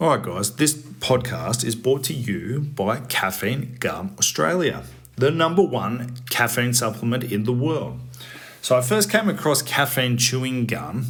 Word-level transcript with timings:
All 0.00 0.10
right, 0.10 0.22
guys, 0.22 0.54
this 0.54 0.76
podcast 0.76 1.64
is 1.64 1.74
brought 1.74 2.04
to 2.04 2.14
you 2.14 2.60
by 2.60 3.00
Caffeine 3.00 3.78
Gum 3.80 4.14
Australia, 4.16 4.84
the 5.16 5.32
number 5.32 5.60
one 5.60 6.14
caffeine 6.30 6.72
supplement 6.72 7.24
in 7.24 7.42
the 7.42 7.52
world. 7.52 7.98
So, 8.62 8.78
I 8.78 8.80
first 8.80 9.10
came 9.10 9.28
across 9.28 9.60
caffeine 9.60 10.16
chewing 10.16 10.66
gum 10.66 11.06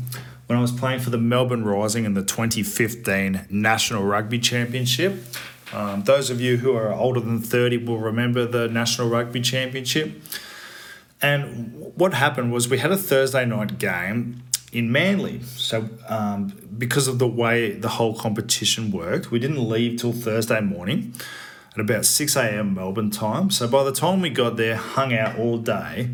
when 0.46 0.58
I 0.58 0.62
was 0.62 0.72
playing 0.72 1.00
for 1.00 1.10
the 1.10 1.18
Melbourne 1.18 1.66
Rising 1.66 2.06
in 2.06 2.14
the 2.14 2.22
2015 2.22 3.48
National 3.50 4.04
Rugby 4.04 4.38
Championship. 4.38 5.22
Um, 5.70 6.04
those 6.04 6.30
of 6.30 6.40
you 6.40 6.56
who 6.56 6.74
are 6.74 6.90
older 6.90 7.20
than 7.20 7.42
30 7.42 7.84
will 7.84 7.98
remember 7.98 8.46
the 8.46 8.68
National 8.68 9.10
Rugby 9.10 9.42
Championship. 9.42 10.18
And 11.20 11.92
what 11.94 12.14
happened 12.14 12.52
was 12.52 12.70
we 12.70 12.78
had 12.78 12.90
a 12.90 12.96
Thursday 12.96 13.44
night 13.44 13.78
game 13.78 14.44
in 14.72 14.92
Manly. 14.92 15.42
So, 15.42 15.88
um, 16.08 16.52
because 16.76 17.08
of 17.08 17.18
the 17.18 17.26
way 17.26 17.72
the 17.72 17.88
whole 17.88 18.14
competition 18.14 18.90
worked, 18.90 19.30
we 19.30 19.38
didn't 19.38 19.68
leave 19.68 20.00
till 20.00 20.12
Thursday 20.12 20.60
morning 20.60 21.14
at 21.72 21.80
about 21.80 22.04
6 22.04 22.36
a.m. 22.36 22.74
Melbourne 22.74 23.10
time. 23.10 23.50
So, 23.50 23.66
by 23.66 23.84
the 23.84 23.92
time 23.92 24.20
we 24.20 24.30
got 24.30 24.56
there, 24.56 24.76
hung 24.76 25.14
out 25.14 25.38
all 25.38 25.58
day, 25.58 26.10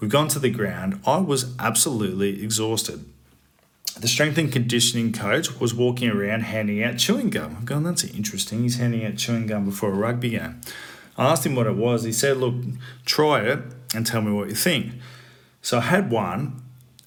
we've 0.00 0.10
gone 0.10 0.28
to 0.28 0.38
the 0.38 0.50
ground. 0.50 1.00
I 1.06 1.18
was 1.18 1.54
absolutely 1.58 2.42
exhausted. 2.42 3.04
The 3.98 4.08
strength 4.08 4.38
and 4.38 4.50
conditioning 4.50 5.12
coach 5.12 5.60
was 5.60 5.74
walking 5.74 6.08
around 6.08 6.40
handing 6.40 6.82
out 6.82 6.96
chewing 6.96 7.28
gum. 7.28 7.56
I'm 7.58 7.64
going, 7.64 7.82
that's 7.84 8.04
interesting. 8.04 8.62
He's 8.62 8.78
handing 8.78 9.04
out 9.04 9.16
chewing 9.16 9.46
gum 9.46 9.66
before 9.66 9.90
a 9.90 9.94
rugby 9.94 10.30
game. 10.30 10.60
I 11.18 11.26
asked 11.30 11.44
him 11.44 11.54
what 11.54 11.66
it 11.66 11.76
was. 11.76 12.04
He 12.04 12.12
said, 12.12 12.38
Look, 12.38 12.54
try 13.04 13.42
it 13.42 13.60
and 13.94 14.06
tell 14.06 14.22
me 14.22 14.32
what 14.32 14.48
you 14.48 14.54
think. 14.54 14.94
So 15.60 15.78
I 15.78 15.82
had 15.82 16.10
one 16.10 16.61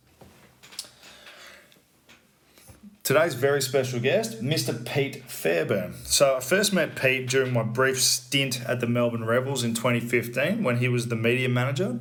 Today's 3.02 3.34
very 3.34 3.62
special 3.62 4.00
guest, 4.00 4.42
Mr. 4.42 4.84
Pete 4.84 5.22
Fairbairn. 5.30 5.94
So 6.04 6.38
I 6.38 6.40
first 6.40 6.72
met 6.72 6.96
Pete 6.96 7.28
during 7.28 7.52
my 7.52 7.62
brief 7.62 8.02
stint 8.02 8.62
at 8.68 8.80
the 8.80 8.88
Melbourne 8.88 9.24
Rebels 9.24 9.62
in 9.62 9.74
2015 9.74 10.64
when 10.64 10.78
he 10.78 10.88
was 10.88 11.06
the 11.06 11.14
media 11.14 11.48
manager. 11.48 12.00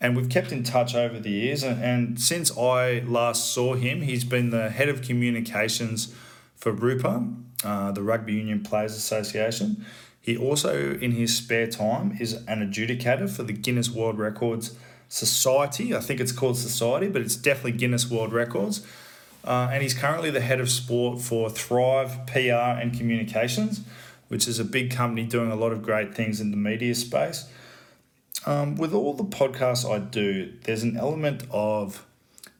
And 0.00 0.16
we've 0.16 0.28
kept 0.28 0.50
in 0.50 0.64
touch 0.64 0.96
over 0.96 1.20
the 1.20 1.30
years. 1.30 1.62
And, 1.62 1.84
and 1.84 2.20
since 2.20 2.56
I 2.56 3.00
last 3.06 3.52
saw 3.52 3.74
him, 3.74 4.00
he's 4.02 4.24
been 4.24 4.50
the 4.50 4.70
head 4.70 4.88
of 4.88 5.02
communications 5.02 6.12
for 6.58 6.72
RUPA, 6.72 7.34
uh, 7.64 7.92
the 7.92 8.02
Rugby 8.02 8.34
Union 8.34 8.62
Players 8.62 8.94
Association. 8.94 9.84
He 10.20 10.36
also, 10.36 10.94
in 10.94 11.12
his 11.12 11.34
spare 11.34 11.68
time, 11.68 12.16
is 12.20 12.34
an 12.34 12.60
adjudicator 12.60 13.30
for 13.30 13.44
the 13.44 13.54
Guinness 13.54 13.90
World 13.90 14.18
Records 14.18 14.76
Society. 15.08 15.94
I 15.94 16.00
think 16.00 16.20
it's 16.20 16.32
called 16.32 16.58
Society, 16.58 17.08
but 17.08 17.22
it's 17.22 17.36
definitely 17.36 17.72
Guinness 17.72 18.10
World 18.10 18.32
Records. 18.32 18.86
Uh, 19.44 19.70
and 19.72 19.82
he's 19.82 19.94
currently 19.94 20.30
the 20.30 20.40
head 20.40 20.60
of 20.60 20.68
sport 20.68 21.20
for 21.20 21.48
Thrive 21.48 22.26
PR 22.26 22.76
and 22.76 22.92
Communications, 22.92 23.80
which 24.26 24.46
is 24.46 24.58
a 24.58 24.64
big 24.64 24.90
company 24.90 25.24
doing 25.24 25.50
a 25.50 25.56
lot 25.56 25.72
of 25.72 25.82
great 25.82 26.14
things 26.14 26.40
in 26.40 26.50
the 26.50 26.56
media 26.56 26.94
space. 26.94 27.46
Um, 28.44 28.76
with 28.76 28.92
all 28.92 29.14
the 29.14 29.24
podcasts 29.24 29.90
I 29.90 29.98
do, 29.98 30.52
there's 30.64 30.82
an 30.82 30.96
element 30.96 31.44
of 31.50 32.04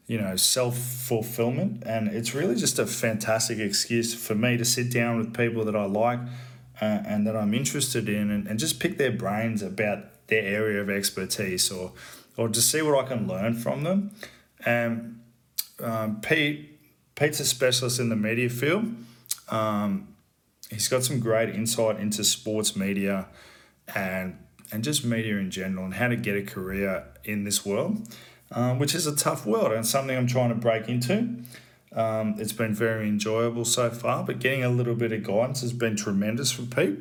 you 0.09 0.19
know, 0.19 0.35
self 0.35 0.77
fulfillment. 0.77 1.85
And 1.87 2.09
it's 2.09 2.35
really 2.35 2.57
just 2.57 2.79
a 2.81 2.87
fantastic 2.87 3.59
excuse 3.59 4.15
for 4.15 4.35
me 4.35 4.57
to 4.57 4.65
sit 4.65 4.91
down 4.91 5.19
with 5.19 5.37
people 5.37 5.65
that 5.67 5.77
I 5.77 5.85
like 5.85 6.19
uh, 6.81 6.85
and 7.07 7.27
that 7.27 7.37
I'm 7.37 7.55
interested 7.55 8.09
in 8.09 8.31
and, 8.31 8.49
and 8.49 8.59
just 8.59 8.81
pick 8.81 8.99
their 8.99 9.13
brains 9.13 9.63
about 9.63 10.27
their 10.27 10.43
area 10.43 10.81
of 10.81 10.91
expertise 10.91 11.71
or, 11.71 11.93
or 12.37 12.49
just 12.49 12.71
see 12.73 12.83
what 12.83 13.05
I 13.05 13.07
can 13.07 13.29
learn 13.29 13.55
from 13.55 13.85
them. 13.85 14.11
And 14.65 15.21
um, 15.81 16.21
Pete, 16.23 16.81
Pete's 17.15 17.41
a 17.41 17.45
specialist 17.45 18.01
in 18.01 18.09
the 18.09 18.17
media 18.17 18.49
field. 18.49 18.87
Um, 19.51 20.15
he's 20.71 20.89
got 20.89 21.05
some 21.05 21.21
great 21.21 21.55
insight 21.55 22.01
into 22.01 22.25
sports 22.25 22.75
media 22.75 23.29
and 23.95 24.39
and 24.71 24.85
just 24.85 25.03
media 25.03 25.39
in 25.39 25.51
general 25.51 25.87
and 25.87 25.95
how 25.95 26.09
to 26.09 26.17
get 26.17 26.37
a 26.37 26.43
career 26.43 27.07
in 27.25 27.45
this 27.45 27.65
world 27.65 28.07
um, 28.53 28.79
which 28.79 28.95
is 28.95 29.07
a 29.07 29.15
tough 29.15 29.47
world 29.47 29.73
and 29.73 29.87
something 29.87 30.17
I'm 30.17 30.27
trying 30.27 30.51
to 30.51 30.55
break 30.55 30.89
into. 30.89 31.37
Um, 31.93 32.35
it's 32.39 32.53
been 32.53 32.75
very 32.75 33.09
enjoyable 33.09 33.65
so 33.65 33.91
far, 33.91 34.23
but 34.23 34.39
getting 34.39 34.63
a 34.63 34.69
little 34.69 34.95
bit 34.95 35.13
of 35.13 35.23
guidance 35.23 35.63
has 35.63 35.73
been 35.73 35.97
tremendous 35.97 36.53
for 36.53 36.63
Pete. 36.63 36.99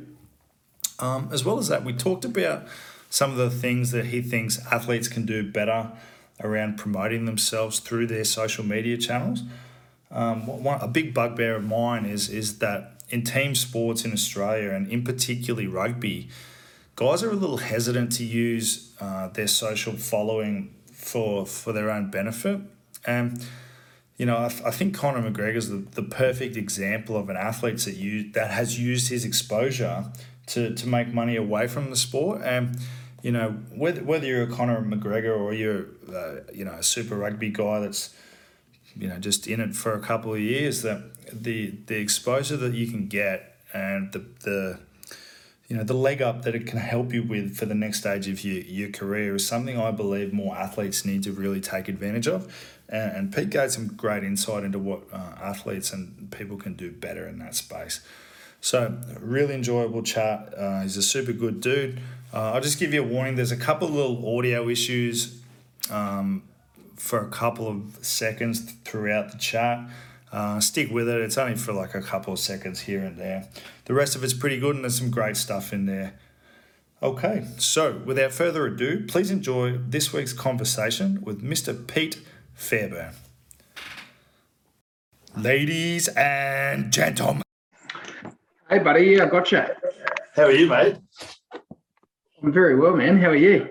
Um, 0.99 1.29
as 1.31 1.45
well 1.45 1.59
as 1.59 1.67
that, 1.67 1.83
we 1.83 1.93
talked 1.93 2.25
about 2.25 2.67
some 3.09 3.31
of 3.31 3.37
the 3.37 3.49
things 3.49 3.91
that 3.91 4.07
he 4.07 4.21
thinks 4.21 4.59
athletes 4.71 5.07
can 5.07 5.25
do 5.25 5.49
better 5.49 5.91
around 6.41 6.77
promoting 6.77 7.25
themselves 7.25 7.79
through 7.79 8.07
their 8.07 8.23
social 8.23 8.63
media 8.63 8.97
channels. 8.97 9.43
Um, 10.09 10.47
one, 10.47 10.79
a 10.81 10.87
big 10.87 11.13
bugbear 11.13 11.55
of 11.55 11.63
mine 11.63 12.05
is 12.05 12.29
is 12.29 12.59
that 12.59 13.01
in 13.09 13.23
team 13.23 13.55
sports 13.55 14.05
in 14.05 14.13
Australia 14.13 14.71
and 14.71 14.89
in 14.89 15.03
particularly 15.03 15.67
rugby, 15.67 16.29
guys 16.95 17.23
are 17.23 17.31
a 17.31 17.35
little 17.35 17.57
hesitant 17.57 18.11
to 18.13 18.23
use 18.23 18.93
uh, 18.99 19.27
their 19.29 19.47
social 19.47 19.93
following 19.93 20.73
for 21.07 21.45
for 21.45 21.73
their 21.73 21.89
own 21.89 22.11
benefit. 22.11 22.59
And 23.05 23.45
you 24.17 24.25
know, 24.25 24.37
I, 24.37 24.45
I 24.45 24.71
think 24.71 24.95
Conor 24.95 25.29
McGregor's 25.29 25.69
the, 25.69 25.77
the 25.77 26.01
perfect 26.01 26.57
example 26.57 27.15
of 27.15 27.29
an 27.29 27.37
athlete 27.37 27.77
that 27.79 27.95
you 27.95 28.31
that 28.31 28.51
has 28.51 28.79
used 28.79 29.09
his 29.09 29.23
exposure 29.23 30.05
to, 30.47 30.73
to 30.73 30.87
make 30.87 31.13
money 31.13 31.35
away 31.35 31.67
from 31.67 31.89
the 31.89 31.95
sport. 31.95 32.41
And 32.43 32.77
you 33.21 33.31
know, 33.31 33.51
whether, 33.75 34.03
whether 34.03 34.25
you're 34.25 34.43
a 34.43 34.47
Conor 34.47 34.81
McGregor 34.81 35.37
or 35.37 35.53
you're 35.53 35.85
uh, 36.13 36.41
you 36.53 36.65
know 36.65 36.73
a 36.73 36.83
super 36.83 37.15
rugby 37.15 37.49
guy 37.49 37.79
that's 37.79 38.13
you 38.95 39.07
know 39.07 39.19
just 39.19 39.47
in 39.47 39.59
it 39.59 39.75
for 39.75 39.93
a 39.93 39.99
couple 39.99 40.33
of 40.33 40.39
years, 40.39 40.81
that 40.81 41.01
the 41.31 41.75
the 41.85 41.97
exposure 41.97 42.57
that 42.57 42.73
you 42.73 42.87
can 42.87 43.07
get 43.07 43.55
and 43.73 44.11
the 44.13 44.25
the 44.43 44.79
you 45.67 45.75
know 45.75 45.83
the 45.83 45.93
leg 45.93 46.21
up 46.21 46.43
that 46.43 46.55
it 46.55 46.65
can 46.65 46.79
help 46.79 47.13
you 47.13 47.23
with 47.23 47.57
for 47.57 47.65
the 47.65 47.75
next 47.75 47.99
stage 47.99 48.27
of 48.27 48.43
your, 48.43 48.63
your 48.63 48.89
career 48.89 49.35
is 49.35 49.45
something 49.45 49.77
I 49.77 49.91
believe 49.91 50.31
more 50.31 50.55
athletes 50.55 51.03
need 51.03 51.23
to 51.23 51.31
really 51.31 51.59
take 51.59 51.89
advantage 51.89 52.27
of. 52.27 52.53
And, 52.87 53.11
and 53.17 53.35
Pete 53.35 53.49
gave 53.49 53.71
some 53.71 53.87
great 53.87 54.23
insight 54.23 54.63
into 54.63 54.79
what 54.79 55.01
uh, 55.11 55.35
athletes 55.41 55.91
and 55.91 56.31
people 56.31 56.57
can 56.57 56.75
do 56.75 56.91
better 56.91 57.27
in 57.27 57.39
that 57.39 57.55
space. 57.55 57.99
So 58.61 58.97
really 59.19 59.55
enjoyable 59.55 60.03
chat. 60.03 60.53
Uh, 60.57 60.81
he's 60.81 60.97
a 60.97 61.03
super 61.03 61.33
good 61.33 61.59
dude. 61.59 61.99
Uh, 62.33 62.53
I'll 62.53 62.61
just 62.61 62.79
give 62.79 62.93
you 62.93 63.03
a 63.03 63.07
warning. 63.07 63.35
There's 63.35 63.51
a 63.51 63.57
couple 63.57 63.87
of 63.87 63.93
little 63.93 64.37
audio 64.37 64.69
issues 64.69 65.41
um, 65.89 66.43
for 66.95 67.19
a 67.19 67.29
couple 67.29 67.67
of 67.67 67.97
seconds 68.01 68.71
throughout 68.83 69.31
the 69.31 69.37
chat. 69.37 69.79
Uh, 70.31 70.59
stick 70.59 70.91
with 70.91 71.07
it. 71.07 71.21
It's 71.21 71.37
only 71.37 71.55
for 71.55 71.73
like 71.73 71.95
a 71.95 72.01
couple 72.01 72.33
of 72.33 72.39
seconds 72.39 72.81
here 72.81 73.03
and 73.03 73.17
there. 73.17 73.47
The 73.85 73.93
rest 73.93 74.15
of 74.15 74.23
it's 74.23 74.33
pretty 74.33 74.59
good, 74.59 74.75
and 74.75 74.83
there's 74.83 74.97
some 74.97 75.09
great 75.09 75.37
stuff 75.37 75.71
in 75.71 75.85
there. 75.85 76.13
Okay, 77.01 77.45
so 77.57 78.01
without 78.05 78.31
further 78.31 78.65
ado, 78.65 79.05
please 79.05 79.29
enjoy 79.29 79.77
this 79.77 80.11
week's 80.11 80.33
conversation 80.33 81.21
with 81.21 81.43
Mr. 81.43 81.87
Pete 81.87 82.19
Fairbairn. 82.55 83.13
Ladies 85.35 86.07
and 86.09 86.91
gentlemen. 86.91 87.43
Hey, 88.67 88.79
buddy, 88.79 89.21
I 89.21 89.27
got 89.27 89.51
you. 89.51 89.63
How 90.35 90.43
are 90.43 90.51
you, 90.51 90.67
mate? 90.67 90.97
I'm 92.41 92.51
very 92.51 92.75
well, 92.75 92.95
man. 92.95 93.19
How 93.19 93.29
are 93.29 93.35
you? 93.35 93.69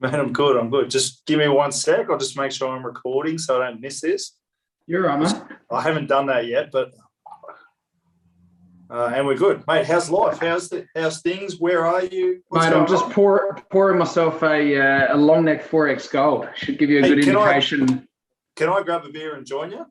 Man, 0.00 0.14
I'm 0.14 0.32
good. 0.32 0.56
I'm 0.56 0.70
good. 0.70 0.88
Just 0.88 1.26
give 1.26 1.40
me 1.40 1.48
one 1.48 1.72
sec. 1.72 2.08
I'll 2.08 2.18
just 2.18 2.36
make 2.36 2.52
sure 2.52 2.68
I'm 2.68 2.86
recording 2.86 3.36
so 3.36 3.60
I 3.60 3.68
don't 3.68 3.80
miss 3.80 4.00
this. 4.00 4.36
You're 4.86 5.06
right, 5.06 5.18
mate. 5.18 5.42
I 5.70 5.82
haven't 5.82 6.08
done 6.08 6.26
that 6.26 6.46
yet, 6.46 6.70
but 6.72 6.92
uh, 8.90 9.12
and 9.14 9.24
we're 9.24 9.36
good, 9.36 9.62
mate. 9.68 9.86
How's 9.86 10.10
life? 10.10 10.40
How's 10.40 10.68
the 10.68 10.84
how's 10.96 11.22
things? 11.22 11.60
Where 11.60 11.86
are 11.86 12.04
you? 12.04 12.42
What's 12.48 12.66
mate, 12.66 12.74
I'm 12.74 12.88
just 12.88 13.08
pour, 13.10 13.56
pouring 13.70 13.98
myself 13.98 14.42
a 14.42 14.80
uh, 14.80 15.14
a 15.14 15.16
long 15.16 15.44
neck 15.44 15.68
XXXX 15.68 16.10
gold. 16.10 16.48
Should 16.56 16.78
give 16.78 16.90
you 16.90 16.98
a 16.98 17.02
hey, 17.02 17.14
good 17.14 17.24
can 17.24 17.36
indication. 17.36 17.90
I, 17.90 18.02
can 18.56 18.68
I 18.68 18.82
grab 18.82 19.04
a 19.04 19.10
beer 19.10 19.36
and 19.36 19.46
join 19.46 19.70
you? 19.70 19.86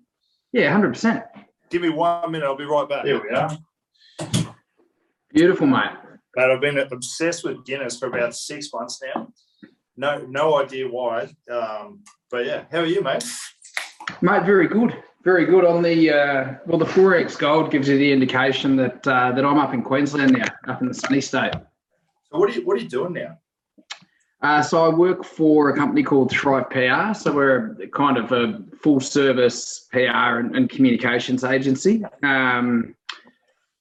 Yeah, 0.51 0.71
hundred 0.71 0.93
percent. 0.93 1.23
Give 1.69 1.81
me 1.81 1.89
one 1.89 2.31
minute. 2.31 2.45
I'll 2.45 2.57
be 2.57 2.65
right 2.65 2.89
back. 2.89 3.05
Here 3.05 3.21
we 3.21 3.29
are. 3.29 3.57
Beautiful, 5.33 5.67
mate. 5.67 5.91
But 6.33 6.51
I've 6.51 6.61
been 6.61 6.77
obsessed 6.77 7.43
with 7.45 7.63
Guinness 7.65 7.97
for 7.97 8.07
about 8.07 8.35
six 8.35 8.69
months 8.73 9.01
now. 9.01 9.29
No, 9.95 10.25
no 10.27 10.61
idea 10.61 10.87
why. 10.87 11.29
Um, 11.49 12.03
but 12.29 12.45
yeah, 12.45 12.65
how 12.71 12.79
are 12.79 12.85
you, 12.85 13.01
mate? 13.01 13.23
Mate, 14.21 14.43
very 14.43 14.67
good, 14.67 15.01
very 15.23 15.45
good. 15.45 15.65
On 15.65 15.81
the 15.81 16.09
uh, 16.11 16.53
well, 16.65 16.77
the 16.77 16.85
XXXX 16.85 17.37
Gold 17.39 17.71
gives 17.71 17.87
you 17.87 17.97
the 17.97 18.11
indication 18.11 18.75
that 18.77 19.07
uh, 19.07 19.31
that 19.31 19.45
I'm 19.45 19.57
up 19.57 19.73
in 19.73 19.81
Queensland 19.81 20.33
now, 20.33 20.45
up 20.67 20.81
in 20.81 20.87
the 20.87 20.93
sunny 20.93 21.21
state. 21.21 21.53
So 21.53 22.37
what 22.37 22.49
are 22.49 22.53
you 22.53 22.65
what 22.65 22.77
are 22.77 22.81
you 22.81 22.89
doing 22.89 23.13
now? 23.13 23.37
Uh, 24.41 24.61
so 24.61 24.85
I 24.85 24.89
work 24.89 25.25
for 25.25 25.69
a 25.69 25.75
company 25.75 26.01
called 26.01 26.31
Thrive 26.31 26.69
PR. 26.69 27.13
So 27.13 27.33
we're 27.33 27.75
a, 27.81 27.87
kind 27.87 28.17
of 28.17 28.31
a 28.31 28.63
full 28.81 29.01
service 29.01 29.87
PR 29.91 30.39
and, 30.39 30.55
and 30.55 30.69
communications 30.69 31.43
agency. 31.43 32.03
Um, 32.23 32.95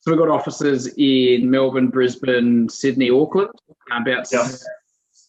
so 0.01 0.11
we've 0.11 0.19
got 0.19 0.31
offices 0.31 0.93
in 0.97 1.49
Melbourne, 1.49 1.89
Brisbane, 1.89 2.69
Sydney, 2.69 3.11
Auckland, 3.11 3.51
about 3.93 4.27
yeah. 4.33 4.49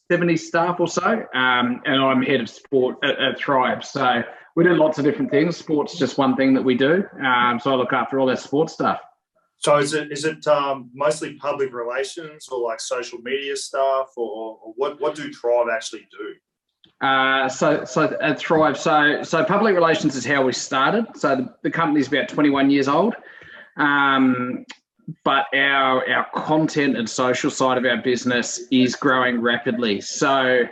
70 0.09 0.37
staff 0.37 0.79
or 0.79 0.87
so. 0.87 1.25
Um, 1.33 1.81
and 1.85 2.01
I'm 2.01 2.23
head 2.23 2.41
of 2.41 2.49
sport 2.49 2.97
at, 3.03 3.19
at 3.19 3.37
Thrive. 3.37 3.85
So 3.85 4.23
we 4.59 4.65
do 4.65 4.75
lots 4.75 4.99
of 4.99 5.05
different 5.05 5.31
things. 5.31 5.55
Sports 5.55 5.97
just 5.97 6.17
one 6.17 6.35
thing 6.35 6.53
that 6.53 6.61
we 6.61 6.75
do. 6.75 7.05
Um, 7.25 7.61
so 7.61 7.71
I 7.71 7.75
look 7.75 7.93
after 7.93 8.19
all 8.19 8.27
their 8.27 8.35
sports 8.35 8.73
stuff. 8.73 8.99
So 9.55 9.77
is 9.77 9.93
it 9.93 10.11
is 10.11 10.25
it 10.25 10.45
um, 10.47 10.89
mostly 10.93 11.35
public 11.35 11.73
relations 11.73 12.45
or 12.51 12.59
like 12.59 12.81
social 12.81 13.19
media 13.19 13.55
stuff, 13.55 14.09
or, 14.17 14.57
or 14.61 14.73
what 14.75 14.99
what 14.99 15.15
do 15.15 15.31
Thrive 15.31 15.67
actually 15.73 16.09
do? 16.11 17.07
Uh, 17.07 17.47
so 17.47 17.85
so 17.85 18.17
at 18.21 18.37
Thrive, 18.37 18.77
so 18.77 19.23
so 19.23 19.45
public 19.45 19.75
relations 19.75 20.17
is 20.17 20.25
how 20.25 20.43
we 20.43 20.51
started. 20.51 21.05
So 21.15 21.37
the, 21.37 21.55
the 21.63 21.71
company's 21.71 22.09
about 22.09 22.27
21 22.27 22.69
years 22.69 22.89
old, 22.89 23.15
um, 23.77 24.65
but 25.23 25.45
our 25.55 26.05
our 26.09 26.27
content 26.35 26.97
and 26.97 27.09
social 27.09 27.49
side 27.49 27.77
of 27.77 27.85
our 27.85 28.01
business 28.01 28.59
is 28.71 28.97
growing 28.97 29.39
rapidly. 29.39 30.01
So 30.01 30.65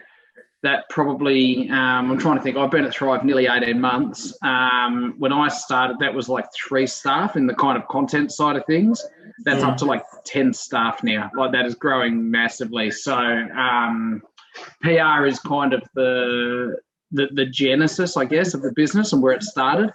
that 0.68 0.90
probably 0.90 1.70
um, 1.70 2.12
I'm 2.12 2.18
trying 2.18 2.36
to 2.36 2.44
think. 2.44 2.58
I've 2.58 2.70
been 2.70 2.84
at 2.84 2.94
Thrive 2.94 3.24
nearly 3.24 3.48
18 3.48 3.80
months. 3.80 4.38
Um, 4.42 5.16
when 5.18 5.32
I 5.32 5.48
started, 5.48 5.98
that 6.00 6.14
was 6.14 6.28
like 6.28 6.46
three 6.54 6.86
staff 6.86 7.38
in 7.38 7.48
the 7.48 7.54
kind 7.54 7.78
of 7.78 7.88
content 7.88 8.34
side 8.34 8.58
of 8.58 8.66
things. 8.66 9.02
That's 9.46 9.64
mm. 9.64 9.70
up 9.70 9.78
to 9.78 9.86
like 9.86 10.04
10 10.26 10.54
staff 10.54 11.04
now. 11.04 11.32
Like 11.38 11.54
that 11.54 11.66
is 11.66 11.76
growing 11.76 12.30
massively. 12.30 12.92
So 12.92 13.16
um, 13.16 14.22
PR 14.82 15.26
is 15.26 15.40
kind 15.40 15.72
of 15.74 15.82
the, 15.96 16.76
the 17.12 17.30
the 17.34 17.46
genesis, 17.46 18.18
I 18.18 18.26
guess, 18.26 18.54
of 18.54 18.62
the 18.62 18.74
business 18.76 19.14
and 19.14 19.24
where 19.24 19.34
it 19.34 19.44
started. 19.44 19.90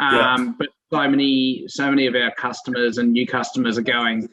Yeah. 0.00 0.34
Um, 0.34 0.56
but 0.58 0.68
so 0.90 1.06
many 1.06 1.64
so 1.68 1.90
many 1.90 2.06
of 2.06 2.14
our 2.14 2.30
customers 2.36 2.96
and 2.96 3.12
new 3.12 3.26
customers 3.26 3.76
are 3.76 3.82
going 3.82 4.30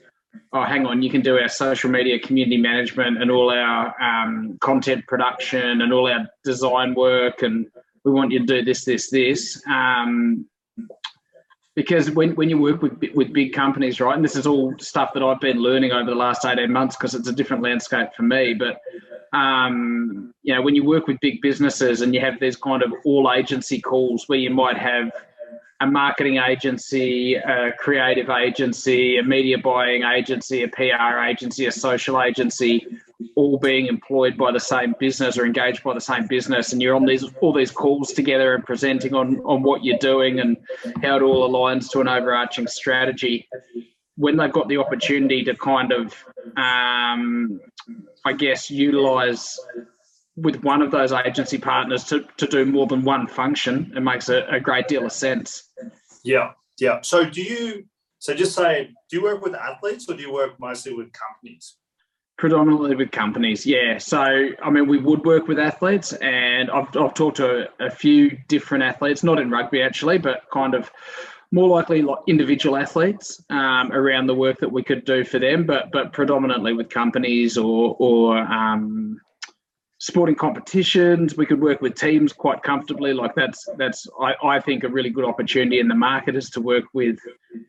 oh, 0.53 0.63
hang 0.63 0.85
on, 0.85 1.01
you 1.01 1.09
can 1.09 1.21
do 1.21 1.37
our 1.37 1.47
social 1.47 1.89
media 1.89 2.19
community 2.19 2.57
management 2.57 3.21
and 3.21 3.31
all 3.31 3.51
our 3.51 3.95
um, 4.01 4.57
content 4.59 5.05
production 5.07 5.81
and 5.81 5.93
all 5.93 6.07
our 6.11 6.27
design 6.43 6.93
work, 6.95 7.41
and 7.41 7.67
we 8.03 8.11
want 8.11 8.31
you 8.31 8.39
to 8.39 8.45
do 8.45 8.63
this, 8.63 8.85
this, 8.85 9.09
this. 9.09 9.61
Um, 9.67 10.45
because 11.75 12.11
when, 12.11 12.35
when 12.35 12.49
you 12.49 12.57
work 12.57 12.81
with 12.81 13.01
with 13.13 13.31
big 13.31 13.53
companies, 13.53 14.01
right, 14.01 14.15
and 14.15 14.23
this 14.23 14.35
is 14.35 14.45
all 14.45 14.73
stuff 14.77 15.11
that 15.13 15.23
I've 15.23 15.39
been 15.39 15.57
learning 15.57 15.93
over 15.93 16.09
the 16.09 16.15
last 16.15 16.45
18 16.45 16.71
months 16.71 16.97
because 16.97 17.15
it's 17.15 17.29
a 17.29 17.33
different 17.33 17.63
landscape 17.63 18.09
for 18.15 18.23
me, 18.23 18.53
but 18.53 18.81
um, 19.33 20.33
you 20.43 20.53
know, 20.53 20.61
when 20.61 20.75
you 20.75 20.83
work 20.83 21.07
with 21.07 21.17
big 21.21 21.41
businesses 21.41 22.01
and 22.01 22.13
you 22.13 22.19
have 22.19 22.39
these 22.39 22.57
kind 22.57 22.83
of 22.83 22.93
all 23.05 23.31
agency 23.31 23.79
calls 23.79 24.27
where 24.27 24.39
you 24.39 24.49
might 24.49 24.77
have 24.77 25.11
a 25.81 25.87
marketing 25.87 26.37
agency, 26.37 27.33
a 27.35 27.71
creative 27.77 28.29
agency, 28.29 29.17
a 29.17 29.23
media 29.23 29.57
buying 29.57 30.03
agency, 30.03 30.61
a 30.61 30.67
PR 30.67 31.19
agency, 31.27 31.65
a 31.65 31.71
social 31.71 32.21
agency, 32.21 32.85
all 33.35 33.57
being 33.57 33.87
employed 33.87 34.37
by 34.37 34.51
the 34.51 34.59
same 34.59 34.93
business 34.99 35.39
or 35.39 35.45
engaged 35.45 35.83
by 35.83 35.95
the 35.95 36.01
same 36.01 36.27
business, 36.27 36.71
and 36.71 36.81
you're 36.83 36.95
on 36.95 37.05
these 37.05 37.25
all 37.41 37.51
these 37.51 37.71
calls 37.71 38.13
together 38.13 38.53
and 38.53 38.63
presenting 38.63 39.15
on 39.15 39.39
on 39.39 39.63
what 39.63 39.83
you're 39.83 39.97
doing 39.97 40.39
and 40.39 40.57
how 41.01 41.17
it 41.17 41.23
all 41.23 41.49
aligns 41.49 41.89
to 41.89 41.99
an 41.99 42.07
overarching 42.07 42.67
strategy. 42.67 43.49
When 44.17 44.37
they've 44.37 44.51
got 44.51 44.67
the 44.67 44.77
opportunity 44.77 45.43
to 45.45 45.55
kind 45.55 45.91
of, 45.91 46.13
um, 46.57 47.59
I 48.23 48.33
guess, 48.37 48.69
utilize 48.69 49.59
with 50.35 50.63
one 50.63 50.81
of 50.81 50.91
those 50.91 51.11
agency 51.11 51.57
partners 51.57 52.03
to, 52.05 52.25
to 52.37 52.47
do 52.47 52.65
more 52.65 52.87
than 52.87 53.03
one 53.03 53.27
function, 53.27 53.91
it 53.95 53.99
makes 54.01 54.29
a, 54.29 54.45
a 54.49 54.59
great 54.59 54.87
deal 54.87 55.05
of 55.05 55.11
sense. 55.11 55.69
Yeah, 56.23 56.51
yeah. 56.79 57.01
So 57.01 57.29
do 57.29 57.41
you? 57.41 57.85
So 58.19 58.33
just 58.35 58.55
say, 58.55 58.91
do 59.09 59.17
you 59.17 59.23
work 59.23 59.41
with 59.41 59.55
athletes 59.55 60.07
or 60.07 60.15
do 60.15 60.21
you 60.21 60.31
work 60.31 60.59
mostly 60.59 60.93
with 60.93 61.09
companies? 61.11 61.75
Predominantly 62.37 62.95
with 62.95 63.11
companies, 63.11 63.65
yeah. 63.65 63.97
So 63.97 64.21
I 64.21 64.69
mean, 64.69 64.87
we 64.87 64.97
would 64.97 65.25
work 65.25 65.47
with 65.47 65.59
athletes, 65.59 66.13
and 66.13 66.71
I've 66.71 66.95
I've 66.95 67.13
talked 67.13 67.37
to 67.37 67.67
a, 67.79 67.87
a 67.87 67.89
few 67.89 68.37
different 68.47 68.83
athletes, 68.83 69.23
not 69.23 69.39
in 69.39 69.49
rugby 69.49 69.81
actually, 69.81 70.17
but 70.17 70.43
kind 70.51 70.73
of 70.73 70.91
more 71.51 71.67
likely 71.67 72.01
like 72.01 72.19
individual 72.27 72.77
athletes 72.77 73.43
um, 73.49 73.91
around 73.91 74.27
the 74.27 74.33
work 74.33 74.59
that 74.59 74.71
we 74.71 74.81
could 74.83 75.03
do 75.03 75.23
for 75.23 75.37
them, 75.37 75.65
but 75.65 75.91
but 75.91 76.13
predominantly 76.13 76.73
with 76.73 76.89
companies 76.89 77.57
or 77.57 77.95
or 77.99 78.37
um, 78.37 79.19
sporting 80.01 80.33
competitions. 80.33 81.37
We 81.37 81.45
could 81.45 81.61
work 81.61 81.79
with 81.79 81.93
teams 81.93 82.33
quite 82.33 82.63
comfortably. 82.63 83.13
Like 83.13 83.35
that's 83.35 83.69
that's 83.77 84.07
I, 84.19 84.33
I 84.43 84.59
think 84.59 84.83
a 84.83 84.89
really 84.89 85.11
good 85.11 85.25
opportunity 85.25 85.79
in 85.79 85.87
the 85.87 85.95
market 85.95 86.35
is 86.35 86.49
to 86.51 86.61
work 86.61 86.85
with 86.93 87.19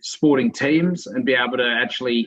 sporting 0.01 0.51
teams 0.51 1.07
and 1.07 1.27
be 1.27 1.35
able 1.35 1.59
to 1.59 1.79
actually 1.85 2.27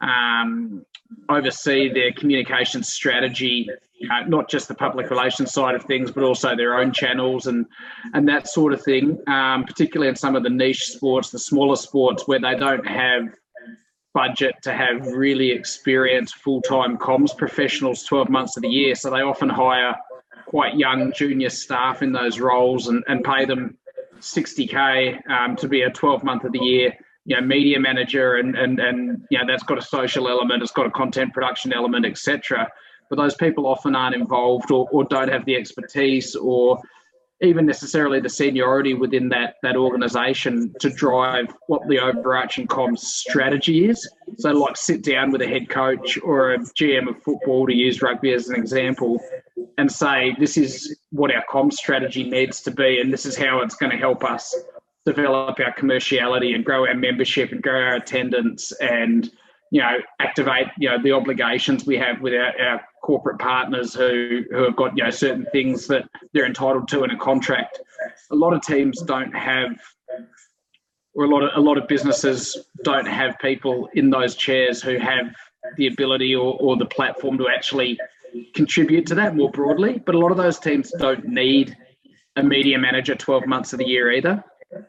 um, 0.00 0.86
oversee 1.28 1.92
their 1.92 2.12
communication 2.12 2.84
strategy, 2.84 3.68
uh, 4.12 4.22
not 4.28 4.48
just 4.48 4.68
the 4.68 4.76
public 4.76 5.10
relations 5.10 5.52
side 5.52 5.74
of 5.74 5.82
things, 5.86 6.12
but 6.12 6.22
also 6.22 6.54
their 6.54 6.78
own 6.78 6.92
channels 6.92 7.48
and 7.48 7.66
and 8.14 8.28
that 8.28 8.46
sort 8.46 8.72
of 8.72 8.80
thing. 8.84 9.18
Um, 9.26 9.64
particularly 9.64 10.08
in 10.08 10.14
some 10.14 10.36
of 10.36 10.44
the 10.44 10.50
niche 10.50 10.84
sports, 10.84 11.30
the 11.30 11.40
smaller 11.40 11.76
sports 11.76 12.28
where 12.28 12.38
they 12.38 12.54
don't 12.54 12.86
have 12.86 13.34
budget 14.14 14.54
to 14.62 14.72
have 14.72 15.06
really 15.06 15.50
experienced 15.50 16.36
full-time 16.36 16.98
comms 16.98 17.36
professionals 17.36 18.04
12 18.04 18.28
months 18.28 18.56
of 18.56 18.62
the 18.62 18.68
year. 18.68 18.94
So 18.94 19.10
they 19.10 19.20
often 19.20 19.48
hire 19.48 19.94
quite 20.46 20.76
young 20.76 21.12
junior 21.12 21.50
staff 21.50 22.02
in 22.02 22.12
those 22.12 22.38
roles 22.38 22.88
and, 22.88 23.02
and 23.08 23.24
pay 23.24 23.44
them 23.44 23.76
60k 24.20 25.28
um, 25.30 25.56
to 25.56 25.68
be 25.68 25.82
a 25.82 25.90
12 25.90 26.22
month 26.24 26.44
of 26.44 26.52
the 26.52 26.58
year 26.58 26.92
you 27.24 27.36
know 27.36 27.42
media 27.42 27.78
manager 27.78 28.34
and 28.34 28.56
and 28.56 28.80
and 28.80 29.24
you 29.30 29.38
know 29.38 29.44
that's 29.46 29.62
got 29.62 29.78
a 29.78 29.82
social 29.82 30.28
element 30.28 30.62
it's 30.62 30.72
got 30.72 30.86
a 30.86 30.90
content 30.90 31.32
production 31.32 31.72
element 31.72 32.04
etc 32.04 32.68
but 33.08 33.16
those 33.16 33.34
people 33.34 33.66
often 33.66 33.94
aren't 33.94 34.14
involved 34.14 34.70
or, 34.70 34.88
or 34.90 35.04
don't 35.04 35.28
have 35.28 35.44
the 35.44 35.54
expertise 35.54 36.34
or 36.34 36.80
even 37.42 37.66
necessarily 37.66 38.20
the 38.20 38.28
seniority 38.28 38.94
within 38.94 39.28
that 39.28 39.56
that 39.62 39.76
organization 39.76 40.72
to 40.78 40.88
drive 40.90 41.52
what 41.66 41.86
the 41.88 41.98
overarching 41.98 42.66
comms 42.68 43.00
strategy 43.00 43.88
is. 43.88 44.08
So, 44.38 44.50
like, 44.52 44.76
sit 44.76 45.02
down 45.02 45.32
with 45.32 45.42
a 45.42 45.46
head 45.46 45.68
coach 45.68 46.18
or 46.22 46.52
a 46.52 46.58
GM 46.58 47.08
of 47.08 47.22
football 47.22 47.66
to 47.66 47.74
use 47.74 48.00
rugby 48.00 48.32
as 48.32 48.48
an 48.48 48.56
example, 48.56 49.20
and 49.76 49.90
say, 49.90 50.36
"This 50.38 50.56
is 50.56 50.98
what 51.10 51.34
our 51.34 51.44
comms 51.50 51.74
strategy 51.74 52.24
needs 52.24 52.60
to 52.62 52.70
be, 52.70 53.00
and 53.00 53.12
this 53.12 53.26
is 53.26 53.36
how 53.36 53.60
it's 53.60 53.74
going 53.74 53.90
to 53.90 53.98
help 53.98 54.24
us 54.24 54.54
develop 55.04 55.58
our 55.58 55.74
commerciality 55.74 56.54
and 56.54 56.64
grow 56.64 56.86
our 56.86 56.94
membership 56.94 57.50
and 57.50 57.62
grow 57.62 57.80
our 57.80 57.96
attendance 57.96 58.72
and." 58.80 59.30
you 59.74 59.80
know, 59.80 59.96
activate, 60.20 60.66
you 60.76 60.86
know, 60.86 61.02
the 61.02 61.12
obligations 61.12 61.86
we 61.86 61.96
have 61.96 62.20
with 62.20 62.34
our, 62.34 62.52
our 62.60 62.82
corporate 63.02 63.38
partners 63.38 63.94
who, 63.94 64.42
who 64.50 64.64
have 64.64 64.76
got, 64.76 64.96
you 64.96 65.04
know, 65.04 65.10
certain 65.10 65.46
things 65.52 65.86
that 65.88 66.08
they're 66.32 66.46
entitled 66.46 66.88
to 66.88 67.04
in 67.04 67.10
a 67.10 67.18
contract. 67.18 67.80
A 68.30 68.34
lot 68.34 68.52
of 68.52 68.62
teams 68.62 69.02
don't 69.02 69.32
have, 69.32 69.72
or 71.14 71.24
a 71.24 71.28
lot 71.28 71.42
of, 71.42 71.50
a 71.56 71.60
lot 71.60 71.78
of 71.78 71.86
businesses 71.88 72.56
don't 72.84 73.06
have 73.06 73.38
people 73.40 73.88
in 73.94 74.10
those 74.10 74.34
chairs 74.34 74.82
who 74.82 74.98
have 74.98 75.26
the 75.76 75.88
ability 75.88 76.34
or, 76.34 76.56
or 76.60 76.76
the 76.76 76.86
platform 76.86 77.38
to 77.38 77.48
actually 77.48 77.98
contribute 78.54 79.06
to 79.06 79.14
that 79.16 79.36
more 79.36 79.50
broadly. 79.50 80.02
But 80.04 80.14
a 80.14 80.18
lot 80.18 80.30
of 80.30 80.36
those 80.36 80.58
teams 80.58 80.92
don't 80.98 81.26
need 81.26 81.76
a 82.36 82.42
media 82.42 82.78
manager 82.78 83.14
12 83.14 83.46
months 83.46 83.72
of 83.72 83.78
the 83.78 83.86
year 83.86 84.10
either. 84.12 84.42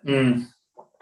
Mm. 0.05 0.47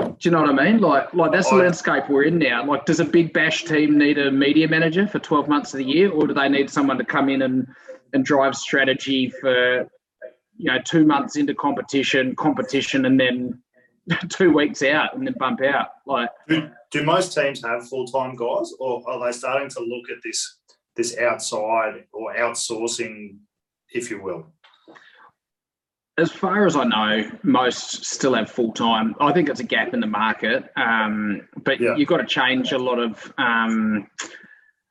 Do 0.05 0.15
you 0.21 0.31
know 0.31 0.41
what 0.41 0.59
I 0.59 0.71
mean? 0.71 0.81
Like, 0.81 1.13
like 1.13 1.31
that's 1.31 1.49
the 1.49 1.55
landscape 1.55 2.03
we're 2.09 2.23
in 2.23 2.37
now. 2.37 2.65
Like, 2.65 2.85
does 2.85 2.99
a 2.99 3.05
big 3.05 3.33
bash 3.33 3.65
team 3.65 3.97
need 3.97 4.17
a 4.17 4.31
media 4.31 4.67
manager 4.67 5.07
for 5.07 5.19
12 5.19 5.47
months 5.47 5.73
of 5.73 5.79
the 5.79 5.85
year, 5.85 6.11
or 6.11 6.27
do 6.27 6.33
they 6.33 6.49
need 6.49 6.69
someone 6.69 6.97
to 6.97 7.05
come 7.05 7.29
in 7.29 7.41
and 7.41 7.67
and 8.13 8.25
drive 8.25 8.55
strategy 8.55 9.29
for, 9.29 9.89
you 10.57 10.71
know, 10.71 10.77
two 10.83 11.05
months 11.05 11.37
into 11.37 11.55
competition, 11.55 12.35
competition, 12.35 13.05
and 13.05 13.19
then 13.19 13.61
two 14.29 14.51
weeks 14.51 14.83
out 14.83 15.15
and 15.15 15.25
then 15.25 15.35
bump 15.39 15.61
out? 15.61 15.87
Like, 16.05 16.29
Do, 16.47 16.69
do 16.91 17.03
most 17.03 17.33
teams 17.33 17.63
have 17.63 17.87
full 17.87 18.05
time 18.05 18.35
guys, 18.35 18.71
or 18.79 19.01
are 19.09 19.25
they 19.25 19.31
starting 19.31 19.69
to 19.69 19.79
look 19.79 20.09
at 20.09 20.17
this 20.23 20.57
this 20.95 21.17
outside 21.17 22.05
or 22.11 22.33
outsourcing, 22.35 23.37
if 23.93 24.09
you 24.11 24.21
will? 24.21 24.47
As 26.21 26.31
far 26.31 26.65
as 26.67 26.75
I 26.75 26.83
know, 26.83 27.29
most 27.43 28.05
still 28.05 28.35
have 28.35 28.49
full 28.49 28.71
time. 28.71 29.15
I 29.19 29.33
think 29.33 29.49
it's 29.49 29.59
a 29.59 29.63
gap 29.65 29.93
in 29.93 29.99
the 29.99 30.07
market, 30.07 30.71
um, 30.77 31.47
but 31.63 31.79
Yeah. 31.79 31.95
you've 31.95 32.07
got 32.07 32.17
to 32.17 32.25
change 32.25 32.71
a 32.71 32.77
lot 32.77 32.99
of 32.99 33.33
um, 33.37 34.07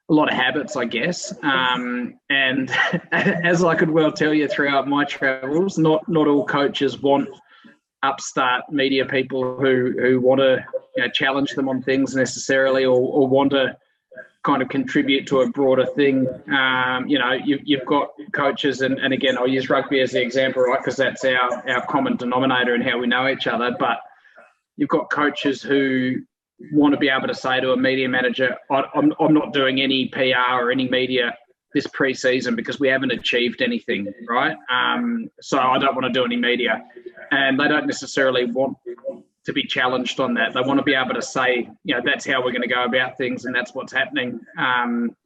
a 0.08 0.12
lot 0.12 0.28
of 0.28 0.34
habits, 0.34 0.76
I 0.76 0.86
guess. 0.86 1.32
Um, 1.44 2.18
and 2.30 2.70
as 3.12 3.62
I 3.62 3.76
could 3.76 3.90
well 3.90 4.10
tell 4.10 4.34
you 4.34 4.48
throughout 4.48 4.88
my 4.88 5.04
travels, 5.04 5.78
not 5.78 6.06
not 6.08 6.26
all 6.26 6.44
coaches 6.44 7.00
want 7.00 7.28
upstart 8.02 8.64
media 8.70 9.04
people 9.06 9.56
who 9.56 9.92
who 10.00 10.20
want 10.20 10.40
to 10.40 10.64
you 10.96 11.04
know, 11.04 11.10
challenge 11.10 11.52
them 11.52 11.68
on 11.68 11.80
things 11.80 12.16
necessarily, 12.16 12.84
or, 12.84 12.98
or 12.98 13.28
want 13.28 13.52
to 13.52 13.76
kind 14.42 14.62
of 14.62 14.68
contribute 14.68 15.26
to 15.26 15.40
a 15.40 15.50
broader 15.50 15.86
thing. 15.86 16.26
Um, 16.52 17.06
you 17.06 17.18
know, 17.18 17.32
you, 17.32 17.58
you've 17.62 17.84
got 17.84 18.10
coaches, 18.32 18.80
and, 18.80 18.98
and 18.98 19.12
again, 19.12 19.36
I'll 19.36 19.48
use 19.48 19.68
rugby 19.68 20.00
as 20.00 20.12
the 20.12 20.22
example, 20.22 20.62
right? 20.62 20.80
Because 20.80 20.96
that's 20.96 21.24
our, 21.24 21.68
our 21.68 21.86
common 21.86 22.16
denominator 22.16 22.74
and 22.74 22.82
how 22.82 22.98
we 22.98 23.06
know 23.06 23.28
each 23.28 23.46
other. 23.46 23.74
But 23.78 23.98
you've 24.76 24.88
got 24.88 25.10
coaches 25.10 25.62
who 25.62 26.16
want 26.72 26.92
to 26.92 26.98
be 26.98 27.08
able 27.08 27.28
to 27.28 27.34
say 27.34 27.60
to 27.60 27.72
a 27.72 27.76
media 27.76 28.08
manager, 28.08 28.56
I, 28.70 28.84
I'm, 28.94 29.12
I'm 29.20 29.34
not 29.34 29.52
doing 29.52 29.80
any 29.80 30.08
PR 30.08 30.52
or 30.52 30.70
any 30.70 30.88
media 30.88 31.36
this 31.74 31.86
pre-season 31.86 32.56
because 32.56 32.80
we 32.80 32.88
haven't 32.88 33.12
achieved 33.12 33.62
anything, 33.62 34.12
right? 34.28 34.56
Um, 34.72 35.30
so 35.40 35.58
I 35.58 35.78
don't 35.78 35.94
want 35.94 36.06
to 36.06 36.12
do 36.12 36.24
any 36.24 36.36
media, 36.36 36.82
and 37.30 37.60
they 37.60 37.68
don't 37.68 37.86
necessarily 37.86 38.46
want 38.46 38.76
to 39.50 39.54
be 39.54 39.66
challenged 39.66 40.20
on 40.20 40.34
that. 40.34 40.54
They 40.54 40.60
want 40.60 40.78
to 40.78 40.84
be 40.84 40.94
able 40.94 41.14
to 41.14 41.22
say, 41.22 41.68
you 41.84 41.94
know, 41.94 42.00
that's 42.04 42.26
how 42.26 42.38
we're 42.42 42.52
going 42.52 42.62
to 42.62 42.68
go 42.68 42.84
about 42.84 43.18
things, 43.18 43.44
and 43.44 43.54
that's 43.54 43.74
what's 43.74 43.92
happening. 43.92 44.40
Um, 44.58 45.16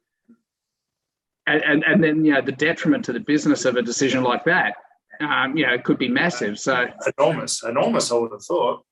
and, 1.47 1.61
and 1.63 1.83
and 1.83 2.03
then 2.03 2.25
you 2.25 2.33
know 2.33 2.41
the 2.41 2.51
detriment 2.51 3.05
to 3.05 3.13
the 3.13 3.19
business 3.19 3.65
of 3.65 3.75
a 3.75 3.81
decision 3.81 4.23
like 4.23 4.43
that, 4.45 4.73
um, 5.21 5.55
you 5.55 5.65
know, 5.65 5.77
could 5.77 5.97
be 5.97 6.09
massive. 6.09 6.59
So 6.59 6.87
Enormous, 7.17 7.63
enormous. 7.63 8.11
I 8.11 8.15
would 8.15 8.31
have 8.31 8.43
thought. 8.43 8.83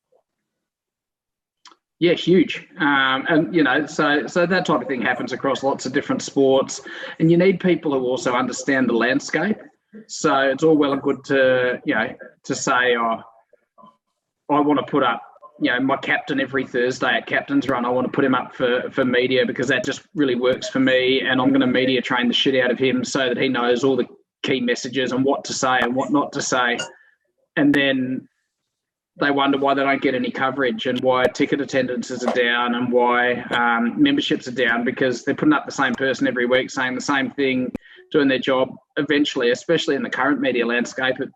Yeah, 2.00 2.14
huge. 2.14 2.68
Um, 2.80 3.26
and 3.30 3.56
you 3.56 3.64
know, 3.64 3.86
so 3.86 4.28
so 4.28 4.46
that 4.46 4.66
type 4.66 4.82
of 4.82 4.88
thing 4.88 5.02
happens 5.02 5.34
across 5.34 5.64
lots 5.64 5.86
of 5.86 5.94
different 5.94 6.22
sports, 6.22 6.82
and 7.20 7.32
you 7.32 7.38
need 7.38 7.60
people 7.60 7.92
who 7.92 8.06
also 8.06 8.34
understand 8.34 8.90
the 8.90 8.94
landscape. 8.94 9.58
So 10.08 10.36
it's 10.42 10.64
all 10.64 10.76
well 10.76 10.94
and 10.94 11.02
good 11.02 11.24
to 11.26 11.82
you 11.86 11.96
know 11.96 12.14
to 12.44 12.56
say, 12.56 12.98
oh, 12.98 13.22
I 14.50 14.60
want 14.60 14.80
to 14.80 14.86
put 14.90 15.04
up 15.04 15.22
you 15.60 15.72
know 15.72 15.80
my 15.80 15.98
captain 15.98 16.40
every 16.40 16.66
Thursday 16.66 17.16
at 17.18 17.26
captain's 17.28 17.68
run. 17.68 17.86
I 17.86 17.90
want 17.90 18.06
to 18.06 18.12
put 18.12 18.26
him 18.26 18.36
up 18.36 18.56
for 18.56 18.90
for 18.92 19.06
media 19.06 19.46
because 19.46 19.68
that 19.68 19.86
just 19.86 20.02
really 20.16 20.36
works 20.36 20.70
for 20.70 20.80
me, 20.80 21.22
and 21.22 21.42
I'm 21.42 21.50
going 21.50 21.62
to 21.62 21.68
media 21.68 22.02
train 22.02 22.28
the 22.28 22.34
shit 22.34 22.62
out 22.64 22.72
of 22.72 22.80
him 22.80 23.04
so 23.04 23.30
that 23.30 23.38
he 23.38 23.50
knows 23.50 23.84
all 23.84 23.96
the 23.96 24.08
key 24.42 24.60
messages 24.60 25.12
and 25.12 25.24
what 25.24 25.46
to 25.46 25.54
say 25.54 25.80
and 25.80 25.96
what 25.96 26.12
not 26.12 26.34
to 26.34 26.42
say, 26.42 26.78
and 27.56 27.74
then 27.74 28.28
they 29.20 29.30
wonder 29.30 29.60
why 29.60 29.74
they 29.76 29.84
don't 29.84 30.02
get 30.02 30.16
any 30.16 30.32
coverage 30.32 30.88
and 30.88 31.00
why 31.02 31.26
ticket 31.26 31.62
attendances 31.62 32.24
are 32.24 32.34
down 32.34 32.74
and 32.74 32.92
why 32.92 33.42
um, 33.52 34.02
memberships 34.02 34.48
are 34.48 34.52
down 34.52 34.84
because 34.84 35.24
they're 35.24 35.36
putting 35.36 35.54
up 35.54 35.66
the 35.66 35.72
same 35.72 35.94
person 35.94 36.28
every 36.28 36.48
week 36.48 36.72
saying 36.72 36.96
the 36.96 37.02
same 37.02 37.30
thing, 37.32 37.72
doing 38.12 38.28
their 38.28 38.40
job. 38.40 38.70
Eventually, 38.98 39.52
especially 39.52 39.96
in 39.96 40.02
the 40.02 40.10
current 40.10 40.40
media 40.40 40.66
landscape, 40.66 41.20
it, 41.20 41.30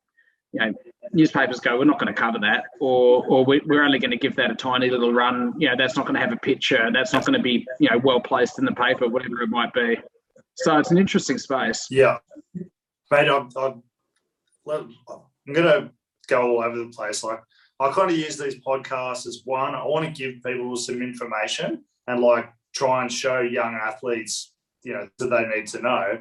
you 0.54 0.60
know, 0.60 0.74
newspapers 1.14 1.60
go, 1.60 1.78
we're 1.78 1.86
not 1.86 2.00
going 2.00 2.14
to 2.14 2.20
cover 2.20 2.40
that, 2.40 2.66
or 2.80 3.26
or 3.28 3.46
we- 3.46 3.62
we're 3.66 3.84
only 3.84 4.00
going 4.00 4.12
to 4.12 4.18
give 4.18 4.36
that 4.36 4.52
a 4.52 4.56
tiny 4.56 4.90
little 4.90 5.14
run. 5.14 5.54
You 5.58 5.70
know, 5.70 5.76
that's 5.78 5.96
not 5.96 6.06
going 6.06 6.16
to 6.16 6.22
have 6.22 6.32
a 6.32 6.38
picture. 6.38 6.90
That's 6.92 7.14
not 7.14 7.26
going 7.26 7.38
to 7.38 7.42
be 7.44 7.66
you 7.80 7.90
know 7.90 8.00
well 8.04 8.20
placed 8.20 8.60
in 8.60 8.66
the 8.66 8.74
paper, 8.74 9.08
whatever 9.08 9.42
it 9.42 9.50
might 9.50 9.74
be. 9.74 9.98
So 10.56 10.78
it's 10.80 10.92
an 10.92 10.98
interesting 10.98 11.38
space. 11.38 11.88
Yeah, 11.92 12.18
mate. 13.12 13.30
I'm, 13.30 13.50
I'm, 13.56 13.84
I'm 14.70 15.54
gonna 15.54 15.92
go 16.28 16.42
all 16.42 16.64
over 16.64 16.78
the 16.78 16.90
place. 16.90 17.24
Like 17.24 17.40
I 17.80 17.92
kind 17.92 18.10
of 18.10 18.18
use 18.18 18.38
these 18.38 18.60
podcasts 18.66 19.28
as 19.28 19.42
one. 19.46 19.76
I 19.76 19.86
want 19.86 20.06
to 20.06 20.12
give 20.12 20.42
people 20.44 20.76
some 20.76 21.02
information 21.02 21.84
and 22.08 22.22
like 22.22 22.52
try 22.74 23.02
and 23.02 23.12
show 23.12 23.42
young 23.42 23.76
athletes, 23.76 24.54
you 24.84 24.94
know, 24.94 25.08
that 25.20 25.28
they 25.30 25.46
need 25.56 25.68
to 25.68 25.82
know. 25.82 26.20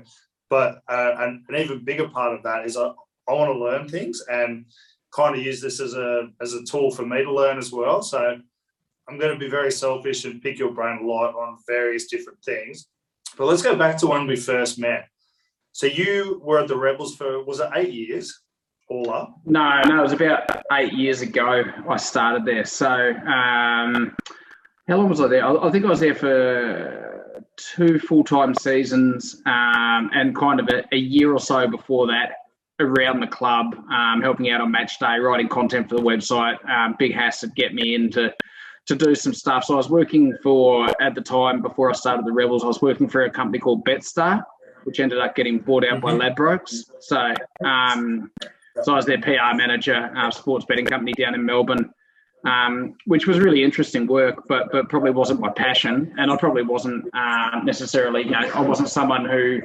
But 0.50 0.80
uh, 0.88 1.14
an, 1.18 1.44
an 1.48 1.56
even 1.56 1.84
bigger 1.84 2.08
part 2.08 2.34
of 2.34 2.42
that 2.44 2.66
is 2.66 2.76
I, 2.76 2.90
I 3.28 3.32
want 3.32 3.52
to 3.52 3.58
learn 3.58 3.88
things 3.88 4.22
and 4.28 4.66
kind 5.12 5.34
of 5.34 5.42
use 5.42 5.60
this 5.60 5.80
as 5.80 5.94
a 5.94 6.28
as 6.40 6.52
a 6.52 6.64
tool 6.64 6.90
for 6.90 7.04
me 7.04 7.22
to 7.22 7.32
learn 7.32 7.58
as 7.58 7.72
well. 7.72 8.02
So 8.02 8.38
I'm 9.08 9.18
going 9.18 9.32
to 9.32 9.38
be 9.38 9.48
very 9.48 9.72
selfish 9.72 10.24
and 10.24 10.42
pick 10.42 10.58
your 10.58 10.72
brain 10.72 10.98
a 11.02 11.06
lot 11.06 11.34
on 11.34 11.58
various 11.66 12.06
different 12.06 12.42
things. 12.44 12.88
But 13.36 13.46
let's 13.46 13.62
go 13.62 13.76
back 13.76 13.96
to 13.98 14.06
when 14.06 14.26
we 14.26 14.36
first 14.36 14.78
met. 14.78 15.08
So 15.72 15.86
you 15.86 16.40
were 16.42 16.58
at 16.58 16.68
the 16.68 16.76
Rebels 16.76 17.16
for 17.16 17.44
was 17.44 17.60
it 17.60 17.70
eight 17.74 17.92
years, 17.92 18.40
all 18.88 19.10
up? 19.10 19.38
No, 19.44 19.82
no, 19.86 20.00
it 20.00 20.02
was 20.02 20.12
about 20.12 20.42
eight 20.72 20.92
years 20.92 21.20
ago 21.20 21.64
I 21.88 21.96
started 21.96 22.44
there. 22.44 22.64
So, 22.64 22.88
um, 22.88 24.16
how 24.88 24.96
long 24.96 25.08
was 25.08 25.20
I 25.20 25.26
there? 25.26 25.44
I, 25.44 25.70
think 25.70 25.84
I 25.84 25.88
was 25.88 26.00
there 26.00 26.14
for 26.14 27.42
two 27.56 27.98
full 27.98 28.24
time 28.24 28.54
seasons 28.54 29.42
um, 29.46 30.10
and 30.14 30.34
kind 30.34 30.60
of 30.60 30.68
a, 30.68 30.84
a 30.92 30.98
year 30.98 31.32
or 31.32 31.40
so 31.40 31.68
before 31.68 32.06
that 32.06 32.45
around 32.80 33.20
the 33.20 33.26
club, 33.26 33.74
um, 33.90 34.20
helping 34.22 34.50
out 34.50 34.60
on 34.60 34.70
match 34.70 34.98
day, 34.98 35.18
writing 35.18 35.48
content 35.48 35.88
for 35.88 35.96
the 35.96 36.02
website. 36.02 36.56
Um, 36.68 36.96
Big 36.98 37.14
Hass 37.14 37.40
had 37.40 37.54
get 37.54 37.74
me 37.74 37.94
into 37.94 38.32
to 38.86 38.94
do 38.94 39.14
some 39.14 39.34
stuff. 39.34 39.64
So 39.64 39.74
I 39.74 39.76
was 39.78 39.88
working 39.88 40.36
for 40.42 40.88
at 41.02 41.14
the 41.14 41.20
time 41.20 41.60
before 41.60 41.90
I 41.90 41.94
started 41.94 42.24
the 42.24 42.32
Rebels. 42.32 42.62
I 42.62 42.68
was 42.68 42.80
working 42.80 43.08
for 43.08 43.22
a 43.22 43.30
company 43.30 43.58
called 43.58 43.84
BetStar, 43.84 44.44
which 44.84 45.00
ended 45.00 45.18
up 45.18 45.34
getting 45.34 45.58
bought 45.58 45.84
out 45.84 46.00
by 46.00 46.12
Ladbrokes. 46.12 46.84
So 47.00 47.34
um, 47.64 48.30
so 48.82 48.92
I 48.92 48.96
was 48.96 49.06
their 49.06 49.20
PR 49.20 49.54
manager, 49.54 50.12
uh, 50.16 50.30
sports 50.30 50.64
betting 50.66 50.86
company 50.86 51.12
down 51.12 51.34
in 51.34 51.44
Melbourne, 51.44 51.92
um, 52.44 52.94
which 53.06 53.26
was 53.26 53.38
really 53.38 53.64
interesting 53.64 54.06
work, 54.06 54.46
but 54.48 54.70
but 54.70 54.88
probably 54.88 55.10
wasn't 55.10 55.40
my 55.40 55.50
passion, 55.50 56.14
and 56.18 56.30
I 56.30 56.36
probably 56.36 56.62
wasn't 56.62 57.08
uh, 57.14 57.60
necessarily, 57.64 58.22
you 58.22 58.30
know, 58.30 58.50
I 58.54 58.60
wasn't 58.60 58.88
someone 58.88 59.24
who 59.24 59.62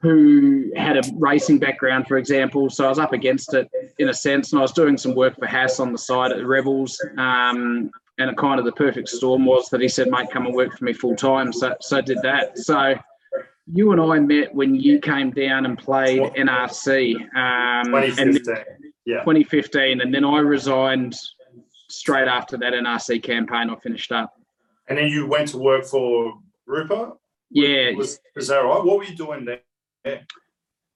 who 0.00 0.70
had 0.76 0.96
a 0.96 1.02
racing 1.14 1.58
background, 1.58 2.06
for 2.06 2.18
example. 2.18 2.70
So 2.70 2.86
I 2.86 2.88
was 2.88 2.98
up 2.98 3.12
against 3.12 3.54
it 3.54 3.68
in 3.98 4.08
a 4.08 4.14
sense, 4.14 4.52
and 4.52 4.60
I 4.60 4.62
was 4.62 4.72
doing 4.72 4.96
some 4.96 5.14
work 5.14 5.36
for 5.36 5.46
Haas 5.46 5.80
on 5.80 5.92
the 5.92 5.98
side 5.98 6.30
at 6.30 6.38
the 6.38 6.46
Rebels. 6.46 7.00
Um, 7.16 7.90
and 8.18 8.30
it 8.30 8.36
kind 8.36 8.58
of 8.58 8.64
the 8.64 8.72
perfect 8.72 9.08
storm 9.08 9.44
was 9.44 9.68
that 9.70 9.80
he 9.80 9.88
said, 9.88 10.08
"Mate, 10.08 10.30
come 10.32 10.46
and 10.46 10.54
work 10.54 10.76
for 10.76 10.84
me 10.84 10.92
full 10.92 11.16
time." 11.16 11.52
So 11.52 11.74
so 11.80 11.98
I 11.98 12.00
did 12.00 12.18
that. 12.22 12.58
So 12.58 12.94
you 13.66 13.92
and 13.92 14.00
I 14.00 14.18
met 14.18 14.54
when 14.54 14.74
you 14.74 14.98
came 15.00 15.30
down 15.30 15.66
and 15.66 15.78
played 15.78 16.20
NRC 16.34 17.14
um, 17.36 17.94
and 17.94 18.16
2015. 18.16 18.64
Yeah. 19.04 19.20
2015, 19.20 20.00
and 20.02 20.12
then 20.12 20.24
I 20.24 20.38
resigned 20.40 21.16
straight 21.88 22.28
after 22.28 22.56
that 22.58 22.72
NRC 22.74 23.22
campaign. 23.22 23.70
I 23.70 23.76
finished 23.76 24.12
up. 24.12 24.34
And 24.88 24.98
then 24.98 25.08
you 25.08 25.26
went 25.26 25.48
to 25.48 25.58
work 25.58 25.84
for 25.86 26.34
Rupa? 26.66 27.12
Yeah, 27.50 27.92
Was, 27.92 28.20
is 28.36 28.48
that 28.48 28.58
right? 28.58 28.84
What 28.84 28.98
were 28.98 29.04
you 29.04 29.16
doing 29.16 29.46
there? 30.04 30.26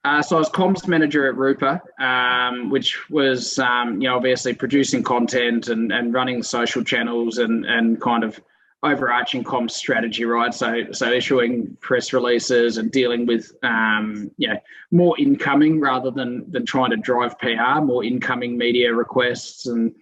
Uh, 0.04 0.20
so 0.20 0.36
I 0.36 0.38
was 0.40 0.50
comms 0.50 0.88
manager 0.88 1.28
at 1.28 1.36
Rupa, 1.36 1.80
um, 2.00 2.70
which 2.70 3.08
was 3.08 3.58
um, 3.60 4.00
you 4.00 4.08
know 4.08 4.16
obviously 4.16 4.52
producing 4.52 5.02
content 5.02 5.68
and, 5.68 5.92
and 5.92 6.12
running 6.12 6.42
social 6.42 6.82
channels 6.82 7.38
and 7.38 7.64
and 7.64 8.00
kind 8.00 8.24
of 8.24 8.40
overarching 8.82 9.44
comms 9.44 9.70
strategy, 9.70 10.24
right? 10.24 10.52
So 10.52 10.90
so 10.90 11.12
issuing 11.12 11.76
press 11.80 12.12
releases 12.12 12.78
and 12.78 12.90
dealing 12.90 13.26
with 13.26 13.52
um, 13.62 14.32
know 14.38 14.56
more 14.90 15.18
incoming 15.20 15.78
rather 15.78 16.10
than 16.10 16.50
than 16.50 16.66
trying 16.66 16.90
to 16.90 16.96
drive 16.96 17.38
PR, 17.38 17.80
more 17.80 18.02
incoming 18.02 18.58
media 18.58 18.92
requests 18.92 19.66
and 19.66 19.94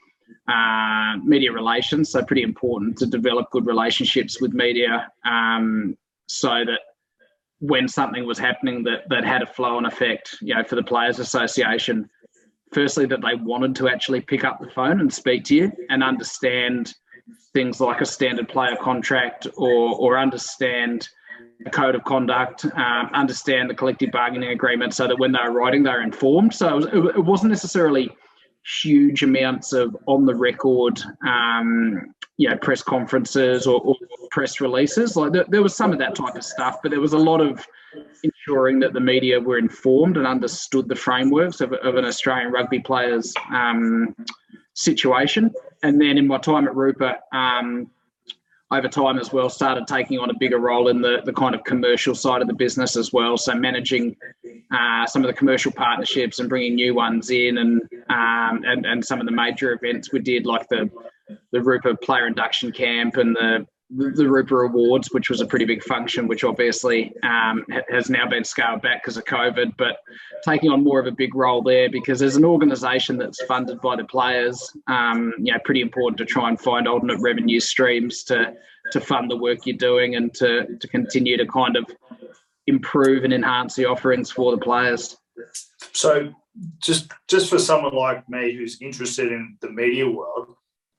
uh, 0.48 1.18
media 1.22 1.52
relations. 1.52 2.10
So 2.10 2.24
pretty 2.24 2.42
important 2.42 2.96
to 2.98 3.06
develop 3.06 3.50
good 3.50 3.66
relationships 3.66 4.40
with 4.40 4.54
media, 4.54 5.12
um, 5.26 5.98
so 6.26 6.64
that 6.64 6.80
when 7.60 7.86
something 7.86 8.26
was 8.26 8.38
happening 8.38 8.82
that 8.84 9.08
that 9.08 9.24
had 9.24 9.42
a 9.42 9.46
flow 9.46 9.78
and 9.78 9.86
effect, 9.86 10.36
you 10.40 10.54
know, 10.54 10.64
for 10.64 10.76
the 10.76 10.82
Players 10.82 11.18
Association. 11.18 12.08
Firstly, 12.72 13.04
that 13.06 13.20
they 13.20 13.34
wanted 13.34 13.74
to 13.76 13.88
actually 13.88 14.20
pick 14.20 14.44
up 14.44 14.60
the 14.60 14.70
phone 14.70 15.00
and 15.00 15.12
speak 15.12 15.42
to 15.44 15.56
you 15.56 15.72
and 15.88 16.04
understand 16.04 16.94
things 17.52 17.80
like 17.80 18.00
a 18.00 18.06
standard 18.06 18.48
player 18.48 18.76
contract 18.76 19.46
or 19.56 19.94
or 19.96 20.18
understand 20.18 21.08
a 21.66 21.70
code 21.70 21.94
of 21.94 22.02
conduct, 22.04 22.64
um, 22.64 23.10
understand 23.12 23.68
the 23.68 23.74
collective 23.74 24.10
bargaining 24.10 24.50
agreement, 24.50 24.94
so 24.94 25.06
that 25.06 25.18
when 25.18 25.32
they 25.32 25.38
were 25.44 25.52
writing, 25.52 25.82
they 25.82 25.90
were 25.90 26.02
informed. 26.02 26.54
So 26.54 26.78
it, 26.78 26.94
was, 26.94 27.14
it 27.16 27.24
wasn't 27.24 27.50
necessarily 27.50 28.10
huge 28.82 29.22
amounts 29.22 29.72
of 29.72 29.96
on 30.06 30.26
the 30.26 30.34
record, 30.34 31.00
um, 31.26 32.14
you 32.36 32.48
know, 32.48 32.56
press 32.56 32.82
conferences 32.82 33.66
or, 33.66 33.80
or 33.80 33.96
press 34.30 34.60
releases. 34.60 35.16
Like 35.16 35.32
there, 35.32 35.44
there, 35.48 35.62
was 35.62 35.76
some 35.76 35.92
of 35.92 35.98
that 35.98 36.14
type 36.14 36.34
of 36.34 36.44
stuff, 36.44 36.78
but 36.82 36.90
there 36.90 37.00
was 37.00 37.12
a 37.12 37.18
lot 37.18 37.40
of 37.40 37.64
ensuring 38.22 38.78
that 38.80 38.92
the 38.92 39.00
media 39.00 39.40
were 39.40 39.58
informed 39.58 40.16
and 40.16 40.26
understood 40.26 40.88
the 40.88 40.94
frameworks 40.94 41.60
of, 41.60 41.72
of 41.72 41.96
an 41.96 42.04
Australian 42.04 42.52
rugby 42.52 42.80
player's 42.80 43.34
um, 43.52 44.14
situation. 44.74 45.52
And 45.82 46.00
then 46.00 46.18
in 46.18 46.26
my 46.26 46.38
time 46.38 46.66
at 46.66 46.76
Rupa, 46.76 47.18
um, 47.32 47.90
over 48.72 48.88
time 48.88 49.18
as 49.18 49.32
well 49.32 49.48
started 49.48 49.86
taking 49.86 50.18
on 50.18 50.30
a 50.30 50.34
bigger 50.34 50.58
role 50.58 50.88
in 50.88 51.00
the, 51.00 51.20
the 51.24 51.32
kind 51.32 51.54
of 51.54 51.64
commercial 51.64 52.14
side 52.14 52.40
of 52.40 52.46
the 52.46 52.54
business 52.54 52.96
as 52.96 53.12
well. 53.12 53.36
So 53.36 53.54
managing 53.54 54.16
uh, 54.70 55.06
some 55.06 55.22
of 55.24 55.28
the 55.28 55.34
commercial 55.34 55.72
partnerships 55.72 56.38
and 56.38 56.48
bringing 56.48 56.76
new 56.76 56.94
ones 56.94 57.30
in, 57.30 57.58
and 57.58 57.82
um, 58.08 58.62
and 58.64 58.86
and 58.86 59.04
some 59.04 59.20
of 59.20 59.26
the 59.26 59.32
major 59.32 59.72
events 59.72 60.12
we 60.12 60.20
did, 60.20 60.46
like 60.46 60.68
the 60.68 60.88
the 61.52 61.60
Rupa 61.60 61.96
Player 61.96 62.26
Induction 62.26 62.70
Camp 62.72 63.16
and 63.16 63.34
the 63.34 63.66
the 63.90 64.28
Rupa 64.28 64.56
Awards, 64.56 65.08
which 65.10 65.28
was 65.28 65.40
a 65.40 65.46
pretty 65.46 65.64
big 65.64 65.82
function, 65.82 66.28
which 66.28 66.44
obviously 66.44 67.12
um, 67.22 67.64
has 67.88 68.08
now 68.08 68.26
been 68.26 68.44
scaled 68.44 68.82
back 68.82 69.02
because 69.02 69.16
of 69.16 69.24
COVID, 69.24 69.76
but 69.76 69.98
taking 70.44 70.70
on 70.70 70.84
more 70.84 71.00
of 71.00 71.06
a 71.06 71.12
big 71.12 71.34
role 71.34 71.62
there 71.62 71.90
because 71.90 72.22
as 72.22 72.36
an 72.36 72.44
organisation 72.44 73.16
that's 73.16 73.42
funded 73.44 73.80
by 73.80 73.96
the 73.96 74.04
players, 74.04 74.70
um, 74.86 75.32
you 75.38 75.52
know, 75.52 75.58
pretty 75.64 75.80
important 75.80 76.18
to 76.18 76.24
try 76.24 76.48
and 76.48 76.60
find 76.60 76.86
alternate 76.86 77.20
revenue 77.20 77.60
streams 77.60 78.22
to 78.24 78.54
to 78.92 79.00
fund 79.00 79.30
the 79.30 79.36
work 79.36 79.58
you're 79.66 79.76
doing 79.76 80.14
and 80.14 80.32
to 80.34 80.66
to 80.78 80.88
continue 80.88 81.36
to 81.36 81.46
kind 81.46 81.76
of 81.76 81.84
improve 82.66 83.24
and 83.24 83.32
enhance 83.32 83.74
the 83.74 83.84
offerings 83.84 84.30
for 84.30 84.52
the 84.52 84.58
players. 84.58 85.16
So, 85.92 86.32
just 86.80 87.10
just 87.28 87.50
for 87.50 87.58
someone 87.58 87.94
like 87.94 88.28
me 88.28 88.54
who's 88.54 88.80
interested 88.80 89.32
in 89.32 89.56
the 89.60 89.70
media 89.70 90.08
world, 90.08 90.54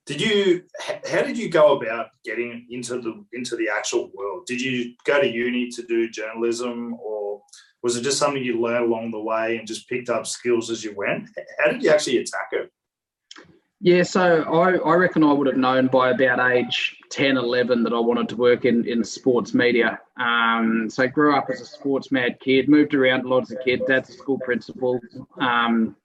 did 0.06 0.22
you? 0.22 0.64
How 1.10 1.22
did 1.22 1.38
you 1.38 1.50
go 1.50 1.78
about 1.78 2.08
getting 2.26 2.68
into 2.70 3.00
the 3.00 3.24
into 3.34 3.56
the 3.56 3.70
actual 3.70 4.12
world? 4.14 4.46
Did 4.48 4.62
you 4.62 4.94
go 5.06 5.22
to 5.22 5.28
uni 5.28 5.70
to 5.70 5.84
do 5.84 6.10
journalism, 6.10 6.96
or 6.96 7.42
was 7.84 7.96
it 7.96 8.02
just 8.02 8.18
something 8.18 8.44
you 8.44 8.62
learned 8.62 8.86
along 8.86 9.12
the 9.12 9.20
way 9.20 9.58
and 9.58 9.68
just 9.68 9.88
picked 9.88 10.10
up 10.10 10.28
skills 10.28 10.70
as 10.70 10.84
you 10.84 10.94
went? 10.96 11.30
How 11.60 11.72
did 11.72 11.84
you 11.84 11.90
actually 11.90 12.18
attack 12.18 12.50
it? 12.52 12.72
Yeah, 13.84 14.04
so 14.04 14.44
I, 14.44 14.76
I 14.78 14.94
reckon 14.94 15.24
I 15.24 15.34
would 15.34 15.48
have 15.48 15.58
known 15.58 15.88
by 15.88 16.12
about 16.12 16.52
age 16.52 16.98
10, 17.10 17.36
11 17.36 17.82
that 17.82 17.94
I 17.94 18.00
wanted 18.00 18.30
to 18.30 18.36
work 18.36 18.66
in, 18.66 18.88
in 18.88 19.04
sports 19.04 19.56
media. 19.56 20.00
Um, 20.20 20.88
so 20.88 21.02
I 21.02 21.08
grew 21.08 21.36
up 21.36 21.48
as 21.50 21.62
a 21.62 21.66
sports 21.66 22.12
mad 22.12 22.40
kid, 22.40 22.70
moved 22.70 22.94
around 22.94 23.26
a 23.26 23.28
lot 23.28 23.42
as 23.42 23.52
a 23.52 23.64
kid. 23.64 23.82
Dad's 23.88 24.10
a 24.10 24.14
school 24.14 24.38
principal. 24.46 25.00
Um, 25.40 25.96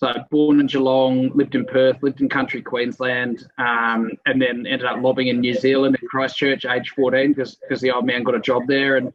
so 0.00 0.14
born 0.30 0.60
in 0.60 0.66
Geelong, 0.66 1.30
lived 1.34 1.54
in 1.54 1.66
Perth, 1.66 2.02
lived 2.02 2.22
in 2.22 2.28
country 2.30 2.62
Queensland, 2.62 3.46
um, 3.58 4.10
and 4.24 4.40
then 4.40 4.66
ended 4.66 4.84
up 4.86 5.02
lobbying 5.02 5.28
in 5.28 5.40
New 5.40 5.52
Zealand 5.52 5.98
in 6.00 6.08
Christchurch, 6.08 6.64
age 6.64 6.94
14, 6.96 7.34
because 7.34 7.80
the 7.82 7.90
old 7.90 8.06
man 8.06 8.22
got 8.22 8.34
a 8.34 8.40
job 8.40 8.62
there. 8.66 8.96
And 8.96 9.12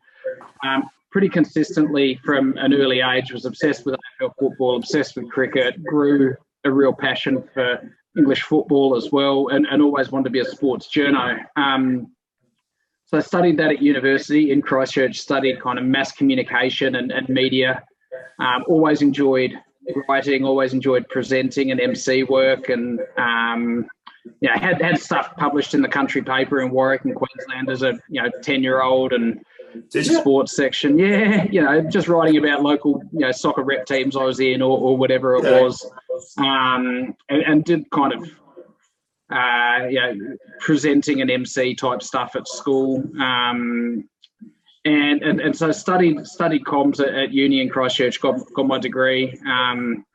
um, 0.64 0.88
pretty 1.12 1.28
consistently 1.28 2.20
from 2.24 2.56
an 2.58 2.72
early 2.72 3.02
age 3.02 3.32
was 3.32 3.46
obsessed 3.46 3.84
with 3.88 3.96
AFL 4.22 4.34
football, 4.40 4.78
obsessed 4.78 5.16
with 5.16 5.28
cricket, 5.32 5.84
grew 5.84 6.36
a 6.66 6.72
real 6.72 6.94
passion 6.94 7.44
for 7.52 7.82
English 8.16 8.44
football 8.44 8.96
as 8.96 9.12
well, 9.12 9.48
and, 9.48 9.66
and 9.66 9.82
always 9.82 10.12
wanted 10.12 10.26
to 10.26 10.30
be 10.30 10.40
a 10.42 10.46
sports 10.46 10.88
journo. 10.88 11.44
Um, 11.56 12.12
so 13.06 13.18
I 13.18 13.22
studied 13.22 13.58
that 13.58 13.72
at 13.72 13.82
university 13.82 14.52
in 14.52 14.62
Christchurch, 14.62 15.20
studied 15.20 15.60
kind 15.62 15.80
of 15.80 15.86
mass 15.86 16.12
communication 16.12 16.94
and, 16.94 17.12
and 17.12 17.28
media. 17.28 17.84
Um, 18.40 18.64
always 18.68 19.02
enjoyed 19.02 19.54
writing, 20.08 20.44
always 20.44 20.74
enjoyed 20.74 21.08
presenting 21.10 21.72
and 21.72 21.80
MC 21.80 22.24
work, 22.24 22.70
and 22.70 23.00
um, 23.18 23.88
yeah, 24.42 24.58
had 24.58 24.82
had 24.82 25.00
stuff 25.00 25.36
published 25.38 25.74
in 25.74 25.82
the 25.82 25.88
country 25.88 26.22
paper 26.22 26.62
in 26.62 26.72
Warwick 26.72 27.06
and 27.06 27.16
Queensland 27.16 27.70
as 27.70 27.84
a 27.84 27.94
you 28.10 28.22
know 28.22 28.30
ten 28.42 28.64
year 28.64 28.82
old 28.82 29.14
and 29.14 29.40
sports 29.90 30.56
section. 30.56 30.98
Yeah, 30.98 31.46
you 31.52 31.62
know, 31.62 31.82
just 31.82 32.08
writing 32.08 32.38
about 32.38 32.64
local 32.64 33.02
you 33.12 33.20
know 33.20 33.32
soccer 33.32 33.64
rep 33.64 33.86
teams 33.86 34.16
I 34.16 34.24
was 34.24 34.40
in 34.40 34.62
or, 34.62 34.78
or 34.78 34.98
whatever 34.98 35.36
it 35.36 35.44
yeah. 35.44 35.62
was, 35.62 35.92
um, 36.38 37.16
and, 37.30 37.42
and 37.44 37.64
did 37.64 37.90
kind 37.92 38.14
of 38.14 38.30
uh, 39.32 39.88
you 39.90 40.00
know, 40.00 40.38
presenting 40.60 41.22
and 41.22 41.32
MC 41.32 41.76
type 41.76 42.04
stuff 42.04 42.36
at 42.36 42.48
school. 42.48 43.04
Um, 43.20 44.08
and, 45.22 45.30
and 45.30 45.42
and 45.42 45.56
so 45.56 45.72
studied 45.72 46.26
studied 46.26 46.64
comms 46.64 47.00
at, 47.00 47.14
at 47.14 47.32
uni 47.32 47.62
in 47.62 47.70
Christchurch, 47.70 48.20
got 48.22 48.40
got 48.54 48.68
my 48.68 48.80
degree, 48.80 49.38
um, 49.48 50.06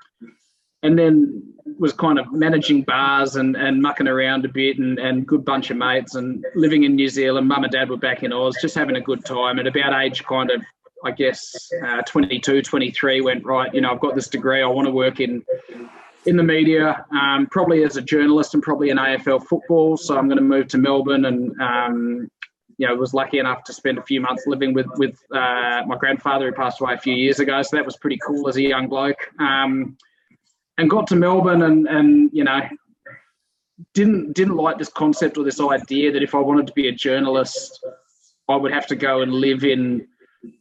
and 0.83 0.99
then 0.99 1.43
was 1.79 1.93
kind 1.93 2.19
of 2.19 2.33
managing 2.33 2.83
bars 2.83 3.37
and, 3.37 3.57
and 3.57 3.81
mucking 3.81 4.09
around 4.09 4.45
a 4.45 4.49
bit 4.49 4.79
and, 4.79 4.99
and 4.99 5.27
good 5.27 5.45
bunch 5.45 5.71
of 5.71 5.77
mates 5.77 6.15
and 6.15 6.45
living 6.55 6.85
in 6.85 6.95
New 6.95 7.09
Zealand. 7.09 7.47
Mum 7.47 7.65
and 7.65 7.73
dad 7.73 7.89
were 7.89 7.97
back 7.97 8.23
in 8.23 8.33
Oz, 8.33 8.57
just 8.61 8.75
having 8.75 8.97
a 8.97 9.01
good 9.01 9.25
time. 9.25 9.59
At 9.59 9.67
about 9.67 10.01
age 10.03 10.25
kind 10.25 10.51
of, 10.51 10.63
I 11.05 11.13
guess, 11.13 11.71
uh, 11.87 12.03
22, 12.03 12.63
23, 12.63 13.21
went, 13.21 13.45
right, 13.45 13.73
you 13.73 13.81
know, 13.81 13.93
I've 13.93 14.01
got 14.01 14.15
this 14.15 14.29
degree. 14.29 14.63
I 14.63 14.67
want 14.67 14.87
to 14.87 14.93
work 14.93 15.21
in 15.21 15.45
in 16.27 16.37
the 16.37 16.43
media, 16.43 17.05
um, 17.13 17.47
probably 17.51 17.83
as 17.83 17.97
a 17.97 18.03
journalist 18.03 18.53
and 18.53 18.63
probably 18.63 18.91
in 18.91 18.99
AFL 18.99 19.47
football. 19.47 19.97
So 19.97 20.19
I'm 20.19 20.27
going 20.27 20.37
to 20.37 20.45
move 20.45 20.69
to 20.69 20.79
Melbourne 20.79 21.25
and 21.25 21.61
um, 21.61 22.31
you 22.81 22.89
know, 22.89 22.95
was 22.95 23.13
lucky 23.13 23.39
enough 23.39 23.63
to 23.65 23.75
spend 23.75 23.99
a 23.99 24.03
few 24.03 24.23
months 24.23 24.45
living 24.47 24.73
with 24.73 24.87
with 24.97 25.15
uh, 25.33 25.83
my 25.87 25.99
grandfather 25.99 26.47
who 26.47 26.53
passed 26.53 26.81
away 26.81 26.95
a 26.95 26.99
few 26.99 27.13
years 27.15 27.39
ago. 27.39 27.61
So 27.61 27.77
that 27.77 27.85
was 27.85 27.99
pretty 27.99 28.19
cool 28.27 28.49
as 28.49 28.57
a 28.57 28.63
young 28.63 28.89
bloke. 28.89 29.29
Um, 29.39 29.99
and 30.79 30.89
got 30.89 31.07
to 31.09 31.17
Melbourne 31.17 31.61
and 31.61 31.87
and 31.87 32.31
you 32.33 32.43
know 32.43 32.63
didn't 33.93 34.33
didn't 34.33 34.57
like 34.57 34.79
this 34.79 34.89
concept 34.89 35.37
or 35.37 35.45
this 35.45 35.61
idea 35.61 36.11
that 36.11 36.23
if 36.23 36.35
I 36.35 36.39
wanted 36.39 36.67
to 36.69 36.73
be 36.73 36.89
a 36.89 36.93
journalist, 36.93 37.85
I 38.49 38.57
would 38.57 38.73
have 38.73 38.87
to 38.87 38.97
go 38.97 39.21
and 39.21 39.31
live 39.31 39.63
in 39.63 40.09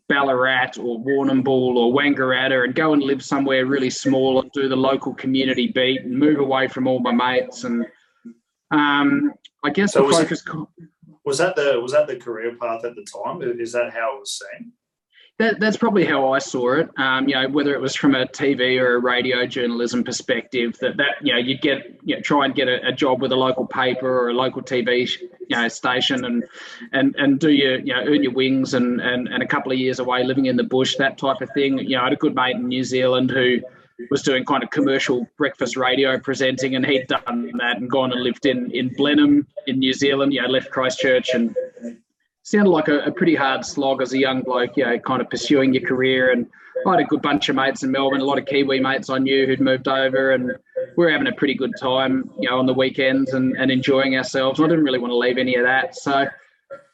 Ballarat 0.10 0.72
or 0.78 1.00
Warrnambool 1.00 1.78
or 1.78 1.94
Wangaratta 1.94 2.66
and 2.66 2.76
go 2.76 2.92
and 2.92 3.02
live 3.02 3.24
somewhere 3.24 3.66
really 3.66 3.90
small 3.90 4.42
and 4.42 4.52
do 4.52 4.68
the 4.68 4.76
local 4.76 5.14
community 5.14 5.68
beat 5.68 6.02
and 6.02 6.20
move 6.20 6.40
away 6.40 6.68
from 6.68 6.86
all 6.86 7.00
my 7.00 7.14
mates 7.14 7.64
and 7.64 7.86
um, 8.72 9.32
I 9.64 9.70
guess 9.70 9.94
so 9.94 10.06
the 10.06 10.12
focus. 10.12 10.44
It, 10.46 10.68
was 11.30 11.38
that 11.38 11.56
the 11.56 11.80
was 11.80 11.92
that 11.92 12.08
the 12.08 12.16
career 12.16 12.56
path 12.60 12.84
at 12.84 12.96
the 12.96 13.06
time? 13.06 13.42
Is 13.42 13.74
that 13.74 13.94
how 13.94 14.18
it 14.18 14.20
was 14.20 14.42
seen? 14.42 14.74
That, 15.38 15.58
that's 15.62 15.78
probably 15.78 16.04
how 16.04 16.34
I 16.34 16.40
saw 16.40 16.74
it. 16.74 16.90
Um, 16.98 17.30
you 17.30 17.36
know, 17.36 17.48
whether 17.48 17.74
it 17.74 17.80
was 17.80 17.96
from 17.96 18.14
a 18.14 18.26
TV 18.26 18.78
or 18.78 18.96
a 18.96 19.00
radio 19.00 19.46
journalism 19.46 20.04
perspective, 20.04 20.76
that 20.82 20.98
that 20.98 21.16
you 21.22 21.32
know 21.32 21.38
you'd 21.40 21.62
get 21.62 21.98
you 22.04 22.16
know, 22.16 22.22
try 22.22 22.46
and 22.46 22.56
get 22.56 22.68
a, 22.68 22.88
a, 22.88 22.92
job 22.92 23.22
with 23.22 23.32
a 23.32 23.36
local 23.36 23.66
paper 23.66 24.10
or 24.10 24.30
a 24.30 24.34
local 24.34 24.62
TV 24.62 25.08
you 25.20 25.56
know 25.56 25.68
station 25.68 26.26
and 26.26 26.44
and 26.94 27.16
and 27.18 27.40
do 27.40 27.52
your 27.52 27.80
you 27.80 27.94
know 27.94 28.02
earn 28.02 28.24
your 28.24 28.34
wings 28.34 28.74
and 28.74 29.00
and, 29.00 29.28
and 29.28 29.44
a 29.44 29.48
couple 29.48 29.72
of 29.72 29.78
years 29.78 30.00
away 30.00 30.24
living 30.26 30.48
in 30.48 30.58
the 30.58 30.64
bush 30.64 30.96
that 30.98 31.18
type 31.20 31.40
of 31.42 31.50
thing. 31.54 31.78
You 31.78 31.96
know, 31.96 32.02
I 32.02 32.04
had 32.06 32.14
a 32.14 32.18
good 32.18 32.36
mate 32.36 32.56
in 32.56 32.68
New 32.68 32.84
Zealand 32.84 33.30
who 33.30 33.60
was 34.10 34.22
doing 34.22 34.46
kind 34.46 34.64
of 34.64 34.70
commercial 34.70 35.28
breakfast 35.38 35.76
radio 35.76 36.20
presenting, 36.20 36.76
and 36.76 36.86
he'd 36.86 37.08
done 37.08 37.52
that 37.58 37.78
and 37.78 37.90
gone 37.90 38.12
and 38.12 38.22
lived 38.22 38.46
in 38.46 38.72
in 38.72 38.90
Blenheim 38.96 39.46
in 39.68 39.80
New 39.80 39.94
Zealand. 39.94 40.34
You 40.34 40.42
know, 40.42 40.48
left 40.48 40.72
Christchurch 40.72 41.30
and 41.34 41.56
sounded 42.44 42.72
like 42.72 42.88
a, 42.88 43.00
a, 43.02 43.12
pretty 43.12 43.36
hard 43.36 43.64
slog 43.64 44.02
as 44.02 44.14
a 44.14 44.18
young 44.18 44.42
bloke, 44.42 44.76
you 44.76 44.84
know, 44.84 44.98
kind 44.98 45.22
of 45.22 45.30
pursuing 45.30 45.72
your 45.72 45.88
career. 45.88 46.32
And 46.32 46.48
I 46.88 46.92
had 46.92 47.00
a 47.02 47.04
good 47.04 47.22
bunch 47.22 47.48
of 47.50 47.56
mates 47.56 47.84
in 47.84 47.92
Melbourne, 47.92 48.22
a 48.22 48.26
lot 48.26 48.40
of 48.40 48.46
Kiwi 48.46 48.80
mates 48.80 49.10
I 49.10 49.20
knew 49.20 49.46
who'd 49.46 49.60
moved 49.60 49.88
over, 49.88 50.32
and 50.32 50.54
we 50.98 51.06
are 51.06 51.12
having 51.12 51.28
a 51.28 51.34
pretty 51.34 51.54
good 51.54 51.74
time, 51.80 52.30
you 52.40 52.50
know, 52.50 52.58
on 52.58 52.66
the 52.66 52.74
weekends 52.74 53.34
and, 53.34 53.56
and 53.58 53.70
enjoying 53.70 54.18
ourselves. 54.18 54.60
I 54.60 54.64
didn't 54.64 54.84
really 54.84 55.00
want 55.00 55.12
to 55.12 55.18
leave 55.18 55.38
any 55.38 55.56
of 55.56 55.64
that. 55.64 55.96
So 55.96 56.26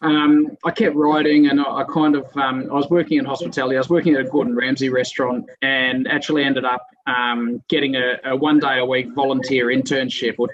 um, 0.02 0.58
I 0.64 0.72
kept 0.72 0.96
writing 0.96 1.48
and 1.48 1.60
I, 1.60 1.64
I 1.64 1.84
kind 1.84 2.16
of, 2.16 2.26
um, 2.38 2.68
I 2.72 2.76
was 2.76 2.90
working 2.90 3.18
in 3.18 3.26
hospitality. 3.26 3.76
I 3.76 3.80
was 3.80 3.90
working 3.90 4.14
at 4.16 4.22
a 4.22 4.24
Gordon 4.24 4.56
Ramsay 4.56 4.90
restaurant 4.90 5.50
and 5.62 6.08
actually 6.08 6.44
ended 6.44 6.66
up 6.66 6.86
um, 7.08 7.64
getting 7.68 7.96
a, 7.96 8.20
a, 8.26 8.36
one 8.36 8.60
day 8.60 8.80
a 8.80 8.86
week 8.86 9.08
volunteer 9.14 9.68
internship, 9.68 10.36
or 10.38 10.50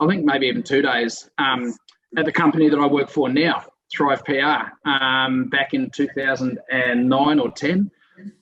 I 0.00 0.06
think 0.06 0.24
maybe 0.24 0.46
even 0.46 0.62
two 0.62 0.82
days, 0.82 1.28
um, 1.38 1.74
at 2.16 2.24
the 2.24 2.32
company 2.32 2.68
that 2.68 2.78
I 2.78 2.86
work 2.86 3.10
for 3.10 3.28
now. 3.28 3.64
Thrive 3.92 4.24
PR 4.24 4.88
um, 4.88 5.48
back 5.48 5.74
in 5.74 5.90
2009 5.90 7.40
or 7.40 7.50
10. 7.50 7.90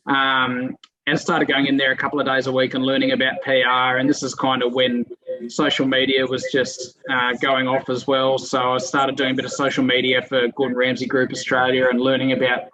Um, 0.07 0.77
and 1.09 1.19
started 1.19 1.49
going 1.49 1.67
in 1.67 1.77
there 1.77 1.93
a 1.93 1.97
couple 1.97 2.21
of 2.21 2.27
days 2.27 2.47
a 2.47 2.53
week 2.53 2.75
and 2.75 2.85
learning 2.85 3.13
about 3.13 3.35
PR. 3.43 3.99
And 3.99 4.09
this 4.09 4.23
is 4.23 4.35
kind 4.35 4.63
of 4.63 4.73
when 4.75 5.07
social 5.49 5.87
media 5.87 6.27
was 6.27 6.45
just 6.53 6.99
uh, 7.11 7.33
going 7.41 7.69
off 7.69 7.89
as 7.89 8.07
well. 8.07 8.39
So 8.39 8.75
I 8.75 8.79
started 8.79 9.17
doing 9.17 9.33
a 9.33 9.35
bit 9.35 9.45
of 9.45 9.53
social 9.53 9.85
media 9.85 10.23
for 10.23 10.49
Gordon 10.49 10.77
Ramsay 10.77 11.07
Group 11.07 11.31
Australia 11.33 11.89
and 11.91 12.01
learning 12.01 12.33
about 12.33 12.71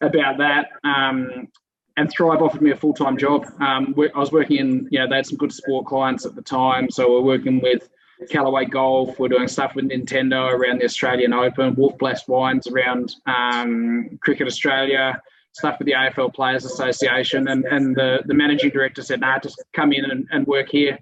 about 0.00 0.38
that. 0.38 0.68
Um, 0.84 1.48
and 1.96 2.10
Thrive 2.10 2.42
offered 2.42 2.62
me 2.62 2.70
a 2.72 2.76
full 2.76 2.94
time 2.94 3.16
job. 3.16 3.46
Um, 3.60 3.94
I 3.98 4.18
was 4.18 4.32
working 4.32 4.58
in, 4.58 4.88
you 4.90 4.98
know, 4.98 5.08
they 5.08 5.16
had 5.16 5.26
some 5.26 5.36
good 5.36 5.52
sport 5.52 5.86
clients 5.86 6.26
at 6.26 6.34
the 6.34 6.42
time. 6.42 6.90
So 6.90 7.12
we're 7.12 7.22
working 7.22 7.60
with 7.60 7.88
Callaway 8.30 8.64
Golf. 8.66 9.18
We're 9.18 9.28
doing 9.28 9.48
stuff 9.48 9.74
with 9.74 9.86
Nintendo 9.86 10.50
around 10.50 10.80
the 10.80 10.84
Australian 10.84 11.32
Open, 11.32 11.74
Wolf 11.74 11.96
Blass 11.98 12.26
Wines 12.26 12.66
around 12.66 13.14
um, 13.26 14.18
Cricket 14.22 14.46
Australia, 14.46 15.20
stuff 15.54 15.78
with 15.78 15.86
the 15.86 15.92
AFL 15.92 16.34
Players 16.34 16.64
Association. 16.64 17.48
And, 17.48 17.64
and 17.64 17.96
the, 17.96 18.18
the 18.26 18.34
managing 18.34 18.70
director 18.70 19.02
said, 19.02 19.20
nah, 19.20 19.38
just 19.38 19.62
come 19.72 19.92
in 19.92 20.04
and, 20.04 20.26
and 20.30 20.46
work 20.46 20.68
here, 20.68 20.98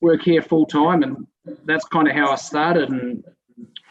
work 0.00 0.22
here 0.22 0.42
full 0.42 0.66
time. 0.66 1.02
And 1.02 1.26
that's 1.64 1.84
kind 1.86 2.08
of 2.08 2.14
how 2.14 2.30
I 2.30 2.36
started. 2.36 2.90
And 2.90 3.24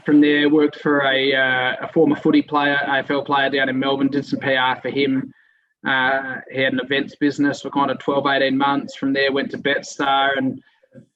from 0.05 0.21
there, 0.21 0.49
worked 0.49 0.79
for 0.81 1.01
a, 1.01 1.33
uh, 1.33 1.75
a 1.81 1.91
former 1.93 2.15
footy 2.15 2.41
player, 2.41 2.77
AFL 2.87 3.25
player 3.25 3.49
down 3.49 3.69
in 3.69 3.79
Melbourne, 3.79 4.09
did 4.09 4.25
some 4.25 4.39
PR 4.39 4.79
for 4.81 4.89
him. 4.89 5.33
Uh, 5.87 6.37
he 6.51 6.61
had 6.61 6.73
an 6.73 6.79
events 6.79 7.15
business 7.15 7.61
for 7.61 7.69
kind 7.69 7.89
of 7.89 7.99
12, 7.99 8.25
18 8.25 8.57
months. 8.57 8.95
From 8.95 9.13
there, 9.13 9.31
went 9.31 9.51
to 9.51 9.57
Betstar 9.57 10.37
and 10.37 10.61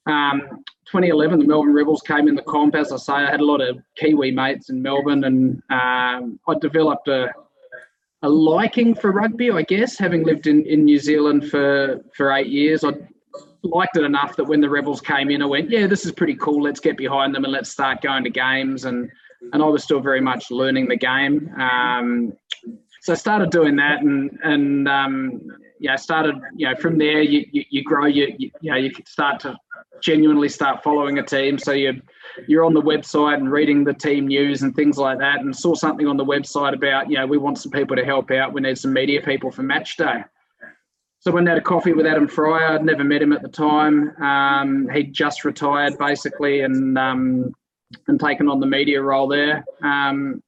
um, 0.06 0.62
2011, 0.86 1.38
the 1.38 1.44
Melbourne 1.46 1.72
Rebels 1.72 2.02
came 2.02 2.28
in 2.28 2.34
the 2.34 2.42
comp. 2.42 2.74
As 2.74 2.92
I 2.92 2.96
say, 2.96 3.12
I 3.12 3.30
had 3.30 3.40
a 3.40 3.44
lot 3.44 3.60
of 3.60 3.78
Kiwi 3.96 4.32
mates 4.32 4.70
in 4.70 4.82
Melbourne, 4.82 5.24
and 5.24 5.62
um, 5.70 6.40
I 6.48 6.54
developed 6.60 7.08
a, 7.08 7.28
a 8.22 8.28
liking 8.28 8.94
for 8.94 9.12
rugby, 9.12 9.50
I 9.50 9.62
guess, 9.62 9.98
having 9.98 10.24
lived 10.24 10.46
in, 10.46 10.64
in 10.66 10.84
New 10.84 10.98
Zealand 10.98 11.50
for, 11.50 12.00
for 12.14 12.32
eight 12.32 12.48
years. 12.48 12.84
I 12.84 12.92
liked 13.62 13.96
it 13.96 14.04
enough 14.04 14.36
that 14.36 14.44
when 14.44 14.60
the 14.60 14.68
Rebels 14.68 15.00
came 15.00 15.30
in, 15.30 15.42
I 15.42 15.46
went, 15.46 15.70
yeah, 15.70 15.86
this 15.86 16.04
is 16.04 16.12
pretty 16.12 16.34
cool. 16.34 16.62
Let's 16.62 16.80
get 16.80 16.96
behind 16.96 17.34
them 17.34 17.44
and 17.44 17.52
let's 17.52 17.70
start 17.70 18.02
going 18.02 18.24
to 18.24 18.30
games. 18.30 18.84
And, 18.84 19.10
and 19.52 19.62
I 19.62 19.66
was 19.66 19.84
still 19.84 20.00
very 20.00 20.20
much 20.20 20.50
learning 20.50 20.88
the 20.88 20.96
game. 20.96 21.50
Um, 21.58 22.34
so 23.00 23.14
I 23.14 23.16
started 23.16 23.50
doing 23.50 23.76
that 23.76 24.02
and, 24.02 24.38
and 24.42 24.86
um, 24.86 25.40
yeah, 25.80 25.96
started, 25.96 26.36
you 26.54 26.68
know, 26.68 26.76
from 26.76 26.98
there 26.98 27.22
you, 27.22 27.46
you, 27.50 27.64
you 27.70 27.82
grow, 27.82 28.06
you, 28.06 28.34
you, 28.38 28.50
you 28.60 28.70
know, 28.70 28.76
you 28.76 28.92
start 29.06 29.40
to 29.40 29.56
genuinely 30.02 30.48
start 30.48 30.82
following 30.82 31.18
a 31.18 31.22
team. 31.22 31.58
So 31.58 31.72
you're 31.72 31.94
you're 32.46 32.64
on 32.64 32.74
the 32.74 32.82
website 32.82 33.34
and 33.34 33.50
reading 33.50 33.82
the 33.84 33.94
team 33.94 34.26
news 34.28 34.62
and 34.62 34.74
things 34.74 34.98
like 34.98 35.18
that, 35.18 35.40
and 35.40 35.56
saw 35.56 35.74
something 35.74 36.06
on 36.06 36.16
the 36.16 36.24
website 36.24 36.74
about 36.74 37.10
you 37.10 37.16
know 37.16 37.26
we 37.26 37.38
want 37.38 37.58
some 37.58 37.72
people 37.72 37.96
to 37.96 38.04
help 38.04 38.30
out. 38.30 38.52
We 38.52 38.60
need 38.60 38.78
some 38.78 38.92
media 38.92 39.20
people 39.22 39.50
for 39.50 39.62
match 39.62 39.96
day. 39.96 40.22
So 41.20 41.30
I 41.30 41.34
went 41.34 41.48
out 41.48 41.58
a 41.58 41.62
coffee 41.62 41.92
with 41.92 42.06
Adam 42.06 42.28
Freier. 42.28 42.70
I'd 42.70 42.84
never 42.84 43.04
met 43.04 43.20
him 43.20 43.32
at 43.32 43.42
the 43.42 43.48
time. 43.48 44.10
Um, 44.22 44.88
he'd 44.88 45.12
just 45.12 45.44
retired 45.44 45.98
basically, 45.98 46.60
and 46.60 46.96
um, 46.98 47.54
and 48.06 48.20
taken 48.20 48.48
on 48.48 48.60
the 48.60 48.66
media 48.66 49.02
role 49.02 49.28
there. 49.28 49.64
Um, 49.82 50.42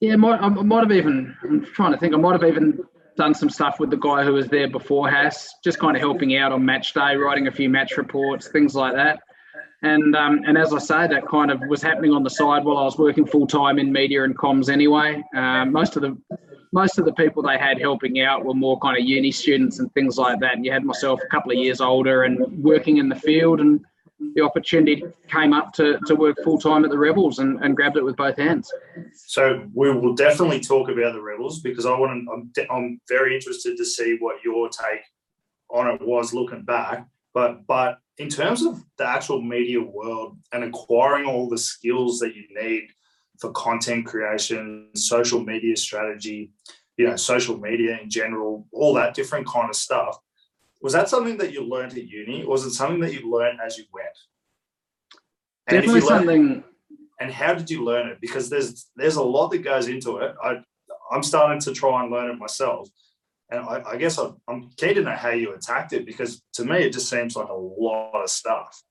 yeah, 0.00 0.16
might, 0.16 0.40
I 0.40 0.48
might 0.48 0.80
have 0.80 0.92
even. 0.92 1.36
I'm 1.42 1.64
trying 1.64 1.92
to 1.92 1.98
think. 1.98 2.14
I 2.14 2.18
might 2.18 2.40
have 2.40 2.44
even 2.44 2.78
done 3.18 3.34
some 3.34 3.50
stuff 3.50 3.78
with 3.78 3.90
the 3.90 3.96
guy 3.96 4.24
who 4.24 4.32
was 4.32 4.46
there 4.46 4.68
before 4.68 5.10
Hass, 5.10 5.56
just 5.62 5.78
kind 5.78 5.96
of 5.96 6.00
helping 6.00 6.36
out 6.36 6.52
on 6.52 6.64
match 6.64 6.94
day, 6.94 7.16
writing 7.16 7.48
a 7.48 7.52
few 7.52 7.68
match 7.68 7.98
reports, 7.98 8.48
things 8.48 8.74
like 8.74 8.94
that. 8.94 9.20
And 9.82 10.16
um, 10.16 10.42
and 10.46 10.56
as 10.56 10.72
I 10.72 10.78
say, 10.78 11.06
that 11.06 11.28
kind 11.28 11.50
of 11.50 11.60
was 11.68 11.82
happening 11.82 12.12
on 12.12 12.22
the 12.22 12.30
side 12.30 12.64
while 12.64 12.78
I 12.78 12.84
was 12.84 12.98
working 12.98 13.26
full 13.26 13.46
time 13.46 13.78
in 13.78 13.92
media 13.92 14.24
and 14.24 14.36
comms 14.36 14.68
anyway. 14.70 15.22
Um, 15.36 15.72
most 15.72 15.96
of 15.96 16.02
the 16.02 16.16
most 16.72 16.98
of 16.98 17.04
the 17.04 17.12
people 17.12 17.42
they 17.42 17.58
had 17.58 17.80
helping 17.80 18.20
out 18.20 18.44
were 18.44 18.54
more 18.54 18.78
kind 18.80 18.96
of 18.98 19.04
uni 19.04 19.30
students 19.30 19.78
and 19.78 19.92
things 19.94 20.18
like 20.18 20.40
that. 20.40 20.54
And 20.54 20.64
you 20.64 20.72
had 20.72 20.84
myself 20.84 21.20
a 21.22 21.26
couple 21.28 21.52
of 21.52 21.58
years 21.58 21.80
older 21.80 22.24
and 22.24 22.62
working 22.62 22.98
in 22.98 23.08
the 23.08 23.16
field 23.16 23.60
and 23.60 23.80
the 24.34 24.42
opportunity 24.42 25.02
came 25.28 25.52
up 25.52 25.72
to, 25.74 25.98
to 26.06 26.14
work 26.14 26.36
full 26.42 26.58
time 26.58 26.84
at 26.84 26.90
the 26.90 26.98
Rebels 26.98 27.38
and, 27.38 27.62
and 27.62 27.76
grabbed 27.76 27.96
it 27.96 28.04
with 28.04 28.16
both 28.16 28.36
hands. 28.36 28.72
So 29.14 29.64
we 29.74 29.90
will 29.92 30.14
definitely 30.14 30.60
talk 30.60 30.88
about 30.88 31.12
the 31.12 31.22
Rebels 31.22 31.60
because 31.60 31.86
I 31.86 31.96
want 31.96 32.26
to, 32.26 32.62
I'm, 32.62 32.68
I'm 32.70 33.00
very 33.08 33.34
interested 33.34 33.76
to 33.76 33.84
see 33.84 34.16
what 34.18 34.42
your 34.44 34.68
take 34.68 35.02
on 35.70 35.88
it 35.88 36.00
was 36.00 36.32
looking 36.32 36.62
back. 36.62 37.06
But 37.34 37.66
but 37.66 37.98
in 38.16 38.28
terms 38.28 38.62
of 38.64 38.82
the 38.96 39.06
actual 39.06 39.40
media 39.40 39.80
world 39.80 40.38
and 40.52 40.64
acquiring 40.64 41.26
all 41.26 41.48
the 41.48 41.58
skills 41.58 42.18
that 42.18 42.34
you 42.34 42.44
need 42.60 42.88
for 43.38 43.52
content 43.52 44.06
creation, 44.06 44.88
social 44.96 45.40
media 45.40 45.76
strategy, 45.76 46.52
you 46.96 47.06
know, 47.06 47.14
social 47.14 47.56
media 47.58 47.98
in 48.02 48.10
general, 48.10 48.66
all 48.72 48.94
that 48.94 49.14
different 49.14 49.46
kind 49.46 49.70
of 49.70 49.76
stuff 49.76 50.18
was 50.80 50.92
that 50.92 51.08
something 51.08 51.36
that 51.38 51.52
you 51.52 51.64
learned 51.64 51.92
at 51.92 52.04
uni 52.04 52.42
or 52.44 52.50
was 52.50 52.64
it 52.64 52.72
something 52.72 53.00
that 53.00 53.12
you 53.12 53.30
learned 53.30 53.58
as 53.64 53.78
you 53.78 53.84
went? 53.92 54.06
And 55.66 55.76
definitely 55.76 56.00
something 56.02 56.64
and 57.20 57.32
how 57.32 57.54
did 57.54 57.68
you 57.68 57.84
learn 57.84 58.08
it? 58.08 58.20
Because 58.20 58.48
there's 58.48 58.86
there's 58.96 59.16
a 59.16 59.22
lot 59.22 59.48
that 59.48 59.58
goes 59.58 59.88
into 59.88 60.18
it. 60.18 60.34
I 60.42 60.62
i'm 61.10 61.22
starting 61.22 61.60
to 61.60 61.72
try 61.72 62.02
and 62.02 62.12
learn 62.12 62.30
it 62.30 62.38
myself. 62.38 62.88
And 63.50 63.60
i, 63.60 63.82
I 63.92 63.96
guess 63.96 64.18
I, 64.18 64.30
i'm 64.46 64.70
keen 64.76 64.94
to 64.94 65.02
know 65.02 65.16
how 65.16 65.30
you 65.30 65.54
attacked 65.54 65.92
it 65.92 66.06
because 66.06 66.42
to 66.54 66.64
me 66.64 66.78
it 66.78 66.92
just 66.92 67.08
seems 67.08 67.36
like 67.36 67.48
a 67.48 67.54
lot 67.54 68.22
of 68.22 68.30
stuff. 68.30 68.82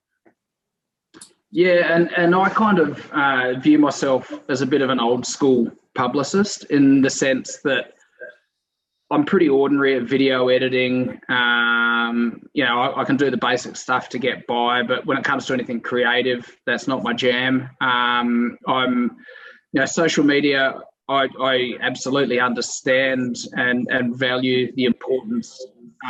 Yeah 1.50 1.94
and 1.94 2.12
and 2.16 2.34
i 2.34 2.48
kind 2.50 2.78
of 2.78 3.10
uh, 3.12 3.58
view 3.58 3.78
myself 3.78 4.32
as 4.48 4.60
a 4.60 4.66
bit 4.66 4.82
of 4.82 4.90
an 4.90 5.00
old 5.00 5.24
school 5.24 5.70
publicist 5.94 6.64
in 6.64 7.00
the 7.00 7.10
sense 7.10 7.58
that 7.64 7.94
I'm 9.10 9.24
pretty 9.24 9.48
ordinary 9.48 9.96
at 9.96 10.02
video 10.02 10.48
editing. 10.48 11.18
Um, 11.28 12.42
you 12.52 12.64
know, 12.64 12.78
I, 12.78 13.00
I, 13.00 13.04
can 13.04 13.16
do 13.16 13.30
the 13.30 13.38
basic 13.38 13.76
stuff 13.76 14.10
to 14.10 14.18
get 14.18 14.46
by, 14.46 14.82
but 14.82 15.06
when 15.06 15.16
it 15.16 15.24
comes 15.24 15.46
to 15.46 15.54
anything 15.54 15.80
creative, 15.80 16.54
that's 16.66 16.86
not 16.86 17.02
my 17.02 17.14
jam. 17.14 17.70
Um, 17.80 18.58
I'm, 18.66 19.16
you 19.72 19.80
know, 19.80 19.86
social 19.86 20.24
media. 20.24 20.80
I, 21.08 21.26
I 21.40 21.72
absolutely 21.80 22.38
understand 22.38 23.36
and 23.54 23.88
and 23.90 24.14
value 24.14 24.72
the 24.74 24.84
importance 24.84 25.58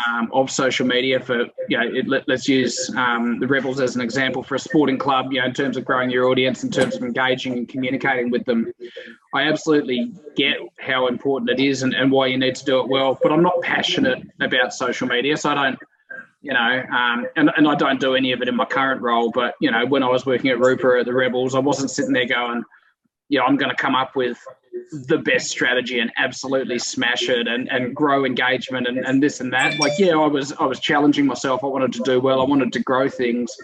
um, 0.09 0.31
of 0.33 0.51
social 0.51 0.87
media 0.87 1.18
for 1.18 1.46
you 1.68 1.79
know 1.79 1.87
it, 1.87 2.09
let, 2.09 2.29
us 2.29 2.46
use 2.46 2.90
um, 2.96 3.38
the 3.38 3.46
rebels 3.46 3.81
as 3.81 3.96
an 3.96 4.03
example 4.03 4.42
for 4.42 4.55
a 4.55 4.59
sporting 4.59 4.98
club 4.98 5.33
you 5.33 5.40
know 5.40 5.46
in 5.46 5.55
terms 5.55 5.77
of 5.77 5.85
growing 5.85 6.11
your 6.11 6.29
audience 6.29 6.62
in 6.62 6.70
terms 6.70 6.94
of 6.94 7.03
engaging 7.03 7.55
and 7.55 7.68
communicating 7.68 8.31
with 8.31 8.44
them. 8.44 8.72
I 9.35 9.42
absolutely 9.42 10.12
get 10.37 10.57
how 10.79 11.07
important 11.07 11.51
it 11.51 11.61
is 11.61 11.83
and, 11.83 11.94
and 11.94 12.11
why 12.11 12.27
you 12.27 12.38
need 12.38 12.55
to 12.57 12.64
do 12.64 12.81
it 12.81 12.88
well 12.88 13.18
but 13.22 13.33
i'm 13.33 13.42
not 13.42 13.61
passionate 13.62 14.22
about 14.40 14.72
social 14.72 15.09
media 15.09 15.37
so 15.37 15.51
i 15.51 15.55
don't 15.55 15.79
you 16.40 16.53
know, 16.53 16.85
um, 16.92 17.27
and, 17.37 17.51
and 17.57 17.66
I 17.66 17.74
don't 17.74 18.01
do 18.01 18.14
any 18.14 18.33
of 18.33 18.40
it 18.40 18.48
in 18.48 18.55
my 18.55 18.64
current 18.64 19.03
role, 19.03 19.31
but, 19.31 19.55
you 19.61 19.70
know, 19.70 19.85
when 19.87 20.03
I 20.03 20.09
was 20.09 20.24
working 20.24 20.51
at 20.51 20.61
Rupa 20.61 20.98
at 21.01 21.07
the 21.07 21.12
Rebels, 21.12 21.55
I 21.55 21.59
wasn't 21.59 21.90
sitting 21.90 22.12
there 22.12 22.27
going, 22.27 22.62
yeah, 23.29 23.42
I'm 23.42 23.57
going 23.57 23.70
to 23.70 23.77
come 23.77 23.94
up 23.94 24.14
with 24.14 24.38
the 24.90 25.18
best 25.18 25.48
strategy 25.48 26.01
and 26.01 26.11
absolutely 26.16 26.79
smash 26.79 27.29
it 27.29 27.46
and, 27.46 27.70
and 27.70 27.94
grow 27.94 28.24
engagement 28.24 28.87
and, 28.87 28.98
and 28.98 29.22
this 29.22 29.40
and 29.40 29.53
that. 29.53 29.79
Like, 29.79 29.92
yeah, 29.98 30.12
I 30.12 30.27
was 30.27 30.53
I 30.55 30.64
was 30.64 30.81
challenging 30.81 31.27
myself. 31.27 31.62
I 31.62 31.66
wanted 31.66 31.92
to 31.94 32.01
do 32.01 32.20
well. 32.20 32.40
I 32.40 32.44
wanted 32.44 32.72
to 32.72 32.81
grow 32.81 33.09
things, 33.09 33.55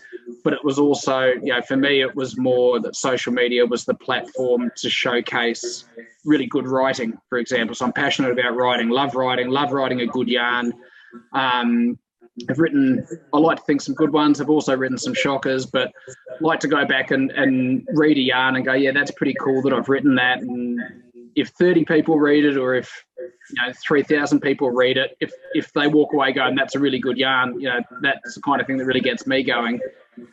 but 0.43 0.53
it 0.53 0.65
was 0.65 0.79
also, 0.79 1.33
you 1.43 1.53
know, 1.53 1.63
for 1.63 1.77
me, 1.77 2.03
it 2.03 2.15
was 2.15 2.37
more 2.37 2.81
that 2.81 2.97
social 2.97 3.33
media 3.33 3.65
was 3.65 3.85
the 3.85 3.95
platform 3.95 4.71
to 4.77 4.91
showcase 4.91 5.85
really 6.25 6.47
good 6.47 6.67
writing, 6.67 7.19
for 7.29 7.39
example. 7.39 7.75
So 7.75 7.87
I'm 7.87 7.93
passionate 7.93 8.33
about 8.33 8.57
writing, 8.57 8.89
love 8.89 9.15
writing, 9.15 9.49
love 9.49 9.73
writing 9.73 10.01
a 10.01 10.07
good 10.07 10.29
yarn. 10.29 10.73
Um, 11.33 11.99
I've 12.51 12.59
written, 12.59 13.07
I 13.33 13.39
like 13.39 13.59
to 13.59 13.63
think 13.63 13.81
some 13.81 13.95
good 13.95 14.13
ones. 14.13 14.41
I've 14.41 14.51
also 14.51 14.77
written 14.77 14.99
some 14.99 15.15
shockers, 15.15 15.67
but 15.67 15.93
like 16.41 16.59
to 16.61 16.69
go 16.69 16.85
back 16.85 17.13
and, 17.13 17.31
and 17.31 17.87
read 17.93 18.19
a 18.19 18.23
yarn 18.23 18.57
and 18.57 18.65
go, 18.65 18.73
yeah, 18.73 18.91
that's 18.91 19.13
pretty 19.13 19.35
cool 19.35 19.63
that 19.63 19.73
I've 19.73 19.89
written 19.89 20.17
that. 20.17 20.41
And 20.41 20.81
if 21.37 21.49
30 21.51 21.85
people 21.85 22.19
read 22.19 22.45
it 22.45 22.57
or 22.57 22.75
if 22.75 23.05
you 23.19 23.67
know 23.67 23.73
3000 23.87 24.41
people 24.41 24.71
read 24.71 24.97
it 24.97 25.17
if 25.21 25.33
if 25.55 25.73
they 25.73 25.87
walk 25.87 26.13
away 26.13 26.33
going 26.33 26.55
that's 26.55 26.75
a 26.75 26.79
really 26.79 26.99
good 26.99 27.17
yarn 27.17 27.59
you 27.61 27.69
know 27.69 27.81
that's 28.03 28.35
the 28.35 28.43
kind 28.43 28.61
of 28.61 28.67
thing 28.67 28.77
that 28.77 28.85
really 28.85 29.01
gets 29.01 29.27
me 29.27 29.43
going 29.43 29.81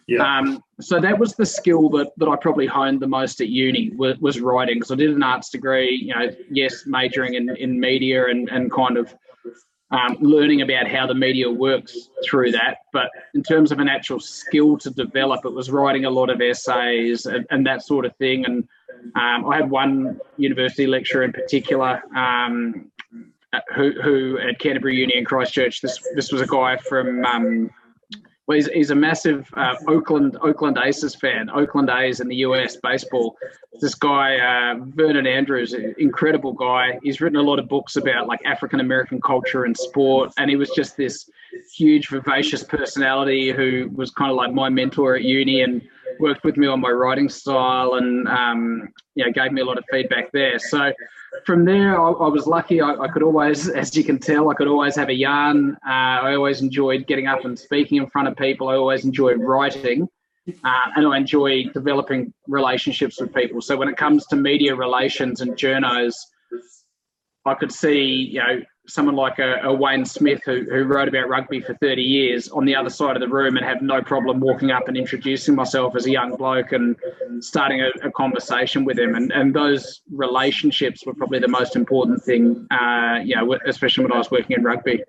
yeah. 0.08 0.38
Um, 0.38 0.64
so 0.80 1.00
that 1.00 1.18
was 1.18 1.36
the 1.36 1.46
skill 1.46 1.90
that, 1.90 2.12
that 2.18 2.28
I 2.28 2.36
probably 2.36 2.68
honed 2.68 3.00
the 3.00 3.08
most 3.08 3.42
at 3.42 3.48
uni 3.50 3.92
was, 3.96 4.18
was 4.20 4.40
writing 4.40 4.76
because 4.76 4.92
I 4.92 4.96
did 4.96 5.12
an 5.12 5.24
arts 5.24 5.50
degree, 5.50 5.96
you 5.96 6.14
know, 6.14 6.30
yes, 6.50 6.84
majoring 6.86 7.36
in, 7.36 7.56
in 7.58 7.80
media 7.80 8.28
and, 8.28 8.50
and 8.50 8.72
kind 8.72 8.98
of 8.98 9.16
um, 9.92 10.18
learning 10.22 10.62
about 10.62 10.88
how 10.88 11.06
the 11.06 11.14
media 11.14 11.50
works 11.50 12.10
through 12.26 12.52
that. 12.52 12.78
But 12.94 13.10
in 13.34 13.44
terms 13.44 13.72
of 13.72 13.80
an 13.80 13.88
actual 13.88 14.20
skill 14.20 14.78
to 14.80 14.90
develop, 14.90 15.46
it 15.46 15.54
was 15.54 15.70
writing 15.70 16.06
a 16.06 16.10
lot 16.10 16.30
of 16.30 16.42
essays 16.42 17.26
and, 17.26 17.46
and 17.50 17.66
that 17.68 17.84
sort 17.84 18.06
of 18.06 18.16
thing. 18.16 18.46
And 18.46 18.68
um, 19.16 19.50
I 19.50 19.58
had 19.58 19.70
one 19.70 20.20
university 20.38 20.88
lecturer 20.88 21.24
in 21.24 21.34
particular 21.34 22.02
um, 22.16 22.92
who, 23.76 23.92
who 24.02 24.40
at 24.40 24.60
Canterbury 24.60 24.98
Uni 24.98 25.18
in 25.18 25.26
Christchurch, 25.26 25.82
this 25.82 26.00
this 26.16 26.32
was 26.32 26.42
a 26.42 26.48
guy 26.48 26.78
from 26.78 27.26
um, 27.26 27.70
well, 28.52 28.58
he's, 28.58 28.68
he's 28.68 28.92
a 28.92 28.96
massive 28.96 29.50
uh, 29.56 29.76
Oakland 29.88 30.38
Oakland 30.42 30.78
A's 30.84 31.16
fan. 31.16 31.50
Oakland 31.50 31.90
A's 31.90 32.20
in 32.20 32.28
the 32.28 32.36
US 32.48 32.76
baseball. 32.76 33.38
This 33.80 33.96
guy 33.96 34.40
uh, 34.40 34.76
Vernon 34.88 35.26
Andrews, 35.26 35.74
incredible 35.98 36.52
guy. 36.52 37.00
He's 37.02 37.22
written 37.22 37.38
a 37.38 37.42
lot 37.42 37.60
of 37.60 37.70
books 37.70 37.96
about 37.96 38.28
like 38.28 38.42
African 38.44 38.82
American 38.82 39.22
culture 39.22 39.64
and 39.64 39.78
sport, 39.78 40.34
and 40.38 40.50
he 40.50 40.58
was 40.58 40.70
just 40.72 40.98
this 40.98 41.30
huge, 41.74 42.10
vivacious 42.10 42.62
personality 42.62 43.54
who 43.54 43.90
was 43.96 44.12
kind 44.12 44.30
of 44.30 44.36
like 44.36 44.52
my 44.52 44.68
mentor 44.68 45.16
at 45.16 45.24
uni 45.24 45.62
and 45.62 45.82
worked 46.20 46.44
with 46.44 46.58
me 46.58 46.68
on 46.68 46.80
my 46.80 46.90
writing 46.90 47.30
style 47.30 47.96
and 47.96 48.28
um, 48.28 48.90
you 49.16 49.26
know 49.26 49.32
gave 49.32 49.52
me 49.52 49.62
a 49.62 49.66
lot 49.66 49.78
of 49.78 49.84
feedback 49.92 50.32
there. 50.32 50.60
So 50.60 50.92
from 51.46 51.66
there, 51.66 52.00
I, 52.00 52.12
I 52.12 52.28
was 52.28 52.46
lucky. 52.48 52.82
I, 52.82 52.94
I, 52.94 53.08
could 53.08 53.24
always, 53.24 53.70
as 53.84 53.96
you 53.96 54.04
can 54.04 54.20
tell, 54.20 54.50
I 54.50 54.54
could 54.54 54.68
always 54.68 54.96
have 54.96 55.10
a 55.10 55.14
yarn. 55.14 55.78
Uh, 55.88 55.90
I 56.28 56.36
always 56.36 56.62
enjoyed 56.62 57.08
getting 57.08 57.28
up 57.28 57.46
and 57.46 57.58
speaking 57.58 57.98
in 57.98 58.10
front 58.10 58.28
of 58.28 58.36
people. 58.36 58.70
I 58.70 58.76
always 58.76 59.06
enjoyed 59.06 59.40
writing, 59.40 60.08
uh, 60.64 60.82
and 60.96 61.08
I 61.08 61.18
enjoy 61.18 61.66
developing 61.74 62.34
relationships 62.48 63.20
with 63.20 63.34
people. 63.34 63.62
So 63.62 63.78
when 63.78 63.88
it 63.88 63.98
comes 63.98 64.26
to 64.28 64.36
media 64.36 64.76
relations 64.76 65.42
and 65.42 65.56
journos, 65.56 66.16
I 67.46 67.56
could 67.56 67.72
see, 67.72 68.04
you 68.04 68.40
know, 68.40 68.62
someone 68.92 69.16
like 69.16 69.40
a, 69.40 69.60
a, 69.64 69.74
Wayne 69.74 70.06
Smith 70.06 70.42
who, 70.46 70.66
who 70.70 70.84
wrote 70.84 71.08
about 71.08 71.30
rugby 71.30 71.62
for 71.62 71.74
30 71.76 72.02
years 72.02 72.50
on 72.50 72.66
the 72.66 72.76
other 72.76 72.90
side 72.90 73.16
of 73.16 73.22
the 73.22 73.28
room 73.28 73.58
and 73.58 73.66
have 73.66 73.82
no 73.82 74.02
problem 74.02 74.40
walking 74.40 74.72
up 74.72 74.88
and 74.88 74.98
introducing 74.98 75.56
myself 75.56 75.96
as 75.96 76.06
a 76.06 76.12
young 76.12 76.36
bloke 76.36 76.72
and 76.74 76.96
starting 77.40 77.82
a, 77.82 77.90
a 78.04 78.12
conversation 78.12 78.84
with 78.84 79.00
him. 79.00 79.16
And, 79.16 79.32
and 79.32 79.54
those 79.54 80.02
relationships 80.12 81.06
were 81.06 81.14
probably 81.14 81.40
the 81.40 81.48
most 81.48 81.76
important 81.76 82.24
thing, 82.24 82.68
uh, 82.72 83.20
you 83.24 83.36
know, 83.36 83.58
especially 83.66 84.04
when 84.04 84.14
I 84.14 84.18
was 84.18 84.30
working 84.30 84.58
in 84.58 84.64
rugby. 84.64 85.04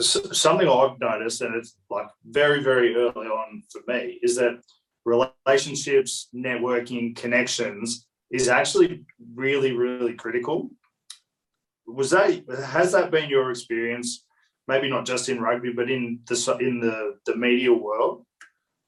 Something 0.00 0.68
I've 0.68 0.98
noticed, 1.00 1.40
and 1.40 1.56
it's 1.56 1.76
like 1.90 2.06
very, 2.24 2.62
very 2.62 2.94
early 2.94 3.26
on 3.26 3.62
for 3.70 3.80
me, 3.88 4.18
is 4.22 4.36
that 4.36 4.60
relationships, 5.04 6.28
networking, 6.34 7.16
connections 7.16 8.06
is 8.30 8.48
actually 8.48 9.04
really, 9.34 9.72
really 9.72 10.14
critical 10.14 10.70
was 11.88 12.10
that 12.10 12.44
has 12.66 12.92
that 12.92 13.10
been 13.10 13.30
your 13.30 13.50
experience? 13.50 14.24
Maybe 14.66 14.90
not 14.90 15.06
just 15.06 15.28
in 15.28 15.40
rugby, 15.40 15.72
but 15.72 15.90
in 15.90 16.20
the 16.26 16.58
in 16.60 16.80
the 16.80 17.16
the 17.26 17.36
media 17.36 17.72
world. 17.72 18.26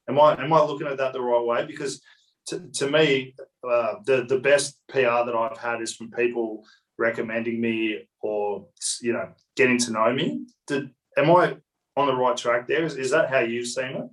Am 0.08 0.20
I 0.20 0.42
am 0.42 0.52
I 0.52 0.62
looking 0.62 0.86
at 0.86 0.98
that 0.98 1.12
the 1.12 1.20
right 1.20 1.44
way? 1.44 1.66
Because 1.66 2.02
to, 2.48 2.60
to 2.74 2.90
me, 2.90 3.34
uh, 3.68 3.94
the 4.04 4.24
the 4.28 4.38
best 4.38 4.78
PR 4.88 5.24
that 5.24 5.34
I've 5.34 5.58
had 5.58 5.80
is 5.80 5.94
from 5.94 6.10
people 6.10 6.64
recommending 6.98 7.60
me 7.60 8.06
or 8.20 8.66
you 9.00 9.12
know 9.12 9.30
getting 9.56 9.78
to 9.78 9.92
know 9.92 10.12
me. 10.12 10.44
Did, 10.66 10.90
am 11.16 11.30
I 11.30 11.56
on 11.96 12.06
the 12.06 12.14
right 12.14 12.36
track 12.36 12.68
there? 12.68 12.84
Is, 12.84 12.96
is 12.96 13.10
that 13.10 13.30
how 13.30 13.40
you've 13.40 13.66
seen 13.66 13.96
it? 13.96 14.04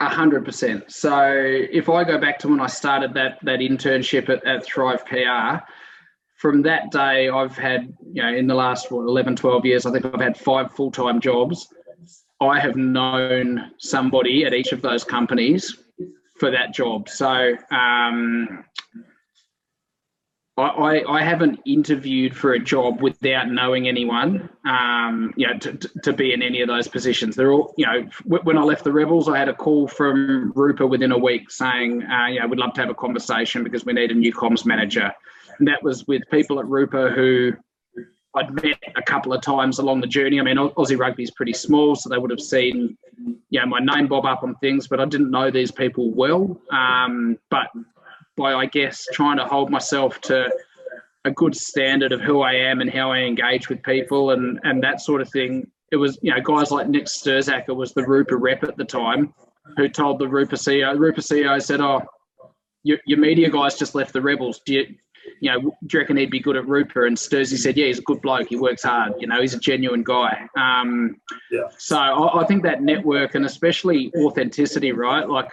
A 0.00 0.08
hundred 0.08 0.44
percent. 0.44 0.90
So 0.90 1.30
if 1.30 1.88
I 1.88 2.02
go 2.02 2.18
back 2.18 2.38
to 2.40 2.48
when 2.48 2.60
I 2.60 2.66
started 2.66 3.14
that 3.14 3.38
that 3.42 3.60
internship 3.60 4.28
at, 4.28 4.44
at 4.44 4.64
Thrive 4.64 5.06
PR, 5.06 5.64
from 6.36 6.62
that 6.62 6.90
day, 6.90 7.28
I've 7.28 7.56
had, 7.56 7.92
you 8.12 8.22
know, 8.22 8.34
in 8.34 8.46
the 8.46 8.54
last 8.54 8.90
what, 8.90 9.02
11, 9.02 9.36
12 9.36 9.64
years, 9.64 9.86
I 9.86 9.92
think 9.92 10.04
I've 10.04 10.20
had 10.20 10.36
five 10.36 10.72
full 10.72 10.90
time 10.90 11.20
jobs. 11.20 11.68
I 12.40 12.60
have 12.60 12.76
known 12.76 13.72
somebody 13.78 14.44
at 14.44 14.52
each 14.52 14.72
of 14.72 14.82
those 14.82 15.04
companies 15.04 15.78
for 16.38 16.50
that 16.50 16.74
job. 16.74 17.08
So 17.08 17.54
um, 17.70 18.64
I, 20.56 21.02
I, 21.08 21.22
haven't 21.22 21.60
interviewed 21.64 22.36
for 22.36 22.52
a 22.52 22.58
job 22.58 23.00
without 23.00 23.50
knowing 23.50 23.88
anyone, 23.88 24.48
um, 24.64 25.32
you 25.36 25.46
know, 25.46 25.58
to, 25.58 25.72
to 26.02 26.12
be 26.12 26.32
in 26.32 26.42
any 26.42 26.60
of 26.60 26.68
those 26.68 26.86
positions. 26.86 27.34
They're 27.34 27.52
all, 27.52 27.72
you 27.76 27.86
know, 27.86 28.08
when 28.24 28.58
I 28.58 28.62
left 28.62 28.84
the 28.84 28.92
Rebels, 28.92 29.28
I 29.28 29.38
had 29.38 29.48
a 29.48 29.54
call 29.54 29.88
from 29.88 30.52
Rupa 30.54 30.86
within 30.86 31.12
a 31.12 31.18
week 31.18 31.50
saying, 31.50 32.04
uh, 32.04 32.26
you 32.26 32.40
know, 32.40 32.46
we'd 32.46 32.58
love 32.58 32.74
to 32.74 32.80
have 32.82 32.90
a 32.90 32.94
conversation 32.94 33.64
because 33.64 33.84
we 33.84 33.92
need 33.94 34.10
a 34.10 34.14
new 34.14 34.32
comms 34.32 34.64
manager. 34.64 35.12
And 35.58 35.68
that 35.68 35.82
was 35.82 36.06
with 36.06 36.22
people 36.30 36.58
at 36.58 36.66
Rupa 36.66 37.10
who 37.10 37.52
I'd 38.36 38.52
met 38.62 38.78
a 38.96 39.02
couple 39.02 39.32
of 39.32 39.42
times 39.42 39.78
along 39.78 40.00
the 40.00 40.06
journey. 40.06 40.40
I 40.40 40.42
mean, 40.42 40.56
Aussie 40.56 40.98
rugby 40.98 41.22
is 41.22 41.30
pretty 41.30 41.52
small, 41.52 41.94
so 41.94 42.08
they 42.08 42.18
would 42.18 42.30
have 42.30 42.40
seen, 42.40 42.96
you 43.50 43.60
know, 43.60 43.66
my 43.66 43.78
name 43.78 44.08
bob 44.08 44.26
up 44.26 44.42
on 44.42 44.56
things, 44.56 44.88
but 44.88 44.98
I 44.98 45.04
didn't 45.04 45.30
know 45.30 45.50
these 45.50 45.70
people 45.70 46.10
well. 46.10 46.60
Um, 46.72 47.38
but 47.50 47.68
by, 48.36 48.54
I 48.54 48.66
guess, 48.66 49.06
trying 49.12 49.36
to 49.36 49.44
hold 49.44 49.70
myself 49.70 50.20
to 50.22 50.50
a 51.24 51.30
good 51.30 51.54
standard 51.54 52.12
of 52.12 52.20
who 52.20 52.42
I 52.42 52.54
am 52.54 52.80
and 52.80 52.90
how 52.90 53.12
I 53.12 53.20
engage 53.20 53.68
with 53.68 53.82
people 53.82 54.32
and, 54.32 54.58
and 54.64 54.82
that 54.82 55.00
sort 55.00 55.20
of 55.20 55.30
thing, 55.30 55.70
it 55.92 55.96
was, 55.96 56.18
you 56.20 56.34
know, 56.34 56.40
guys 56.40 56.72
like 56.72 56.88
Nick 56.88 57.04
Stirzaker 57.04 57.74
was 57.74 57.94
the 57.94 58.04
Rupa 58.04 58.36
rep 58.36 58.64
at 58.64 58.76
the 58.76 58.84
time 58.84 59.32
who 59.76 59.88
told 59.88 60.18
the 60.18 60.28
Rupa 60.28 60.56
CEO, 60.56 60.98
Rupa 60.98 61.20
CEO 61.20 61.62
said, 61.62 61.80
oh, 61.80 62.02
your, 62.82 62.98
your 63.06 63.18
media 63.18 63.48
guys 63.48 63.78
just 63.78 63.94
left 63.94 64.12
the 64.12 64.20
Rebels. 64.20 64.60
Do 64.66 64.74
you, 64.74 64.94
you 65.40 65.50
know, 65.50 65.60
do 65.60 65.70
you 65.92 65.98
reckon 65.98 66.16
he'd 66.16 66.30
be 66.30 66.40
good 66.40 66.56
at 66.56 66.66
Rupa? 66.66 67.04
And 67.04 67.16
Sturzy 67.16 67.58
said, 67.58 67.76
yeah, 67.76 67.86
he's 67.86 67.98
a 67.98 68.02
good 68.02 68.20
bloke. 68.20 68.48
He 68.48 68.56
works 68.56 68.82
hard. 68.82 69.14
You 69.18 69.26
know, 69.26 69.40
he's 69.40 69.54
a 69.54 69.58
genuine 69.58 70.02
guy. 70.02 70.48
Um, 70.56 71.16
yeah. 71.50 71.68
So 71.78 71.96
I, 71.96 72.42
I, 72.42 72.46
think 72.46 72.62
that 72.62 72.82
network 72.82 73.34
and 73.34 73.44
especially 73.44 74.12
authenticity, 74.16 74.92
right? 74.92 75.28
Like 75.28 75.50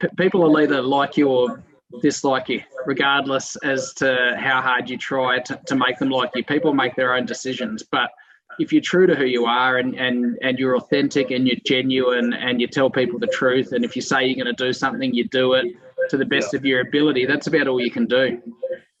p- 0.00 0.08
people 0.18 0.42
will 0.42 0.58
either 0.58 0.82
like 0.82 1.16
you 1.16 1.28
or 1.28 1.62
dislike 2.02 2.48
you, 2.48 2.62
regardless 2.86 3.56
as 3.56 3.92
to 3.94 4.36
how 4.38 4.60
hard 4.60 4.88
you 4.88 4.96
try 4.96 5.40
to, 5.40 5.60
to 5.66 5.74
make 5.74 5.98
them 5.98 6.10
like 6.10 6.30
you. 6.34 6.44
People 6.44 6.74
make 6.74 6.94
their 6.96 7.14
own 7.14 7.26
decisions, 7.26 7.82
but 7.90 8.10
if 8.58 8.72
you're 8.72 8.82
true 8.82 9.06
to 9.06 9.14
who 9.14 9.24
you 9.24 9.46
are 9.46 9.78
and, 9.78 9.94
and, 9.94 10.36
and 10.42 10.58
you're 10.58 10.76
authentic 10.76 11.30
and 11.30 11.46
you're 11.46 11.56
genuine 11.64 12.32
and 12.34 12.60
you 12.60 12.66
tell 12.66 12.90
people 12.90 13.18
the 13.18 13.26
truth, 13.28 13.72
and 13.72 13.84
if 13.84 13.96
you 13.96 14.02
say 14.02 14.26
you're 14.26 14.42
going 14.42 14.54
to 14.54 14.64
do 14.64 14.72
something, 14.72 15.14
you 15.14 15.26
do 15.28 15.54
it 15.54 15.74
to 16.10 16.16
the 16.16 16.24
best 16.24 16.52
yeah. 16.52 16.58
of 16.58 16.64
your 16.64 16.80
ability. 16.80 17.26
That's 17.26 17.46
about 17.46 17.68
all 17.68 17.80
you 17.80 17.90
can 17.90 18.06
do. 18.06 18.40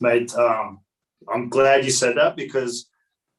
Mate, 0.00 0.34
um, 0.34 0.80
I'm 1.32 1.48
glad 1.48 1.84
you 1.84 1.90
said 1.90 2.16
that 2.16 2.36
because 2.36 2.88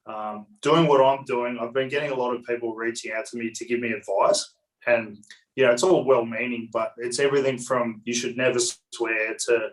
um, 0.06 0.46
doing 0.62 0.88
what 0.88 1.02
I'm 1.02 1.24
doing, 1.26 1.58
I've 1.60 1.74
been 1.74 1.90
getting 1.90 2.12
a 2.12 2.16
lot 2.16 2.36
of 2.36 2.44
people 2.44 2.76
reaching 2.76 3.12
out 3.14 3.26
to 3.28 3.38
me 3.38 3.52
to 3.56 3.66
give 3.66 3.80
me 3.80 3.92
advice. 3.92 4.54
And, 4.86 5.18
you 5.56 5.66
know, 5.66 5.72
it's 5.72 5.84
all 5.84 6.04
well 6.04 6.26
meaning, 6.26 6.70
but 6.72 6.94
it's 6.98 7.20
everything 7.20 7.58
from 7.58 8.02
you 8.04 8.14
should 8.14 8.38
never 8.38 8.60
swear 8.94 9.36
to 9.48 9.70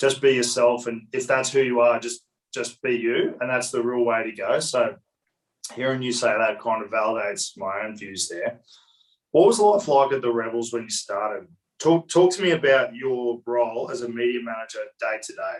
just 0.00 0.20
be 0.20 0.32
yourself. 0.32 0.86
And 0.86 1.06
if 1.12 1.26
that's 1.26 1.52
who 1.52 1.60
you 1.60 1.80
are, 1.80 1.98
just 1.98 2.22
just 2.52 2.82
be 2.82 2.96
you. 2.96 3.34
And 3.40 3.48
that's 3.48 3.70
the 3.70 3.82
real 3.82 4.04
way 4.04 4.24
to 4.24 4.32
go. 4.32 4.60
So 4.60 4.96
hearing 5.74 6.02
you 6.02 6.12
say 6.12 6.28
that 6.28 6.60
kind 6.60 6.84
of 6.84 6.90
validates 6.90 7.56
my 7.56 7.82
own 7.84 7.96
views 7.96 8.28
there. 8.28 8.60
What 9.30 9.46
was 9.46 9.58
life 9.58 9.88
like 9.88 10.12
at 10.12 10.20
the 10.20 10.32
Rebels 10.32 10.72
when 10.72 10.82
you 10.82 10.90
started? 10.90 11.48
Talk 11.82 12.08
talk 12.08 12.32
to 12.34 12.42
me 12.42 12.52
about 12.52 12.94
your 12.94 13.40
role 13.44 13.90
as 13.90 14.02
a 14.02 14.08
media 14.08 14.40
manager 14.40 14.78
day 15.00 15.18
to 15.20 15.32
day. 15.32 15.58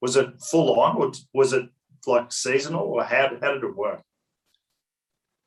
Was 0.00 0.14
it 0.16 0.40
full 0.40 0.78
on, 0.80 0.96
or 0.96 1.10
was 1.34 1.52
it 1.52 1.68
like 2.06 2.32
seasonal, 2.32 2.82
or 2.82 3.02
how 3.02 3.36
how 3.42 3.54
did 3.54 3.64
it 3.64 3.76
work? 3.76 4.00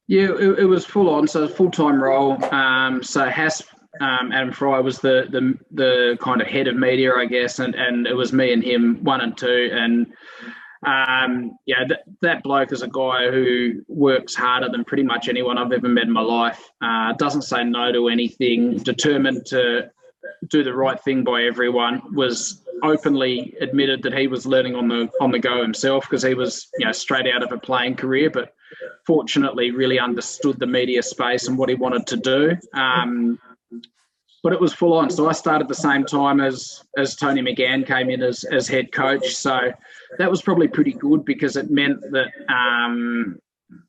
Yeah, 0.07 0.33
it, 0.33 0.59
it 0.59 0.65
was 0.65 0.85
full 0.85 1.09
on. 1.09 1.27
So 1.27 1.47
full 1.47 1.71
time 1.71 2.03
role. 2.03 2.43
Um, 2.53 3.01
so 3.01 3.25
Has 3.29 3.63
um, 4.01 4.31
Adam 4.33 4.51
Freier 4.51 4.83
was 4.83 4.99
the, 4.99 5.27
the 5.29 5.57
the 5.71 6.17
kind 6.19 6.41
of 6.41 6.47
head 6.47 6.67
of 6.67 6.75
media, 6.75 7.13
I 7.13 7.25
guess, 7.25 7.59
and 7.59 7.73
and 7.73 8.05
it 8.05 8.13
was 8.13 8.33
me 8.33 8.51
and 8.51 8.63
him, 8.63 9.01
one 9.03 9.21
and 9.21 9.37
two, 9.37 9.69
and 9.71 10.07
um, 10.85 11.57
yeah, 11.65 11.85
that, 11.87 12.03
that 12.21 12.43
bloke 12.43 12.71
is 12.71 12.81
a 12.81 12.87
guy 12.87 13.29
who 13.31 13.83
works 13.87 14.35
harder 14.35 14.69
than 14.69 14.83
pretty 14.83 15.03
much 15.03 15.29
anyone 15.29 15.57
I've 15.57 15.71
ever 15.71 15.87
met 15.87 16.05
in 16.05 16.11
my 16.11 16.21
life. 16.21 16.71
Uh, 16.81 17.13
doesn't 17.13 17.43
say 17.43 17.63
no 17.63 17.91
to 17.91 18.09
anything. 18.09 18.77
Determined 18.77 19.45
to 19.47 19.89
do 20.49 20.63
the 20.63 20.73
right 20.73 20.99
thing 20.99 21.23
by 21.23 21.43
everyone. 21.43 22.01
Was 22.13 22.63
openly 22.83 23.55
admitted 23.61 24.03
that 24.03 24.13
he 24.13 24.27
was 24.27 24.45
learning 24.45 24.75
on 24.75 24.87
the 24.87 25.09
on 25.21 25.31
the 25.31 25.39
go 25.39 25.61
himself 25.61 26.03
because 26.03 26.23
he 26.23 26.33
was 26.33 26.67
you 26.77 26.85
know 26.85 26.91
straight 26.91 27.27
out 27.27 27.43
of 27.43 27.51
a 27.51 27.57
playing 27.57 27.95
career, 27.95 28.29
but 28.29 28.53
fortunately 29.05 29.71
really 29.71 29.99
understood 29.99 30.59
the 30.59 30.67
media 30.67 31.01
space 31.03 31.47
and 31.47 31.57
what 31.57 31.69
he 31.69 31.75
wanted 31.75 32.07
to 32.07 32.17
do. 32.17 32.57
Um, 32.73 33.39
but 34.43 34.51
it 34.51 34.59
was 34.59 34.73
full 34.73 34.93
on. 34.93 35.09
So 35.09 35.29
I 35.29 35.31
started 35.31 35.67
the 35.69 35.73
same 35.75 36.05
time 36.05 36.41
as 36.41 36.83
as 36.97 37.15
Tony 37.15 37.41
McGahan 37.41 37.87
came 37.87 38.09
in 38.09 38.21
as 38.21 38.43
as 38.43 38.67
head 38.67 38.91
coach. 38.91 39.35
So 39.35 39.71
that 40.19 40.29
was 40.29 40.41
probably 40.41 40.67
pretty 40.67 40.91
good 40.91 41.25
because 41.25 41.55
it 41.55 41.71
meant 41.71 42.01
that 42.11 42.27
um, 42.49 43.39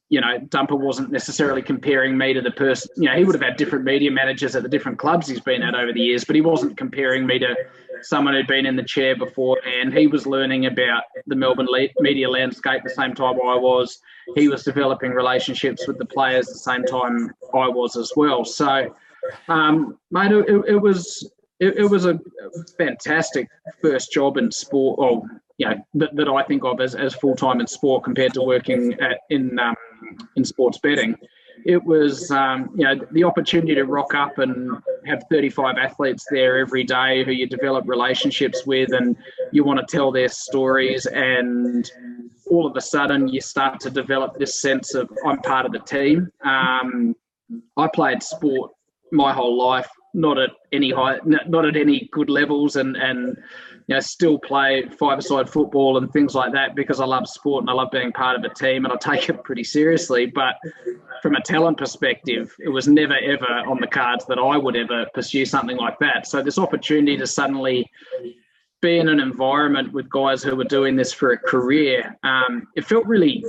you 0.08 0.20
know 0.20 0.38
Dumper 0.38 0.78
wasn't 0.78 1.10
necessarily 1.10 1.60
comparing 1.60 2.16
me 2.16 2.32
to 2.32 2.40
the 2.40 2.52
person. 2.52 2.90
You 2.96 3.10
know, 3.10 3.16
he 3.16 3.24
would 3.24 3.34
have 3.34 3.42
had 3.42 3.56
different 3.56 3.84
media 3.84 4.12
managers 4.12 4.54
at 4.54 4.62
the 4.62 4.68
different 4.68 4.98
clubs 4.98 5.26
he's 5.26 5.40
been 5.40 5.62
at 5.62 5.74
over 5.74 5.92
the 5.92 6.00
years, 6.00 6.24
but 6.24 6.36
he 6.36 6.40
wasn't 6.40 6.76
comparing 6.76 7.26
me 7.26 7.40
to 7.40 7.56
someone 8.02 8.34
who'd 8.34 8.46
been 8.46 8.66
in 8.66 8.76
the 8.76 8.84
chair 8.84 9.16
before. 9.16 9.60
And 9.66 9.92
he 9.92 10.06
was 10.06 10.24
learning 10.24 10.66
about 10.66 11.02
the 11.26 11.34
Melbourne 11.34 11.68
media 11.98 12.30
landscape 12.30 12.82
the 12.84 12.90
same 12.90 13.14
time 13.14 13.34
I 13.44 13.56
was. 13.56 13.98
He 14.36 14.48
was 14.48 14.62
developing 14.62 15.12
relationships 15.12 15.88
with 15.88 15.98
the 15.98 16.06
players 16.06 16.46
the 16.46 16.58
same 16.58 16.84
time 16.84 17.32
I 17.52 17.68
was 17.68 17.96
as 17.96 18.12
well. 18.14 18.44
So 18.44 18.94
um, 19.48 19.98
mate, 20.10 20.32
it, 20.32 20.64
it 20.68 20.76
was 20.76 21.30
it, 21.60 21.76
it, 21.78 21.90
was 21.90 22.04
a 22.04 22.20
fantastic 22.76 23.48
first 23.80 24.12
job 24.12 24.36
in 24.36 24.50
sport. 24.50 24.98
Well, 24.98 25.28
you 25.58 25.68
know, 25.68 25.76
that, 25.94 26.16
that 26.16 26.28
I 26.28 26.42
think 26.42 26.64
of 26.64 26.80
as, 26.80 26.94
as 26.94 27.14
full 27.14 27.36
time 27.36 27.60
in 27.60 27.66
sport 27.66 28.04
compared 28.04 28.34
to 28.34 28.42
working 28.42 28.94
at 29.00 29.20
in 29.30 29.58
um, 29.58 29.74
in 30.36 30.44
sports 30.44 30.78
betting. 30.78 31.16
it 31.64 31.82
was 31.82 32.30
um, 32.30 32.70
you 32.76 32.84
know 32.84 33.00
the 33.12 33.24
opportunity 33.24 33.74
to 33.74 33.84
rock 33.84 34.14
up 34.14 34.38
and 34.38 34.70
have 35.06 35.22
35 35.30 35.76
athletes 35.78 36.24
there 36.30 36.58
every 36.58 36.84
day 36.84 37.24
who 37.24 37.32
you 37.32 37.46
develop 37.46 37.84
relationships 37.86 38.66
with 38.66 38.92
and 38.92 39.16
you 39.52 39.64
want 39.64 39.78
to 39.78 39.96
tell 39.96 40.10
their 40.10 40.28
stories 40.28 41.06
and 41.06 41.90
all 42.50 42.66
of 42.66 42.76
a 42.76 42.80
sudden 42.80 43.28
you 43.28 43.40
start 43.40 43.80
to 43.80 43.90
develop 43.90 44.38
this 44.38 44.60
sense 44.60 44.94
of 44.94 45.08
i'm 45.26 45.38
part 45.40 45.66
of 45.66 45.72
the 45.72 45.78
team 45.80 46.30
um, 46.44 47.14
i 47.76 47.86
played 47.86 48.22
sport 48.22 48.70
my 49.14 49.32
whole 49.32 49.56
life 49.56 49.88
not 50.12 50.38
at 50.38 50.50
any 50.72 50.92
high 50.92 51.18
not 51.24 51.64
at 51.64 51.76
any 51.76 52.08
good 52.12 52.30
levels 52.30 52.76
and 52.76 52.96
and 52.96 53.36
you 53.86 53.94
know, 53.94 54.00
still 54.00 54.38
play 54.38 54.88
five-a-side 54.98 55.48
football 55.48 55.98
and 55.98 56.10
things 56.10 56.34
like 56.34 56.52
that 56.52 56.74
because 56.74 57.00
I 57.00 57.04
love 57.04 57.28
sport 57.28 57.62
and 57.62 57.70
I 57.70 57.74
love 57.74 57.90
being 57.90 58.12
part 58.12 58.36
of 58.36 58.50
a 58.50 58.54
team 58.54 58.84
and 58.84 58.92
I 58.92 58.96
take 58.96 59.28
it 59.28 59.44
pretty 59.44 59.64
seriously. 59.64 60.24
But 60.26 60.54
from 61.20 61.34
a 61.34 61.42
talent 61.42 61.76
perspective, 61.76 62.54
it 62.60 62.70
was 62.70 62.88
never 62.88 63.16
ever 63.16 63.44
on 63.44 63.78
the 63.80 63.86
cards 63.86 64.24
that 64.26 64.38
I 64.38 64.56
would 64.56 64.76
ever 64.76 65.06
pursue 65.12 65.44
something 65.44 65.76
like 65.76 65.98
that. 65.98 66.26
So 66.26 66.42
this 66.42 66.58
opportunity 66.58 67.18
to 67.18 67.26
suddenly 67.26 67.90
be 68.80 68.98
in 68.98 69.08
an 69.08 69.20
environment 69.20 69.92
with 69.92 70.08
guys 70.08 70.42
who 70.42 70.56
were 70.56 70.64
doing 70.64 70.96
this 70.96 71.12
for 71.12 71.32
a 71.32 71.38
career, 71.38 72.16
um, 72.22 72.68
it 72.76 72.86
felt 72.86 73.04
really 73.06 73.44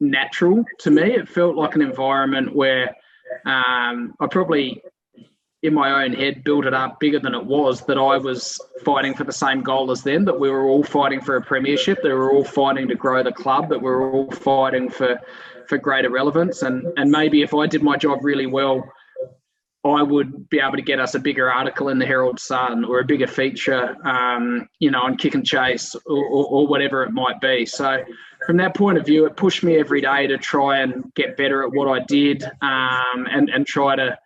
natural 0.00 0.64
to 0.80 0.90
me. 0.90 1.14
It 1.14 1.28
felt 1.28 1.54
like 1.54 1.76
an 1.76 1.82
environment 1.82 2.54
where 2.54 2.88
um, 3.46 4.14
I 4.20 4.26
probably 4.28 4.82
in 5.62 5.74
my 5.74 6.04
own 6.04 6.12
head 6.14 6.42
built 6.42 6.64
it 6.64 6.72
up 6.72 6.98
bigger 7.00 7.18
than 7.18 7.34
it 7.34 7.44
was 7.44 7.82
that 7.82 7.98
I 7.98 8.16
was 8.16 8.58
fighting 8.82 9.14
for 9.14 9.24
the 9.24 9.32
same 9.32 9.62
goal 9.62 9.90
as 9.90 10.02
them, 10.02 10.24
that 10.24 10.40
we 10.40 10.48
were 10.48 10.66
all 10.66 10.82
fighting 10.82 11.20
for 11.20 11.36
a 11.36 11.42
premiership, 11.42 11.98
that 12.02 12.08
we 12.08 12.14
were 12.14 12.32
all 12.32 12.44
fighting 12.44 12.88
to 12.88 12.94
grow 12.94 13.22
the 13.22 13.32
club, 13.32 13.68
that 13.68 13.78
we 13.78 13.90
were 13.90 14.10
all 14.10 14.30
fighting 14.30 14.88
for 14.88 15.20
for 15.68 15.78
greater 15.78 16.10
relevance. 16.10 16.62
And 16.62 16.86
and 16.96 17.10
maybe 17.10 17.42
if 17.42 17.54
I 17.54 17.66
did 17.66 17.82
my 17.82 17.96
job 17.98 18.20
really 18.22 18.46
well, 18.46 18.90
I 19.84 20.02
would 20.02 20.48
be 20.48 20.60
able 20.60 20.76
to 20.76 20.82
get 20.82 20.98
us 20.98 21.14
a 21.14 21.18
bigger 21.18 21.52
article 21.52 21.88
in 21.88 21.98
the 21.98 22.06
Herald 22.06 22.40
Sun 22.40 22.84
or 22.84 23.00
a 23.00 23.04
bigger 23.04 23.26
feature, 23.26 23.96
um, 24.06 24.68
you 24.78 24.90
know, 24.90 25.00
on 25.00 25.16
kick 25.16 25.34
and 25.34 25.44
chase 25.44 25.94
or, 26.06 26.24
or, 26.24 26.46
or 26.46 26.66
whatever 26.66 27.02
it 27.02 27.12
might 27.12 27.40
be. 27.40 27.64
So 27.64 28.02
from 28.46 28.58
that 28.58 28.74
point 28.74 28.98
of 28.98 29.06
view, 29.06 29.26
it 29.26 29.36
pushed 29.36 29.62
me 29.62 29.78
every 29.78 30.00
day 30.00 30.26
to 30.26 30.36
try 30.38 30.80
and 30.80 31.12
get 31.14 31.36
better 31.36 31.62
at 31.62 31.72
what 31.72 31.88
I 31.88 32.02
did 32.04 32.44
um, 32.62 33.26
and 33.30 33.50
and 33.50 33.66
try 33.66 33.94
to 33.96 34.18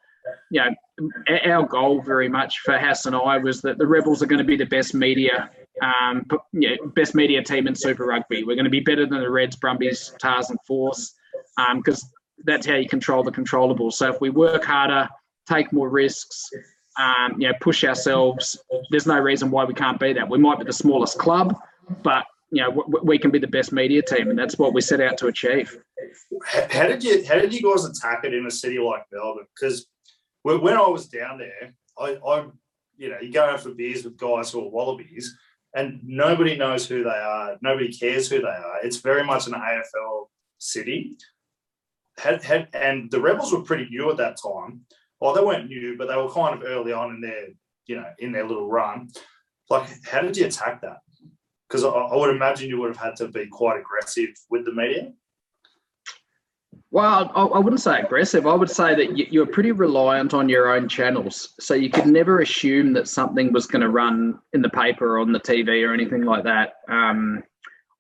you 0.55 0.61
know, 0.63 1.11
our 1.47 1.67
goal 1.67 2.01
very 2.01 2.29
much 2.29 2.61
for 2.61 2.79
Hass 2.79 3.07
and 3.07 3.17
I 3.17 3.39
was 3.39 3.61
that 3.63 3.77
the 3.77 3.87
Rebels 3.87 4.23
are 4.23 4.27
going 4.27 4.39
to 4.39 4.45
be 4.45 4.57
the 4.57 4.67
best 4.67 4.95
media, 4.95 5.51
um, 5.83 6.25
yeah, 6.53 6.77
best 6.95 7.17
media 7.17 7.43
team 7.43 7.67
in 7.67 7.75
Super 7.75 8.07
Rugby. 8.07 8.45
We're 8.45 8.55
going 8.55 8.65
to 8.65 8.71
be 8.71 8.79
better 8.79 9.05
than 9.05 9.19
the 9.19 9.31
Reds, 9.31 9.57
Brumbies, 9.57 10.15
Tahs, 10.21 10.51
and 10.51 10.59
Force, 10.65 11.13
because 11.75 12.05
um, 12.05 12.11
that's 12.45 12.67
how 12.69 12.77
you 12.77 12.89
control 12.89 13.25
the 13.25 13.33
controllable. 13.33 13.91
So 13.91 14.13
if 14.13 14.21
we 14.21 14.31
work 14.31 14.63
harder, 14.63 15.09
take 15.49 15.73
more 15.73 15.89
risks, 15.89 16.49
um, 17.01 17.35
you 17.41 17.49
know, 17.49 17.55
push 17.61 17.83
ourselves, 17.83 18.57
there's 18.91 19.09
no 19.09 19.19
reason 19.19 19.51
why 19.51 19.65
we 19.65 19.75
can't 19.75 19.99
be 19.99 20.13
that. 20.13 20.29
We 20.29 20.39
might 20.39 20.61
be 20.61 20.65
the 20.67 20.73
smallest 20.73 21.19
club, 21.19 21.57
but 22.05 22.27
you 22.53 22.63
know, 22.63 22.85
we 23.03 23.19
can 23.19 23.33
be 23.33 23.41
the 23.41 23.49
best 23.49 23.73
media 23.73 24.03
team, 24.03 24.31
and 24.31 24.39
that's 24.39 24.57
what 24.57 24.73
we 24.73 24.81
set 24.81 25.01
out 25.01 25.19
to 25.19 25.27
achieve. 25.27 25.77
How 26.71 26.87
did 26.87 27.03
you 27.03 27.25
how 27.27 27.35
did 27.35 27.53
you 27.53 27.61
guys 27.61 27.85
attack 27.85 28.21
it 28.23 28.33
in 28.33 28.47
a 28.47 28.51
city 28.53 28.79
like 28.79 29.03
Melbourne? 29.11 29.47
Because 29.59 29.87
when 30.45 30.77
I 30.77 30.89
was 30.89 31.09
down 31.09 31.39
there, 31.39 31.75
I, 31.99 32.19
I 32.27 32.47
you 32.97 33.11
know, 33.11 33.19
you 33.21 33.33
go 33.33 33.45
out 33.45 33.61
for 33.61 33.71
beers 33.71 34.05
with 34.05 34.17
guys 34.17 34.51
who 34.51 34.61
are 34.61 34.71
wallabies, 34.71 35.37
and 35.75 36.01
nobody 36.05 36.57
knows 36.57 36.87
who 36.87 37.03
they 37.03 37.11
are. 37.11 37.57
Nobody 37.61 37.93
cares 37.93 38.29
who 38.29 38.41
they 38.41 38.47
are. 38.47 38.79
It's 38.85 38.99
very 38.99 39.25
much 39.25 39.47
an 39.47 39.55
AFL 39.55 40.29
city. 40.59 41.17
Had, 42.19 42.45
had, 42.45 42.69
and 42.73 43.11
the 43.11 43.21
Rebels 43.21 43.53
were 43.53 43.63
pretty 43.63 43.89
new 43.91 44.11
at 44.11 44.19
that 44.19 44.39
time. 44.41 44.83
Well, 45.21 45.35
they 45.35 45.43
weren't 45.43 45.69
new, 45.69 45.97
but 45.97 46.07
they 46.07 46.17
were 46.17 46.31
kind 46.31 46.55
of 46.55 46.69
early 46.69 46.93
on 46.93 47.15
in 47.15 47.21
their, 47.21 47.47
you 47.87 47.97
know, 47.97 48.07
in 48.19 48.31
their 48.31 48.47
little 48.47 48.69
run. 48.69 49.09
Like, 49.71 49.89
how 50.05 50.21
did 50.21 50.37
you 50.37 50.47
attack 50.47 50.83
that? 50.83 50.99
Because 51.69 51.85
I, 51.85 51.89
I 51.89 52.17
would 52.17 52.35
imagine 52.35 52.69
you 52.69 52.79
would 52.81 52.95
have 52.95 53.05
had 53.05 53.17
to 53.17 53.29
be 53.29 53.47
quite 53.47 53.81
aggressive 53.81 54.31
with 54.51 54.65
the 54.65 54.73
media. 54.73 55.13
Well, 56.95 57.33
I, 57.35 57.59
wouldn't 57.59 57.81
say 57.81 57.99
aggressive. 57.99 58.47
I 58.47 58.55
would 58.55 58.71
say 58.71 58.95
that 58.95 59.19
you, 59.19 59.43
are 59.43 59.47
pretty 59.47 59.73
reliant 59.73 60.33
on 60.33 60.49
your 60.49 60.73
own 60.73 60.89
channels. 60.89 61.53
So 61.59 61.75
you 61.75 61.91
could 61.91 62.07
never 62.07 62.39
assume 62.39 62.93
that 62.93 63.09
something 63.09 63.53
was 63.53 63.67
going 63.67 63.83
to 63.83 63.89
run 63.89 64.39
in 64.53 64.63
the 64.63 64.69
paper 64.69 65.17
or 65.17 65.19
on 65.19 65.33
the 65.33 65.41
TV 65.41 65.85
or 65.85 65.93
anything 65.93 66.23
like 66.23 66.45
that. 66.45 66.75
Um, 66.89 67.43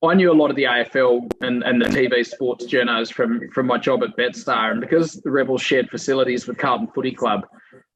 I 0.05 0.15
knew 0.15 0.31
a 0.31 0.39
lot 0.41 0.51
of 0.51 0.55
the 0.55 0.63
AFL 0.63 1.29
and, 1.41 1.65
and 1.65 1.83
the 1.83 1.87
TV 1.87 2.25
sports 2.25 2.67
journos 2.67 3.13
from, 3.13 3.41
from 3.53 3.67
my 3.67 3.79
job 3.79 4.05
at 4.05 4.17
Betstar. 4.17 4.71
And 4.71 4.81
because 4.81 5.15
the 5.15 5.31
Rebels 5.33 5.61
shared 5.61 5.91
facilities 5.91 6.47
with 6.47 6.59
Carlton 6.59 6.87
Footy 6.95 7.11
Club, 7.11 7.49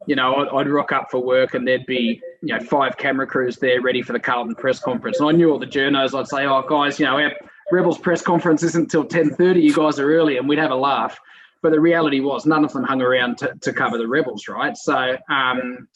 you 0.08 0.16
know, 0.16 0.34
I'd, 0.34 0.48
I'd, 0.48 0.68
rock 0.68 0.90
up 0.90 1.12
for 1.12 1.20
work 1.20 1.54
and 1.54 1.64
there'd 1.64 1.87
be, 1.87 2.20
you 2.42 2.58
know, 2.58 2.61
five 2.64 2.96
camera 2.96 3.28
crews 3.28 3.56
there 3.58 3.80
ready 3.82 4.02
for 4.02 4.14
the 4.14 4.20
Carlton 4.20 4.56
press 4.56 4.80
conference. 4.80 5.20
And 5.20 5.28
I 5.28 5.32
knew 5.32 5.52
all 5.52 5.61
the 5.61 5.66
journos. 5.66 6.18
I'd 6.18 6.26
say, 6.26 6.44
oh, 6.44 6.64
guys, 6.68 6.98
you 6.98 7.06
know, 7.06 7.20
our, 7.20 7.30
Rebels 7.70 7.98
press 7.98 8.22
conference 8.22 8.62
isn't 8.62 8.94
until 8.94 9.04
10.30. 9.04 9.62
You 9.62 9.74
guys 9.74 9.98
are 9.98 10.11
early 10.11 10.38
and 10.38 10.48
we'd 10.48 10.59
have 10.59 10.70
a 10.70 10.76
laugh. 10.76 11.18
But 11.62 11.72
the 11.72 11.81
reality 11.81 12.20
was 12.20 12.46
none 12.46 12.64
of 12.64 12.72
them 12.72 12.85
hung 12.85 13.02
around 13.02 13.38
to, 13.38 13.52
to 13.62 13.72
cover 13.72 13.98
the 13.98 14.07
Rebels, 14.07 14.46
right? 14.48 14.76
So, 14.76 15.16
um, 15.28 15.88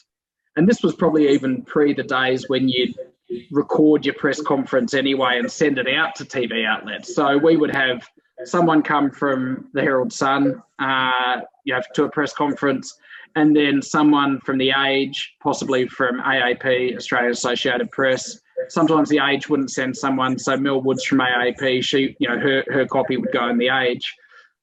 and 0.55 0.67
this 0.67 0.83
was 0.83 0.93
probably 0.93 1.29
even 1.29 1.63
pre 1.63 1.93
the 1.93 2.03
days 2.03 2.49
when 2.49 2.67
you'd 2.67 2.95
record 3.51 4.05
your 4.05 4.15
press 4.15 4.41
conference 4.41 4.93
anyway 4.93 5.39
and 5.39 5.51
send 5.51 5.77
it 5.77 5.87
out 5.87 6.15
to 6.15 6.25
TV 6.25 6.65
outlets. 6.65 7.15
So 7.15 7.37
we 7.37 7.55
would 7.55 7.73
have 7.73 8.07
someone 8.43 8.83
come 8.83 9.09
from 9.09 9.69
the 9.73 9.81
Herald 9.81 10.11
Sun, 10.11 10.61
uh, 10.79 11.41
you 11.65 11.73
know, 11.73 11.81
to 11.95 12.03
a 12.03 12.09
press 12.09 12.33
conference, 12.33 12.97
and 13.35 13.55
then 13.55 13.81
someone 13.81 14.39
from 14.41 14.57
the 14.57 14.71
Age, 14.71 15.35
possibly 15.41 15.87
from 15.87 16.19
AAP, 16.21 16.95
Australia 16.95 17.31
Associated 17.31 17.89
Press, 17.91 18.39
sometimes 18.69 19.09
the 19.09 19.19
age 19.19 19.49
wouldn't 19.49 19.71
send 19.71 19.95
someone. 19.95 20.37
So 20.37 20.55
Mel 20.57 20.81
Woods 20.81 21.03
from 21.03 21.19
AAP, 21.19 21.83
she, 21.83 22.15
you 22.19 22.29
know, 22.29 22.39
her, 22.39 22.63
her 22.69 22.85
copy 22.85 23.17
would 23.17 23.31
go 23.31 23.49
in 23.49 23.57
the 23.57 23.69
age. 23.69 24.13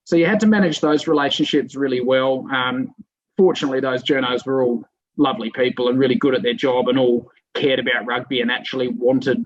So 0.05 0.17
you 0.17 0.27
had 0.27 0.41
to 0.41 0.47
manage 0.47 0.81
those 0.81 1.07
relationships 1.07 1.77
really 1.77 2.01
well. 2.01 2.47
Um, 2.53 2.95
fortunately, 3.37 3.81
those 3.81 4.03
journos 4.03 4.47
were 4.47 4.63
all 4.63 4.85
lovely 5.17 5.51
people 5.55 5.89
and 5.89 5.99
really 5.99 6.15
good 6.15 6.35
at 6.35 6.43
their 6.43 6.55
job 6.55 6.89
and 6.89 6.99
all 6.99 7.31
cared 7.55 7.79
about 7.79 8.07
rugby 8.07 8.41
and 8.41 8.51
actually 8.51 8.89
wanted 8.89 9.45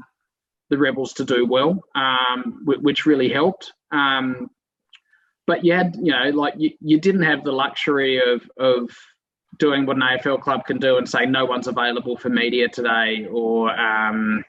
the 0.70 0.78
Rebels 0.78 1.12
to 1.14 1.24
do 1.24 1.46
well, 1.46 1.82
um, 1.94 2.62
which 2.64 3.06
really 3.06 3.28
helped. 3.28 3.72
Um, 3.90 4.50
but 5.46 5.64
you 5.64 5.74
had, 5.74 5.94
you 6.00 6.12
know, 6.12 6.30
like 6.30 6.54
you, 6.56 6.70
you 6.80 6.98
didn't 6.98 7.22
have 7.22 7.44
the 7.44 7.52
luxury 7.52 8.18
of 8.18 8.48
of 8.56 8.88
doing 9.58 9.86
what 9.86 9.96
an 9.96 10.02
AFL 10.02 10.40
club 10.40 10.64
can 10.66 10.78
do 10.78 10.96
and 10.96 11.08
say 11.08 11.26
no 11.26 11.44
one's 11.44 11.66
available 11.66 12.16
for 12.16 12.28
media 12.28 12.68
today, 12.68 13.26
or 13.30 13.70
um, 13.78 14.44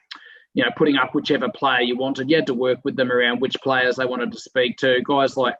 you 0.54 0.64
know 0.64 0.70
putting 0.76 0.96
up 0.96 1.14
whichever 1.14 1.48
player 1.48 1.82
you 1.82 1.96
wanted. 1.96 2.30
You 2.30 2.36
had 2.36 2.46
to 2.46 2.54
work 2.54 2.78
with 2.84 2.96
them 2.96 3.12
around 3.12 3.40
which 3.40 3.56
players 3.62 3.96
they 3.96 4.06
wanted 4.06 4.32
to 4.32 4.38
speak 4.38 4.78
to. 4.78 5.00
Guys 5.06 5.36
like 5.36 5.56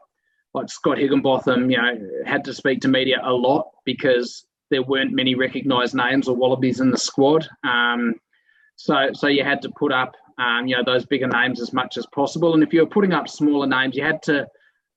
like 0.55 0.71
Scott 0.71 0.99
Higginbotham, 0.99 1.71
you 1.71 1.77
know, 1.77 1.99
had 2.25 2.45
to 2.45 2.55
speak 2.55 2.81
to 2.81 2.89
media 2.89 3.21
a 3.23 3.33
lot 3.33 3.69
because 3.85 4.47
there 4.71 4.83
weren't 4.83 5.13
many 5.13 5.35
recognised 5.35 5.95
names 5.95 6.29
or 6.29 6.37
Wallabies 6.37 6.81
in 6.81 6.91
the 6.91 6.99
squad. 6.99 7.47
Um, 7.63 8.15
so 8.77 9.11
so 9.13 9.27
you 9.27 9.45
had 9.45 9.63
to 9.63 9.71
put 9.71 9.93
up 9.93 10.15
um, 10.39 10.67
you 10.67 10.77
know 10.77 10.83
those 10.85 11.07
bigger 11.07 11.29
names 11.29 11.61
as 11.61 11.73
much 11.73 11.97
as 11.97 12.07
possible. 12.07 12.55
And 12.55 12.63
if 12.63 12.73
you 12.73 12.81
were 12.81 12.87
putting 12.87 13.13
up 13.13 13.29
smaller 13.29 13.67
names, 13.67 13.97
you 13.97 14.05
had 14.05 14.23
to 14.25 14.47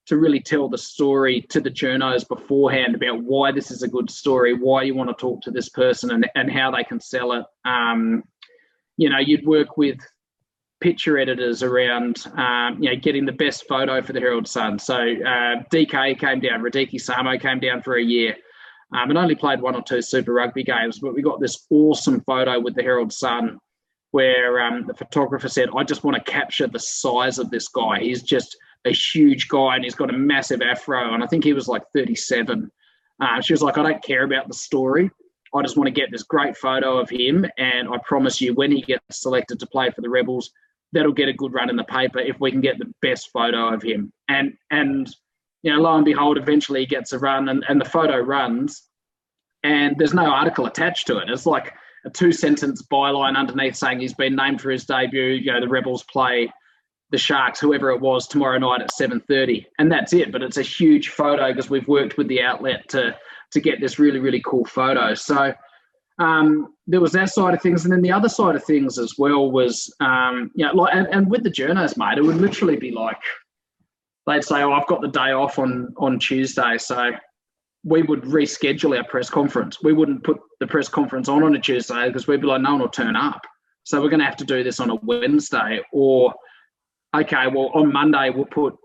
to 0.10 0.18
really 0.18 0.40
tell 0.40 0.68
the 0.68 0.78
story 0.78 1.46
to 1.50 1.62
the 1.62 1.70
journos 1.70 2.28
beforehand 2.28 2.96
about 2.96 3.22
why 3.22 3.52
this 3.52 3.70
is 3.70 3.84
a 3.84 3.88
good 3.88 4.10
story, 4.10 4.56
why 4.56 4.82
you 4.82 4.96
want 4.96 5.08
to 5.08 5.14
talk 5.14 5.40
to 5.40 5.52
this 5.52 5.70
person, 5.70 6.10
and, 6.10 6.28
and 6.34 6.52
how 6.52 6.72
they 6.72 6.84
can 6.84 7.00
sell 7.00 7.32
it. 7.34 7.46
Um, 7.64 8.24
you 8.98 9.08
know, 9.08 9.20
you'd 9.20 9.46
work 9.46 9.78
with 9.78 10.00
picture 10.82 11.20
editors 11.20 11.62
around, 11.62 12.26
um, 12.38 12.82
you 12.82 12.90
know, 12.90 12.96
getting 12.96 13.24
the 13.24 13.32
best 13.32 13.68
photo 13.68 14.02
for 14.02 14.14
the 14.14 14.20
Herald 14.20 14.48
Sun. 14.48 14.80
So 14.80 14.96
uh, 14.96 15.62
DK 15.72 16.20
came 16.20 16.40
down, 16.40 16.64
Radike 16.64 16.96
Samo 16.96 17.40
came 17.40 17.60
down 17.60 17.84
for 17.84 17.98
a 17.98 18.04
year. 18.04 18.36
Um, 18.92 19.12
and 19.12 19.20
only 19.20 19.36
played 19.36 19.62
one 19.62 19.76
or 19.76 19.84
two 19.84 20.02
Super 20.02 20.34
Rugby 20.34 20.64
games, 20.64 20.98
but 20.98 21.14
we 21.14 21.22
got 21.22 21.40
this 21.40 21.68
awesome 21.70 22.22
photo 22.22 22.60
with 22.60 22.74
the 22.74 22.82
Herald 22.82 23.14
Sun 23.14 23.60
where 24.10 24.60
um, 24.60 24.88
the 24.88 24.96
photographer 24.96 25.48
said, 25.48 25.70
I 25.78 25.84
just 25.84 26.04
want 26.04 26.18
to 26.18 26.32
capture 26.32 26.66
the 26.66 26.80
size 26.80 27.38
of 27.38 27.52
this 27.52 27.68
guy. 27.68 28.00
He's 28.00 28.24
just 28.24 28.58
a 28.86 28.92
huge 28.92 29.48
guy 29.48 29.76
and 29.76 29.84
he's 29.84 29.96
got 29.96 30.14
a 30.14 30.18
massive 30.18 30.62
afro. 30.62 31.14
And 31.14 31.24
I 31.24 31.28
think 31.28 31.44
he 31.44 31.54
was 31.54 31.68
like 31.68 31.84
37. 31.94 32.72
Uh, 33.22 33.42
she 33.42 33.54
was 33.54 33.62
like, 33.62 33.78
I 33.78 33.84
don't 33.84 34.04
care 34.04 34.24
about 34.24 34.48
the 34.48 34.54
story. 34.54 35.10
I 35.54 35.62
just 35.62 35.78
want 35.78 35.88
to 35.88 35.92
get 35.92 36.12
this 36.12 36.24
great 36.24 36.56
photo 36.56 36.98
of 37.00 37.10
him. 37.10 37.46
And 37.58 37.90
I 37.90 37.98
promise 38.06 38.40
you, 38.40 38.54
when 38.54 38.72
he 38.72 38.82
gets 38.82 39.04
selected 39.22 39.60
to 39.60 39.68
play 39.68 39.90
for 39.90 40.02
the 40.02 40.10
Rebels, 40.10 40.52
that'll 40.94 41.12
get 41.12 41.28
a 41.28 41.34
good 41.34 41.54
run 41.54 41.70
in 41.70 41.76
the 41.76 41.84
paper 41.84 42.20
if 42.20 42.40
we 42.40 42.52
can 42.52 42.62
get 42.62 42.78
the 42.78 42.92
best 43.02 43.32
photo 43.32 43.74
of 43.74 43.82
him. 43.82 44.14
And, 44.28 44.54
and, 44.72 45.10
you 45.64 45.74
know, 45.74 45.82
lo 45.82 45.96
and 45.96 46.06
behold, 46.06 46.38
eventually 46.38 46.82
he 46.82 46.86
gets 46.86 47.14
a 47.14 47.20
run 47.20 47.50
and, 47.50 47.66
and 47.68 47.82
the 47.82 47.86
photo 47.86 48.18
runs 48.18 48.90
and 49.64 49.96
there's 49.98 50.14
no 50.14 50.26
article 50.26 50.66
attached 50.66 51.08
to 51.08 51.18
it. 51.18 51.30
It's 51.30 51.46
like 51.46 51.74
a 52.06 52.10
two 52.10 52.32
sentence 52.32 52.82
byline 52.84 53.36
underneath 53.36 53.76
saying 53.76 54.00
he's 54.00 54.14
been 54.14 54.36
named 54.36 54.62
for 54.62 54.72
his 54.72 54.86
debut. 54.86 55.22
You 55.22 55.54
know, 55.54 55.60
the 55.60 55.68
Rebels 55.68 56.04
play 56.04 56.52
the 57.12 57.18
Sharks, 57.18 57.60
whoever 57.60 57.90
it 57.92 58.00
was, 58.00 58.28
tomorrow 58.28 58.58
night 58.58 58.82
at 58.82 58.92
7:30, 58.92 59.66
and 59.80 59.92
that's 59.92 60.14
it. 60.14 60.32
But 60.32 60.44
it's 60.44 60.58
a 60.58 60.64
huge 60.64 61.10
photo 61.10 61.48
because 61.48 61.70
we've 61.70 61.88
worked 61.88 62.18
with 62.18 62.28
the 62.28 62.42
outlet 62.42 62.88
to 62.90 63.16
to 63.52 63.60
get 63.60 63.82
this 63.82 64.00
really 64.00 64.20
really 64.20 64.42
cool 64.46 64.66
photo. 64.66 65.14
So 65.14 65.54
um, 66.20 66.74
there 66.88 67.02
was 67.02 67.14
that 67.14 67.30
side 67.30 67.54
of 67.54 67.62
things, 67.62 67.86
and 67.86 67.94
then 67.94 68.02
the 68.02 68.12
other 68.12 68.30
side 68.30 68.56
of 68.56 68.64
things 68.64 69.00
as 69.00 69.16
well 69.18 69.52
was, 69.52 69.94
um, 70.00 70.52
you 70.54 70.66
know, 70.66 70.74
like 70.74 70.94
and, 70.94 71.08
and 71.08 71.30
with 71.30 71.44
the 71.44 71.52
journos, 71.52 71.98
mate, 71.98 72.18
it 72.18 72.24
would 72.24 72.38
literally 72.38 72.76
be 72.76 72.92
like 72.92 73.22
they'd 74.28 74.44
say, 74.44 74.62
"Oh, 74.62 74.74
I've 74.74 74.88
got 74.88 75.02
the 75.02 75.08
day 75.08 75.32
off 75.32 75.58
on 75.58 75.94
on 75.98 76.20
Tuesday," 76.20 76.78
so 76.78 77.12
we 77.84 78.02
would 78.04 78.22
reschedule 78.24 78.98
our 78.98 79.04
press 79.06 79.30
conference. 79.30 79.82
We 79.82 79.94
wouldn't 79.94 80.24
put 80.24 80.40
the 80.60 80.68
press 80.68 80.90
conference 80.90 81.30
on 81.30 81.44
on 81.44 81.56
a 81.56 81.60
Tuesday 81.60 82.08
because 82.08 82.28
we'd 82.28 82.42
be 82.42 82.48
like, 82.48 82.62
no 82.62 82.72
one 82.72 82.82
will 82.82 82.90
turn 82.90 83.16
up. 83.16 83.42
So 83.84 84.02
we're 84.02 84.10
going 84.10 84.20
to 84.20 84.26
have 84.26 84.38
to 84.38 84.46
do 84.46 84.64
this 84.64 84.80
on 84.80 84.90
a 84.90 84.96
Wednesday. 84.96 85.80
Or, 85.94 86.34
okay, 87.16 87.48
well, 87.48 87.72
on 87.74 87.92
Monday, 87.92 88.30
we'll 88.30 88.46
put 88.46 88.76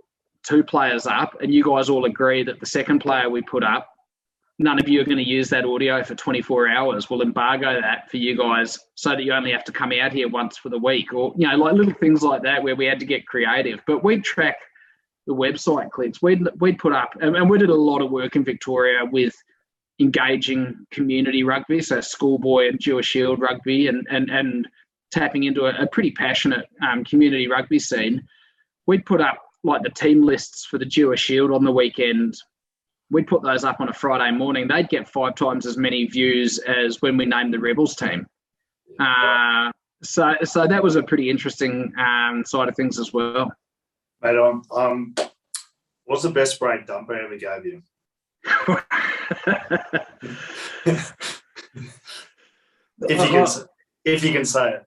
two 0.43 0.63
players 0.63 1.07
up 1.07 1.41
and 1.41 1.53
you 1.53 1.65
guys 1.65 1.89
all 1.89 2.05
agree 2.05 2.43
that 2.45 2.61
the 2.61 2.67
second 2.67 3.01
player 3.01 3.31
we 3.31 3.43
put 3.43 3.65
up, 3.65 3.89
none 4.59 4.79
of 4.79 4.89
you 4.89 5.01
are 5.01 5.05
going 5.05 5.17
to 5.17 5.29
use 5.29 5.49
that 5.49 5.65
audio 5.65 6.03
for 6.05 6.15
24 6.15 6.69
hours. 6.69 7.09
We'll 7.09 7.23
embargo 7.23 7.81
that 7.81 8.11
for 8.11 8.19
you 8.19 8.37
guys 8.37 8.79
so 8.95 9.11
that 9.11 9.25
you 9.25 9.33
only 9.33 9.53
have 9.53 9.65
to 9.65 9.73
come 9.73 9.93
out 10.01 10.13
here 10.13 10.29
once 10.29 10.57
for 10.57 10.69
the 10.69 10.79
week 10.79 11.13
or, 11.13 11.33
you 11.37 11.49
know, 11.49 11.57
like 11.57 11.75
little 11.75 11.95
things 11.95 12.23
like 12.23 12.43
that 12.43 12.63
where 12.63 12.77
we 12.77 12.87
had 12.87 13.01
to 13.01 13.07
get 13.07 13.27
creative. 13.27 13.81
But 13.87 14.05
we'd 14.05 14.25
track– 14.25 14.57
the 15.27 15.35
website 15.35 15.91
clicks. 15.91 16.21
We'd, 16.23 16.47
we'd 16.61 16.79
put 16.79 16.93
up, 16.93 17.11
and 17.21 17.49
we 17.49 17.59
did 17.59 17.71
a 17.71 17.75
lot 17.75 18.03
of 18.03 18.11
work 18.11 18.37
in 18.37 18.45
Victoria 18.45 19.05
with 19.05 19.35
engaging 20.01 20.87
community 20.91 21.45
rugby, 21.45 21.81
so 21.81 22.01
schoolboy 22.01 22.69
and 22.69 22.79
Dewar 22.79 23.03
Shield 23.03 23.41
rugby, 23.41 23.87
and, 23.87 24.07
and, 24.11 24.29
and 24.31 24.69
tapping 25.15 25.45
into 25.45 25.67
a, 25.67 25.83
a 25.83 25.87
pretty 25.87 26.11
passionate 26.11 26.67
um, 26.83 27.05
community 27.05 27.49
rugby 27.49 27.79
scene. 27.79 28.27
We'd 28.87 29.07
put 29.07 29.21
up 29.21 29.39
like 29.63 29.83
the 29.83 29.91
team 29.91 30.23
lists 30.23 30.67
for 30.67 30.79
the 30.79 30.85
Dewar 30.85 31.17
Shield 31.17 31.53
on 31.53 31.65
the 31.65 31.73
weekend. 31.73 32.35
We'd 33.11 33.27
put 33.27 33.43
those 33.43 33.65
up 33.65 33.81
on 33.81 33.89
a 33.89 33.93
Friday 33.93 34.31
morning. 34.37 34.69
They'd 34.69 34.89
get 34.89 35.09
five 35.09 35.37
times 35.37 35.67
as 35.67 35.77
many 35.77 36.07
views 36.07 36.59
as 36.59 37.01
when 37.01 37.17
we 37.17 37.27
named 37.27 37.55
the 37.55 37.59
Rebels 37.59 37.95
team. 37.95 38.27
Uh, 38.99 39.71
so, 40.03 40.35
so 40.43 40.67
that 40.67 40.83
was 40.83 40.97
a 40.97 41.03
pretty 41.03 41.31
interesting 41.31 41.93
um, 41.99 42.45
side 42.45 42.69
of 42.69 42.77
things 42.77 42.99
as 42.99 43.13
well. 43.13 43.53
Mate, 44.21 44.37
um, 44.37 44.63
um, 44.75 45.15
what's 46.05 46.23
the 46.23 46.31
best 46.31 46.59
brain 46.59 46.85
dumper 46.87 47.17
I 47.17 47.25
ever 47.25 47.37
gave 47.37 47.65
you? 47.65 47.83
if 53.09 53.11
you 53.11 53.17
can, 53.17 53.47
if 54.05 54.25
you 54.25 54.33
can 54.33 54.45
say 54.45 54.75
it. 54.75 54.85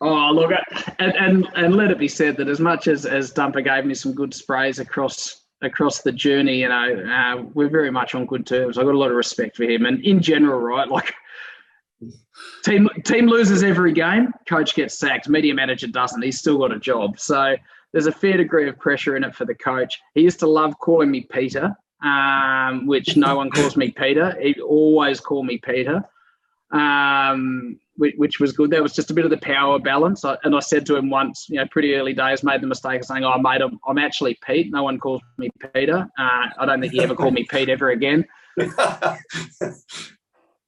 Oh, 0.00 0.30
look, 0.32 0.52
and, 0.98 1.14
and 1.16 1.48
and 1.54 1.76
let 1.76 1.90
it 1.90 1.98
be 1.98 2.08
said 2.08 2.36
that 2.36 2.48
as 2.48 2.60
much 2.60 2.88
as 2.88 3.06
as 3.06 3.32
Dumper 3.32 3.64
gave 3.64 3.84
me 3.84 3.94
some 3.94 4.14
good 4.14 4.34
sprays 4.34 4.78
across 4.78 5.42
across 5.62 6.02
the 6.02 6.12
journey, 6.12 6.60
you 6.60 6.68
know, 6.68 7.04
uh, 7.08 7.42
we're 7.54 7.70
very 7.70 7.90
much 7.90 8.14
on 8.14 8.26
good 8.26 8.46
terms. 8.46 8.78
I've 8.78 8.84
got 8.84 8.94
a 8.94 8.98
lot 8.98 9.10
of 9.10 9.16
respect 9.16 9.56
for 9.56 9.64
him, 9.64 9.86
and 9.86 10.04
in 10.04 10.20
general, 10.20 10.60
right, 10.60 10.88
like 10.88 11.14
Team 12.64 12.88
team 13.04 13.26
loses 13.26 13.62
every 13.62 13.92
game. 13.92 14.32
Coach 14.48 14.74
gets 14.74 14.98
sacked. 14.98 15.28
Media 15.28 15.54
manager 15.54 15.86
doesn't. 15.86 16.22
He's 16.22 16.38
still 16.38 16.58
got 16.58 16.72
a 16.72 16.78
job. 16.78 17.18
So 17.18 17.56
there's 17.92 18.06
a 18.06 18.12
fair 18.12 18.36
degree 18.36 18.68
of 18.68 18.78
pressure 18.78 19.16
in 19.16 19.24
it 19.24 19.34
for 19.34 19.44
the 19.44 19.54
coach. 19.54 20.00
He 20.14 20.22
used 20.22 20.40
to 20.40 20.46
love 20.46 20.78
calling 20.78 21.10
me 21.10 21.26
Peter, 21.30 21.76
um, 22.02 22.86
which 22.86 23.16
no 23.16 23.36
one 23.36 23.50
calls 23.50 23.76
me 23.76 23.90
Peter. 23.90 24.36
He 24.40 24.60
always 24.60 25.20
called 25.20 25.46
me 25.46 25.58
Peter, 25.58 26.02
um, 26.72 27.78
which, 27.96 28.14
which, 28.16 28.40
was 28.40 28.52
good. 28.52 28.70
There 28.70 28.82
was 28.82 28.94
just 28.94 29.10
a 29.10 29.14
bit 29.14 29.24
of 29.24 29.30
the 29.30 29.38
power 29.38 29.78
balance. 29.78 30.24
I, 30.24 30.36
and 30.44 30.54
I 30.54 30.60
said 30.60 30.86
to 30.86 30.96
him 30.96 31.10
once, 31.10 31.46
you 31.48 31.56
know, 31.56 31.66
pretty 31.70 31.94
early 31.94 32.12
days, 32.12 32.42
made 32.42 32.60
the 32.60 32.66
mistake 32.66 33.00
of 33.00 33.06
saying, 33.06 33.24
"Oh, 33.24 33.38
mate, 33.38 33.60
I'm, 33.62 33.78
I'm 33.86 33.98
actually 33.98 34.38
Pete. 34.46 34.70
No 34.72 34.82
one 34.82 34.98
calls 34.98 35.22
me 35.38 35.50
Peter. 35.74 36.08
Uh, 36.18 36.46
I 36.58 36.66
don't 36.66 36.80
think 36.80 36.92
he 36.92 37.02
ever 37.02 37.14
called 37.14 37.34
me 37.34 37.44
Pete 37.50 37.68
ever 37.68 37.90
again." 37.90 38.26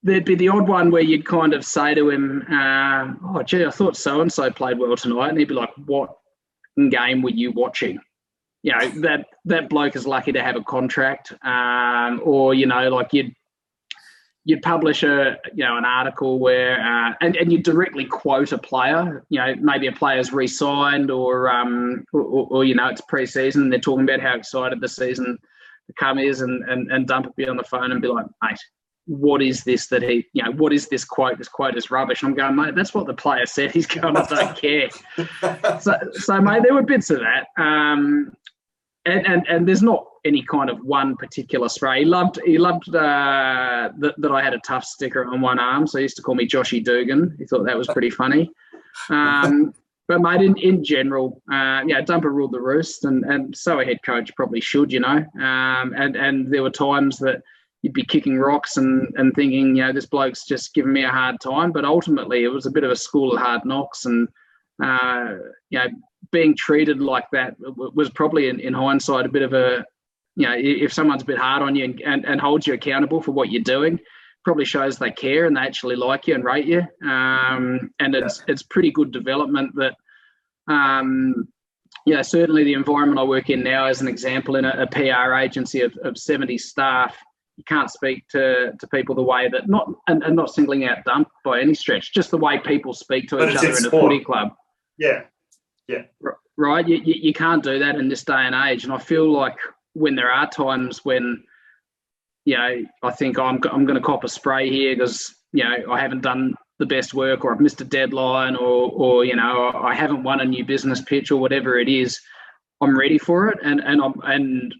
there'd 0.03 0.25
be 0.25 0.35
the 0.35 0.49
odd 0.49 0.67
one 0.67 0.91
where 0.91 1.01
you'd 1.01 1.25
kind 1.25 1.53
of 1.53 1.65
say 1.65 1.93
to 1.93 2.09
him, 2.09 2.45
uh, 2.51 3.13
"Oh, 3.23 3.43
gee, 3.43 3.65
I 3.65 3.71
thought 3.71 3.97
so 3.97 4.21
and 4.21 4.31
so 4.31 4.49
played 4.51 4.79
well 4.79 4.95
tonight," 4.95 5.29
and 5.29 5.37
he'd 5.37 5.49
be 5.49 5.53
like, 5.53 5.71
"What 5.85 6.11
game 6.89 7.21
were 7.21 7.29
you 7.29 7.51
watching?" 7.51 7.99
You 8.63 8.73
know 8.77 8.89
that 9.01 9.27
that 9.45 9.69
bloke 9.69 9.95
is 9.95 10.07
lucky 10.07 10.31
to 10.31 10.41
have 10.41 10.55
a 10.55 10.63
contract, 10.63 11.33
um, 11.43 12.21
or 12.23 12.53
you 12.53 12.65
know, 12.65 12.89
like 12.89 13.13
you'd 13.13 13.33
you'd 14.47 14.61
publish 14.61 15.03
a 15.03 15.37
you 15.53 15.65
know 15.65 15.77
an 15.77 15.83
article 15.83 16.39
where 16.39 16.79
uh, 16.79 17.13
and 17.19 17.35
and 17.35 17.51
you 17.51 17.61
directly 17.61 18.05
quote 18.05 18.53
a 18.53 18.57
player. 18.57 19.25
You 19.29 19.39
know, 19.39 19.55
maybe 19.59 19.87
a 19.87 19.91
player's 19.91 20.31
re-signed, 20.31 21.11
or 21.11 21.49
um, 21.49 22.05
or, 22.13 22.21
or, 22.21 22.47
or 22.49 22.65
you 22.65 22.73
know, 22.73 22.87
it's 22.87 23.01
pre-season. 23.01 23.63
And 23.63 23.71
they're 23.71 23.79
talking 23.79 24.05
about 24.05 24.21
how 24.21 24.35
excited 24.35 24.79
the 24.79 24.87
season 24.87 25.37
to 25.87 25.93
come 25.93 26.17
is, 26.17 26.39
and 26.39 26.63
and 26.69 26.89
and 26.89 27.05
dump 27.05 27.25
it 27.27 27.35
be 27.35 27.47
on 27.47 27.57
the 27.57 27.63
phone 27.63 27.91
and 27.91 28.01
be 28.01 28.07
like, 28.07 28.25
mate 28.41 28.57
what 29.07 29.41
is 29.41 29.63
this 29.63 29.87
that 29.87 30.03
he, 30.03 30.27
you 30.33 30.43
know, 30.43 30.51
what 30.51 30.73
is 30.73 30.89
this 30.89 31.05
quote? 31.05 31.37
This 31.37 31.47
quote 31.47 31.77
is 31.77 31.89
rubbish. 31.89 32.23
I'm 32.23 32.33
going, 32.33 32.57
mate, 32.57 32.75
that's 32.75 32.93
what 32.93 33.07
the 33.07 33.13
player 33.13 33.45
said. 33.45 33.71
He's 33.71 33.87
going, 33.87 34.17
I 34.17 34.25
don't 34.25 34.57
care. 34.57 34.89
so, 35.79 35.97
so, 36.11 36.41
mate, 36.41 36.63
there 36.63 36.73
were 36.73 36.83
bits 36.83 37.09
of 37.09 37.21
that. 37.21 37.47
Um, 37.55 38.35
and, 39.07 39.25
and, 39.25 39.47
and 39.47 39.67
there's 39.67 39.81
not 39.81 40.05
any 40.25 40.43
kind 40.43 40.69
of 40.69 40.77
one 40.83 41.15
particular 41.15 41.69
spray. 41.69 41.99
He 41.99 42.05
loved, 42.05 42.39
he 42.45 42.57
loved 42.57 42.87
uh, 42.89 43.89
that, 43.97 44.15
that 44.17 44.31
I 44.31 44.43
had 44.43 44.53
a 44.53 44.59
tough 44.59 44.83
sticker 44.83 45.25
on 45.25 45.41
one 45.41 45.59
arm. 45.59 45.87
So 45.87 45.97
he 45.97 46.03
used 46.03 46.17
to 46.17 46.21
call 46.21 46.35
me 46.35 46.47
Joshy 46.47 46.83
Dugan. 46.83 47.35
He 47.39 47.45
thought 47.45 47.65
that 47.65 47.77
was 47.77 47.87
pretty 47.87 48.09
funny. 48.09 48.51
Um, 49.09 49.73
but 50.07 50.21
mate, 50.21 50.41
in, 50.41 50.55
in 50.57 50.83
general, 50.83 51.41
uh, 51.51 51.81
yeah, 51.85 52.01
Dumper 52.01 52.31
ruled 52.31 52.53
the 52.53 52.61
roost, 52.61 53.05
and, 53.05 53.25
and 53.25 53.55
so 53.55 53.79
a 53.79 53.85
head 53.85 53.99
coach 54.03 54.33
probably 54.35 54.61
should, 54.61 54.91
you 54.91 55.01
know. 55.01 55.17
Um, 55.35 55.93
and 55.97 56.15
and 56.15 56.51
there 56.51 56.63
were 56.63 56.69
times 56.69 57.17
that 57.19 57.41
you'd 57.81 57.93
be 57.93 58.03
kicking 58.05 58.39
rocks 58.39 58.77
and, 58.77 59.13
and 59.17 59.33
thinking, 59.33 59.75
you 59.75 59.83
know, 59.83 59.93
this 59.93 60.05
bloke's 60.05 60.45
just 60.45 60.73
giving 60.73 60.93
me 60.93 61.03
a 61.03 61.09
hard 61.09 61.39
time. 61.41 61.71
But 61.71 61.85
ultimately, 61.85 62.43
it 62.43 62.47
was 62.47 62.65
a 62.65 62.71
bit 62.71 62.83
of 62.83 62.91
a 62.91 62.95
school 62.95 63.33
of 63.33 63.41
hard 63.41 63.65
knocks. 63.65 64.05
And, 64.05 64.27
uh, 64.81 65.35
you 65.69 65.79
know, 65.79 65.87
being 66.31 66.55
treated 66.55 66.99
like 66.99 67.25
that 67.31 67.55
was 67.59 68.09
probably, 68.09 68.49
in, 68.49 68.59
in 68.59 68.73
hindsight, 68.73 69.25
a 69.25 69.29
bit 69.29 69.41
of 69.41 69.53
a, 69.53 69.85
you 70.35 70.47
know, 70.47 70.55
if 70.55 70.93
someone's 70.93 71.23
a 71.23 71.25
bit 71.25 71.37
hard 71.37 71.61
on 71.61 71.75
you 71.75 71.85
and, 71.85 72.01
and, 72.01 72.25
and 72.25 72.41
holds 72.41 72.67
you 72.67 72.73
accountable 72.73 73.21
for 73.21 73.31
what 73.31 73.51
you're 73.51 73.63
doing, 73.63 73.99
probably 74.43 74.65
shows 74.65 74.97
they 74.97 75.11
care 75.11 75.45
and 75.45 75.57
they 75.57 75.61
actually 75.61 75.95
like 75.95 76.27
you 76.27 76.35
and 76.35 76.43
rate 76.43 76.65
you. 76.65 76.81
Um, 77.07 77.91
and 77.99 78.15
it's, 78.15 78.43
it's 78.47 78.63
pretty 78.63 78.91
good 78.91 79.11
development 79.11 79.75
that, 79.75 79.95
um, 80.71 81.47
yeah, 82.05 82.21
certainly 82.21 82.63
the 82.63 82.73
environment 82.73 83.19
I 83.19 83.23
work 83.23 83.49
in 83.49 83.63
now, 83.63 83.85
as 83.85 84.01
an 84.01 84.07
example, 84.07 84.55
in 84.55 84.65
a, 84.65 84.83
a 84.83 84.87
PR 84.87 85.33
agency 85.33 85.81
of, 85.81 85.93
of 86.03 86.17
70 86.17 86.57
staff, 86.57 87.17
you 87.57 87.63
can't 87.63 87.89
speak 87.89 88.27
to, 88.29 88.71
to 88.79 88.87
people 88.87 89.15
the 89.15 89.23
way 89.23 89.49
that 89.49 89.67
not 89.67 89.91
and, 90.07 90.23
and 90.23 90.35
not 90.35 90.53
singling 90.53 90.85
out 90.85 91.03
dump 91.05 91.27
by 91.43 91.59
any 91.59 91.73
stretch, 91.73 92.13
just 92.13 92.31
the 92.31 92.37
way 92.37 92.59
people 92.59 92.93
speak 92.93 93.27
to 93.29 93.37
but 93.37 93.49
each 93.49 93.57
other 93.57 93.77
in, 93.77 93.85
a 93.85 93.89
footy 93.89 94.23
club. 94.23 94.49
Yeah, 94.97 95.23
yeah. 95.87 96.03
Right, 96.57 96.87
you, 96.87 96.97
you, 96.97 97.13
you 97.21 97.33
can't 97.33 97.63
do 97.63 97.79
that 97.79 97.95
in 97.95 98.09
this 98.09 98.23
day 98.23 98.33
and 98.33 98.55
age, 98.55 98.83
and 98.83 98.91
I 98.91 98.97
feel 98.97 99.31
like 99.31 99.57
when 99.93 100.15
there 100.15 100.31
are 100.31 100.49
times 100.49 101.05
when 101.05 101.43
you 102.45 102.57
know 102.57 102.83
I 103.03 103.11
think 103.11 103.37
I'm 103.37 103.59
I'm 103.71 103.85
going 103.85 103.99
to 103.99 104.05
cop 104.05 104.23
a 104.23 104.29
spray 104.29 104.69
here 104.69 104.95
because 104.95 105.35
you 105.53 105.63
know 105.63 105.91
I 105.91 105.99
haven't 105.99 106.21
done 106.21 106.55
the 106.79 106.85
best 106.85 107.13
work 107.13 107.43
or 107.43 107.53
I've 107.53 107.59
missed 107.59 107.81
a 107.81 107.85
deadline 107.85 108.55
or 108.55 108.91
or 108.91 109.25
you 109.25 109.35
know 109.35 109.71
I 109.73 109.93
haven't 109.93 110.23
won 110.23 110.41
a 110.41 110.45
new 110.45 110.65
business 110.65 111.01
pitch 111.01 111.31
or 111.31 111.39
whatever 111.39 111.77
it 111.77 111.89
is. 111.89 112.19
I'm 112.81 112.97
ready 112.97 113.17
for 113.17 113.49
it, 113.49 113.59
and 113.63 113.79
and 113.79 114.01
I'm 114.01 114.13
and 114.23 114.73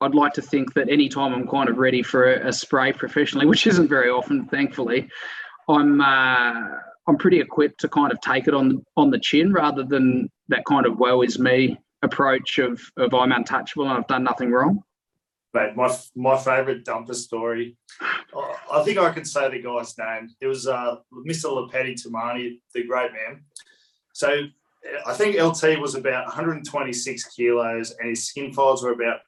I'd 0.00 0.14
like 0.14 0.32
to 0.34 0.42
think 0.42 0.74
that 0.74 0.90
anytime 0.90 1.34
I'm 1.34 1.48
kind 1.48 1.68
of 1.68 1.78
ready 1.78 2.02
for 2.02 2.32
a, 2.32 2.48
a 2.48 2.52
spray 2.52 2.92
professionally, 2.92 3.46
which 3.52 3.66
isn't 3.66 3.88
very 3.88 4.10
often, 4.10 4.46
thankfully, 4.46 5.08
I'm 5.68 6.00
uh, 6.00 6.68
I'm 7.06 7.16
pretty 7.16 7.40
equipped 7.40 7.80
to 7.80 7.88
kind 7.88 8.12
of 8.12 8.20
take 8.20 8.48
it 8.48 8.54
on 8.54 8.84
on 8.96 9.10
the 9.10 9.18
chin 9.18 9.52
rather 9.52 9.82
than 9.82 10.28
that 10.48 10.64
kind 10.64 10.86
of 10.86 10.98
woe 10.98 11.22
is 11.22 11.38
me 11.38 11.78
approach 12.02 12.58
of 12.58 12.80
of 12.96 13.14
I'm 13.14 13.32
untouchable 13.32 13.88
and 13.88 13.98
I've 13.98 14.06
done 14.06 14.24
nothing 14.24 14.50
wrong. 14.50 14.82
Mate, 15.54 15.76
my 15.76 15.96
my 16.14 16.36
favourite 16.36 16.84
dumper 16.84 17.14
story. 17.14 17.76
I 18.72 18.82
think 18.84 18.98
I 18.98 19.10
can 19.12 19.24
say 19.24 19.48
the 19.48 19.62
guy's 19.62 19.96
name. 19.96 20.28
It 20.40 20.46
was 20.46 20.66
uh, 20.66 20.96
Mr. 21.26 21.46
Lepeti 21.46 21.94
Tamani, 21.94 22.60
the 22.74 22.84
great 22.84 23.12
man. 23.12 23.44
So 24.12 24.46
I 25.06 25.14
think 25.14 25.40
LT 25.40 25.80
was 25.80 25.94
about 25.94 26.26
126 26.26 27.24
kilos, 27.34 27.94
and 27.98 28.10
his 28.10 28.26
skin 28.28 28.52
folds 28.52 28.82
were 28.82 28.92
about 28.92 29.20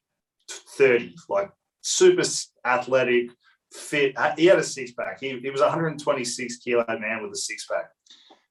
30, 0.76 1.14
like 1.28 1.50
super 1.80 2.22
athletic, 2.64 3.30
fit. 3.72 4.16
Uh, 4.16 4.34
he 4.36 4.46
had 4.46 4.58
a 4.58 4.62
six 4.64 4.92
pack. 4.92 5.20
He, 5.20 5.38
he 5.38 5.50
was 5.50 5.60
126 5.60 6.56
kilo 6.58 6.84
man 6.88 7.22
with 7.22 7.32
a 7.32 7.36
six 7.36 7.66
pack. 7.66 7.90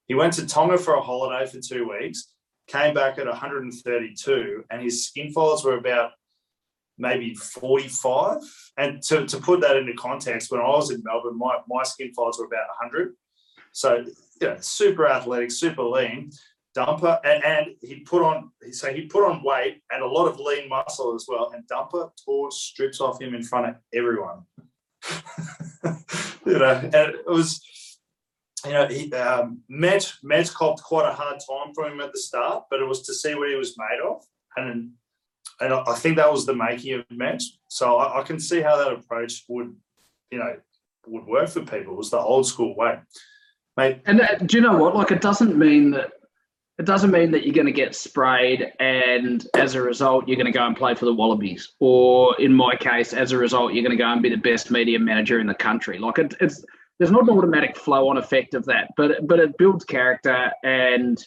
He 0.07 0.15
went 0.15 0.33
to 0.33 0.47
Tonga 0.47 0.77
for 0.77 0.95
a 0.95 1.01
holiday 1.01 1.49
for 1.49 1.59
two 1.59 1.89
weeks, 1.89 2.31
came 2.67 2.93
back 2.93 3.17
at 3.17 3.27
132, 3.27 4.63
and 4.69 4.81
his 4.81 5.05
skin 5.05 5.31
folds 5.31 5.63
were 5.63 5.77
about 5.77 6.11
maybe 6.97 7.35
45. 7.35 8.37
And 8.77 9.01
to, 9.03 9.25
to 9.25 9.37
put 9.37 9.61
that 9.61 9.75
into 9.75 9.93
context, 9.93 10.51
when 10.51 10.61
I 10.61 10.67
was 10.67 10.91
in 10.91 11.03
Melbourne, 11.03 11.37
my, 11.37 11.57
my 11.67 11.83
skin 11.83 12.13
folds 12.13 12.39
were 12.39 12.45
about 12.45 12.67
100. 12.79 13.13
So, 13.73 14.05
yeah, 14.41 14.57
super 14.59 15.07
athletic, 15.07 15.51
super 15.51 15.83
lean. 15.83 16.31
Dumper, 16.75 17.19
and, 17.23 17.43
and 17.43 17.67
he 17.81 18.01
put 18.01 18.21
on 18.21 18.51
so 18.71 18.93
he 18.93 19.07
put 19.07 19.27
on 19.27 19.41
weight 19.43 19.81
and 19.91 20.03
a 20.03 20.07
lot 20.07 20.27
of 20.27 20.39
lean 20.39 20.69
muscle 20.69 21.15
as 21.15 21.25
well. 21.27 21.51
And 21.55 21.63
Dumper 21.67 22.11
tore 22.23 22.51
strips 22.51 23.01
off 23.01 23.19
him 23.19 23.33
in 23.33 23.41
front 23.41 23.69
of 23.69 23.75
everyone. 23.95 24.43
you 26.45 26.59
know, 26.59 26.79
and 26.83 26.93
it 26.93 27.25
was 27.27 27.61
you 28.65 28.73
know, 28.73 28.87
he, 28.87 29.11
um, 29.13 29.61
Met 29.69 30.11
Met 30.23 30.51
copped 30.53 30.83
quite 30.83 31.09
a 31.09 31.13
hard 31.13 31.37
time 31.39 31.73
for 31.73 31.87
him 31.87 32.01
at 32.01 32.11
the 32.11 32.19
start, 32.19 32.65
but 32.69 32.81
it 32.81 32.87
was 32.87 33.03
to 33.03 33.13
see 33.13 33.35
what 33.35 33.49
he 33.49 33.55
was 33.55 33.77
made 33.77 33.99
of, 34.03 34.23
and 34.57 34.91
and 35.59 35.73
I 35.73 35.93
think 35.95 36.17
that 36.17 36.31
was 36.31 36.45
the 36.45 36.55
making 36.55 36.93
of 36.93 37.05
Matt. 37.09 37.41
So 37.69 37.97
I, 37.97 38.19
I 38.19 38.23
can 38.23 38.39
see 38.39 38.61
how 38.61 38.77
that 38.77 38.93
approach 38.93 39.43
would, 39.47 39.75
you 40.31 40.39
know, 40.39 40.55
would 41.07 41.25
work 41.25 41.49
for 41.49 41.61
people. 41.61 41.93
It 41.93 41.97
was 41.97 42.11
the 42.11 42.19
old 42.19 42.47
school 42.47 42.75
way, 42.75 42.99
mate. 43.75 44.01
And 44.05 44.21
uh, 44.21 44.35
do 44.37 44.57
you 44.57 44.61
know 44.61 44.77
what? 44.77 44.95
Like, 44.95 45.11
it 45.11 45.21
doesn't 45.21 45.57
mean 45.57 45.91
that 45.91 46.11
it 46.79 46.85
doesn't 46.85 47.11
mean 47.11 47.31
that 47.31 47.43
you're 47.43 47.55
going 47.55 47.65
to 47.65 47.71
get 47.71 47.95
sprayed 47.95 48.71
and 48.79 49.47
as 49.55 49.73
a 49.73 49.81
result 49.81 50.27
you're 50.27 50.37
going 50.37 50.51
to 50.51 50.51
go 50.51 50.65
and 50.65 50.75
play 50.75 50.93
for 50.93 51.05
the 51.05 51.13
wallabies. 51.13 51.73
Or 51.79 52.39
in 52.39 52.53
my 52.53 52.75
case 52.75 53.13
as 53.13 53.31
a 53.31 53.37
result 53.37 53.73
you're 53.73 53.83
going 53.83 53.97
to 53.97 54.01
go 54.01 54.11
and 54.11 54.21
be 54.21 54.29
the 54.29 54.35
best 54.35 54.69
media 54.69 54.99
manager 54.99 55.39
in 55.39 55.47
the 55.47 55.55
country. 55.55 55.97
Like 55.97 56.19
it, 56.19 56.35
it's 56.39 56.63
there's 56.99 57.11
not 57.11 57.23
an 57.23 57.29
automatic 57.29 57.77
flow 57.77 58.09
on 58.09 58.17
effect 58.17 58.53
of 58.53 58.65
that, 58.65 58.91
but 58.95 59.27
but 59.27 59.39
it 59.39 59.57
builds 59.57 59.85
character 59.85 60.51
and 60.63 61.17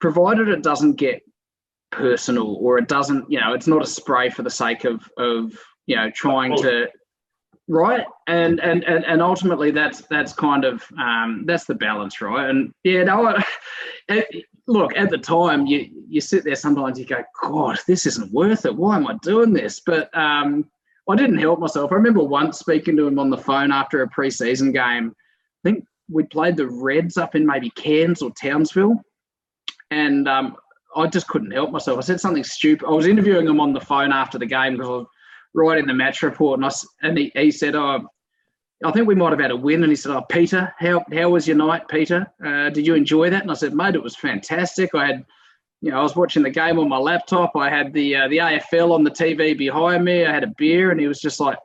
provided 0.00 0.48
it 0.48 0.62
doesn't 0.62 0.94
get 0.94 1.22
personal 1.90 2.56
or 2.56 2.78
it 2.78 2.88
doesn't, 2.88 3.30
you 3.30 3.40
know, 3.40 3.54
it's 3.54 3.66
not 3.66 3.82
a 3.82 3.86
spray 3.86 4.28
for 4.28 4.42
the 4.42 4.50
sake 4.50 4.84
of 4.84 5.10
of 5.16 5.58
you 5.86 5.96
know 5.96 6.10
trying 6.10 6.54
to 6.58 6.88
right? 7.68 8.06
And 8.26 8.60
and 8.60 8.84
and, 8.84 9.04
and 9.04 9.22
ultimately 9.22 9.70
that's 9.70 10.02
that's 10.02 10.34
kind 10.34 10.64
of 10.64 10.84
um, 10.98 11.44
that's 11.46 11.64
the 11.64 11.74
balance 11.74 12.20
right? 12.20 12.50
And 12.50 12.72
yeah 12.84 13.04
no 13.04 13.34
look 14.68 14.96
at 14.96 15.10
the 15.10 15.18
time 15.18 15.66
you 15.66 15.88
you 16.08 16.20
sit 16.20 16.44
there 16.44 16.54
sometimes 16.54 16.98
you 16.98 17.04
go 17.04 17.22
god 17.42 17.78
this 17.86 18.06
isn't 18.06 18.32
worth 18.32 18.64
it 18.64 18.76
why 18.76 18.96
am 18.96 19.06
i 19.06 19.14
doing 19.22 19.52
this 19.52 19.80
but 19.84 20.16
um 20.16 20.64
I 21.08 21.16
didn't 21.16 21.38
help 21.38 21.58
myself. 21.58 21.90
I 21.90 21.94
remember 21.94 22.22
once 22.22 22.58
speaking 22.58 22.96
to 22.96 23.06
him 23.06 23.18
on 23.18 23.30
the 23.30 23.38
phone 23.38 23.72
after 23.72 24.02
a 24.02 24.08
preseason 24.08 24.74
game. 24.74 25.14
I 25.64 25.68
think 25.68 25.84
we 26.10 26.24
played 26.24 26.56
the 26.56 26.68
Reds 26.68 27.16
up 27.16 27.34
in 27.34 27.46
maybe 27.46 27.70
Cairns 27.70 28.20
or 28.20 28.30
Townsville, 28.40 29.02
and 29.90 30.28
um, 30.28 30.56
I 30.94 31.06
just 31.06 31.26
couldn't 31.28 31.50
help 31.50 31.70
myself. 31.70 31.98
I 31.98 32.02
said 32.02 32.20
something 32.20 32.44
stupid. 32.44 32.86
I 32.86 32.90
was 32.90 33.06
interviewing 33.06 33.46
him 33.46 33.60
on 33.60 33.72
the 33.72 33.80
phone 33.80 34.12
after 34.12 34.38
the 34.38 34.46
game 34.46 34.74
because 34.74 34.88
I 34.88 34.92
was 34.92 35.06
writing 35.54 35.86
the 35.86 35.94
match 35.94 36.22
report, 36.22 36.58
and, 36.58 36.66
I, 36.66 36.70
and 37.02 37.16
he, 37.16 37.32
he 37.34 37.50
said, 37.50 37.74
"Oh, 37.74 38.06
I 38.84 38.92
think 38.92 39.08
we 39.08 39.14
might 39.14 39.30
have 39.30 39.40
had 39.40 39.50
a 39.50 39.56
win." 39.56 39.82
And 39.82 39.90
he 39.90 39.96
said, 39.96 40.12
"Oh, 40.12 40.22
Peter, 40.22 40.74
how 40.78 41.04
how 41.12 41.30
was 41.30 41.46
your 41.46 41.56
night, 41.56 41.88
Peter? 41.88 42.26
Uh, 42.44 42.70
did 42.70 42.86
you 42.86 42.94
enjoy 42.94 43.30
that?" 43.30 43.42
And 43.42 43.50
I 43.50 43.54
said, 43.54 43.74
"Mate, 43.74 43.94
it 43.94 44.02
was 44.02 44.16
fantastic. 44.16 44.94
I 44.94 45.06
had." 45.06 45.26
you 45.80 45.90
know, 45.90 46.00
I 46.00 46.02
was 46.02 46.16
watching 46.16 46.42
the 46.42 46.50
game 46.50 46.78
on 46.78 46.88
my 46.88 46.98
laptop. 46.98 47.52
I 47.54 47.70
had 47.70 47.92
the 47.92 48.16
uh, 48.16 48.28
the 48.28 48.38
AFL 48.38 48.92
on 48.92 49.04
the 49.04 49.10
TV 49.10 49.56
behind 49.56 50.04
me. 50.04 50.26
I 50.26 50.32
had 50.32 50.42
a 50.42 50.52
beer, 50.58 50.90
and 50.90 51.00
he 51.00 51.06
was 51.06 51.20
just 51.20 51.38
like, 51.38 51.58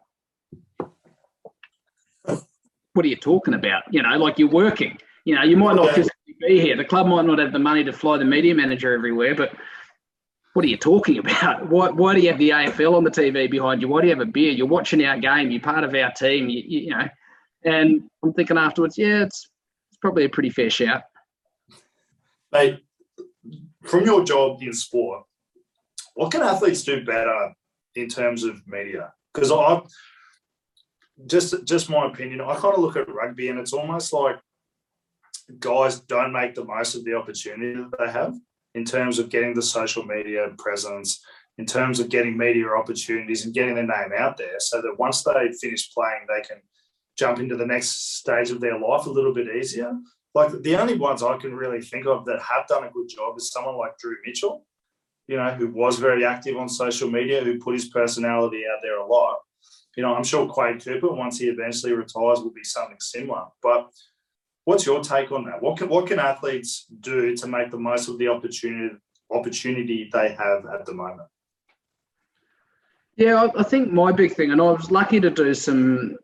"What 2.23 3.05
are 3.05 3.07
you 3.07 3.15
talking 3.15 3.55
about? 3.55 3.83
You 3.91 4.03
know, 4.03 4.15
like 4.17 4.37
you're 4.37 4.49
working. 4.49 4.97
You 5.25 5.35
know, 5.35 5.43
you 5.43 5.57
might 5.57 5.75
not 5.75 5.95
physically 5.95 6.35
be 6.39 6.59
here. 6.59 6.77
The 6.77 6.85
club 6.85 7.07
might 7.07 7.25
not 7.25 7.39
have 7.39 7.53
the 7.53 7.59
money 7.59 7.83
to 7.85 7.93
fly 7.93 8.17
the 8.17 8.25
media 8.25 8.53
manager 8.53 8.93
everywhere, 8.93 9.33
but 9.33 9.53
what 10.53 10.63
are 10.63 10.67
you 10.67 10.77
talking 10.77 11.17
about? 11.19 11.69
Why, 11.69 11.89
why 11.89 12.15
do 12.15 12.21
you 12.21 12.29
have 12.29 12.39
the 12.39 12.51
AFL 12.51 12.95
on 12.95 13.03
the 13.03 13.11
TV 13.11 13.49
behind 13.49 13.81
you? 13.81 13.87
Why 13.87 14.01
do 14.01 14.07
you 14.07 14.15
have 14.15 14.27
a 14.27 14.31
beer? 14.31 14.51
You're 14.51 14.67
watching 14.67 15.03
our 15.03 15.17
game. 15.17 15.51
You're 15.51 15.61
part 15.61 15.83
of 15.83 15.93
our 15.93 16.11
team. 16.11 16.49
You, 16.49 16.63
you, 16.65 16.89
know." 16.91 17.07
And 17.65 18.03
I'm 18.23 18.33
thinking 18.33 18.57
afterwards, 18.57 18.97
yeah, 18.97 19.23
it's 19.23 19.49
it's 19.89 19.97
probably 19.99 20.25
a 20.25 20.29
pretty 20.29 20.49
fair 20.49 20.69
shout. 20.69 21.03
Mate, 22.51 22.79
from 23.83 24.05
your 24.05 24.23
job 24.23 24.61
in 24.61 24.73
sport, 24.73 25.23
what 26.13 26.31
can 26.31 26.41
athletes 26.41 26.83
do 26.83 27.03
better 27.03 27.53
in 27.95 28.07
terms 28.07 28.43
of 28.43 28.65
media? 28.67 29.13
Because 29.33 29.51
I 29.51 29.81
just 31.25 31.65
just 31.65 31.89
my 31.89 32.07
opinion, 32.07 32.41
I 32.41 32.55
kind 32.55 32.75
of 32.75 32.81
look 32.81 32.97
at 32.97 33.09
rugby 33.09 33.49
and 33.49 33.59
it's 33.59 33.73
almost 33.73 34.13
like 34.13 34.37
guys 35.59 35.99
don't 36.01 36.31
make 36.31 36.55
the 36.55 36.63
most 36.63 36.95
of 36.95 37.03
the 37.05 37.15
opportunity 37.15 37.73
that 37.73 37.91
they 37.97 38.11
have 38.11 38.35
in 38.75 38.85
terms 38.85 39.19
of 39.19 39.29
getting 39.29 39.53
the 39.53 39.61
social 39.61 40.03
media 40.03 40.49
presence, 40.57 41.23
in 41.57 41.65
terms 41.65 41.99
of 41.99 42.09
getting 42.09 42.37
media 42.37 42.67
opportunities 42.67 43.45
and 43.45 43.53
getting 43.53 43.75
their 43.75 43.87
name 43.87 44.11
out 44.17 44.37
there 44.37 44.59
so 44.59 44.81
that 44.81 44.97
once 44.97 45.23
they 45.23 45.51
finish 45.61 45.93
playing, 45.93 46.25
they 46.27 46.41
can 46.41 46.61
jump 47.17 47.39
into 47.39 47.55
the 47.55 47.65
next 47.65 48.17
stage 48.17 48.49
of 48.49 48.59
their 48.59 48.79
life 48.79 49.05
a 49.05 49.09
little 49.09 49.33
bit 49.33 49.47
easier 49.55 49.93
like 50.35 50.51
the 50.63 50.75
only 50.75 50.97
ones 50.97 51.21
I 51.21 51.37
can 51.37 51.55
really 51.55 51.81
think 51.81 52.07
of 52.07 52.25
that 52.25 52.41
have 52.41 52.67
done 52.67 52.83
a 52.83 52.91
good 52.91 53.07
job 53.07 53.37
is 53.37 53.51
someone 53.51 53.77
like 53.77 53.97
Drew 53.99 54.15
Mitchell, 54.25 54.65
you 55.27 55.37
know, 55.37 55.51
who 55.51 55.67
was 55.67 55.99
very 55.99 56.25
active 56.25 56.57
on 56.57 56.67
social 56.67 57.09
media, 57.09 57.43
who 57.43 57.59
put 57.59 57.75
his 57.75 57.89
personality 57.89 58.63
out 58.65 58.79
there 58.81 58.97
a 58.97 59.05
lot. 59.05 59.37
You 59.95 60.01
know, 60.01 60.15
I'm 60.15 60.23
sure 60.23 60.49
Quade 60.49 60.83
Cooper, 60.83 61.13
once 61.13 61.37
he 61.37 61.49
eventually 61.49 61.93
retires, 61.93 62.39
will 62.39 62.51
be 62.51 62.63
something 62.63 62.97
similar. 62.99 63.43
But 63.61 63.91
what's 64.65 64.85
your 64.85 65.01
take 65.01 65.31
on 65.31 65.45
that? 65.45 65.61
What 65.61 65.77
can 65.77 65.89
what 65.89 66.07
can 66.07 66.19
athletes 66.19 66.85
do 66.99 67.35
to 67.35 67.47
make 67.47 67.71
the 67.71 67.79
most 67.79 68.07
of 68.07 68.17
the 68.17 68.27
opportunity 68.27 68.95
opportunity 69.31 70.09
they 70.11 70.29
have 70.33 70.65
at 70.65 70.85
the 70.85 70.93
moment? 70.93 71.27
Yeah, 73.15 73.47
I 73.55 73.63
think 73.63 73.91
my 73.91 74.11
big 74.11 74.33
thing, 74.33 74.51
and 74.51 74.61
I 74.61 74.71
was 74.71 74.89
lucky 74.89 75.19
to 75.19 75.29
do 75.29 75.53
some 75.53 76.17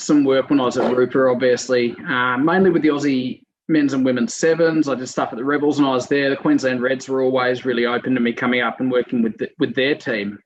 some 0.00 0.24
work 0.24 0.50
when 0.50 0.60
I 0.60 0.64
was 0.64 0.78
at 0.78 0.96
Rupa, 0.96 1.26
obviously, 1.28 1.94
uh, 2.08 2.38
mainly 2.38 2.70
with 2.70 2.82
the 2.82 2.88
Aussie 2.88 3.42
men's 3.68 3.92
and 3.92 4.04
women's 4.04 4.34
sevens. 4.34 4.88
I 4.88 4.94
did 4.94 5.08
stuff 5.08 5.30
at 5.32 5.38
the 5.38 5.44
Rebels 5.44 5.78
and 5.78 5.86
I 5.86 5.92
was 5.92 6.08
there. 6.08 6.30
The 6.30 6.36
Queensland 6.36 6.82
Reds 6.82 7.08
were 7.08 7.22
always 7.22 7.64
really 7.64 7.86
open 7.86 8.14
to 8.14 8.20
me 8.20 8.32
coming 8.32 8.60
up 8.60 8.80
and 8.80 8.90
working 8.90 9.22
with 9.22 9.38
the, 9.38 9.50
with 9.58 9.74
their 9.74 9.94
team. 9.94 10.38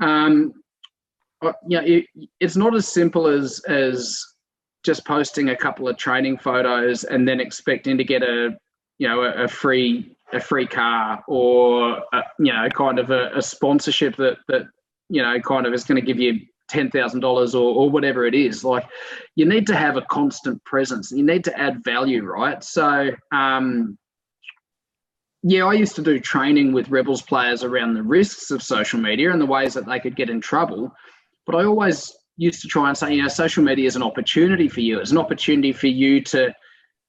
Um, 0.00 0.54
yeah, 1.68 1.82
it, 1.82 2.06
it's 2.40 2.56
not 2.56 2.74
as 2.74 2.88
simple 2.88 3.26
as 3.26 3.60
as 3.68 4.20
just 4.84 5.04
posting 5.06 5.50
a 5.50 5.56
couple 5.56 5.88
of 5.88 5.96
training 5.96 6.38
photos 6.38 7.04
and 7.04 7.26
then 7.28 7.40
expecting 7.40 7.98
to 7.98 8.04
get 8.04 8.22
a 8.22 8.56
you 8.98 9.08
know 9.08 9.22
a, 9.22 9.44
a 9.44 9.48
free 9.48 10.16
a 10.32 10.40
free 10.40 10.66
car 10.66 11.22
or 11.26 12.02
a, 12.12 12.22
you 12.38 12.52
know 12.52 12.68
kind 12.70 12.98
of 12.98 13.10
a, 13.10 13.30
a 13.34 13.42
sponsorship 13.42 14.16
that 14.16 14.38
that 14.48 14.62
you 15.08 15.22
know 15.22 15.38
kind 15.40 15.66
of 15.66 15.72
is 15.72 15.84
going 15.84 16.00
to 16.00 16.06
give 16.06 16.18
you 16.18 16.40
ten 16.68 16.90
thousand 16.90 17.20
dollars 17.20 17.54
or 17.54 17.74
or 17.74 17.90
whatever 17.90 18.26
it 18.26 18.34
is. 18.34 18.64
Like 18.64 18.86
you 19.36 19.44
need 19.44 19.66
to 19.68 19.76
have 19.76 19.96
a 19.96 20.02
constant 20.02 20.62
presence. 20.64 21.10
You 21.10 21.24
need 21.24 21.44
to 21.44 21.58
add 21.58 21.82
value, 21.82 22.24
right? 22.24 22.62
So 22.62 23.10
um, 23.32 23.98
yeah, 25.42 25.64
I 25.64 25.74
used 25.74 25.96
to 25.96 26.02
do 26.02 26.18
training 26.18 26.72
with 26.72 26.90
Rebels 26.90 27.22
players 27.22 27.62
around 27.62 27.94
the 27.94 28.02
risks 28.02 28.50
of 28.50 28.62
social 28.62 29.00
media 29.00 29.32
and 29.32 29.40
the 29.40 29.46
ways 29.46 29.74
that 29.74 29.86
they 29.86 30.00
could 30.00 30.16
get 30.16 30.30
in 30.30 30.40
trouble. 30.40 30.92
But 31.46 31.56
I 31.56 31.64
always 31.64 32.12
used 32.38 32.62
to 32.62 32.68
try 32.68 32.88
and 32.88 32.96
say, 32.96 33.14
you 33.14 33.22
know, 33.22 33.28
social 33.28 33.62
media 33.62 33.86
is 33.86 33.96
an 33.96 34.02
opportunity 34.02 34.68
for 34.68 34.80
you. 34.80 34.98
It's 34.98 35.10
an 35.10 35.18
opportunity 35.18 35.72
for 35.72 35.88
you 35.88 36.22
to 36.24 36.54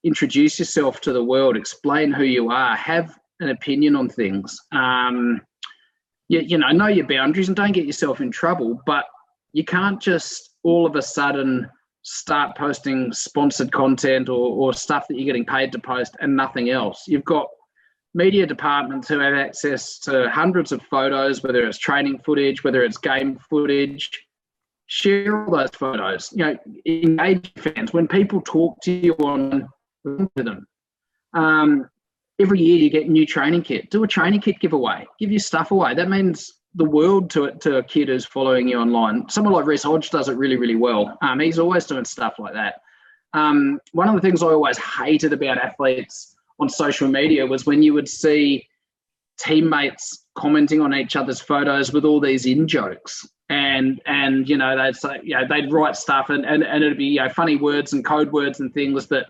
introduce 0.03 0.59
yourself 0.59 0.99
to 1.01 1.13
the 1.13 1.23
world, 1.23 1.55
explain 1.55 2.11
who 2.11 2.23
you 2.23 2.49
are, 2.49 2.75
have 2.75 3.17
an 3.39 3.49
opinion 3.49 3.95
on 3.95 4.09
things. 4.09 4.59
Um, 4.73 5.39
you, 6.27 6.41
you 6.41 6.57
know, 6.57 6.69
know 6.69 6.87
your 6.87 7.07
boundaries 7.07 7.47
and 7.47 7.55
don't 7.55 7.71
get 7.71 7.85
yourself 7.85 8.21
in 8.21 8.31
trouble. 8.31 8.81
But 8.85 9.05
you 9.53 9.63
can't 9.63 10.01
just 10.01 10.55
all 10.63 10.85
of 10.85 10.95
a 10.95 11.01
sudden 11.01 11.69
start 12.01 12.57
posting 12.57 13.11
sponsored 13.13 13.71
content 13.71 14.29
or, 14.29 14.55
or 14.55 14.73
stuff 14.73 15.07
that 15.07 15.15
you're 15.15 15.25
getting 15.25 15.45
paid 15.45 15.71
to 15.71 15.79
post 15.79 16.15
and 16.21 16.35
nothing 16.35 16.69
else. 16.69 17.03
You've 17.07 17.25
got 17.25 17.47
media 18.13 18.45
departments 18.45 19.07
who 19.07 19.19
have 19.19 19.35
access 19.35 19.99
to 19.99 20.29
hundreds 20.29 20.71
of 20.71 20.81
photos, 20.83 21.43
whether 21.43 21.65
it's 21.65 21.77
training 21.77 22.19
footage, 22.19 22.63
whether 22.63 22.83
it's 22.83 22.97
game 22.97 23.37
footage. 23.49 24.09
Share 24.91 25.45
all 25.45 25.51
those 25.51 25.69
photos. 25.69 26.33
You 26.33 26.45
know, 26.45 26.57
engage 26.87 27.53
fans. 27.57 27.93
When 27.93 28.07
people 28.07 28.41
talk 28.41 28.81
to 28.81 28.91
you 28.91 29.13
on 29.13 29.69
to 30.05 30.29
them, 30.35 30.67
um, 31.33 31.87
every 32.39 32.59
year 32.59 32.77
you 32.77 32.89
get 32.89 33.07
new 33.07 33.25
training 33.25 33.61
kit. 33.61 33.91
Do 33.91 34.03
a 34.03 34.07
training 34.07 34.41
kit 34.41 34.59
giveaway. 34.59 35.05
Give 35.19 35.31
your 35.31 35.39
stuff 35.39 35.69
away. 35.69 35.93
That 35.93 36.09
means 36.09 36.51
the 36.73 36.85
world 36.85 37.29
to 37.31 37.51
to 37.51 37.77
a 37.77 37.83
kid 37.83 38.07
who's 38.07 38.25
following 38.25 38.67
you 38.67 38.79
online. 38.79 39.29
Someone 39.29 39.53
like 39.53 39.67
Reece 39.67 39.83
Hodge 39.83 40.09
does 40.09 40.27
it 40.27 40.37
really, 40.37 40.57
really 40.57 40.75
well. 40.75 41.15
Um, 41.21 41.39
he's 41.39 41.59
always 41.59 41.85
doing 41.85 42.05
stuff 42.05 42.39
like 42.39 42.53
that. 42.53 42.81
Um, 43.33 43.79
one 43.91 44.07
of 44.07 44.15
the 44.15 44.21
things 44.21 44.41
I 44.41 44.47
always 44.47 44.79
hated 44.79 45.33
about 45.33 45.59
athletes 45.59 46.35
on 46.59 46.67
social 46.67 47.07
media 47.07 47.45
was 47.45 47.67
when 47.67 47.83
you 47.83 47.93
would 47.93 48.09
see 48.09 48.67
teammates 49.39 50.25
commenting 50.35 50.81
on 50.81 50.95
each 50.95 51.15
other's 51.15 51.39
photos 51.39 51.93
with 51.93 52.05
all 52.05 52.19
these 52.19 52.47
in 52.47 52.67
jokes. 52.67 53.27
And 53.49 53.99
and 54.05 54.47
you 54.47 54.57
know 54.57 54.77
they'd 54.77 54.95
say 54.95 55.19
you 55.23 55.35
know 55.35 55.47
they'd 55.47 55.71
write 55.71 55.95
stuff 55.95 56.29
and, 56.29 56.45
and, 56.45 56.63
and 56.63 56.83
it'd 56.83 56.99
be 56.99 57.05
you 57.05 57.19
know, 57.19 57.29
funny 57.29 57.55
words 57.55 57.93
and 57.93 58.05
code 58.05 58.31
words 58.31 58.59
and 58.59 58.71
things 58.71 59.07
that 59.07 59.25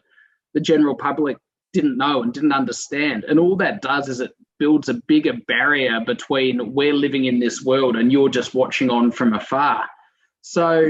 the 0.54 0.60
general 0.60 0.96
public 0.96 1.38
didn't 1.74 1.98
know 1.98 2.24
and 2.24 2.34
didn't 2.34 2.52
understand. 2.52 3.24
And 3.26 3.40
all 3.40 3.56
that 3.58 3.82
does 3.82 4.10
is 4.10 4.20
it 4.20 4.32
builds 4.58 4.90
a 4.90 4.96
bigger 5.08 5.34
barrier 5.48 6.02
between 6.06 6.74
we're 6.74 6.94
living 6.94 7.26
in 7.26 7.40
this 7.40 7.64
world 7.64 7.96
and 7.96 8.12
you're 8.12 8.30
just 8.30 8.54
watching 8.54 8.90
on 8.90 9.12
from 9.12 9.34
afar. 9.34 9.86
So, 10.42 10.90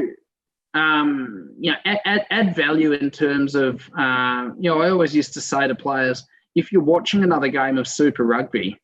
um, 0.73 1.53
you 1.59 1.71
know, 1.71 1.77
add, 1.85 1.99
add, 2.05 2.25
add 2.29 2.55
value 2.55 2.93
in 2.93 3.11
terms 3.11 3.55
of, 3.55 3.89
uh, 3.97 4.49
you 4.59 4.69
know, 4.69 4.81
I 4.81 4.89
always 4.89 5.15
used 5.15 5.33
to 5.33 5.41
say 5.41 5.67
to 5.67 5.75
players, 5.75 6.23
if 6.55 6.71
you're 6.71 6.81
watching 6.81 7.23
another 7.23 7.47
game 7.47 7.77
of 7.77 7.87
Super 7.87 8.23
Rugby 8.23 8.79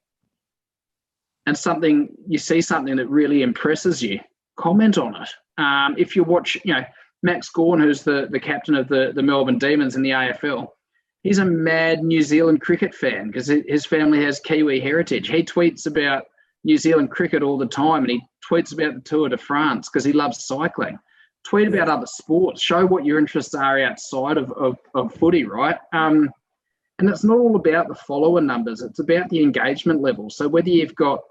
and 1.45 1.57
something 1.57 2.09
you 2.27 2.37
see 2.37 2.61
something 2.61 2.95
that 2.97 3.09
really 3.09 3.41
impresses 3.41 4.01
you, 4.01 4.19
comment 4.58 4.97
on 4.97 5.16
it. 5.22 5.30
Um, 5.58 5.95
if 5.97 6.16
you 6.16 6.24
watch, 6.24 6.58
you 6.64 6.74
know, 6.74 6.84
Max 7.24 7.49
Gawn, 7.49 7.80
who's 7.80 8.03
the, 8.03 8.28
the 8.30 8.39
captain 8.39 8.76
of 8.76 8.88
the, 8.88 9.12
the 9.16 9.24
Melbourne 9.24 9.58
Demons 9.58 9.95
in 9.95 10.01
the 10.01 10.12
AFL, 10.12 10.68
he's 11.24 11.39
a 11.39 11.45
mad 11.45 12.03
New 12.03 12.22
Zealand 12.22 12.62
cricket 12.62 12.93
fan 12.93 13.28
because 13.28 13.47
his 13.47 13.86
family 13.86 14.24
has 14.24 14.39
Kiwi 14.39 14.80
heritage. 14.80 15.28
He 15.28 15.43
tweets 15.43 15.88
about 15.88 16.26
New 16.64 16.78
Zealand 16.78 17.12
cricket 17.12 17.41
all 17.41 17.58
the 17.58 17.66
time 17.66 18.03
and 18.03 18.12
he 18.12 18.22
tweets 18.47 18.74
about 18.74 18.95
the 18.95 19.01
Tour 19.01 19.30
de 19.30 19.38
France 19.38 19.89
because 19.89 20.03
he 20.03 20.14
loves 20.14 20.45
cycling. 20.45 20.99
Tweet 21.43 21.68
about 21.68 21.89
other 21.89 22.08
sports, 22.08 22.62
show 22.62 22.86
what 22.86 23.06
your 23.06 23.20
interests 23.20 23.53
are 23.53 23.80
outside 23.80 24.38
of, 24.38 24.51
of, 24.53 24.78
of 24.95 25.14
footy, 25.14 25.45
right? 25.45 25.78
Um, 25.93 26.30
and 26.97 27.10
it's 27.10 27.24
not 27.24 27.38
all 27.38 27.56
about 27.56 27.88
the 27.88 27.95
follower 27.95 28.41
numbers, 28.41 28.82
it's 28.82 28.99
about 28.99 29.30
the 29.30 29.43
engagement 29.43 30.01
level. 30.01 30.30
So 30.30 30.47
whether 30.47 30.70
you've 30.70 30.95
got 30.95 31.22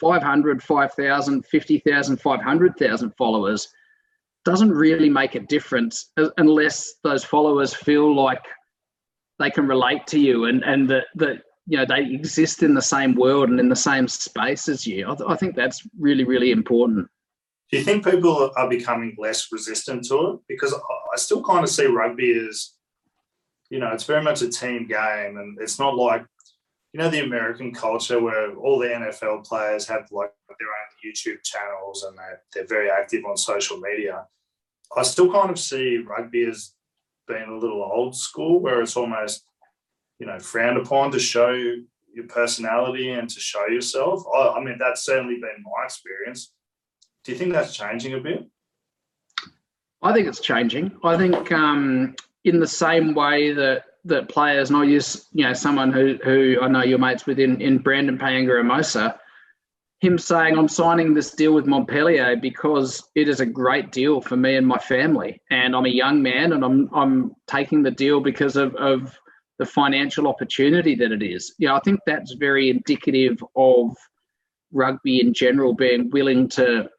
500, 0.00 0.62
5,000, 0.62 1.46
50,000, 1.46 2.20
500,000 2.20 3.12
followers 3.16 3.68
doesn't 4.44 4.70
really 4.70 5.10
make 5.10 5.34
a 5.34 5.40
difference 5.40 6.12
unless 6.36 6.94
those 7.02 7.24
followers 7.24 7.74
feel 7.74 8.14
like 8.14 8.42
they 9.38 9.50
can 9.50 9.66
relate 9.66 10.06
to 10.06 10.18
you 10.18 10.44
and, 10.44 10.62
and 10.64 10.88
that, 10.88 11.04
that 11.16 11.42
you 11.66 11.76
know 11.76 11.84
they 11.84 12.02
exist 12.02 12.62
in 12.62 12.74
the 12.74 12.82
same 12.82 13.14
world 13.14 13.48
and 13.48 13.58
in 13.58 13.68
the 13.68 13.76
same 13.76 14.06
space 14.06 14.68
as 14.68 14.86
you. 14.86 15.10
I, 15.10 15.14
th- 15.14 15.28
I 15.28 15.36
think 15.36 15.56
that's 15.56 15.86
really, 15.98 16.24
really 16.24 16.52
important. 16.52 17.08
Do 17.70 17.78
you 17.78 17.84
think 17.84 18.04
people 18.04 18.52
are 18.56 18.68
becoming 18.68 19.16
less 19.18 19.48
resistant 19.50 20.04
to 20.04 20.14
it? 20.30 20.40
Because 20.48 20.72
I 20.72 21.16
still 21.16 21.42
kind 21.42 21.64
of 21.64 21.70
see 21.70 21.86
rugby 21.86 22.46
as, 22.48 22.74
you 23.70 23.80
know, 23.80 23.90
it's 23.92 24.04
very 24.04 24.22
much 24.22 24.42
a 24.42 24.48
team 24.48 24.86
game, 24.86 25.38
and 25.38 25.58
it's 25.60 25.80
not 25.80 25.96
like 25.96 26.24
you 26.96 27.02
know 27.02 27.10
the 27.10 27.24
American 27.26 27.74
culture 27.74 28.18
where 28.22 28.54
all 28.54 28.78
the 28.78 28.86
NFL 28.86 29.46
players 29.46 29.86
have 29.86 30.08
like 30.10 30.30
their 30.58 30.68
own 30.68 31.04
YouTube 31.04 31.44
channels 31.44 32.04
and 32.04 32.16
they're, 32.16 32.40
they're 32.54 32.66
very 32.66 32.90
active 32.90 33.22
on 33.26 33.36
social 33.36 33.76
media. 33.76 34.24
I 34.96 35.02
still 35.02 35.30
kind 35.30 35.50
of 35.50 35.58
see 35.58 35.98
rugby 35.98 36.46
as 36.46 36.72
being 37.28 37.50
a 37.50 37.58
little 37.58 37.82
old 37.82 38.16
school, 38.16 38.60
where 38.60 38.80
it's 38.80 38.96
almost 38.96 39.44
you 40.18 40.26
know 40.26 40.38
frowned 40.38 40.78
upon 40.78 41.10
to 41.10 41.18
show 41.18 41.50
your 41.50 42.26
personality 42.28 43.10
and 43.10 43.28
to 43.28 43.40
show 43.40 43.66
yourself. 43.66 44.24
I, 44.34 44.54
I 44.56 44.64
mean, 44.64 44.78
that's 44.78 45.04
certainly 45.04 45.34
been 45.34 45.62
my 45.64 45.84
experience. 45.84 46.54
Do 47.24 47.32
you 47.32 47.36
think 47.36 47.52
that's 47.52 47.76
changing 47.76 48.14
a 48.14 48.20
bit? 48.20 48.48
I 50.02 50.14
think 50.14 50.28
it's 50.28 50.40
changing. 50.40 50.96
I 51.04 51.18
think 51.18 51.52
um, 51.52 52.16
in 52.44 52.58
the 52.58 52.66
same 52.66 53.12
way 53.12 53.52
that 53.52 53.84
that 54.06 54.28
players, 54.28 54.70
and 54.70 54.78
I 54.78 54.84
use 54.84 55.26
you 55.32 55.44
know 55.44 55.52
someone 55.52 55.92
who 55.92 56.18
who 56.24 56.58
I 56.62 56.68
know 56.68 56.82
your 56.82 56.98
mates 56.98 57.26
with 57.26 57.38
in, 57.38 57.60
in 57.60 57.78
Brandon 57.78 58.18
Paenga-Amosa, 58.18 59.18
him 60.00 60.18
saying 60.18 60.56
I'm 60.56 60.68
signing 60.68 61.14
this 61.14 61.32
deal 61.32 61.52
with 61.52 61.66
Montpellier 61.66 62.36
because 62.36 63.08
it 63.14 63.28
is 63.28 63.40
a 63.40 63.46
great 63.46 63.92
deal 63.92 64.20
for 64.20 64.36
me 64.36 64.56
and 64.56 64.66
my 64.66 64.78
family, 64.78 65.40
and 65.50 65.74
I'm 65.74 65.86
a 65.86 65.90
young 65.90 66.22
man, 66.22 66.52
and 66.52 66.64
I'm 66.64 66.88
I'm 66.94 67.34
taking 67.46 67.82
the 67.82 67.90
deal 67.90 68.20
because 68.20 68.56
of 68.56 68.74
of 68.76 69.18
the 69.58 69.66
financial 69.66 70.28
opportunity 70.28 70.94
that 70.94 71.12
it 71.12 71.22
is. 71.22 71.54
Yeah, 71.58 71.74
I 71.74 71.80
think 71.80 72.00
that's 72.06 72.34
very 72.34 72.70
indicative 72.70 73.42
of 73.56 73.96
rugby 74.72 75.20
in 75.20 75.32
general 75.32 75.74
being 75.74 76.10
willing 76.10 76.48
to 76.50 76.90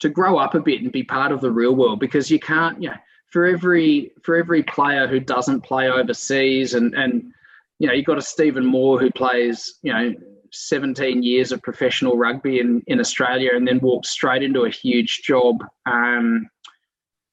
to 0.00 0.08
grow 0.08 0.38
up 0.38 0.54
a 0.54 0.60
bit 0.60 0.82
and 0.82 0.92
be 0.92 1.02
part 1.02 1.32
of 1.32 1.40
the 1.40 1.50
real 1.50 1.74
world 1.74 2.00
because 2.00 2.30
you 2.30 2.38
can't 2.38 2.80
you 2.82 2.88
know, 2.88 2.96
for 3.30 3.46
every 3.46 4.12
for 4.22 4.36
every 4.36 4.62
player 4.62 5.06
who 5.06 5.20
doesn't 5.20 5.62
play 5.62 5.88
overseas 5.88 6.74
and 6.74 6.94
and 6.94 7.32
you 7.78 7.86
know 7.86 7.92
you've 7.92 8.06
got 8.06 8.18
a 8.18 8.22
Stephen 8.22 8.64
Moore 8.64 8.98
who 8.98 9.10
plays 9.10 9.78
you 9.82 9.92
know 9.92 10.14
17 10.50 11.22
years 11.22 11.52
of 11.52 11.62
professional 11.62 12.16
rugby 12.16 12.60
in 12.60 12.82
in 12.86 13.00
Australia 13.00 13.50
and 13.54 13.66
then 13.66 13.80
walks 13.80 14.10
straight 14.10 14.42
into 14.42 14.64
a 14.64 14.70
huge 14.70 15.22
job. 15.22 15.64
Um, 15.86 16.48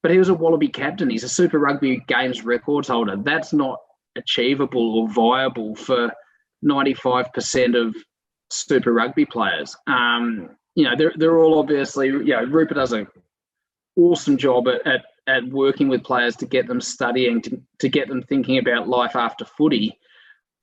but 0.02 0.12
he 0.12 0.20
was 0.20 0.30
a 0.30 0.36
Wallaby 0.36 0.68
captain. 0.68 1.10
He's 1.10 1.24
a 1.24 1.30
Super 1.30 1.58
Rugby 1.58 2.00
Games 2.08 2.46
records 2.46 2.88
holder. 2.88 3.16
That's 3.18 3.54
not 3.54 3.80
achievable 4.16 5.00
or 5.00 5.10
viable 5.10 5.76
for 5.76 6.14
95% 6.64 7.88
of 7.88 7.96
Super 8.52 8.94
Rugby 8.94 9.26
players. 9.26 9.76
Um, 9.88 10.52
you 10.76 10.84
know, 10.84 10.96
they're, 10.96 11.14
they're 11.16 11.40
all 11.40 11.58
obviously, 11.58 12.10
you 12.10 12.24
know, 12.24 12.44
Rupa 12.44 12.76
does 12.76 12.94
an 12.94 13.08
awesome 13.96 14.38
job 14.38 14.68
at, 14.68 14.86
at 14.86 15.06
at 15.28 15.48
working 15.50 15.88
with 15.88 16.04
players 16.04 16.36
to 16.38 16.46
get 16.46 16.68
them 16.68 16.82
studying, 16.82 17.42
to, 17.42 17.62
to 17.80 17.90
get 17.90 18.08
them 18.08 18.22
thinking 18.24 18.58
about 18.58 18.88
life 18.88 19.16
after 19.16 19.46
footy. 19.46 19.98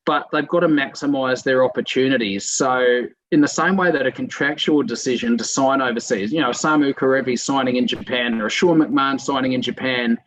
But 0.04 0.28
they've 0.32 0.48
got 0.48 0.60
to 0.60 0.68
maximise 0.68 1.44
their 1.44 1.64
opportunities. 1.64 2.50
So, 2.50 3.04
in 3.30 3.40
the 3.40 3.48
same 3.48 3.76
way 3.76 3.90
that 3.90 4.06
a 4.06 4.12
contractual 4.12 4.82
decision 4.82 5.38
to 5.38 5.44
sign 5.44 5.80
overseas, 5.80 6.32
you 6.32 6.40
know, 6.40 6.50
Samu 6.50 6.92
Kerevi 6.92 7.38
signing 7.38 7.76
in 7.76 7.86
Japan 7.86 8.40
or 8.40 8.50
Sean 8.50 8.78
McMahon 8.78 9.20
signing 9.20 9.52
in 9.52 9.62
Japan, 9.62 10.18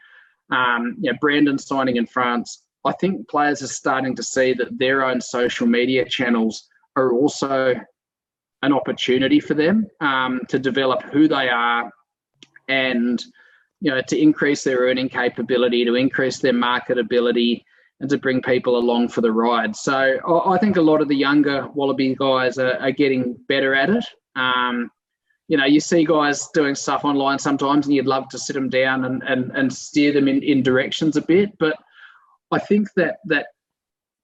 um, 0.49 0.95
you 0.99 1.11
know, 1.11 1.17
Brandon 1.19 1.57
signing 1.57 1.97
in 1.97 2.05
France, 2.05 2.63
I 2.85 2.93
think 2.93 3.27
players 3.27 3.61
are 3.63 3.67
starting 3.67 4.15
to 4.15 4.23
see 4.23 4.53
that 4.53 4.77
their 4.77 5.03
own 5.03 5.19
social 5.19 5.67
media 5.67 6.05
channels 6.05 6.69
are 6.95 7.11
also 7.11 7.75
an 8.61 8.73
opportunity 8.73 9.39
for 9.39 9.55
them 9.55 9.87
um, 10.01 10.41
to 10.49 10.57
develop 10.57 11.01
who 11.03 11.27
they 11.27 11.49
are 11.49 11.91
and 12.67 13.23
you 13.85 13.91
know, 13.91 14.01
to 14.01 14.19
increase 14.19 14.63
their 14.63 14.79
earning 14.79 15.07
capability, 15.07 15.85
to 15.85 15.93
increase 15.93 16.39
their 16.39 16.53
marketability, 16.53 17.63
and 17.99 18.09
to 18.09 18.17
bring 18.17 18.41
people 18.41 18.77
along 18.77 19.09
for 19.09 19.21
the 19.21 19.31
ride. 19.31 19.75
So 19.75 20.17
I 20.27 20.57
think 20.57 20.77
a 20.77 20.81
lot 20.81 21.01
of 21.01 21.07
the 21.07 21.15
younger 21.15 21.67
Wallaby 21.67 22.15
guys 22.15 22.57
are, 22.57 22.79
are 22.79 22.89
getting 22.89 23.37
better 23.47 23.75
at 23.75 23.91
it. 23.91 24.03
Um, 24.35 24.89
you 25.47 25.55
know, 25.55 25.65
you 25.65 25.79
see 25.79 26.03
guys 26.03 26.47
doing 26.51 26.73
stuff 26.73 27.05
online 27.05 27.37
sometimes, 27.37 27.85
and 27.85 27.93
you'd 27.93 28.07
love 28.07 28.27
to 28.29 28.39
sit 28.39 28.53
them 28.53 28.69
down 28.69 29.05
and, 29.05 29.21
and, 29.21 29.51
and 29.51 29.71
steer 29.71 30.11
them 30.11 30.27
in, 30.27 30.41
in 30.41 30.63
directions 30.63 31.15
a 31.15 31.21
bit. 31.21 31.55
But 31.59 31.77
I 32.49 32.57
think 32.57 32.91
that 32.95 33.17
that 33.25 33.49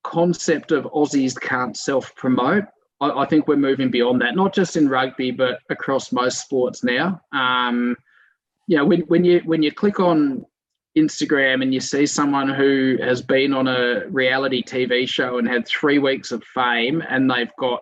concept 0.03 0.71
of 0.71 0.85
Aussies 0.85 1.39
can't 1.39 1.77
self 1.77 2.15
promote, 2.15 2.63
I, 2.99 3.11
I, 3.11 3.25
think 3.27 3.47
we're 3.47 3.57
moving 3.57 3.91
beyond 3.91 4.21
that, 4.21 4.35
not 4.35 4.55
just 4.55 4.75
in 4.75 4.89
rugby, 4.89 5.29
but 5.29 5.59
across 5.69 6.11
most 6.11 6.41
sports 6.41 6.83
now. 6.83 7.21
Um, 7.31 7.95
you 8.71 8.77
know, 8.77 8.85
when, 8.85 9.01
when 9.01 9.25
you 9.25 9.41
when 9.43 9.61
you 9.61 9.69
click 9.69 9.99
on 9.99 10.45
Instagram 10.97 11.61
and 11.61 11.73
you 11.73 11.81
see 11.81 12.05
someone 12.05 12.47
who 12.47 12.95
has 13.01 13.21
been 13.21 13.53
on 13.53 13.67
a 13.67 14.07
reality 14.07 14.63
TV 14.63 15.05
show 15.05 15.39
and 15.39 15.45
had 15.45 15.67
three 15.67 15.99
weeks 15.99 16.31
of 16.31 16.41
fame 16.55 17.03
and 17.09 17.29
they've 17.29 17.51
got 17.59 17.81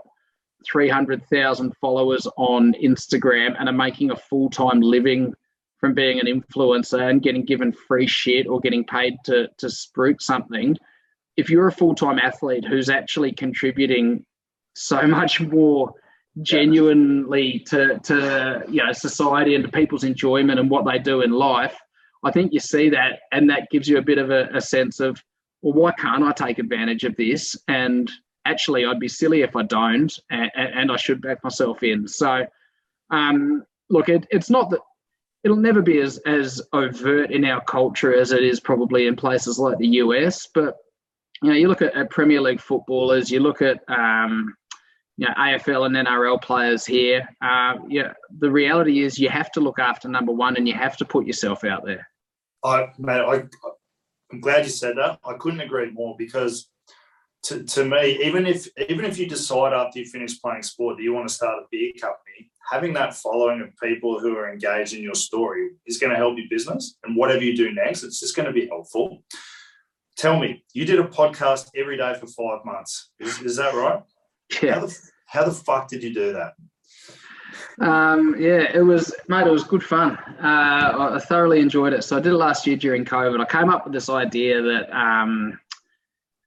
300,000 0.71 1.73
followers 1.79 2.25
on 2.37 2.73
Instagram 2.83 3.55
and 3.59 3.69
are 3.69 3.73
making 3.73 4.09
a 4.09 4.15
full 4.15 4.49
time 4.49 4.81
living 4.81 5.31
from 5.77 5.93
being 5.93 6.19
an 6.19 6.25
influencer 6.25 7.07
and 7.07 7.21
getting 7.21 7.45
given 7.45 7.71
free 7.71 8.07
shit 8.07 8.47
or 8.47 8.59
getting 8.59 8.83
paid 8.83 9.13
to, 9.25 9.47
to 9.59 9.67
spruik 9.67 10.19
something. 10.19 10.75
If 11.37 11.51
you're 11.51 11.67
a 11.67 11.71
full 11.71 11.93
time 11.93 12.17
athlete 12.17 12.65
who's 12.65 12.89
actually 12.89 13.33
contributing 13.33 14.25
so 14.73 15.03
much 15.03 15.39
more 15.39 15.93
genuinely 16.41 17.59
to 17.67 17.99
to 17.99 18.63
you 18.69 18.83
know 18.83 18.91
society 18.91 19.55
and 19.55 19.63
to 19.63 19.71
people's 19.71 20.03
enjoyment 20.03 20.59
and 20.59 20.69
what 20.69 20.85
they 20.85 20.99
do 20.99 21.21
in 21.21 21.31
life 21.31 21.77
i 22.23 22.31
think 22.31 22.53
you 22.53 22.59
see 22.59 22.89
that 22.89 23.19
and 23.31 23.49
that 23.49 23.69
gives 23.71 23.87
you 23.87 23.97
a 23.97 24.01
bit 24.01 24.17
of 24.17 24.29
a, 24.29 24.47
a 24.53 24.61
sense 24.61 24.99
of 24.99 25.21
well 25.61 25.73
why 25.73 25.91
can't 25.93 26.23
i 26.23 26.31
take 26.31 26.59
advantage 26.59 27.03
of 27.03 27.15
this? 27.17 27.55
And 27.67 28.09
actually 28.45 28.85
i'd 28.85 28.99
be 28.99 29.07
silly 29.07 29.41
if 29.41 29.55
i 29.55 29.63
don't 29.63 30.13
and, 30.29 30.49
and 30.55 30.91
i 30.91 30.95
should 30.95 31.21
back 31.21 31.43
myself 31.43 31.83
in. 31.83 32.07
So 32.07 32.45
um, 33.11 33.63
look 33.89 34.07
it, 34.07 34.27
it's 34.29 34.49
not 34.49 34.69
that 34.69 34.79
it'll 35.43 35.57
never 35.57 35.81
be 35.81 35.99
as 35.99 36.19
as 36.19 36.61
overt 36.73 37.31
in 37.31 37.43
our 37.45 37.61
culture 37.61 38.13
as 38.13 38.31
it 38.31 38.43
is 38.43 38.59
probably 38.59 39.07
in 39.07 39.15
places 39.15 39.57
like 39.57 39.77
the 39.77 39.87
us 39.87 40.47
but 40.53 40.75
you 41.41 41.49
know 41.49 41.55
you 41.55 41.67
look 41.67 41.81
at, 41.81 41.95
at 41.95 42.09
premier 42.09 42.41
league 42.41 42.59
footballers 42.59 43.31
you 43.31 43.39
look 43.39 43.61
at 43.61 43.79
um, 43.87 44.53
you 45.19 45.27
know, 45.27 45.33
AFL 45.37 45.85
and 45.85 46.07
NRL 46.07 46.41
players 46.41 46.85
here. 46.85 47.27
Uh, 47.41 47.75
yeah, 47.89 48.13
the 48.39 48.49
reality 48.49 49.03
is 49.03 49.19
you 49.19 49.27
have 49.27 49.51
to 49.51 49.59
look 49.59 49.77
after 49.77 50.07
number 50.07 50.31
one 50.31 50.55
and 50.55 50.65
you 50.65 50.73
have 50.73 50.95
to 50.95 51.03
put 51.03 51.27
yourself 51.27 51.65
out 51.65 51.83
there. 51.85 52.07
I, 52.63 52.87
man, 52.97 53.21
I, 53.21 53.43
I'm 54.31 54.39
glad 54.39 54.63
you 54.63 54.71
said 54.71 54.95
that. 54.95 55.19
I 55.25 55.33
couldn't 55.33 55.59
agree 55.59 55.91
more 55.91 56.15
because 56.17 56.69
to, 57.43 57.63
to 57.65 57.83
me, 57.83 58.23
even 58.23 58.47
if 58.47 58.69
even 58.87 59.03
if 59.03 59.17
you 59.17 59.27
decide 59.27 59.73
after 59.73 59.99
you 59.99 60.05
finish 60.05 60.41
playing 60.41 60.63
sport 60.63 60.95
that 60.95 61.03
you 61.03 61.13
want 61.13 61.27
to 61.27 61.33
start 61.33 61.63
a 61.63 61.67
beer 61.69 61.91
company, 61.99 62.49
having 62.71 62.93
that 62.93 63.13
following 63.13 63.59
of 63.59 63.75
people 63.83 64.21
who 64.21 64.37
are 64.37 64.49
engaged 64.49 64.93
in 64.93 65.03
your 65.03 65.15
story 65.15 65.71
is 65.85 65.97
going 65.97 66.11
to 66.11 66.17
help 66.17 66.37
your 66.37 66.47
business. 66.49 66.97
And 67.03 67.17
whatever 67.17 67.43
you 67.43 67.57
do 67.57 67.73
next, 67.73 68.03
it's 68.03 68.21
just 68.21 68.37
going 68.37 68.45
to 68.45 68.53
be 68.53 68.67
helpful. 68.67 69.21
Tell 70.15 70.39
me, 70.39 70.63
you 70.73 70.85
did 70.85 70.99
a 70.99 71.07
podcast 71.07 71.71
every 71.75 71.97
day 71.97 72.13
for 72.13 72.27
five 72.27 72.63
months. 72.63 73.11
Is, 73.19 73.41
is 73.41 73.57
that 73.57 73.73
right? 73.73 74.01
Yeah. 74.61 74.75
How 74.75 74.85
the, 74.85 74.97
how 75.25 75.45
the 75.45 75.51
fuck 75.51 75.87
did 75.87 76.03
you 76.03 76.13
do 76.13 76.33
that? 76.33 76.53
Um, 77.81 78.35
yeah, 78.37 78.67
it 78.73 78.81
was, 78.81 79.13
mate, 79.27 79.47
it 79.47 79.51
was 79.51 79.63
good 79.63 79.83
fun. 79.83 80.17
Uh, 80.43 81.11
I 81.15 81.19
thoroughly 81.19 81.59
enjoyed 81.59 81.93
it. 81.93 82.03
So 82.03 82.17
I 82.17 82.19
did 82.19 82.33
it 82.33 82.37
last 82.37 82.67
year 82.67 82.75
during 82.75 83.05
COVID. 83.05 83.39
I 83.39 83.45
came 83.45 83.69
up 83.69 83.85
with 83.85 83.93
this 83.93 84.09
idea 84.09 84.61
that, 84.61 84.89
um, 84.95 85.59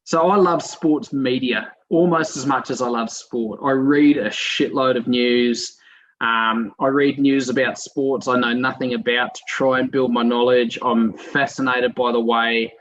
so 0.05 0.29
I 0.29 0.37
love 0.37 0.63
sports 0.63 1.13
media 1.13 1.73
almost 1.89 2.37
as 2.37 2.47
much 2.47 2.71
as 2.71 2.83
I 2.83 2.89
love 2.89 3.11
sport. 3.11 3.61
I 3.63 3.71
read 3.71 4.17
a 4.17 4.31
shitload 4.31 4.97
of 4.97 5.07
news. 5.07 5.79
Um, 6.21 6.73
I 6.79 6.87
read 6.87 7.19
news 7.19 7.49
about 7.49 7.79
sports 7.79 8.29
I 8.29 8.39
know 8.39 8.53
nothing 8.53 8.95
about 8.95 9.35
to 9.35 9.41
try 9.49 9.81
and 9.81 9.91
build 9.91 10.13
my 10.13 10.23
knowledge. 10.23 10.79
I'm 10.83 11.13
fascinated 11.13 11.95
by 11.95 12.13
the 12.13 12.21
way 12.21 12.73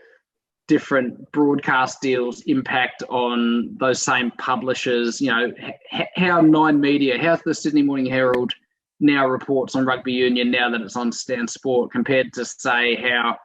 different 0.71 1.29
broadcast 1.33 1.99
deals 1.99 2.43
impact 2.43 3.03
on 3.09 3.75
those 3.77 4.01
same 4.01 4.31
publishers. 4.37 5.19
You 5.19 5.29
know, 5.29 5.53
h- 5.91 6.07
how 6.15 6.39
Nine 6.39 6.79
Media, 6.79 7.21
how 7.21 7.37
the 7.43 7.53
Sydney 7.53 7.81
Morning 7.81 8.05
Herald 8.05 8.53
now 9.01 9.27
reports 9.27 9.75
on 9.75 9.85
rugby 9.85 10.13
union 10.13 10.49
now 10.49 10.69
that 10.69 10.79
it's 10.79 10.95
on 10.95 11.11
Stan 11.11 11.45
Sport 11.45 11.91
compared 11.91 12.31
to 12.31 12.45
say 12.45 12.95
how 12.95 13.35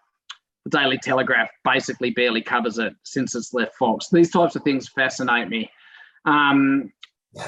the 0.63 0.71
Daily 0.71 0.99
Telegraph 0.99 1.51
basically 1.65 2.11
barely 2.11 2.43
covers 2.43 2.79
it 2.79 2.95
since 3.03 3.35
it's 3.35 3.53
left 3.53 3.75
Fox. 3.75 4.09
These 4.09 4.31
types 4.31 4.55
of 4.55 4.63
things 4.63 4.89
fascinate 4.89 5.49
me, 5.49 5.69
um, 6.27 6.93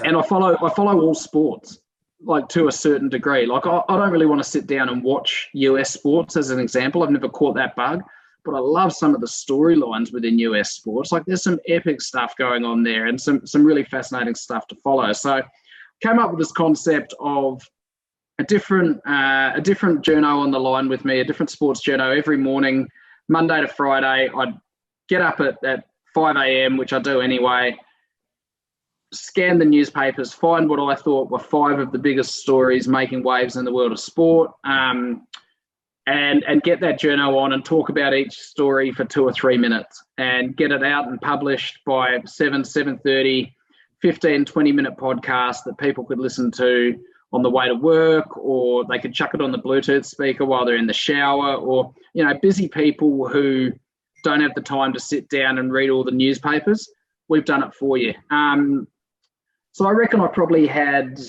and 0.04 0.16
I 0.16 0.22
follow 0.22 0.56
I 0.60 0.74
follow 0.74 1.00
all 1.00 1.14
sports 1.14 1.78
like 2.20 2.48
to 2.48 2.66
a 2.66 2.72
certain 2.72 3.08
degree. 3.08 3.46
Like 3.46 3.64
I, 3.64 3.80
I 3.88 3.96
don't 3.96 4.10
really 4.10 4.26
want 4.26 4.42
to 4.42 4.50
sit 4.50 4.66
down 4.66 4.88
and 4.88 5.04
watch 5.04 5.50
US 5.52 5.92
sports 5.92 6.36
as 6.36 6.50
an 6.50 6.58
example. 6.58 7.04
I've 7.04 7.12
never 7.12 7.28
caught 7.28 7.54
that 7.54 7.76
bug 7.76 8.02
but 8.44 8.54
I 8.54 8.58
love 8.58 8.92
some 8.92 9.14
of 9.14 9.20
the 9.20 9.26
storylines 9.26 10.12
within 10.12 10.38
US 10.40 10.72
sports. 10.72 11.12
Like 11.12 11.24
there's 11.26 11.42
some 11.42 11.58
epic 11.68 12.00
stuff 12.00 12.34
going 12.36 12.64
on 12.64 12.82
there 12.82 13.06
and 13.06 13.20
some 13.20 13.46
some 13.46 13.64
really 13.64 13.84
fascinating 13.84 14.34
stuff 14.34 14.66
to 14.68 14.76
follow. 14.76 15.12
So 15.12 15.42
came 16.00 16.18
up 16.18 16.30
with 16.30 16.38
this 16.38 16.52
concept 16.52 17.14
of 17.20 17.62
a 18.38 18.44
different 18.44 18.98
uh, 19.06 19.52
a 19.54 19.60
different 19.60 20.04
journo 20.04 20.38
on 20.38 20.50
the 20.50 20.60
line 20.60 20.88
with 20.88 21.04
me, 21.04 21.20
a 21.20 21.24
different 21.24 21.50
sports 21.50 21.86
journo 21.86 22.16
every 22.16 22.36
morning, 22.36 22.88
Monday 23.28 23.60
to 23.60 23.68
Friday. 23.68 24.30
I'd 24.34 24.54
get 25.08 25.20
up 25.20 25.40
at, 25.40 25.62
at 25.64 25.84
5 26.14 26.36
a.m., 26.36 26.76
which 26.76 26.92
I 26.92 26.98
do 26.98 27.20
anyway, 27.20 27.76
scan 29.12 29.58
the 29.58 29.64
newspapers, 29.64 30.32
find 30.32 30.68
what 30.68 30.80
I 30.80 30.94
thought 30.94 31.30
were 31.30 31.38
five 31.38 31.78
of 31.78 31.92
the 31.92 31.98
biggest 31.98 32.36
stories 32.36 32.86
making 32.88 33.22
waves 33.22 33.56
in 33.56 33.64
the 33.64 33.72
world 33.72 33.92
of 33.92 34.00
sport. 34.00 34.50
Um, 34.64 35.26
and 36.08 36.42
and 36.44 36.62
get 36.62 36.80
that 36.80 36.98
journal 36.98 37.38
on 37.38 37.52
and 37.52 37.64
talk 37.64 37.90
about 37.90 38.14
each 38.14 38.32
story 38.32 38.90
for 38.90 39.04
two 39.04 39.24
or 39.24 39.32
three 39.32 39.58
minutes 39.58 40.02
and 40.16 40.56
get 40.56 40.72
it 40.72 40.82
out 40.82 41.06
and 41.06 41.20
published 41.20 41.80
by 41.86 42.18
7 42.24 42.62
7.30 42.62 43.52
15 44.00 44.44
20 44.46 44.72
minute 44.72 44.96
podcast 44.96 45.58
that 45.66 45.76
people 45.76 46.04
could 46.04 46.18
listen 46.18 46.50
to 46.50 46.98
on 47.32 47.42
the 47.42 47.50
way 47.50 47.68
to 47.68 47.74
work 47.74 48.38
or 48.38 48.86
they 48.86 48.98
could 48.98 49.12
chuck 49.12 49.34
it 49.34 49.42
on 49.42 49.52
the 49.52 49.58
bluetooth 49.58 50.06
speaker 50.06 50.46
while 50.46 50.64
they're 50.64 50.76
in 50.76 50.86
the 50.86 50.94
shower 50.94 51.56
or 51.56 51.92
you 52.14 52.24
know 52.24 52.32
busy 52.40 52.68
people 52.68 53.28
who 53.28 53.70
don't 54.24 54.40
have 54.40 54.54
the 54.54 54.62
time 54.62 54.94
to 54.94 55.00
sit 55.00 55.28
down 55.28 55.58
and 55.58 55.72
read 55.72 55.90
all 55.90 56.04
the 56.04 56.10
newspapers 56.10 56.88
we've 57.28 57.44
done 57.44 57.62
it 57.62 57.74
for 57.74 57.98
you. 57.98 58.14
Um, 58.30 58.88
so 59.72 59.86
i 59.86 59.90
reckon 59.90 60.20
i 60.20 60.26
probably 60.26 60.66
had 60.66 61.20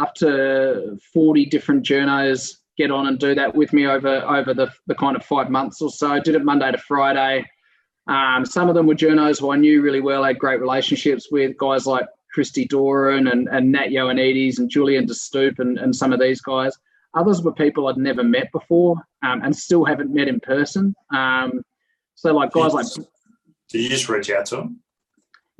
up 0.00 0.14
to 0.14 0.98
40 1.14 1.46
different 1.46 1.84
journos 1.84 2.56
get 2.78 2.90
on 2.90 3.08
and 3.08 3.18
do 3.18 3.34
that 3.34 3.54
with 3.54 3.72
me 3.74 3.86
over 3.86 4.22
over 4.22 4.54
the, 4.54 4.72
the 4.86 4.94
kind 4.94 5.16
of 5.16 5.24
five 5.24 5.50
months 5.50 5.82
or 5.82 5.90
so. 5.90 6.12
I 6.12 6.20
did 6.20 6.34
it 6.34 6.44
Monday 6.44 6.70
to 6.72 6.78
Friday. 6.78 7.44
Um, 8.06 8.46
some 8.46 8.70
of 8.70 8.74
them 8.74 8.86
were 8.86 8.94
journos 8.94 9.40
who 9.40 9.50
I 9.50 9.56
knew 9.56 9.82
really 9.82 10.00
well, 10.00 10.24
I 10.24 10.28
had 10.28 10.38
great 10.38 10.60
relationships 10.60 11.28
with, 11.30 11.58
guys 11.58 11.84
like 11.84 12.06
Christy 12.32 12.64
Doran 12.64 13.28
and, 13.28 13.48
and 13.48 13.70
Nat 13.70 13.88
Ioannidis 13.88 14.58
and 14.58 14.70
Julian 14.70 15.04
De 15.04 15.12
Stoop 15.12 15.58
and, 15.58 15.76
and 15.76 15.94
some 15.94 16.12
of 16.14 16.20
these 16.20 16.40
guys. 16.40 16.72
Others 17.14 17.42
were 17.42 17.52
people 17.52 17.88
I'd 17.88 17.98
never 17.98 18.24
met 18.24 18.50
before 18.52 18.96
um, 19.22 19.42
and 19.42 19.54
still 19.54 19.84
haven't 19.84 20.14
met 20.14 20.28
in 20.28 20.40
person. 20.40 20.94
Um, 21.12 21.62
so 22.14 22.32
like 22.32 22.52
guys 22.52 22.72
like... 22.72 22.86
Did 23.68 23.82
you 23.82 23.88
just 23.90 24.08
reach 24.08 24.30
out 24.30 24.46
to 24.46 24.56
them? 24.56 24.80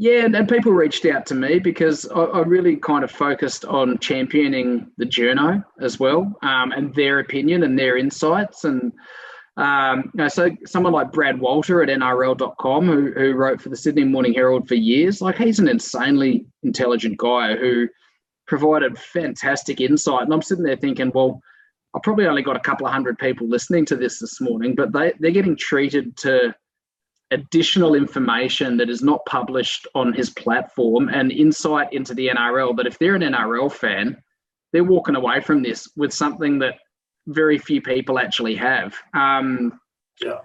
Yeah, 0.00 0.24
and, 0.24 0.36
and 0.36 0.48
people 0.48 0.72
reached 0.72 1.04
out 1.06 1.26
to 1.26 1.34
me 1.34 1.58
because 1.58 2.08
I, 2.08 2.20
I, 2.20 2.38
really 2.42 2.76
kind 2.76 3.02
of 3.02 3.10
focused 3.10 3.64
on 3.64 3.98
championing 3.98 4.92
the 4.96 5.04
journo 5.04 5.64
as 5.80 5.98
well, 5.98 6.32
um, 6.42 6.70
and 6.70 6.94
their 6.94 7.18
opinion 7.18 7.64
and 7.64 7.76
their 7.76 7.96
insights. 7.96 8.62
And 8.62 8.92
um, 9.56 10.12
you 10.14 10.22
know, 10.22 10.28
so 10.28 10.50
someone 10.64 10.92
like 10.92 11.10
Brad 11.10 11.40
Walter 11.40 11.82
at 11.82 11.88
NRL.com, 11.88 12.86
who, 12.86 13.10
who 13.10 13.32
wrote 13.32 13.60
for 13.60 13.70
the 13.70 13.76
Sydney 13.76 14.04
Morning 14.04 14.32
Herald 14.32 14.68
for 14.68 14.76
years, 14.76 15.20
like 15.20 15.36
he's 15.36 15.58
an 15.58 15.68
insanely 15.68 16.46
intelligent 16.62 17.18
guy 17.18 17.56
who 17.56 17.88
provided 18.46 18.96
fantastic 18.96 19.80
insight. 19.80 20.22
And 20.22 20.32
I'm 20.32 20.42
sitting 20.42 20.62
there 20.62 20.76
thinking, 20.76 21.10
well, 21.12 21.40
I 21.96 21.98
probably 22.04 22.28
only 22.28 22.42
got 22.42 22.56
a 22.56 22.60
couple 22.60 22.86
of 22.86 22.92
hundred 22.92 23.18
people 23.18 23.48
listening 23.48 23.84
to 23.86 23.96
this 23.96 24.20
this 24.20 24.40
morning, 24.40 24.76
but 24.76 24.92
they, 24.92 25.12
they're 25.18 25.32
getting 25.32 25.56
treated 25.56 26.16
to 26.18 26.54
additional 27.30 27.94
information 27.94 28.76
that 28.78 28.88
is 28.88 29.02
not 29.02 29.24
published 29.26 29.86
on 29.94 30.12
his 30.12 30.30
platform 30.30 31.08
and 31.08 31.30
insight 31.30 31.92
into 31.92 32.14
the 32.14 32.28
NRL. 32.28 32.74
But 32.74 32.86
if 32.86 32.98
they're 32.98 33.14
an 33.14 33.22
NRL 33.22 33.70
fan, 33.70 34.16
they're 34.72 34.84
walking 34.84 35.16
away 35.16 35.40
from 35.40 35.62
this 35.62 35.88
with 35.96 36.12
something 36.12 36.58
that 36.60 36.74
very 37.26 37.58
few 37.58 37.82
people 37.82 38.18
actually 38.18 38.54
have. 38.56 38.94
Um, 39.14 39.78
yeah. 40.22 40.38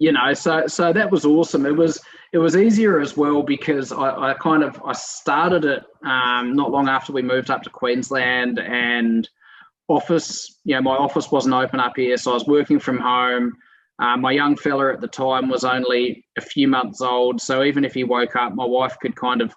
You 0.00 0.12
know, 0.12 0.34
so 0.34 0.66
so 0.66 0.92
that 0.92 1.10
was 1.10 1.24
awesome. 1.24 1.64
It 1.66 1.76
was 1.76 2.00
it 2.32 2.38
was 2.38 2.56
easier 2.56 3.00
as 3.00 3.16
well 3.16 3.44
because 3.44 3.92
I, 3.92 4.30
I 4.30 4.34
kind 4.34 4.64
of 4.64 4.82
I 4.84 4.92
started 4.92 5.64
it 5.64 5.84
um, 6.04 6.54
not 6.54 6.72
long 6.72 6.88
after 6.88 7.12
we 7.12 7.22
moved 7.22 7.48
up 7.48 7.62
to 7.62 7.70
Queensland 7.70 8.58
and 8.58 9.28
office. 9.86 10.58
You 10.64 10.74
know, 10.74 10.82
my 10.82 10.96
office 10.96 11.30
wasn't 11.30 11.54
open 11.54 11.78
up 11.78 11.92
here, 11.94 12.16
so 12.16 12.32
I 12.32 12.34
was 12.34 12.46
working 12.46 12.80
from 12.80 12.98
home. 12.98 13.52
Uh, 14.00 14.16
my 14.16 14.32
young 14.32 14.56
fella 14.56 14.92
at 14.92 15.00
the 15.00 15.08
time 15.08 15.48
was 15.48 15.64
only 15.64 16.24
a 16.36 16.40
few 16.40 16.66
months 16.66 17.00
old, 17.00 17.40
so 17.40 17.62
even 17.62 17.84
if 17.84 17.94
he 17.94 18.04
woke 18.04 18.34
up, 18.34 18.54
my 18.54 18.64
wife 18.64 18.96
could 19.00 19.14
kind 19.14 19.40
of 19.40 19.54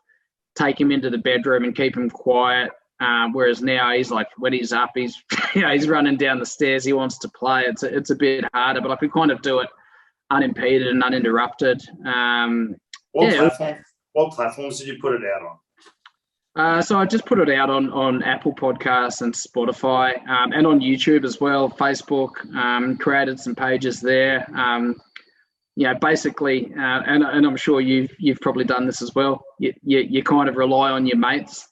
take 0.55 0.79
him 0.79 0.91
into 0.91 1.09
the 1.09 1.17
bedroom 1.17 1.63
and 1.63 1.75
keep 1.75 1.95
him 1.95 2.09
quiet. 2.09 2.71
Um, 2.99 3.31
whereas 3.31 3.61
now 3.61 3.91
he's 3.91 4.09
like 4.09 4.27
when 4.37 4.53
he's 4.53 4.73
up, 4.73 4.91
he's 4.95 5.15
you 5.55 5.61
know, 5.61 5.71
he's 5.71 5.87
running 5.87 6.17
down 6.17 6.39
the 6.39 6.45
stairs. 6.45 6.83
He 6.83 6.93
wants 6.93 7.17
to 7.19 7.29
play. 7.29 7.63
It's 7.63 7.83
a, 7.83 7.95
it's 7.95 8.09
a 8.09 8.15
bit 8.15 8.45
harder, 8.53 8.81
but 8.81 8.91
I 8.91 8.95
could 8.95 9.13
kind 9.13 9.31
of 9.31 9.41
do 9.41 9.59
it 9.59 9.69
unimpeded 10.29 10.87
and 10.87 11.03
uninterrupted. 11.03 11.81
Um, 12.05 12.75
what, 13.11 13.31
yeah, 13.31 13.39
platform, 13.39 13.83
what 14.13 14.33
platforms 14.33 14.79
did 14.79 14.87
you 14.87 14.97
put 14.99 15.13
it 15.13 15.21
out 15.23 15.43
on? 15.43 15.57
Uh, 16.57 16.81
so 16.81 16.97
I 16.97 17.05
just 17.05 17.23
put 17.27 17.37
it 17.37 17.51
out 17.51 17.69
on, 17.69 17.91
on 17.91 18.23
Apple 18.23 18.51
Podcasts 18.51 19.21
and 19.21 19.31
Spotify 19.31 20.17
um, 20.27 20.53
and 20.53 20.65
on 20.65 20.79
YouTube 20.79 21.23
as 21.23 21.39
well, 21.39 21.69
Facebook, 21.69 22.31
um, 22.55 22.97
created 22.97 23.39
some 23.39 23.53
pages 23.53 24.01
there. 24.01 24.47
Um, 24.57 24.99
you 25.75 25.85
know, 25.85 25.93
basically, 26.01 26.73
uh, 26.73 27.03
and, 27.05 27.23
and 27.23 27.45
I'm 27.45 27.57
sure 27.57 27.79
you've, 27.79 28.11
you've 28.17 28.39
probably 28.41 28.63
done 28.63 28.87
this 28.87 29.03
as 29.03 29.13
well. 29.13 29.43
You, 29.59 29.71
you, 29.83 29.99
you 29.99 30.23
kind 30.23 30.49
of 30.49 30.55
rely 30.55 30.89
on 30.89 31.05
your 31.05 31.17
mates 31.17 31.67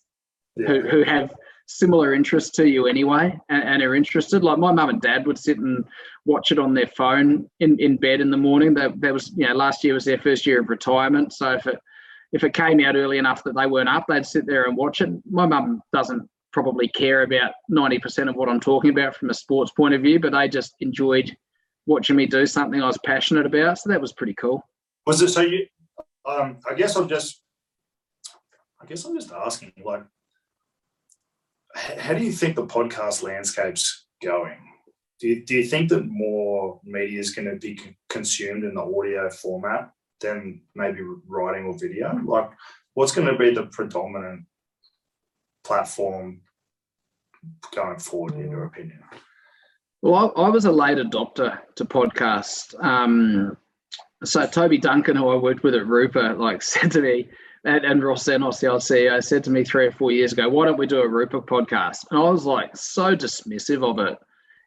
yeah. 0.56 0.68
who, 0.68 0.82
who 0.88 1.04
have 1.04 1.34
similar 1.66 2.14
interests 2.14 2.52
to 2.58 2.70
you 2.70 2.86
anyway 2.86 3.36
and, 3.50 3.64
and 3.64 3.82
are 3.82 3.96
interested. 3.96 4.44
Like 4.44 4.60
my 4.60 4.72
mum 4.72 4.90
and 4.90 5.02
dad 5.02 5.26
would 5.26 5.40
sit 5.40 5.58
and 5.58 5.84
watch 6.26 6.52
it 6.52 6.60
on 6.60 6.76
their 6.76 6.92
phone 6.96 7.50
in, 7.60 7.80
in 7.80 7.98
bed 7.98 8.22
in 8.22 8.30
the 8.30 8.38
morning. 8.38 8.76
That, 8.76 9.02
that 9.02 9.14
was, 9.14 9.34
you 9.36 9.48
know, 9.48 9.56
last 9.56 9.84
year 9.84 9.96
was 9.96 10.06
their 10.06 10.20
first 10.20 10.46
year 10.46 10.62
of 10.62 10.70
retirement. 10.70 11.34
So 11.34 11.54
if 11.54 11.66
it, 11.66 11.80
if 12.36 12.44
it 12.44 12.54
came 12.54 12.82
out 12.82 12.98
early 12.98 13.18
enough 13.18 13.46
that 13.46 13.56
they 13.56 13.66
weren't 13.66 13.88
up, 13.88 14.08
they'd 14.10 14.26
sit 14.26 14.46
there 14.46 14.66
and 14.66 14.76
watch 14.76 15.00
it. 15.00 15.10
My 15.26 15.46
mum 15.46 15.82
doesn't 15.94 16.30
probably 16.52 16.90
care 16.90 17.24
about 17.24 17.54
90% 17.72 18.28
of 18.28 18.36
what 18.36 18.50
I'm 18.50 18.60
talking 18.60 18.92
about 18.92 19.16
from 19.16 19.30
a 19.30 19.34
sports 19.34 19.72
point 19.72 19.94
of 19.94 20.02
view, 20.02 20.20
but 20.20 20.34
they 20.34 20.50
just 20.50 20.76
enjoyed 20.82 21.34
watching 21.86 22.18
me 22.18 22.26
do 22.26 22.46
something 22.46 22.82
I 22.82 22.88
was 22.88 23.00
passionate 23.06 23.46
about. 23.46 23.80
So 23.80 23.90
that 23.90 24.02
was 24.02 24.12
pretty 24.12 24.34
cool. 24.34 24.62
Was 25.08 25.22
it 25.22 25.30
so 25.30 25.42
you, 25.42 25.66
um, 26.26 26.58
I 26.70 26.74
guess 26.74 26.98
I'm 26.98 27.08
just, 27.08 27.42
I 28.82 28.86
guess 28.86 29.06
I'm 29.06 29.16
just 29.16 29.32
asking, 29.32 29.72
like, 29.86 30.04
how 31.98 32.16
do 32.16 32.24
you 32.24 32.34
think 32.34 32.58
the 32.58 32.66
podcast 32.66 33.24
landscape's 33.24 34.08
going? 34.22 34.58
Do 35.22 35.30
you, 35.30 35.46
do 35.46 35.56
you 35.56 35.64
think 35.64 35.88
that 35.88 36.06
more 36.06 36.82
media 36.84 37.22
is 37.22 37.34
going 37.34 37.50
to 37.50 37.56
be 37.56 37.80
consumed 38.10 38.66
in 38.66 38.74
the 38.74 38.82
audio 38.82 39.30
format 39.30 39.90
than 40.22 40.62
maybe 40.76 41.00
writing 41.28 41.66
or 41.66 41.78
video? 41.78 42.20
Like, 42.26 42.50
what's 42.94 43.14
going 43.14 43.28
to 43.28 43.38
be 43.38 43.54
the 43.54 43.68
predominant 43.68 44.46
platform 45.64 46.42
going 47.74 48.00
forward, 48.00 48.36
in 48.36 48.52
your 48.52 48.66
opinion? 48.66 49.00
Well, 50.02 50.34
I, 50.36 50.44
I 50.44 50.50
was 50.50 50.66
a 50.66 50.72
late 50.72 50.98
adopter 50.98 51.60
to 51.76 51.86
podcast. 51.86 52.82
Um, 52.84 53.58
so 54.24 54.46
Toby 54.46 54.78
Duncan, 54.78 55.16
who 55.16 55.30
I 55.30 55.36
worked 55.36 55.64
with 55.64 55.76
at 55.76 55.88
Rupa, 55.88 56.36
like 56.38 56.62
said 56.62 56.92
to 56.92 57.02
me, 57.02 57.30
and, 57.64 57.84
and 57.84 58.04
Ross 58.04 58.24
Xenos, 58.24 58.60
the 58.60 58.68
old 58.68 58.82
CEO, 58.82 59.24
said 59.24 59.44
to 59.46 59.50
me 59.50 59.64
three 59.64 59.88
or 59.88 59.92
four 59.92 60.12
years 60.12 60.34
ago, 60.34 60.48
"Why 60.48 60.66
don't 60.66 60.78
we 60.78 60.86
do 60.86 61.02
a 61.02 61.08
Rupa 61.08 61.42
podcast?" 61.42 62.06
And 62.12 62.20
I 62.20 62.30
was 62.30 62.46
like 62.46 62.78
so 62.78 63.16
dismissive 63.16 63.84
of 63.84 63.98
it 64.00 64.18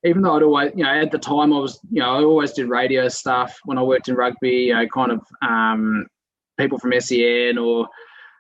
even 0.05 0.23
though 0.23 0.37
I'd 0.37 0.43
always, 0.43 0.73
you 0.75 0.85
know, 0.85 0.91
at 0.91 1.11
the 1.11 1.19
time 1.19 1.53
I 1.53 1.59
was, 1.59 1.81
you 1.91 2.01
know, 2.01 2.11
I 2.11 2.23
always 2.23 2.53
did 2.53 2.69
radio 2.69 3.09
stuff 3.09 3.59
when 3.65 3.79
I 3.79 3.83
worked 3.83 4.09
in 4.09 4.15
rugby, 4.15 4.51
you 4.51 4.75
know, 4.75 4.87
kind 4.89 5.13
of 5.13 5.21
um, 5.43 6.07
people 6.59 6.79
from 6.79 6.99
SEN 7.01 7.59
or 7.59 7.89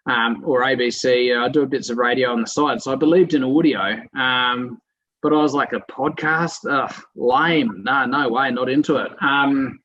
um, 0.08 0.42
or 0.44 0.62
ABC. 0.62 1.26
You 1.26 1.34
know, 1.34 1.44
I 1.44 1.48
do 1.48 1.66
bits 1.66 1.90
of 1.90 1.98
radio 1.98 2.32
on 2.32 2.40
the 2.40 2.46
side, 2.46 2.80
so 2.80 2.92
I 2.92 2.96
believed 2.96 3.34
in 3.34 3.44
audio. 3.44 4.00
Um, 4.16 4.78
but 5.22 5.32
I 5.32 5.36
was 5.36 5.54
like 5.54 5.72
a 5.72 5.82
podcast, 5.90 6.58
Ugh, 6.70 6.94
lame. 7.16 7.82
No, 7.82 8.06
no 8.06 8.28
way, 8.28 8.50
not 8.50 8.68
into 8.68 8.96
it. 8.96 9.10
Um, 9.20 9.80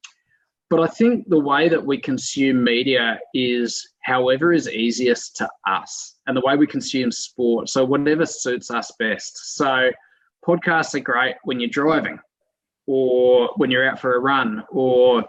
but 0.69 0.79
I 0.79 0.87
think 0.87 1.27
the 1.29 1.39
way 1.39 1.69
that 1.69 1.83
we 1.83 1.97
consume 1.99 2.63
media 2.63 3.19
is 3.33 3.93
however 4.03 4.53
is 4.53 4.69
easiest 4.69 5.35
to 5.37 5.49
us 5.67 6.17
and 6.25 6.35
the 6.35 6.41
way 6.45 6.55
we 6.55 6.67
consume 6.67 7.11
sport. 7.11 7.69
So, 7.69 7.83
whatever 7.83 8.25
suits 8.25 8.71
us 8.71 8.91
best. 8.97 9.55
So, 9.55 9.91
podcasts 10.45 10.95
are 10.95 10.99
great 10.99 11.35
when 11.43 11.59
you're 11.59 11.69
driving 11.69 12.19
or 12.87 13.49
when 13.55 13.71
you're 13.71 13.87
out 13.87 13.99
for 13.99 14.15
a 14.15 14.19
run 14.19 14.63
or 14.69 15.23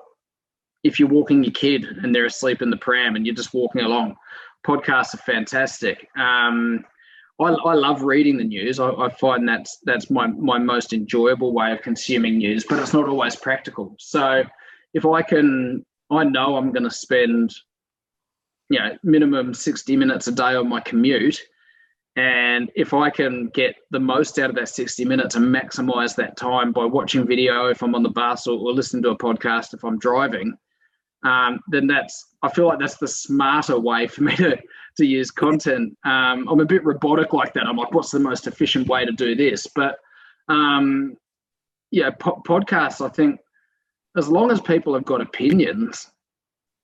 if 0.83 0.99
you're 0.99 1.09
walking 1.09 1.43
your 1.43 1.53
kid 1.53 1.85
and 2.03 2.15
they're 2.15 2.27
asleep 2.27 2.63
in 2.63 2.71
the 2.71 2.77
pram 2.77 3.17
and 3.17 3.27
you're 3.27 3.35
just 3.35 3.55
walking 3.55 3.83
along. 3.83 4.17
Podcasts 4.67 5.15
are 5.15 5.19
fantastic. 5.19 6.07
Um, 6.17 6.85
I, 7.41 7.47
I, 7.49 7.75
love 7.75 8.03
reading 8.03 8.37
the 8.37 8.45
news. 8.45 8.79
I, 8.79 8.91
I, 8.91 9.09
find 9.09 9.49
that's 9.49 9.79
that's 9.85 10.09
my, 10.11 10.27
my 10.29 10.59
most 10.59 10.93
enjoyable 10.93 11.53
way 11.53 11.73
of 11.73 11.83
consuming 11.83 12.39
news, 12.39 12.65
but 12.69 12.79
it's 12.79 12.93
not 12.95 13.09
always 13.09 13.35
practical. 13.35 13.97
So 13.99 14.45
if 14.93 15.05
I 15.05 15.23
can, 15.23 15.85
I 16.11 16.25
know 16.25 16.57
I'm 16.57 16.71
going 16.71 16.85
to 16.85 16.91
spend, 16.91 17.53
you 18.71 18.79
know, 18.79 18.97
minimum 19.03 19.53
60 19.53 19.97
minutes 19.97 20.29
a 20.29 20.33
day 20.33 20.55
on 20.55 20.69
my 20.69 20.81
commute. 20.81 21.41
And 22.17 22.71
if 22.77 22.95
I 22.95 23.11
can 23.11 23.49
get 23.49 23.75
the 23.91 23.99
most 23.99 24.39
out 24.39 24.51
of 24.51 24.57
that 24.57 24.69
60 24.69 25.05
minutes 25.05 25.35
and 25.35 25.45
maximize 25.45 26.15
that 26.17 26.37
time 26.37 26.71
by 26.71 26.85
watching 26.85 27.27
video 27.27 27.67
if 27.67 27.83
I'm 27.83 27.95
on 27.95 28.05
the 28.05 28.09
bus 28.09 28.47
or, 28.47 28.57
or 28.59 28.73
listening 28.73 29.03
to 29.03 29.11
a 29.11 29.19
podcast 29.19 29.75
if 29.75 29.85
I'm 29.85 29.99
driving, 29.99 30.55
um, 31.25 31.59
then 31.69 31.87
that's 31.87 32.35
I 32.43 32.51
feel 32.51 32.67
like 32.67 32.79
that's 32.79 32.99
the 32.99 33.09
smarter 33.09 33.79
way 33.79 34.07
for 34.07 34.23
me 34.23 34.37
to 34.37 34.57
to 34.97 35.05
use 35.05 35.31
content. 35.31 35.97
Um, 36.05 36.47
I'm 36.49 36.61
a 36.61 36.67
bit 36.67 36.85
robotic 36.85 37.33
like 37.33 37.53
that. 37.55 37.67
I'm 37.67 37.77
like, 37.77 37.93
what's 37.93 38.11
the 38.11 38.21
most 38.21 38.47
efficient 38.47 38.87
way 38.87 39.05
to 39.05 39.13
do 39.13 39.35
this? 39.35 39.67
But 39.67 39.97
um, 40.49 41.17
yeah, 41.91 42.11
po- 42.11 42.43
podcasts. 42.47 43.05
I 43.05 43.09
think 43.09 43.41
as 44.17 44.29
long 44.29 44.53
as 44.53 44.61
people 44.61 44.95
have 44.95 45.05
got 45.05 45.21
opinions, 45.21 46.11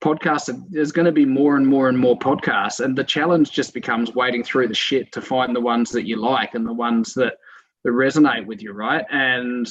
podcasts 0.01 0.51
there's 0.71 0.93
going 0.93 1.07
to 1.07 1.13
be 1.13 1.25
more 1.25 1.57
and 1.57 1.67
more 1.67 1.89
and 1.89 1.99
more 1.99 2.19
podcasts, 2.19 2.85
and 2.85 2.97
the 2.97 3.05
challenge 3.05 3.51
just 3.51 3.75
becomes 3.75 4.15
wading 4.15 4.45
through 4.45 4.69
the 4.69 4.75
shit 4.75 5.13
to 5.13 5.21
find 5.21 5.55
the 5.55 5.61
ones 5.61 5.91
that 5.91 6.07
you 6.07 6.17
like 6.17 6.55
and 6.55 6.67
the 6.67 6.73
ones 6.73 7.15
that 7.15 7.35
that 7.85 7.91
resonate 7.91 8.47
with 8.47 8.63
you, 8.63 8.73
right? 8.73 9.05
And 9.11 9.71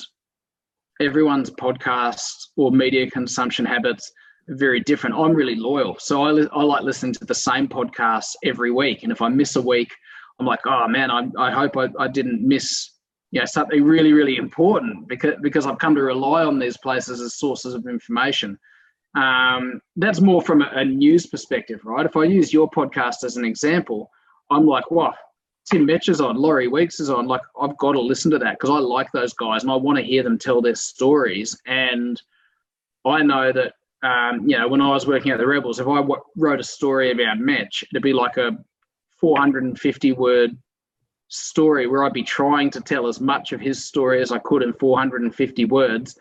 everyone's 1.00 1.50
podcast 1.50 2.48
or 2.58 2.72
media 2.72 3.10
consumption 3.10 3.66
habits 3.66 4.12
are 4.50 4.56
very 4.56 4.80
different. 4.80 5.16
I'm 5.16 5.34
really 5.34 5.56
loyal, 5.56 5.98
so 6.00 6.24
I, 6.24 6.46
I 6.54 6.64
like 6.64 6.84
listening 6.84 7.14
to 7.14 7.26
the 7.26 7.36
same 7.36 7.68
podcasts 7.68 8.36
every 8.44 8.72
week. 8.72 9.04
And 9.04 9.12
if 9.12 9.22
I 9.22 9.30
miss 9.30 9.56
a 9.56 9.62
week, 9.62 9.94
I'm 10.40 10.46
like, 10.46 10.62
oh 10.66 10.88
man, 10.88 11.12
I, 11.12 11.28
I 11.38 11.52
hope 11.52 11.78
I, 11.78 11.90
I 12.00 12.08
didn't 12.08 12.48
miss 12.48 12.92
you 13.32 13.40
know 13.40 13.46
something 13.46 13.84
really 13.84 14.12
really 14.12 14.38
important 14.38 15.08
because 15.08 15.36
because 15.42 15.66
I've 15.66 15.78
come 15.78 15.96
to 15.96 16.02
rely 16.02 16.44
on 16.44 16.58
these 16.58 16.78
places 16.78 17.22
as 17.22 17.38
sources 17.38 17.74
of 17.74 17.86
information. 17.88 18.58
Um, 19.16 19.82
that's 19.96 20.22
more 20.22 20.42
from 20.42 20.62
a, 20.62 20.70
a, 20.76 20.86
news 20.86 21.26
perspective, 21.26 21.82
right? 21.84 22.06
If 22.06 22.16
I 22.16 22.26
use 22.26 22.54
your 22.54 22.70
podcast 22.70 23.24
as 23.24 23.38
an 23.38 23.46
example, 23.46 24.12
I'm 24.52 24.66
like, 24.68 24.92
what? 24.92 25.16
Tim 25.66 25.86
Metch 25.86 26.10
is 26.10 26.22
on, 26.22 26.36
Laurie 26.38 26.68
Weeks 26.68 27.00
is 27.00 27.10
on. 27.10 27.28
Like, 27.28 27.42
I've 27.60 27.78
got 27.78 27.94
to 27.94 28.00
listen 28.00 28.30
to 28.32 28.40
that 28.40 28.60
because 28.60 28.70
I 28.70 28.78
like 28.80 29.12
those 29.12 29.34
guys 29.34 29.64
and 29.64 29.72
I 29.72 29.76
want 29.76 29.98
to 29.98 30.04
hear 30.04 30.22
them 30.22 30.38
tell 30.38 30.62
their 30.62 30.76
stories. 30.76 31.60
And 31.66 32.22
I 33.06 33.24
know 33.24 33.52
that 33.52 33.74
um, 34.02 34.48
you 34.48 34.58
know, 34.58 34.68
when 34.68 34.82
I 34.82 34.90
was 34.90 35.08
working 35.08 35.32
at 35.32 35.38
the 35.38 35.48
Rebels, 35.48 35.80
if 35.80 35.88
I 35.88 35.98
w- 35.98 36.22
wrote 36.38 36.60
a 36.60 36.64
story 36.64 37.12
about 37.12 37.40
Metch, 37.40 37.84
it'd 37.92 38.02
be 38.02 38.14
like 38.14 38.38
a 38.38 38.58
450 39.20 40.14
word 40.14 40.58
story 41.28 41.86
where 41.86 42.04
I'd 42.04 42.14
be 42.14 42.24
trying 42.24 42.70
to 42.72 42.82
tell 42.82 43.08
as 43.08 43.20
much 43.20 43.52
of 43.52 43.60
his 43.60 43.84
story 43.84 44.22
as 44.22 44.32
I 44.32 44.40
could 44.40 44.64
in 44.64 44.74
450 44.74 45.66
words, 45.66 46.18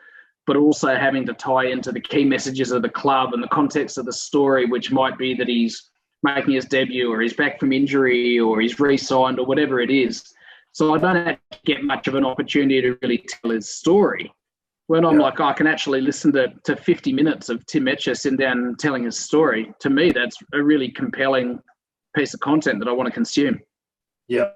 but 0.49 0.57
also 0.57 0.97
having 0.97 1.27
to 1.27 1.35
tie 1.35 1.67
into 1.67 1.93
the 1.93 2.01
key 2.01 2.25
messages 2.25 2.73
of 2.73 2.81
the 2.81 2.89
club 2.89 3.35
and 3.35 3.43
the 3.43 3.49
context 3.49 3.99
of 3.99 4.07
the 4.07 4.13
story, 4.13 4.65
which 4.65 4.91
might 4.91 5.19
be 5.19 5.35
that 5.35 5.47
he's 5.47 5.91
making 6.23 6.55
his 6.55 6.65
debut 6.65 7.13
or 7.13 7.21
he's 7.21 7.35
back 7.35 7.61
from 7.61 7.71
injury 7.71 8.41
or 8.41 8.59
he's 8.59 8.81
re 8.81 8.97
signed 8.97 9.39
or 9.39 9.45
whatever 9.45 9.79
it 9.79 9.91
is. 9.91 10.25
So 10.73 10.95
I 10.95 10.99
don't 10.99 11.27
have 11.27 11.39
to 11.53 11.59
get 11.67 11.85
much 11.85 12.09
of 12.09 12.15
an 12.15 12.25
opportunity 12.25 12.81
to 12.81 12.97
really 13.03 13.27
tell 13.29 13.51
his 13.51 13.69
story 13.69 14.33
when 14.87 15.05
I'm 15.05 15.21
yeah. 15.21 15.27
like, 15.27 15.39
oh, 15.39 15.45
I 15.45 15.53
can 15.53 15.67
actually 15.67 16.01
listen 16.01 16.33
to, 16.33 16.49
to 16.65 16.77
50 16.77 17.13
minutes 17.13 17.51
of 17.51 17.67
Tim 17.67 17.85
Metcher 17.85 18.17
sitting 18.17 18.39
down 18.39 18.75
telling 18.79 19.05
his 19.05 19.21
story, 19.21 19.71
to 19.81 19.91
me, 19.91 20.13
that's 20.13 20.39
a 20.55 20.63
really 20.63 20.91
compelling 20.91 21.61
piece 22.17 22.33
of 22.33 22.41
content 22.41 22.79
that 22.79 22.89
I 22.89 22.93
want 22.93 23.07
to 23.07 23.13
consume. 23.13 23.61
Yeah. 24.29 24.53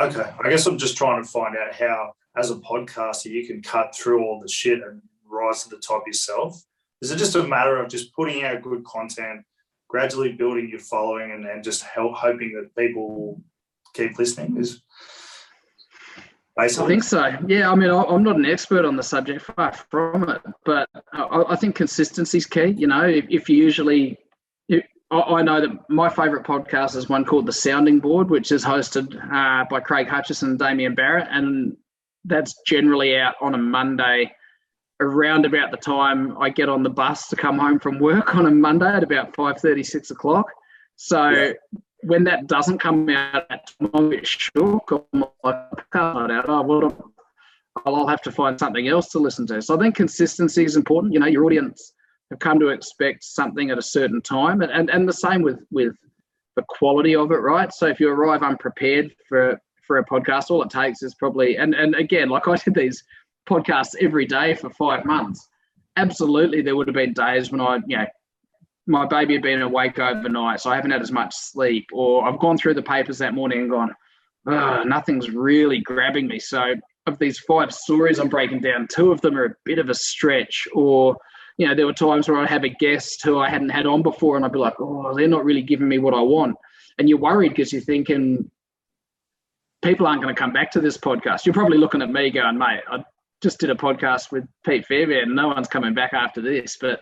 Okay. 0.00 0.32
I 0.42 0.48
guess 0.48 0.64
I'm 0.64 0.78
just 0.78 0.96
trying 0.96 1.22
to 1.22 1.28
find 1.28 1.54
out 1.54 1.74
how, 1.74 2.12
as 2.34 2.50
a 2.50 2.54
podcaster, 2.54 3.26
you 3.26 3.46
can 3.46 3.60
cut 3.60 3.94
through 3.94 4.24
all 4.24 4.40
the 4.40 4.48
shit 4.48 4.80
and 4.82 5.02
rise 5.30 5.62
to 5.64 5.70
the 5.70 5.78
top 5.78 6.06
yourself. 6.06 6.62
Is 7.00 7.10
it 7.10 7.16
just 7.16 7.36
a 7.36 7.42
matter 7.42 7.76
of 7.76 7.88
just 7.88 8.12
putting 8.14 8.44
out 8.44 8.62
good 8.62 8.84
content, 8.84 9.44
gradually 9.88 10.32
building 10.32 10.68
your 10.68 10.80
following, 10.80 11.30
and 11.30 11.44
then 11.44 11.62
just 11.62 11.82
help 11.82 12.14
hoping 12.14 12.52
that 12.54 12.74
people 12.76 13.40
keep 13.94 14.18
listening? 14.18 14.56
Is 14.56 14.82
Basically. 16.58 16.84
I 16.84 16.88
think 16.88 17.04
so. 17.04 17.36
Yeah, 17.46 17.70
I 17.70 17.76
mean, 17.76 17.88
I'm 17.88 18.24
not 18.24 18.34
an 18.34 18.44
expert 18.44 18.84
on 18.84 18.96
the 18.96 19.02
subject, 19.02 19.42
far 19.42 19.72
from 19.72 20.28
it, 20.28 20.42
but 20.64 20.88
I 21.12 21.54
think 21.54 21.76
consistency 21.76 22.38
is 22.38 22.46
key. 22.46 22.74
You 22.76 22.88
know, 22.88 23.04
if, 23.04 23.26
if 23.30 23.48
you 23.48 23.56
usually, 23.58 24.18
I 25.12 25.40
know 25.42 25.60
that 25.60 25.88
my 25.88 26.08
favourite 26.08 26.44
podcast 26.44 26.96
is 26.96 27.08
one 27.08 27.24
called 27.24 27.46
The 27.46 27.52
Sounding 27.52 28.00
Board, 28.00 28.28
which 28.28 28.50
is 28.50 28.64
hosted 28.64 29.14
uh, 29.32 29.66
by 29.70 29.78
Craig 29.78 30.08
Hutchison 30.08 30.50
and 30.50 30.58
Damien 30.58 30.96
Barrett, 30.96 31.28
and 31.30 31.76
that's 32.24 32.60
generally 32.66 33.16
out 33.16 33.36
on 33.40 33.54
a 33.54 33.58
Monday 33.58 34.32
around 35.00 35.46
about 35.46 35.70
the 35.70 35.76
time 35.76 36.36
I 36.38 36.50
get 36.50 36.68
on 36.68 36.82
the 36.82 36.90
bus 36.90 37.28
to 37.28 37.36
come 37.36 37.58
home 37.58 37.78
from 37.78 37.98
work 37.98 38.34
on 38.34 38.46
a 38.46 38.50
Monday 38.50 38.92
at 38.92 39.02
about 39.02 39.34
5.30, 39.34 39.86
6 39.86 40.10
o'clock. 40.10 40.46
So 40.96 41.28
yeah 41.28 41.52
when 42.02 42.24
that 42.24 42.46
doesn't 42.46 42.78
come 42.78 43.08
out, 43.08 43.74
I'm 43.80 43.90
a 43.92 44.08
bit 44.08 44.26
shook. 44.26 44.90
I'm 45.12 45.24
like, 45.42 45.84
oh, 45.94 46.62
well, 46.62 47.12
I'll 47.84 48.06
have 48.06 48.22
to 48.22 48.32
find 48.32 48.58
something 48.58 48.88
else 48.88 49.08
to 49.10 49.18
listen 49.18 49.46
to. 49.48 49.60
So 49.62 49.76
I 49.76 49.78
think 49.78 49.96
consistency 49.96 50.64
is 50.64 50.76
important. 50.76 51.12
You 51.12 51.20
know, 51.20 51.26
your 51.26 51.44
audience 51.44 51.92
have 52.30 52.38
come 52.38 52.60
to 52.60 52.68
expect 52.68 53.24
something 53.24 53.70
at 53.70 53.78
a 53.78 53.82
certain 53.82 54.22
time, 54.22 54.62
and 54.62 54.70
and, 54.70 54.90
and 54.90 55.08
the 55.08 55.12
same 55.12 55.42
with 55.42 55.60
with 55.70 55.94
the 56.56 56.64
quality 56.68 57.14
of 57.14 57.30
it, 57.30 57.36
right? 57.36 57.72
So 57.72 57.86
if 57.86 58.00
you 58.00 58.10
arrive 58.10 58.42
unprepared 58.42 59.14
for 59.28 59.60
for 59.86 59.98
a 59.98 60.04
podcast, 60.04 60.50
all 60.50 60.62
it 60.62 60.70
takes 60.70 61.02
is 61.02 61.14
probably 61.14 61.56
and 61.56 61.74
and 61.74 61.94
again, 61.94 62.28
like 62.28 62.46
I 62.46 62.56
did 62.56 62.74
these 62.74 63.02
podcasts 63.48 63.94
every 64.00 64.26
day 64.26 64.54
for 64.54 64.70
five 64.70 65.04
months. 65.04 65.48
Absolutely, 65.96 66.62
there 66.62 66.76
would 66.76 66.86
have 66.86 66.94
been 66.94 67.12
days 67.12 67.50
when 67.50 67.60
I, 67.60 67.78
you 67.86 67.96
know, 67.96 68.06
my 68.86 69.06
baby 69.06 69.34
had 69.34 69.42
been 69.42 69.62
awake 69.62 69.98
overnight, 69.98 70.60
so 70.60 70.70
I 70.70 70.76
haven't 70.76 70.92
had 70.92 71.02
as 71.02 71.12
much 71.12 71.34
sleep, 71.34 71.86
or 71.92 72.26
I've 72.26 72.38
gone 72.38 72.56
through 72.56 72.74
the 72.74 72.82
papers 72.82 73.18
that 73.18 73.34
morning 73.34 73.60
and 73.60 73.70
gone, 73.70 73.94
nothing's 74.86 75.30
really 75.30 75.80
grabbing 75.80 76.26
me. 76.26 76.38
So, 76.38 76.74
of 77.06 77.18
these 77.18 77.38
five 77.38 77.72
stories 77.72 78.18
I'm 78.18 78.28
breaking 78.28 78.60
down, 78.60 78.86
two 78.90 79.12
of 79.12 79.20
them 79.20 79.36
are 79.36 79.44
a 79.44 79.54
bit 79.64 79.78
of 79.78 79.88
a 79.88 79.94
stretch, 79.94 80.66
or 80.74 81.16
you 81.58 81.66
know, 81.66 81.74
there 81.74 81.86
were 81.86 81.92
times 81.92 82.28
where 82.28 82.38
I 82.38 82.46
have 82.46 82.64
a 82.64 82.68
guest 82.68 83.22
who 83.24 83.38
I 83.40 83.48
hadn't 83.48 83.70
had 83.70 83.86
on 83.86 84.02
before, 84.02 84.36
and 84.36 84.44
I'd 84.44 84.52
be 84.52 84.58
like, 84.58 84.80
oh, 84.80 85.14
they're 85.16 85.28
not 85.28 85.44
really 85.44 85.62
giving 85.62 85.88
me 85.88 85.98
what 85.98 86.14
I 86.14 86.20
want, 86.20 86.56
and 86.98 87.08
you're 87.08 87.18
worried 87.18 87.50
because 87.50 87.72
you're 87.72 87.82
thinking 87.82 88.50
people 89.82 90.06
aren't 90.06 90.22
going 90.22 90.34
to 90.34 90.38
come 90.38 90.52
back 90.52 90.70
to 90.72 90.80
this 90.80 90.96
podcast. 90.96 91.44
You're 91.46 91.54
probably 91.54 91.78
looking 91.78 92.02
at 92.02 92.10
me 92.10 92.30
going, 92.30 92.58
mate, 92.58 92.80
I 92.90 93.04
just 93.42 93.60
did 93.60 93.70
a 93.70 93.74
podcast 93.74 94.32
with 94.32 94.44
Pete 94.64 94.86
Fairbairn. 94.86 95.34
No 95.34 95.48
one's 95.48 95.68
coming 95.68 95.94
back 95.94 96.12
after 96.12 96.40
this, 96.40 96.76
but 96.80 97.00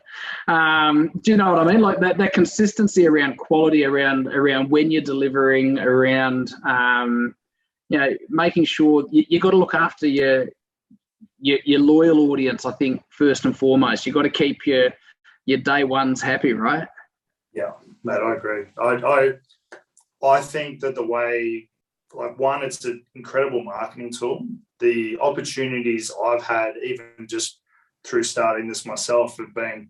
um, 0.49 1.11
do 1.22 1.30
you 1.30 1.37
know 1.37 1.53
what 1.53 1.66
I 1.66 1.72
mean? 1.72 1.80
Like 1.80 2.01
that, 2.01 2.18
that 2.18 2.32
consistency 2.32 3.07
around 3.07 3.39
quality, 3.39 3.84
around 3.84 4.28
around 4.28 4.70
when 4.70 4.91
you're 4.91 5.03
delivering, 5.03 5.78
around 5.78 6.53
um, 6.66 7.34
you 7.89 7.99
know 7.99 8.11
making 8.28 8.64
sure 8.64 9.05
you, 9.11 9.24
you 9.28 9.41
got 9.41 9.53
to 9.53 9.57
look 9.57 9.74
after 9.74 10.07
your, 10.07 10.47
your 11.39 11.59
your 11.64 11.80
loyal 11.80 12.30
audience. 12.30 12.66
I 12.66 12.72
think 12.72 13.03
first 13.09 13.45
and 13.45 13.57
foremost, 13.57 14.07
you 14.07 14.12
got 14.12 14.22
to 14.22 14.30
keep 14.30 14.66
your 14.66 14.91
your 15.47 15.59
day 15.59 15.84
ones 15.84 16.20
happy, 16.20 16.53
right? 16.53 16.87
Yeah, 17.55 17.72
mate, 18.05 18.20
I 18.20 18.34
agree. 18.34 18.64
I 18.78 19.32
I 20.22 20.26
I 20.26 20.41
think 20.43 20.80
that 20.80 20.95
the 20.95 21.07
way 21.07 21.68
like 22.14 22.39
one, 22.39 22.62
it's 22.62 22.84
an 22.84 23.05
incredible 23.14 23.62
marketing 23.62 24.12
tool. 24.12 24.47
The 24.81 25.18
opportunities 25.20 26.12
I've 26.24 26.43
had, 26.43 26.74
even 26.85 27.27
just 27.27 27.61
through 28.05 28.24
starting 28.24 28.68
this 28.68 28.87
myself, 28.87 29.37
have 29.39 29.55
been, 29.55 29.89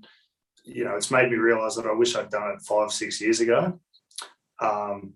you 0.65 0.85
know, 0.85 0.97
it's 0.97 1.11
made 1.11 1.31
me 1.31 1.37
realize 1.37 1.77
that 1.77 1.87
I 1.87 1.93
wish 1.93 2.15
I'd 2.15 2.31
done 2.31 2.51
it 2.53 2.63
five, 2.63 2.93
six 2.93 3.21
years 3.21 3.41
ago. 3.41 3.79
Um, 4.61 5.15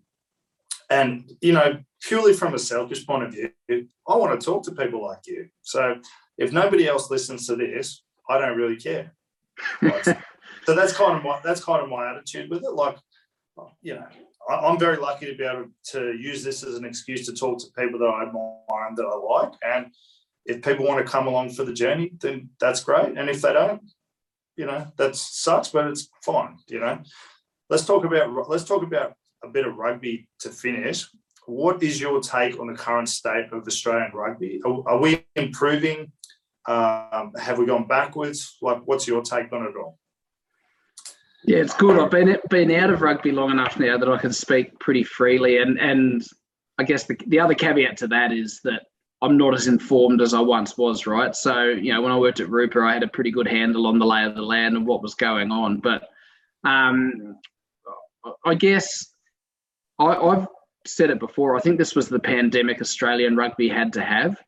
and 0.91 1.31
you 1.41 1.53
know, 1.53 1.79
purely 2.03 2.33
from 2.33 2.55
a 2.55 2.59
selfish 2.59 3.07
point 3.07 3.23
of 3.23 3.33
view, 3.33 3.89
I 4.09 4.17
want 4.17 4.39
to 4.39 4.45
talk 4.45 4.65
to 4.65 4.73
people 4.73 5.03
like 5.03 5.27
you. 5.27 5.49
So 5.63 5.97
if 6.37 6.53
nobody 6.53 6.89
else 6.89 7.11
listens 7.11 7.47
to 7.47 7.57
this, 7.57 8.03
I 8.29 8.39
don't 8.39 8.57
really 8.57 8.77
care. 8.77 9.15
So 10.67 10.75
that's 10.75 10.93
kind 10.93 11.17
of 11.17 11.25
my 11.25 11.41
that's 11.43 11.65
kind 11.65 11.83
of 11.83 11.89
my 11.89 12.11
attitude 12.11 12.51
with 12.51 12.65
it. 12.65 12.73
Like, 12.73 12.97
you 13.83 13.95
know, 13.95 14.07
I'm 14.49 14.79
very 14.79 14.97
lucky 14.97 15.27
to 15.27 15.35
be 15.35 15.45
able 15.45 15.67
to 15.93 16.13
use 16.19 16.43
this 16.43 16.63
as 16.65 16.77
an 16.77 16.85
excuse 16.85 17.27
to 17.27 17.35
talk 17.35 17.59
to 17.59 17.67
people 17.79 17.99
that 18.01 18.07
I 18.07 18.23
admire 18.23 18.89
and 18.89 18.97
that 18.97 19.05
I 19.05 19.17
like. 19.17 19.53
And 19.63 19.93
if 20.47 20.63
people 20.63 20.87
want 20.87 21.05
to 21.05 21.11
come 21.11 21.27
along 21.27 21.51
for 21.51 21.65
the 21.65 21.73
journey, 21.73 22.13
then 22.21 22.51
that's 22.59 22.83
great. 22.83 23.17
And 23.17 23.29
if 23.29 23.43
they 23.43 23.53
don't, 23.53 23.83
you 24.57 24.67
know 24.67 24.87
that 24.97 25.17
sucks, 25.17 25.69
but 25.69 25.87
it's 25.87 26.09
fine. 26.25 26.59
You 26.69 26.81
know, 26.81 26.99
let's 27.69 27.85
talk 27.85 28.05
about 28.05 28.49
let's 28.49 28.65
talk 28.65 28.83
about 28.83 29.15
a 29.45 29.49
bit 29.49 29.67
of 29.67 29.77
rugby 29.77 30.29
to 30.41 30.51
finish. 30.51 31.07
What 31.47 31.83
is 31.83 32.01
your 32.01 32.21
take 32.21 32.59
on 32.61 32.67
the 32.67 32.75
current 32.75 33.09
state 33.09 33.47
of 33.53 33.67
Australian 33.67 34.13
rugby? 34.13 34.61
Are, 34.65 34.89
are 34.89 34.99
we 34.99 35.25
improving? 35.35 36.13
Um, 36.67 37.33
have 37.39 37.59
we 37.59 37.67
gone 37.67 37.87
backwards? 37.87 38.57
Like, 38.61 38.83
what's 38.85 39.09
your 39.09 39.23
take 39.23 39.53
on 39.53 39.65
it 39.65 39.77
all? 39.77 39.99
Yeah, 41.45 41.59
it's 41.59 41.75
good. 41.75 41.99
I've 41.99 42.11
been 42.11 42.37
been 42.51 42.71
out 42.71 42.91
of 42.91 43.01
rugby 43.01 43.33
long 43.33 43.51
enough 43.51 43.79
now 43.79 43.97
that 43.97 44.09
I 44.09 44.19
can 44.19 44.33
speak 44.33 44.79
pretty 44.79 45.05
freely, 45.05 45.59
and 45.59 45.79
and 45.79 46.23
I 46.79 46.85
guess 46.85 47.05
the 47.05 47.17
the 47.27 47.41
other 47.41 47.55
caveat 47.55 47.97
to 47.99 48.09
that 48.09 48.33
is 48.33 48.61
that 48.65 48.83
I'm 49.23 49.37
not 49.37 49.55
as 49.55 49.67
informed 49.67 50.23
as 50.23 50.33
I 50.33 50.41
once 50.41 50.79
was, 50.79 51.07
right? 51.07 51.35
So, 51.35 51.65
you 51.65 51.93
know, 51.93 52.01
when 52.01 52.13
I 52.13 52.19
worked 52.19 52.41
at 52.41 52.49
Rupa, 52.49 52.81
I 52.81 52.95
had 52.95 53.03
a 53.03 53.09
pretty 53.09 53.31
good 53.31 53.47
handle 53.47 53.87
on 53.87 53.99
the 53.99 54.07
lay 54.07 54.25
of 54.25 54.35
the 54.35 54.43
land 54.43 54.77
and 54.77 54.87
what 54.87 55.03
was 55.03 55.15
going 55.15 55.51
on. 55.51 55.79
But 55.79 56.09
um, 56.65 57.37
I 58.47 58.55
guess 58.55 59.13
I, 59.99 60.15
have 60.15 60.49
said 60.87 61.11
it 61.11 61.21
before. 61.21 61.57
I 61.57 61.61
think 61.61 61.79
this 61.79 61.95
was 61.95 62.09
the 62.09 62.19
pandemic 62.19 62.81
Australian 62.81 63.37
rugby 63.37 63.69
had 63.69 63.93
to 63.95 64.03
have 64.03 64.41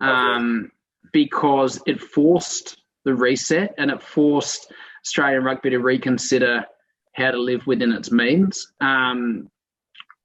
um, 0.00 0.72
because 1.12 1.80
it 1.86 2.00
forced 2.00 2.82
the 3.04 3.14
reset 3.14 3.74
and 3.78 3.90
it 3.90 4.02
forced 4.02 4.72
Australian 5.08 5.42
rugby 5.42 5.70
to 5.70 5.78
reconsider 5.78 6.66
how 7.14 7.30
to 7.30 7.38
live 7.38 7.66
within 7.66 7.92
its 7.92 8.12
means. 8.12 8.72
Um, 8.82 9.50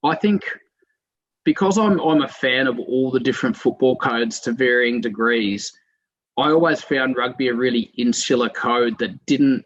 I 0.03 0.15
think 0.15 0.43
because 1.45 1.77
I'm 1.77 1.99
I'm 1.99 2.21
a 2.21 2.27
fan 2.27 2.67
of 2.67 2.77
all 2.79 3.09
the 3.09 3.19
different 3.19 3.55
football 3.55 3.95
codes 3.95 4.41
to 4.41 4.51
varying 4.51 4.99
degrees, 4.99 5.71
I 6.37 6.51
always 6.51 6.83
found 6.83 7.15
rugby 7.15 7.47
a 7.47 7.53
really 7.53 7.91
insular 7.97 8.49
code 8.49 8.99
that 8.99 9.25
didn't 9.25 9.63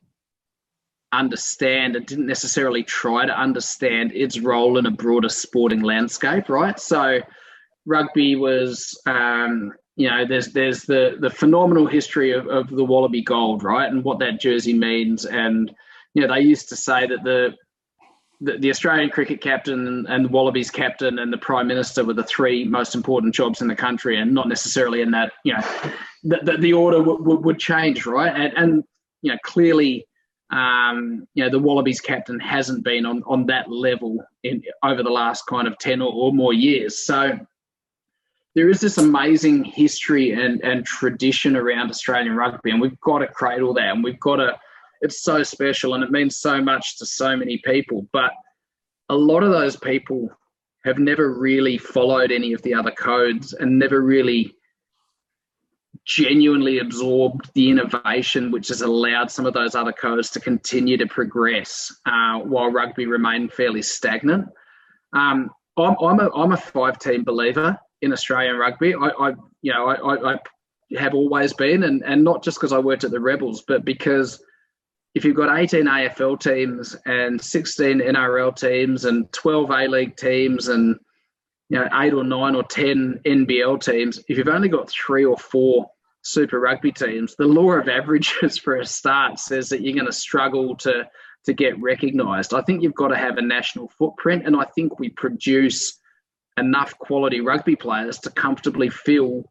understand 1.11 1.95
and 1.95 2.05
didn't 2.05 2.27
necessarily 2.27 2.83
try 2.83 3.25
to 3.25 3.39
understand 3.39 4.11
its 4.13 4.39
role 4.39 4.77
in 4.77 4.85
a 4.85 4.91
broader 4.91 5.29
sporting 5.29 5.81
landscape, 5.81 6.47
right? 6.47 6.79
So 6.79 7.21
rugby 7.87 8.35
was 8.35 8.99
um, 9.07 9.73
you 9.97 10.07
know, 10.07 10.25
there's 10.25 10.53
there's 10.53 10.83
the 10.83 11.17
the 11.19 11.29
phenomenal 11.29 11.87
history 11.87 12.31
of, 12.31 12.47
of 12.47 12.69
the 12.69 12.83
Wallaby 12.83 13.23
Gold, 13.23 13.63
right? 13.63 13.91
And 13.91 14.03
what 14.03 14.19
that 14.19 14.39
jersey 14.39 14.73
means. 14.73 15.25
And 15.25 15.73
you 16.13 16.21
know, 16.21 16.33
they 16.33 16.41
used 16.41 16.69
to 16.69 16.75
say 16.75 17.07
that 17.07 17.23
the 17.23 17.55
the, 18.39 18.59
the 18.59 18.69
Australian 18.69 19.09
cricket 19.09 19.41
captain 19.41 20.05
and 20.07 20.25
the 20.25 20.29
Wallabies 20.29 20.69
captain 20.69 21.17
and 21.17 21.33
the 21.33 21.39
prime 21.39 21.65
minister 21.65 22.05
were 22.05 22.13
the 22.13 22.23
three 22.23 22.63
most 22.63 22.93
important 22.93 23.33
jobs 23.33 23.59
in 23.59 23.67
the 23.67 23.75
country, 23.75 24.19
and 24.19 24.31
not 24.31 24.47
necessarily 24.47 25.01
in 25.01 25.09
that 25.11 25.33
you 25.43 25.53
know 25.53 25.61
the, 26.23 26.39
the, 26.43 26.57
the 26.57 26.73
order 26.73 26.99
w- 26.99 27.17
w- 27.17 27.41
would 27.41 27.57
change, 27.57 28.05
right? 28.05 28.33
And, 28.35 28.53
and 28.55 28.83
you 29.23 29.31
know 29.31 29.39
clearly, 29.43 30.05
um, 30.51 31.27
you 31.33 31.43
know 31.43 31.49
the 31.49 31.57
Wallabies 31.57 32.01
captain 32.01 32.39
hasn't 32.39 32.83
been 32.83 33.07
on 33.07 33.23
on 33.25 33.47
that 33.47 33.71
level 33.71 34.23
in 34.43 34.61
over 34.83 35.01
the 35.01 35.09
last 35.09 35.47
kind 35.47 35.67
of 35.67 35.75
ten 35.79 36.03
or, 36.03 36.13
or 36.13 36.31
more 36.31 36.53
years. 36.53 36.99
So 37.03 37.39
there 38.57 38.71
is 38.71 38.81
this 38.81 38.97
amazing 38.97 39.63
history 39.63 40.31
and 40.31 40.59
and 40.63 40.83
tradition 40.83 41.55
around 41.55 41.91
Australian 41.91 42.35
rugby, 42.35 42.71
and 42.71 42.81
we've 42.81 42.99
got 43.01 43.19
to 43.19 43.27
cradle 43.27 43.71
that, 43.75 43.89
and 43.89 44.03
we've 44.03 44.19
got 44.19 44.37
to 44.37 44.57
it's 45.01 45.21
so 45.21 45.43
special 45.43 45.93
and 45.93 46.03
it 46.03 46.09
means 46.09 46.37
so 46.37 46.59
much 46.59 46.97
to 46.97 47.05
so 47.05 47.37
many 47.37 47.59
people. 47.59 48.07
But 48.11 48.31
a 49.09 49.15
lot 49.15 49.43
of 49.43 49.51
those 49.51 49.75
people 49.75 50.27
have 50.85 50.97
never 50.97 51.35
really 51.35 51.77
followed 51.77 52.31
any 52.31 52.51
of 52.51 52.63
the 52.63 52.73
other 52.73 52.89
codes 52.89 53.53
and 53.53 53.77
never 53.77 54.01
really 54.01 54.55
genuinely 56.03 56.79
absorbed 56.79 57.51
the 57.53 57.69
innovation 57.69 58.49
which 58.49 58.69
has 58.69 58.81
allowed 58.81 59.29
some 59.29 59.45
of 59.45 59.53
those 59.53 59.75
other 59.75 59.91
codes 59.91 60.31
to 60.31 60.39
continue 60.39 60.97
to 60.97 61.05
progress 61.05 61.95
uh, 62.07 62.39
while 62.39 62.71
rugby 62.71 63.05
remained 63.05 63.53
fairly 63.53 63.83
stagnant. 63.83 64.47
Um, 65.13 65.51
I'm, 65.77 65.95
I'm, 66.01 66.19
a, 66.19 66.31
I'm 66.33 66.53
a 66.53 66.57
five 66.57 66.97
team 66.97 67.23
believer 67.23 67.77
in 68.01 68.13
Australian 68.13 68.57
rugby. 68.57 68.93
I, 68.93 69.07
I 69.07 69.29
you 69.61 69.73
know, 69.73 69.87
I, 69.87 70.33
I, 70.33 70.39
have 70.97 71.13
always 71.13 71.53
been, 71.53 71.83
and, 71.83 72.01
and 72.05 72.23
not 72.23 72.43
just 72.43 72.57
because 72.57 72.71
I 72.71 72.79
worked 72.79 73.03
at 73.03 73.11
the 73.11 73.19
Rebels, 73.19 73.63
but 73.67 73.83
because 73.83 74.41
if 75.15 75.25
you've 75.25 75.35
got 75.35 75.57
18 75.57 75.85
AFL 75.85 76.39
teams 76.39 76.95
and 77.05 77.41
16 77.41 77.99
NRL 77.99 78.55
teams 78.55 79.05
and 79.05 79.31
12 79.33 79.69
A 79.69 79.87
League 79.87 80.15
teams 80.15 80.67
and 80.67 80.95
you 81.69 81.79
know 81.79 81.89
eight 82.01 82.13
or 82.13 82.23
nine 82.23 82.55
or 82.55 82.63
10 82.63 83.21
NBL 83.25 83.83
teams, 83.83 84.19
if 84.27 84.37
you've 84.37 84.47
only 84.47 84.69
got 84.69 84.89
three 84.89 85.25
or 85.25 85.37
four 85.37 85.89
Super 86.21 86.59
Rugby 86.59 86.91
teams, 86.91 87.35
the 87.35 87.47
law 87.47 87.71
of 87.71 87.89
averages 87.89 88.57
for 88.63 88.75
a 88.75 88.85
start 88.85 89.39
says 89.39 89.69
that 89.69 89.81
you're 89.81 89.95
going 89.95 90.05
to 90.05 90.13
struggle 90.13 90.75
to 90.77 91.07
to 91.45 91.53
get 91.53 91.81
recognised. 91.81 92.53
I 92.53 92.61
think 92.61 92.83
you've 92.83 92.93
got 92.93 93.07
to 93.07 93.17
have 93.17 93.37
a 93.37 93.41
national 93.41 93.89
footprint, 93.89 94.45
and 94.45 94.55
I 94.55 94.65
think 94.75 94.99
we 94.99 95.09
produce 95.09 95.97
enough 96.57 96.97
quality 96.97 97.41
rugby 97.41 97.75
players 97.75 98.19
to 98.19 98.29
comfortably 98.31 98.89
fill 98.89 99.45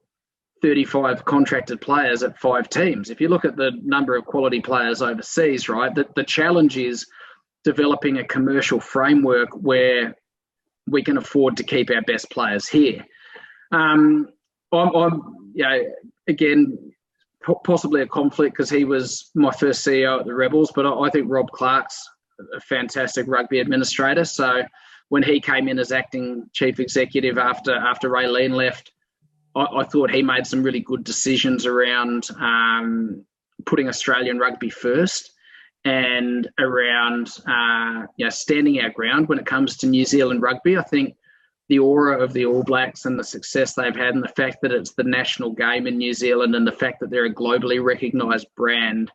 35 0.62 1.24
contracted 1.24 1.80
players 1.80 2.22
at 2.22 2.38
five 2.38 2.68
teams. 2.68 3.10
If 3.10 3.20
you 3.20 3.28
look 3.28 3.44
at 3.44 3.56
the 3.56 3.72
number 3.82 4.16
of 4.16 4.24
quality 4.24 4.60
players 4.60 5.02
overseas, 5.02 5.68
right, 5.68 5.94
the, 5.94 6.06
the 6.16 6.24
challenge 6.24 6.76
is 6.76 7.06
developing 7.64 8.18
a 8.18 8.24
commercial 8.24 8.80
framework 8.80 9.50
where 9.52 10.14
we 10.86 11.02
can 11.02 11.16
afford 11.16 11.56
to 11.56 11.64
keep 11.64 11.90
our 11.90 12.02
best 12.02 12.30
players 12.30 12.66
here. 12.68 13.04
Um, 13.72 14.28
I'm, 14.72 14.94
I'm, 14.94 15.22
you 15.54 15.64
know, 15.64 15.80
again, 16.28 16.78
possibly 17.64 18.02
a 18.02 18.06
conflict 18.06 18.56
because 18.56 18.70
he 18.70 18.84
was 18.84 19.30
my 19.34 19.50
first 19.50 19.86
CEO 19.86 20.20
at 20.20 20.26
the 20.26 20.34
Rebels, 20.34 20.72
but 20.74 20.86
I, 20.86 21.06
I 21.06 21.10
think 21.10 21.26
Rob 21.28 21.50
Clarke's 21.50 22.02
a 22.54 22.60
fantastic 22.60 23.26
rugby 23.28 23.60
administrator. 23.60 24.24
So 24.24 24.62
when 25.08 25.22
he 25.22 25.40
came 25.40 25.68
in 25.68 25.78
as 25.78 25.92
acting 25.92 26.48
chief 26.52 26.80
executive 26.80 27.38
after 27.38 27.74
after 27.74 28.10
Raelene 28.10 28.54
left, 28.54 28.92
I, 29.54 29.66
I, 29.78 29.84
thought 29.84 30.10
he 30.10 30.22
made 30.22 30.46
some 30.46 30.62
really 30.62 30.80
good 30.80 31.04
decisions 31.04 31.66
around 31.66 32.28
um, 32.40 33.24
putting 33.64 33.88
Australian 33.88 34.38
rugby 34.38 34.70
first 34.70 35.32
and 35.84 36.48
around 36.58 37.30
uh, 37.46 38.06
you 38.16 38.26
know 38.26 38.30
standing 38.30 38.80
our 38.80 38.90
ground 38.90 39.28
when 39.28 39.38
it 39.38 39.46
comes 39.46 39.76
to 39.78 39.86
New 39.86 40.04
Zealand 40.04 40.42
rugby. 40.42 40.76
I 40.76 40.82
think 40.82 41.16
the 41.68 41.78
aura 41.78 42.22
of 42.22 42.32
the 42.32 42.46
All 42.46 42.62
Blacks 42.62 43.06
and 43.06 43.18
the 43.18 43.24
success 43.24 43.74
they've 43.74 43.94
had, 43.94 44.14
and 44.14 44.22
the 44.22 44.28
fact 44.28 44.58
that 44.62 44.72
it's 44.72 44.92
the 44.92 45.04
national 45.04 45.52
game 45.52 45.86
in 45.86 45.98
New 45.98 46.14
Zealand, 46.14 46.54
and 46.54 46.66
the 46.66 46.72
fact 46.72 47.00
that 47.00 47.10
they're 47.10 47.26
a 47.26 47.34
globally 47.34 47.82
recognised 47.82 48.46
brand, 48.56 49.10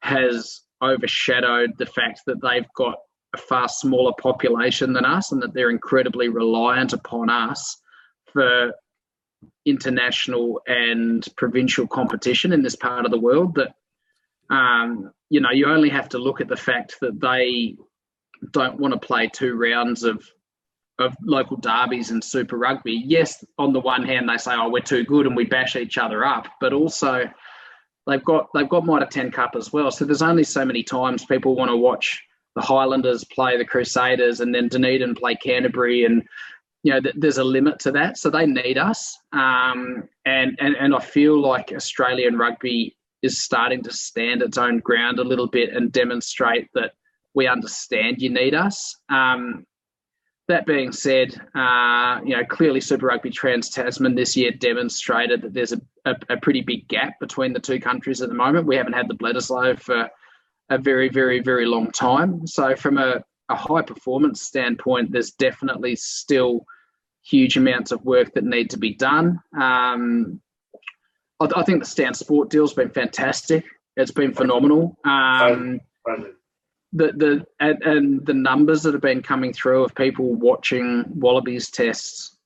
has 0.00 0.62
overshadowed 0.82 1.72
the 1.78 1.86
fact 1.86 2.20
that 2.26 2.42
they've 2.42 2.70
got 2.74 2.96
a 3.34 3.36
far 3.36 3.68
smaller 3.68 4.12
population 4.20 4.92
than 4.92 5.04
us, 5.04 5.32
and 5.32 5.42
that 5.42 5.52
they're 5.52 5.70
incredibly 5.70 6.28
reliant 6.28 6.92
upon 6.92 7.28
us 7.28 7.80
for 8.32 8.72
international 9.66 10.60
and 10.66 11.26
provincial 11.36 11.86
competition 11.86 12.52
in 12.52 12.62
this 12.62 12.76
part 12.76 13.04
of 13.04 13.10
the 13.10 13.20
world 13.20 13.54
that 13.54 13.74
um, 14.50 15.12
you 15.30 15.40
know 15.40 15.50
you 15.50 15.66
only 15.66 15.88
have 15.88 16.08
to 16.08 16.18
look 16.18 16.40
at 16.40 16.48
the 16.48 16.56
fact 16.56 16.96
that 17.00 17.20
they 17.20 17.76
don't 18.52 18.78
want 18.78 18.92
to 18.92 19.06
play 19.06 19.28
two 19.28 19.54
rounds 19.54 20.04
of 20.04 20.24
of 20.98 21.14
local 21.24 21.56
derbies 21.56 22.10
and 22.10 22.22
super 22.22 22.56
rugby. 22.56 23.02
Yes 23.04 23.44
on 23.58 23.72
the 23.72 23.80
one 23.80 24.04
hand 24.04 24.28
they 24.28 24.36
say 24.36 24.52
oh 24.54 24.68
we're 24.68 24.80
too 24.80 25.04
good 25.04 25.26
and 25.26 25.36
we 25.36 25.44
bash 25.44 25.76
each 25.76 25.98
other 25.98 26.24
up 26.24 26.46
but 26.60 26.72
also 26.72 27.28
they've 28.06 28.24
got 28.24 28.48
they've 28.54 28.68
got 28.68 28.84
Mitre 28.84 29.06
10 29.06 29.30
Cup 29.30 29.56
as 29.56 29.72
well. 29.72 29.90
So 29.90 30.04
there's 30.04 30.22
only 30.22 30.44
so 30.44 30.64
many 30.64 30.82
times 30.82 31.24
people 31.24 31.56
want 31.56 31.70
to 31.70 31.76
watch 31.76 32.22
the 32.54 32.62
Highlanders 32.62 33.24
play 33.24 33.56
the 33.56 33.64
Crusaders 33.64 34.40
and 34.40 34.54
then 34.54 34.68
Dunedin 34.68 35.14
play 35.14 35.34
Canterbury 35.34 36.04
and 36.04 36.22
you 36.84 36.92
know, 36.92 37.00
th- 37.00 37.14
there's 37.18 37.38
a 37.38 37.44
limit 37.44 37.78
to 37.80 37.92
that. 37.92 38.18
So 38.18 38.30
they 38.30 38.46
need 38.46 38.78
us. 38.78 39.18
Um, 39.32 40.06
and, 40.26 40.56
and, 40.60 40.76
and 40.76 40.94
I 40.94 41.00
feel 41.00 41.40
like 41.40 41.72
Australian 41.74 42.36
rugby 42.36 42.96
is 43.22 43.42
starting 43.42 43.82
to 43.82 43.92
stand 43.92 44.42
its 44.42 44.58
own 44.58 44.80
ground 44.80 45.18
a 45.18 45.24
little 45.24 45.46
bit 45.46 45.70
and 45.70 45.90
demonstrate 45.90 46.68
that 46.74 46.92
we 47.34 47.48
understand 47.48 48.20
you 48.20 48.30
need 48.30 48.54
us. 48.54 48.96
Um, 49.08 49.66
that 50.46 50.66
being 50.66 50.92
said, 50.92 51.34
uh, 51.54 52.20
you 52.22 52.36
know, 52.36 52.44
clearly 52.44 52.82
Super 52.82 53.06
Rugby 53.06 53.30
Trans 53.30 53.70
Tasman 53.70 54.14
this 54.14 54.36
year 54.36 54.50
demonstrated 54.50 55.40
that 55.40 55.54
there's 55.54 55.72
a, 55.72 55.80
a, 56.04 56.14
a, 56.28 56.36
pretty 56.36 56.60
big 56.60 56.86
gap 56.86 57.18
between 57.18 57.54
the 57.54 57.60
two 57.60 57.80
countries 57.80 58.20
at 58.20 58.28
the 58.28 58.34
moment. 58.34 58.66
We 58.66 58.76
haven't 58.76 58.92
had 58.92 59.08
the 59.08 59.14
Bledisloe 59.14 59.80
for 59.80 60.10
a 60.70 60.78
very, 60.78 61.08
very, 61.08 61.40
very 61.40 61.66
long 61.66 61.90
time. 61.90 62.46
So, 62.46 62.74
from 62.76 62.98
a, 62.98 63.22
a 63.48 63.56
high 63.56 63.82
performance 63.82 64.42
standpoint, 64.42 65.12
there's 65.12 65.32
definitely 65.32 65.96
still 65.96 66.66
huge 67.22 67.56
amounts 67.56 67.90
of 67.92 68.04
work 68.04 68.34
that 68.34 68.44
need 68.44 68.70
to 68.70 68.78
be 68.78 68.94
done. 68.94 69.40
Um, 69.58 70.40
I, 71.40 71.48
I, 71.56 71.62
think 71.64 71.80
the 71.80 71.88
Stan 71.88 72.14
Sport 72.14 72.50
deal's 72.50 72.74
been 72.74 72.90
fantastic. 72.90 73.64
It's 73.96 74.10
been 74.10 74.34
phenomenal. 74.34 74.96
Um, 75.04 75.80
the 76.92 77.12
the 77.12 77.46
and, 77.60 77.82
and, 77.82 78.26
the 78.26 78.34
numbers 78.34 78.82
that 78.82 78.94
have 78.94 79.02
been 79.02 79.22
coming 79.22 79.52
through 79.52 79.84
of 79.84 79.94
people 79.94 80.34
watching 80.34 81.04
Wallabies 81.08 81.70
tests 81.70 82.36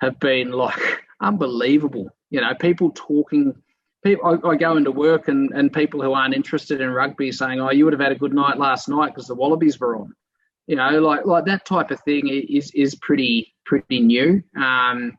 have 0.00 0.18
been 0.20 0.52
like 0.52 1.02
unbelievable. 1.20 2.10
You 2.30 2.40
know, 2.40 2.54
people 2.54 2.92
talking 2.94 3.54
people, 4.02 4.40
I, 4.44 4.48
I, 4.48 4.56
go 4.56 4.76
into 4.76 4.90
work 4.90 5.28
and, 5.28 5.50
and 5.52 5.72
people 5.72 6.02
who 6.02 6.12
aren't 6.12 6.34
interested 6.34 6.80
in 6.80 6.90
rugby 6.90 7.32
saying, 7.32 7.60
"Oh, 7.60 7.70
you 7.70 7.84
would 7.84 7.92
have 7.92 8.00
had 8.00 8.12
a 8.12 8.18
good 8.18 8.34
night 8.34 8.58
last 8.58 8.88
night 8.88 9.08
because 9.14 9.26
the 9.26 9.34
Wallabies 9.34 9.78
were 9.78 9.96
on." 9.96 10.14
You 10.66 10.76
know, 10.76 11.00
like 11.00 11.26
like 11.26 11.44
that 11.46 11.64
type 11.64 11.90
of 11.90 12.00
thing 12.00 12.28
is 12.28 12.70
is 12.74 12.94
pretty 12.96 13.54
pretty 13.64 14.00
new. 14.00 14.42
Um, 14.56 15.18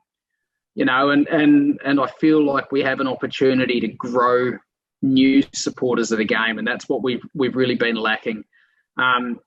you 0.76 0.86
know, 0.86 1.10
and 1.10 1.28
and 1.28 1.80
and 1.84 2.00
I 2.00 2.08
feel 2.20 2.44
like 2.44 2.72
we 2.72 2.82
have 2.82 3.00
an 3.00 3.08
opportunity 3.08 3.80
to 3.82 3.88
grow 3.88 4.58
new 5.02 5.44
supporters 5.54 6.12
of 6.12 6.20
the 6.20 6.26
game, 6.26 6.58
and 6.58 6.68
that's 6.68 6.88
what 6.88 7.04
we've 7.04 7.24
we've 7.34 7.56
really 7.56 7.76
been 7.76 7.96
lacking. 7.96 8.44
Um, 8.98 9.40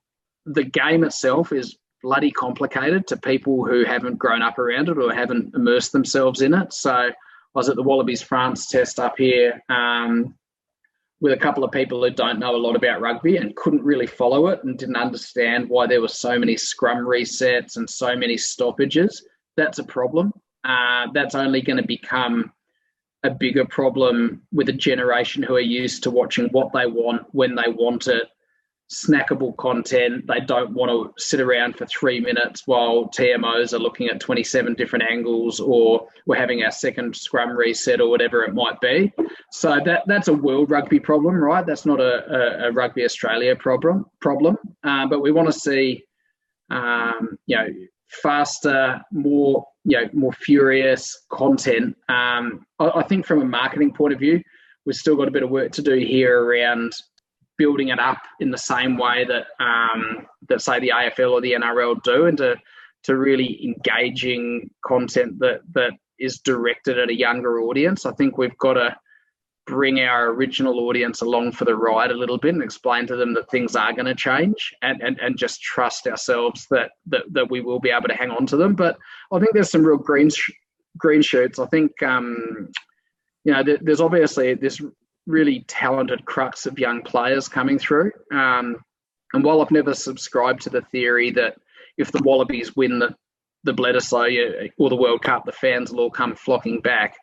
the 0.45 0.63
game 0.63 1.03
itself 1.03 1.51
is 1.51 1.77
bloody 2.03 2.29
complicated 2.29 3.07
to 3.07 3.17
people 3.17 3.65
who 3.65 3.83
haven't 3.83 4.19
grown 4.19 4.43
up 4.43 4.59
around 4.59 4.89
it 4.89 4.97
or 4.99 5.11
haven't 5.11 5.55
immersed 5.55 5.91
themselves 5.91 6.41
in 6.41 6.53
it. 6.53 6.71
So 6.71 7.09
I 7.55 7.59
was 7.59 7.69
at 7.69 7.77
the 7.77 7.83
Wallabies 7.83 8.21
France 8.21 8.67
test 8.67 8.99
up 8.99 9.17
here 9.17 9.63
um, 9.69 10.35
with 11.21 11.31
a 11.31 11.37
couple 11.37 11.63
of 11.63 11.71
people 11.71 12.03
who 12.03 12.09
don't 12.09 12.37
know 12.37 12.53
a 12.53 12.57
lot 12.57 12.75
about 12.75 12.99
rugby 12.99 13.37
and 13.37 13.55
couldn't 13.55 13.83
really 13.83 14.07
follow 14.07 14.47
it 14.47 14.61
and 14.65 14.77
didn't 14.77 14.97
understand 14.97 15.69
why 15.69 15.87
there 15.87 16.01
were 16.01 16.09
so 16.09 16.37
many 16.37 16.57
scrum 16.57 16.97
resets 16.97 17.77
and 17.77 17.89
so 17.89 18.13
many 18.13 18.35
stoppages. 18.35 19.25
That's 19.55 19.79
a 19.79 19.85
problem. 19.85 20.33
Uh, 20.65 21.07
that's 21.13 21.33
only 21.33 21.61
going 21.61 21.77
to 21.77 21.87
become 21.87 22.51
a 23.23 23.29
bigger 23.29 23.63
problem 23.63 24.41
with 24.51 24.67
a 24.67 24.73
generation 24.73 25.41
who 25.41 25.55
are 25.55 25.61
used 25.61 26.03
to 26.03 26.11
watching 26.11 26.49
what 26.49 26.73
they 26.73 26.85
want 26.85 27.25
when 27.31 27.55
they 27.55 27.69
want 27.69 28.07
it 28.07 28.27
snackable 28.91 29.55
content. 29.57 30.25
They 30.27 30.39
don't 30.39 30.73
want 30.73 30.91
to 30.91 31.23
sit 31.23 31.39
around 31.39 31.75
for 31.75 31.85
three 31.87 32.19
minutes 32.19 32.63
while 32.65 33.05
TMOs 33.05 33.73
are 33.73 33.79
looking 33.79 34.07
at 34.07 34.19
27 34.19 34.75
different 34.75 35.05
angles 35.09 35.59
or 35.59 36.07
we're 36.27 36.37
having 36.37 36.63
our 36.63 36.71
second 36.71 37.15
scrum 37.15 37.51
reset 37.51 37.99
or 37.99 38.09
whatever 38.09 38.43
it 38.43 38.53
might 38.53 38.79
be. 38.81 39.11
So 39.51 39.79
that 39.85 40.03
that's 40.05 40.27
a 40.27 40.33
world 40.33 40.69
rugby 40.69 40.99
problem, 40.99 41.35
right? 41.35 41.65
That's 41.65 41.85
not 41.85 41.99
a, 41.99 42.65
a, 42.65 42.69
a 42.69 42.71
rugby 42.71 43.03
Australia 43.03 43.55
problem. 43.55 44.05
Problem, 44.21 44.57
um, 44.83 45.09
but 45.09 45.21
we 45.21 45.31
want 45.31 45.47
to 45.47 45.53
see, 45.53 46.03
um, 46.69 47.37
you 47.47 47.55
know, 47.55 47.67
faster, 48.07 49.01
more 49.11 49.65
you 49.83 50.01
know, 50.01 50.09
more 50.13 50.33
furious 50.33 51.25
content. 51.29 51.95
Um, 52.09 52.65
I, 52.79 52.89
I 52.95 53.03
think 53.03 53.25
from 53.25 53.41
a 53.41 53.45
marketing 53.45 53.93
point 53.93 54.13
of 54.13 54.19
view, 54.19 54.41
we've 54.85 54.95
still 54.95 55.15
got 55.15 55.27
a 55.27 55.31
bit 55.31 55.43
of 55.43 55.49
work 55.49 55.71
to 55.73 55.81
do 55.81 55.95
here 55.95 56.43
around 56.43 56.93
building 57.57 57.89
it 57.89 57.99
up 57.99 58.21
in 58.39 58.51
the 58.51 58.57
same 58.57 58.97
way 58.97 59.25
that 59.25 59.47
um, 59.63 60.27
that 60.49 60.61
say 60.61 60.79
the 60.79 60.91
AFL 60.95 61.31
or 61.31 61.41
the 61.41 61.53
NRL 61.53 62.01
do, 62.03 62.25
and 62.25 62.37
to 62.37 62.55
to 63.03 63.17
really 63.17 63.63
engaging 63.63 64.69
content 64.85 65.39
that 65.39 65.61
that 65.73 65.91
is 66.19 66.39
directed 66.39 66.97
at 66.97 67.09
a 67.09 67.15
younger 67.15 67.59
audience. 67.61 68.05
I 68.05 68.11
think 68.13 68.37
we've 68.37 68.57
got 68.57 68.73
to 68.73 68.95
bring 69.65 69.99
our 69.99 70.29
original 70.29 70.79
audience 70.81 71.21
along 71.21 71.51
for 71.51 71.65
the 71.65 71.75
ride 71.75 72.11
a 72.11 72.17
little 72.17 72.37
bit 72.37 72.53
and 72.53 72.63
explain 72.63 73.07
to 73.07 73.15
them 73.15 73.33
that 73.33 73.49
things 73.49 73.75
are 73.75 73.93
going 73.93 74.05
to 74.05 74.13
change 74.13 74.73
and, 74.83 75.01
and, 75.01 75.19
and 75.19 75.37
just 75.37 75.61
trust 75.61 76.05
ourselves 76.05 76.67
that, 76.69 76.91
that 77.07 77.23
that 77.31 77.49
we 77.49 77.61
will 77.61 77.79
be 77.79 77.89
able 77.89 78.07
to 78.07 78.15
hang 78.15 78.29
on 78.29 78.45
to 78.45 78.57
them. 78.57 78.75
But 78.75 78.97
I 79.31 79.39
think 79.39 79.53
there's 79.53 79.71
some 79.71 79.85
real 79.85 79.97
green 79.97 80.29
sh- 80.29 80.51
green 80.97 81.21
shoots. 81.21 81.59
I 81.59 81.65
think 81.67 81.91
um, 82.03 82.69
you 83.43 83.53
know 83.53 83.63
there's 83.63 84.01
obviously 84.01 84.53
this 84.53 84.81
really 85.27 85.65
talented 85.67 86.25
crux 86.25 86.65
of 86.65 86.79
young 86.79 87.01
players 87.01 87.47
coming 87.47 87.79
through. 87.79 88.11
Um, 88.31 88.77
and 89.33 89.43
while 89.43 89.61
I've 89.61 89.71
never 89.71 89.93
subscribed 89.93 90.61
to 90.61 90.69
the 90.69 90.81
theory 90.81 91.31
that 91.31 91.55
if 91.97 92.11
the 92.11 92.21
Wallabies 92.23 92.75
win 92.75 92.99
the, 92.99 93.15
the 93.63 93.73
Bledisloe 93.73 94.71
or 94.77 94.89
the 94.89 94.95
World 94.95 95.21
Cup, 95.21 95.45
the 95.45 95.51
fans 95.51 95.91
will 95.91 96.01
all 96.01 96.11
come 96.11 96.35
flocking 96.35 96.81
back. 96.81 97.15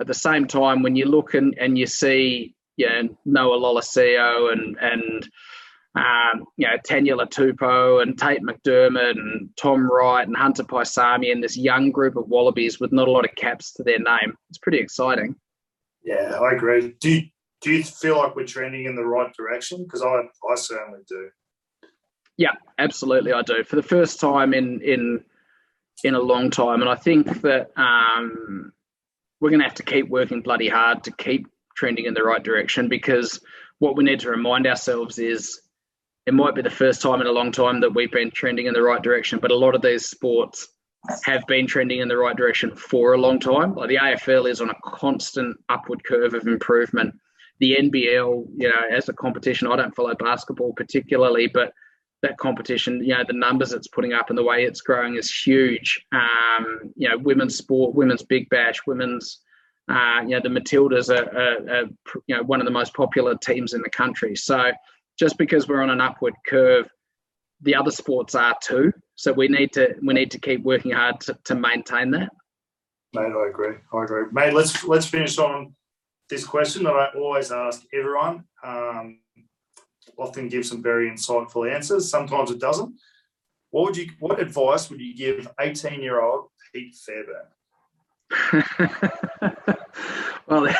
At 0.00 0.06
the 0.06 0.14
same 0.14 0.46
time, 0.46 0.82
when 0.82 0.96
you 0.96 1.06
look 1.06 1.34
and, 1.34 1.54
and 1.58 1.76
you 1.76 1.86
see 1.86 2.54
yeah, 2.80 3.02
Noah 3.26 3.58
Lolesio 3.58 4.52
and 4.52 4.76
and 4.80 5.28
um, 5.94 6.46
you 6.56 6.66
know 6.66 6.76
Taniela 6.78 7.28
Tupou 7.28 8.00
and 8.00 8.18
Tate 8.18 8.40
McDermott 8.40 9.10
and 9.10 9.50
Tom 9.56 9.86
Wright 9.90 10.26
and 10.26 10.36
Hunter 10.36 10.64
Paisami 10.64 11.30
and 11.30 11.44
this 11.44 11.58
young 11.58 11.90
group 11.90 12.16
of 12.16 12.28
Wallabies 12.28 12.80
with 12.80 12.90
not 12.90 13.08
a 13.08 13.10
lot 13.10 13.26
of 13.26 13.34
caps 13.34 13.74
to 13.74 13.82
their 13.82 13.98
name, 13.98 14.34
it's 14.48 14.58
pretty 14.58 14.78
exciting. 14.78 15.36
Yeah, 16.02 16.38
I 16.40 16.54
agree. 16.54 16.94
Do 17.00 17.20
do 17.60 17.72
you 17.72 17.84
feel 17.84 18.18
like 18.18 18.34
we're 18.34 18.46
trending 18.46 18.84
in 18.84 18.96
the 18.96 19.04
right 19.04 19.32
direction? 19.34 19.84
Because 19.84 20.02
I, 20.02 20.22
I 20.50 20.54
certainly 20.54 21.00
do. 21.08 21.30
Yeah, 22.36 22.54
absolutely, 22.78 23.32
I 23.32 23.42
do. 23.42 23.64
For 23.64 23.76
the 23.76 23.82
first 23.82 24.18
time 24.18 24.54
in 24.54 24.80
in 24.80 25.24
in 26.02 26.14
a 26.14 26.20
long 26.20 26.50
time, 26.50 26.80
and 26.80 26.88
I 26.88 26.94
think 26.94 27.42
that 27.42 27.70
um, 27.76 28.72
we're 29.40 29.50
going 29.50 29.60
to 29.60 29.66
have 29.66 29.74
to 29.74 29.82
keep 29.82 30.08
working 30.08 30.40
bloody 30.40 30.68
hard 30.68 31.04
to 31.04 31.12
keep 31.12 31.46
trending 31.76 32.06
in 32.06 32.14
the 32.14 32.22
right 32.22 32.42
direction. 32.42 32.88
Because 32.88 33.40
what 33.78 33.96
we 33.96 34.04
need 34.04 34.20
to 34.20 34.30
remind 34.30 34.66
ourselves 34.66 35.18
is 35.18 35.60
it 36.26 36.34
might 36.34 36.54
be 36.54 36.62
the 36.62 36.70
first 36.70 37.02
time 37.02 37.20
in 37.20 37.26
a 37.26 37.32
long 37.32 37.52
time 37.52 37.80
that 37.80 37.94
we've 37.94 38.12
been 38.12 38.30
trending 38.30 38.66
in 38.66 38.74
the 38.74 38.82
right 38.82 39.02
direction, 39.02 39.38
but 39.38 39.50
a 39.50 39.56
lot 39.56 39.74
of 39.74 39.82
these 39.82 40.06
sports 40.08 40.68
have 41.24 41.46
been 41.46 41.66
trending 41.66 42.00
in 42.00 42.08
the 42.08 42.16
right 42.16 42.36
direction 42.36 42.74
for 42.76 43.14
a 43.14 43.18
long 43.18 43.40
time. 43.40 43.74
Like 43.74 43.88
the 43.88 43.96
AFL 43.96 44.48
is 44.50 44.60
on 44.60 44.70
a 44.70 44.74
constant 44.84 45.56
upward 45.68 46.04
curve 46.04 46.34
of 46.34 46.46
improvement 46.46 47.14
the 47.60 47.76
NBL, 47.78 48.46
you 48.56 48.68
know, 48.68 48.96
as 48.96 49.08
a 49.08 49.12
competition, 49.12 49.68
I 49.68 49.76
don't 49.76 49.94
follow 49.94 50.14
basketball 50.14 50.72
particularly, 50.72 51.46
but 51.46 51.72
that 52.22 52.38
competition, 52.38 53.02
you 53.02 53.14
know, 53.14 53.24
the 53.26 53.34
numbers 53.34 53.72
it's 53.72 53.86
putting 53.86 54.12
up 54.12 54.28
and 54.28 54.38
the 54.38 54.42
way 54.42 54.64
it's 54.64 54.80
growing 54.80 55.16
is 55.16 55.30
huge. 55.30 56.04
Um, 56.12 56.92
you 56.96 57.08
know, 57.08 57.16
women's 57.18 57.56
sport, 57.56 57.94
women's 57.94 58.22
big 58.22 58.48
bash, 58.50 58.80
women's, 58.86 59.40
uh, 59.88 60.20
you 60.22 60.30
know, 60.30 60.40
the 60.42 60.48
Matildas 60.48 61.08
are, 61.08 61.36
are, 61.36 61.76
are, 61.76 61.84
you 62.26 62.36
know, 62.36 62.42
one 62.42 62.60
of 62.60 62.66
the 62.66 62.72
most 62.72 62.94
popular 62.94 63.36
teams 63.36 63.72
in 63.72 63.82
the 63.82 63.90
country. 63.90 64.36
So 64.36 64.72
just 65.18 65.38
because 65.38 65.68
we're 65.68 65.82
on 65.82 65.90
an 65.90 66.00
upward 66.00 66.34
curve, 66.46 66.88
the 67.62 67.74
other 67.74 67.90
sports 67.90 68.34
are 68.34 68.56
too. 68.62 68.92
So 69.16 69.32
we 69.32 69.48
need 69.48 69.72
to 69.74 69.94
we 70.02 70.14
need 70.14 70.30
to 70.30 70.38
keep 70.38 70.62
working 70.62 70.92
hard 70.92 71.20
to, 71.22 71.38
to 71.44 71.54
maintain 71.54 72.10
that. 72.12 72.30
Mate, 73.12 73.32
I 73.36 73.48
agree. 73.48 73.76
I 73.92 74.04
agree. 74.04 74.24
Mate, 74.32 74.54
let's 74.54 74.84
let's 74.84 75.06
finish 75.06 75.36
on 75.38 75.74
this 76.30 76.46
question 76.46 76.84
that 76.84 76.94
I 76.94 77.08
always 77.16 77.52
ask 77.52 77.82
everyone. 77.92 78.44
Um, 78.64 79.18
often 80.16 80.48
gives 80.48 80.68
some 80.68 80.82
very 80.82 81.10
insightful 81.10 81.70
answers. 81.70 82.10
Sometimes 82.10 82.50
it 82.50 82.58
doesn't. 82.60 82.94
What 83.70 83.84
would 83.84 83.96
you? 83.96 84.10
What 84.18 84.40
advice 84.40 84.88
would 84.90 85.00
you 85.00 85.14
give 85.14 85.48
eighteen-year-old 85.60 86.46
Pete 86.72 86.94
Fairbairn? 86.94 87.46
well, 90.46 90.74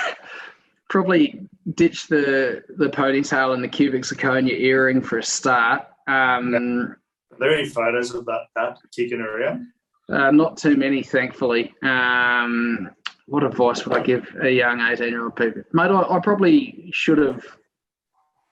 probably 0.88 1.48
ditch 1.74 2.06
the 2.08 2.62
the 2.76 2.88
ponytail 2.88 3.54
and 3.54 3.62
the 3.62 3.68
cubic 3.68 4.02
zirconia 4.02 4.58
earring 4.58 5.00
for 5.00 5.18
a 5.18 5.22
start. 5.22 5.82
Um, 6.06 6.54
Are 6.54 7.38
there 7.38 7.54
any 7.54 7.68
photos 7.68 8.14
of 8.14 8.24
that 8.26 8.46
that 8.56 8.78
kicking 8.94 9.20
around? 9.20 9.68
Uh, 10.08 10.30
not 10.32 10.56
too 10.56 10.76
many, 10.76 11.04
thankfully. 11.04 11.72
Um, 11.84 12.90
what 13.30 13.44
advice 13.44 13.86
would 13.86 13.96
I 13.96 14.02
give 14.02 14.26
a 14.42 14.50
young 14.50 14.80
18 14.80 15.08
year 15.08 15.22
old 15.22 15.36
people? 15.36 15.62
Mate, 15.72 15.92
I, 15.92 16.16
I, 16.16 16.18
probably 16.18 16.90
should 16.92 17.18
have 17.18 17.44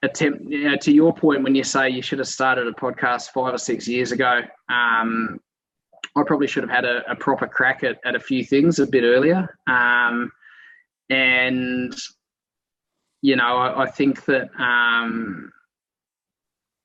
attempt 0.05 0.45
you 0.45 0.71
know, 0.71 0.77
to 0.77 0.93
your 0.93 1.13
point 1.13 1.43
when 1.43 1.57
you 1.57 1.65
say 1.65 1.91
you 1.91 2.01
should 2.01 2.21
have 2.21 2.29
started 2.29 2.69
a 2.69 2.73
podcast 2.73 3.31
five 3.31 3.53
or 3.53 3.59
six 3.59 3.89
years 3.89 4.13
ago. 4.13 4.41
Um, 4.69 5.41
I 6.15 6.23
probably 6.25 6.47
should 6.47 6.63
have 6.63 6.71
had 6.71 6.85
a, 6.85 7.11
a 7.11 7.17
proper 7.17 7.49
crack 7.49 7.83
at, 7.83 7.99
at, 8.05 8.15
a 8.15 8.21
few 8.21 8.45
things 8.45 8.79
a 8.79 8.87
bit 8.87 9.03
earlier. 9.03 9.59
Um, 9.67 10.31
and, 11.11 11.93
you 13.21 13.35
know, 13.35 13.57
I, 13.57 13.83
I 13.83 13.91
think 13.91 14.27
that 14.27 14.49
um, 14.61 15.51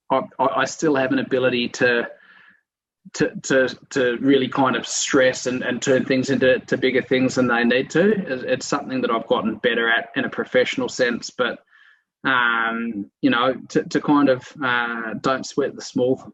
I, 0.09 0.23
I 0.39 0.65
still 0.65 0.95
have 0.95 1.11
an 1.11 1.19
ability 1.19 1.69
to 1.69 2.09
to, 3.13 3.31
to, 3.43 3.69
to 3.91 4.17
really 4.19 4.47
kind 4.47 4.75
of 4.75 4.87
stress 4.87 5.45
and, 5.45 5.63
and 5.63 5.81
turn 5.81 6.05
things 6.05 6.29
into 6.29 6.59
to 6.59 6.77
bigger 6.77 7.01
things 7.01 7.35
than 7.35 7.47
they 7.47 7.63
need 7.63 7.89
to. 7.91 8.11
It's 8.51 8.65
something 8.65 9.01
that 9.01 9.11
I've 9.11 9.27
gotten 9.27 9.55
better 9.55 9.89
at 9.89 10.09
in 10.15 10.25
a 10.25 10.29
professional 10.29 10.89
sense, 10.89 11.29
but 11.29 11.59
um, 12.23 13.11
you 13.21 13.29
know, 13.29 13.55
to, 13.69 13.83
to 13.83 14.01
kind 14.01 14.29
of 14.29 14.51
uh, 14.63 15.13
don't 15.21 15.45
sweat 15.45 15.75
the 15.75 15.81
small 15.81 16.33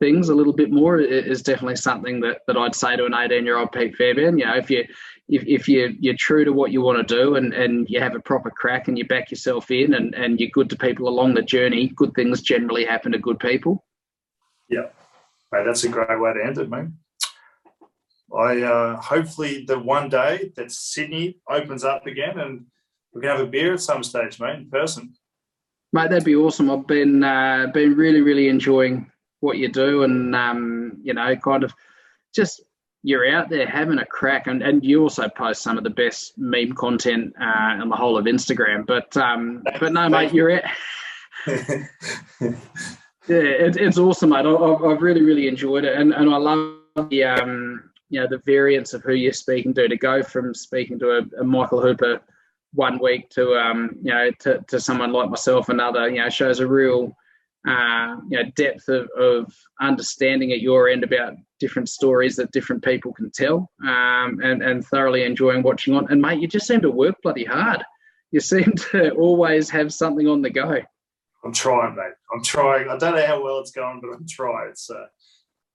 things 0.00 0.28
a 0.28 0.34
little 0.34 0.52
bit 0.52 0.70
more 0.70 1.00
is 1.00 1.42
definitely 1.42 1.76
something 1.76 2.20
that, 2.20 2.38
that 2.46 2.56
I'd 2.56 2.74
say 2.74 2.96
to 2.96 3.04
an 3.04 3.14
18 3.14 3.44
year 3.44 3.56
old 3.56 3.72
Pete 3.72 3.96
Fairbairn. 3.96 4.38
You 4.38 4.46
know, 4.46 4.56
if 4.56 4.70
you 4.70 4.84
if, 5.28 5.44
if 5.46 5.68
you 5.68 5.94
you're 5.98 6.14
true 6.14 6.44
to 6.44 6.52
what 6.52 6.72
you 6.72 6.82
want 6.82 7.06
to 7.06 7.14
do 7.14 7.36
and, 7.36 7.52
and 7.52 7.88
you 7.88 8.00
have 8.00 8.14
a 8.14 8.20
proper 8.20 8.50
crack 8.50 8.88
and 8.88 8.96
you 8.96 9.06
back 9.06 9.30
yourself 9.30 9.70
in 9.70 9.94
and, 9.94 10.14
and 10.14 10.40
you're 10.40 10.50
good 10.50 10.70
to 10.70 10.76
people 10.76 11.08
along 11.08 11.34
the 11.34 11.42
journey, 11.42 11.88
good 11.88 12.12
things 12.14 12.42
generally 12.42 12.84
happen 12.84 13.12
to 13.12 13.18
good 13.18 13.38
people. 13.38 13.84
Yeah. 14.68 14.86
Mate, 15.52 15.64
that's 15.64 15.84
a 15.84 15.88
great 15.88 16.20
way 16.20 16.34
to 16.34 16.44
end 16.44 16.58
it, 16.58 16.68
mate. 16.68 16.88
I 18.36 18.62
uh, 18.62 19.00
hopefully 19.00 19.64
the 19.66 19.78
one 19.78 20.08
day 20.10 20.52
that 20.56 20.70
Sydney 20.70 21.38
opens 21.48 21.82
up 21.82 22.06
again 22.06 22.38
and 22.38 22.66
we 23.14 23.22
can 23.22 23.30
have 23.30 23.40
a 23.40 23.46
beer 23.46 23.72
at 23.74 23.80
some 23.80 24.02
stage, 24.02 24.38
mate, 24.38 24.56
in 24.56 24.70
person. 24.70 25.14
Mate, 25.92 26.10
that'd 26.10 26.24
be 26.24 26.36
awesome. 26.36 26.70
I've 26.70 26.86
been 26.86 27.24
uh, 27.24 27.68
been 27.72 27.96
really, 27.96 28.20
really 28.20 28.48
enjoying 28.48 29.10
what 29.40 29.56
you 29.56 29.68
do, 29.68 30.02
and 30.02 30.36
um, 30.36 30.98
you 31.02 31.14
know, 31.14 31.34
kind 31.36 31.64
of 31.64 31.72
just 32.34 32.60
you're 33.02 33.30
out 33.30 33.48
there 33.48 33.66
having 33.66 33.98
a 33.98 34.04
crack, 34.04 34.46
and, 34.46 34.62
and 34.62 34.84
you 34.84 35.02
also 35.02 35.28
post 35.28 35.62
some 35.62 35.78
of 35.78 35.84
the 35.84 35.90
best 35.90 36.36
meme 36.36 36.74
content 36.74 37.34
uh, 37.40 37.80
on 37.80 37.88
the 37.88 37.96
whole 37.96 38.18
of 38.18 38.26
Instagram. 38.26 38.86
But 38.86 39.16
um, 39.16 39.62
but 39.80 39.92
no, 39.92 40.08
mate, 40.10 40.34
you're 40.34 40.60
out. 40.60 40.64
yeah, 43.28 43.66
it, 43.66 43.76
it's 43.76 43.98
awesome, 43.98 44.30
mate. 44.30 44.46
I, 44.46 44.88
have 44.90 45.02
really 45.02 45.22
really 45.22 45.48
enjoyed 45.48 45.84
it, 45.84 45.96
and, 45.96 46.12
and 46.12 46.32
I 46.32 46.36
love 46.36 47.08
the 47.10 47.24
um, 47.24 47.90
you 48.10 48.20
know 48.20 48.26
the 48.28 48.38
variance 48.38 48.94
of 48.94 49.02
who 49.02 49.14
you're 49.14 49.32
speaking 49.32 49.74
to. 49.74 49.88
To 49.88 49.96
go 49.96 50.22
from 50.22 50.54
speaking 50.54 50.98
to 51.00 51.18
a, 51.18 51.40
a 51.40 51.44
Michael 51.44 51.80
Hooper 51.80 52.20
one 52.74 52.98
week 53.02 53.30
to 53.30 53.54
um, 53.54 53.96
you 54.02 54.12
know 54.12 54.30
to, 54.40 54.64
to 54.68 54.80
someone 54.80 55.12
like 55.12 55.30
myself 55.30 55.68
another, 55.68 56.08
you 56.08 56.22
know, 56.22 56.28
shows 56.28 56.60
a 56.60 56.66
real 56.66 57.16
uh, 57.66 58.16
you 58.28 58.38
know 58.38 58.50
depth 58.56 58.88
of, 58.88 59.08
of 59.18 59.52
understanding 59.80 60.52
at 60.52 60.60
your 60.60 60.88
end 60.88 61.04
about 61.04 61.34
different 61.60 61.88
stories 61.88 62.36
that 62.36 62.52
different 62.52 62.82
people 62.82 63.12
can 63.12 63.30
tell 63.30 63.70
um, 63.86 64.40
and, 64.42 64.62
and 64.62 64.86
thoroughly 64.86 65.24
enjoying 65.24 65.62
watching 65.62 65.94
on. 65.94 66.06
And 66.10 66.22
mate, 66.22 66.40
you 66.40 66.48
just 66.48 66.66
seem 66.66 66.80
to 66.82 66.90
work 66.90 67.16
bloody 67.22 67.44
hard. 67.44 67.82
You 68.30 68.40
seem 68.40 68.72
to 68.92 69.10
always 69.10 69.70
have 69.70 69.92
something 69.92 70.28
on 70.28 70.42
the 70.42 70.50
go. 70.50 70.80
I'm 71.44 71.52
trying, 71.52 71.94
mate. 71.94 72.14
I'm 72.32 72.42
trying. 72.42 72.88
I 72.88 72.96
don't 72.96 73.14
know 73.14 73.26
how 73.26 73.42
well 73.42 73.60
it's 73.60 73.70
going, 73.70 74.00
but 74.00 74.10
I'm 74.12 74.26
trying. 74.28 74.72
So 74.74 74.96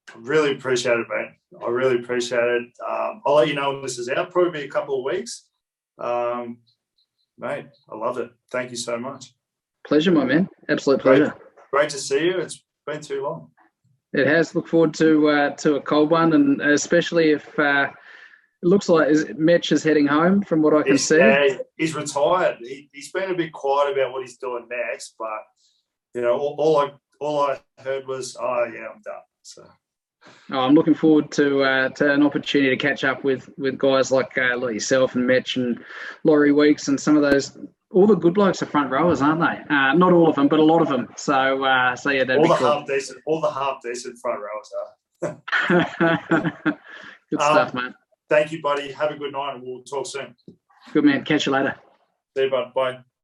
I 0.09 0.17
really 0.17 0.51
appreciate 0.51 0.97
it, 0.97 1.07
mate. 1.09 1.61
I 1.65 1.69
really 1.69 1.99
appreciate 1.99 2.43
it. 2.43 2.63
Um, 2.87 3.21
I'll 3.25 3.35
let 3.35 3.47
you 3.47 3.55
know 3.55 3.71
when 3.73 3.81
this 3.81 3.97
is 3.97 4.09
out. 4.09 4.31
Probably 4.31 4.65
a 4.65 4.69
couple 4.69 4.99
of 4.99 5.13
weeks. 5.13 5.45
Um, 5.97 6.59
mate, 7.37 7.67
I 7.89 7.95
love 7.95 8.17
it. 8.17 8.31
Thank 8.51 8.71
you 8.71 8.77
so 8.77 8.97
much. 8.97 9.33
Pleasure, 9.87 10.11
my 10.11 10.25
man. 10.25 10.49
Absolute 10.69 11.01
pleasure. 11.01 11.29
Great, 11.29 11.71
great 11.71 11.89
to 11.89 11.97
see 11.97 12.25
you. 12.25 12.39
It's 12.39 12.63
been 12.85 13.01
too 13.01 13.23
long. 13.23 13.51
It 14.13 14.27
has. 14.27 14.53
Look 14.53 14.67
forward 14.67 14.93
to 14.95 15.29
uh, 15.29 15.49
to 15.57 15.75
a 15.75 15.81
cold 15.81 16.11
one, 16.11 16.33
and 16.33 16.61
especially 16.61 17.31
if 17.31 17.57
uh, 17.57 17.89
it 18.61 18.67
looks 18.67 18.87
like 18.87 19.09
is, 19.09 19.25
Mitch 19.35 19.71
is 19.71 19.83
heading 19.83 20.05
home, 20.05 20.41
from 20.41 20.61
what 20.61 20.73
I 20.73 20.83
can 20.83 20.93
he's, 20.93 21.07
see. 21.07 21.17
Yeah, 21.17 21.57
he's 21.77 21.95
retired. 21.95 22.57
He, 22.61 22.89
has 22.95 23.09
been 23.09 23.31
a 23.31 23.35
bit 23.35 23.51
quiet 23.51 23.93
about 23.93 24.13
what 24.13 24.21
he's 24.21 24.37
doing 24.37 24.67
next, 24.69 25.15
but 25.17 25.39
you 26.13 26.21
know, 26.21 26.37
all, 26.37 26.55
all 26.57 26.77
I 26.77 26.91
all 27.19 27.41
I 27.41 27.59
heard 27.81 28.07
was, 28.07 28.37
"Oh 28.39 28.65
yeah, 28.65 28.87
I'm 28.93 29.01
done." 29.01 29.21
So. 29.41 29.67
Oh, 30.51 30.59
I'm 30.59 30.73
looking 30.73 30.93
forward 30.93 31.31
to 31.33 31.63
uh, 31.63 31.89
to 31.89 32.13
an 32.13 32.23
opportunity 32.23 32.69
to 32.69 32.77
catch 32.77 33.03
up 33.03 33.23
with 33.23 33.49
with 33.57 33.77
guys 33.77 34.11
like 34.11 34.37
uh, 34.37 34.57
like 34.57 34.73
yourself 34.73 35.15
and 35.15 35.27
Mitch 35.27 35.57
and 35.57 35.83
Laurie 36.23 36.53
Weeks 36.53 36.87
and 36.87 36.99
some 36.99 37.17
of 37.17 37.21
those 37.21 37.57
all 37.93 38.07
the 38.07 38.15
good 38.15 38.33
blokes 38.33 38.61
are 38.61 38.65
front 38.65 38.89
rowers, 38.89 39.21
aren't 39.21 39.39
they? 39.39 39.73
Uh, 39.73 39.93
not 39.93 40.11
all 40.11 40.27
of 40.27 40.35
them, 40.35 40.47
but 40.47 40.59
a 40.59 40.63
lot 40.63 40.81
of 40.81 40.89
them. 40.89 41.07
So, 41.15 41.63
uh, 41.63 41.95
so 41.95 42.09
yeah, 42.09 42.21
all 42.21 42.47
the 42.47 42.55
cool. 42.55 42.67
half 42.67 42.87
decent, 42.87 43.19
all 43.25 43.39
the 43.39 43.51
half 43.51 43.81
decent 43.83 44.17
front 44.19 44.39
rowers 44.41 44.71
are. 44.79 45.41
good 47.29 47.39
um, 47.39 47.53
stuff, 47.53 47.73
man. 47.73 47.93
Thank 48.29 48.51
you, 48.51 48.61
buddy. 48.61 48.91
Have 48.91 49.11
a 49.11 49.17
good 49.17 49.31
night, 49.31 49.55
and 49.55 49.63
we'll 49.63 49.83
talk 49.83 50.07
soon. 50.07 50.35
Good 50.91 51.05
man. 51.05 51.23
Catch 51.23 51.45
you 51.45 51.51
later. 51.51 51.75
See 52.35 52.43
you, 52.43 52.49
bud. 52.49 52.73
Bye. 52.73 52.99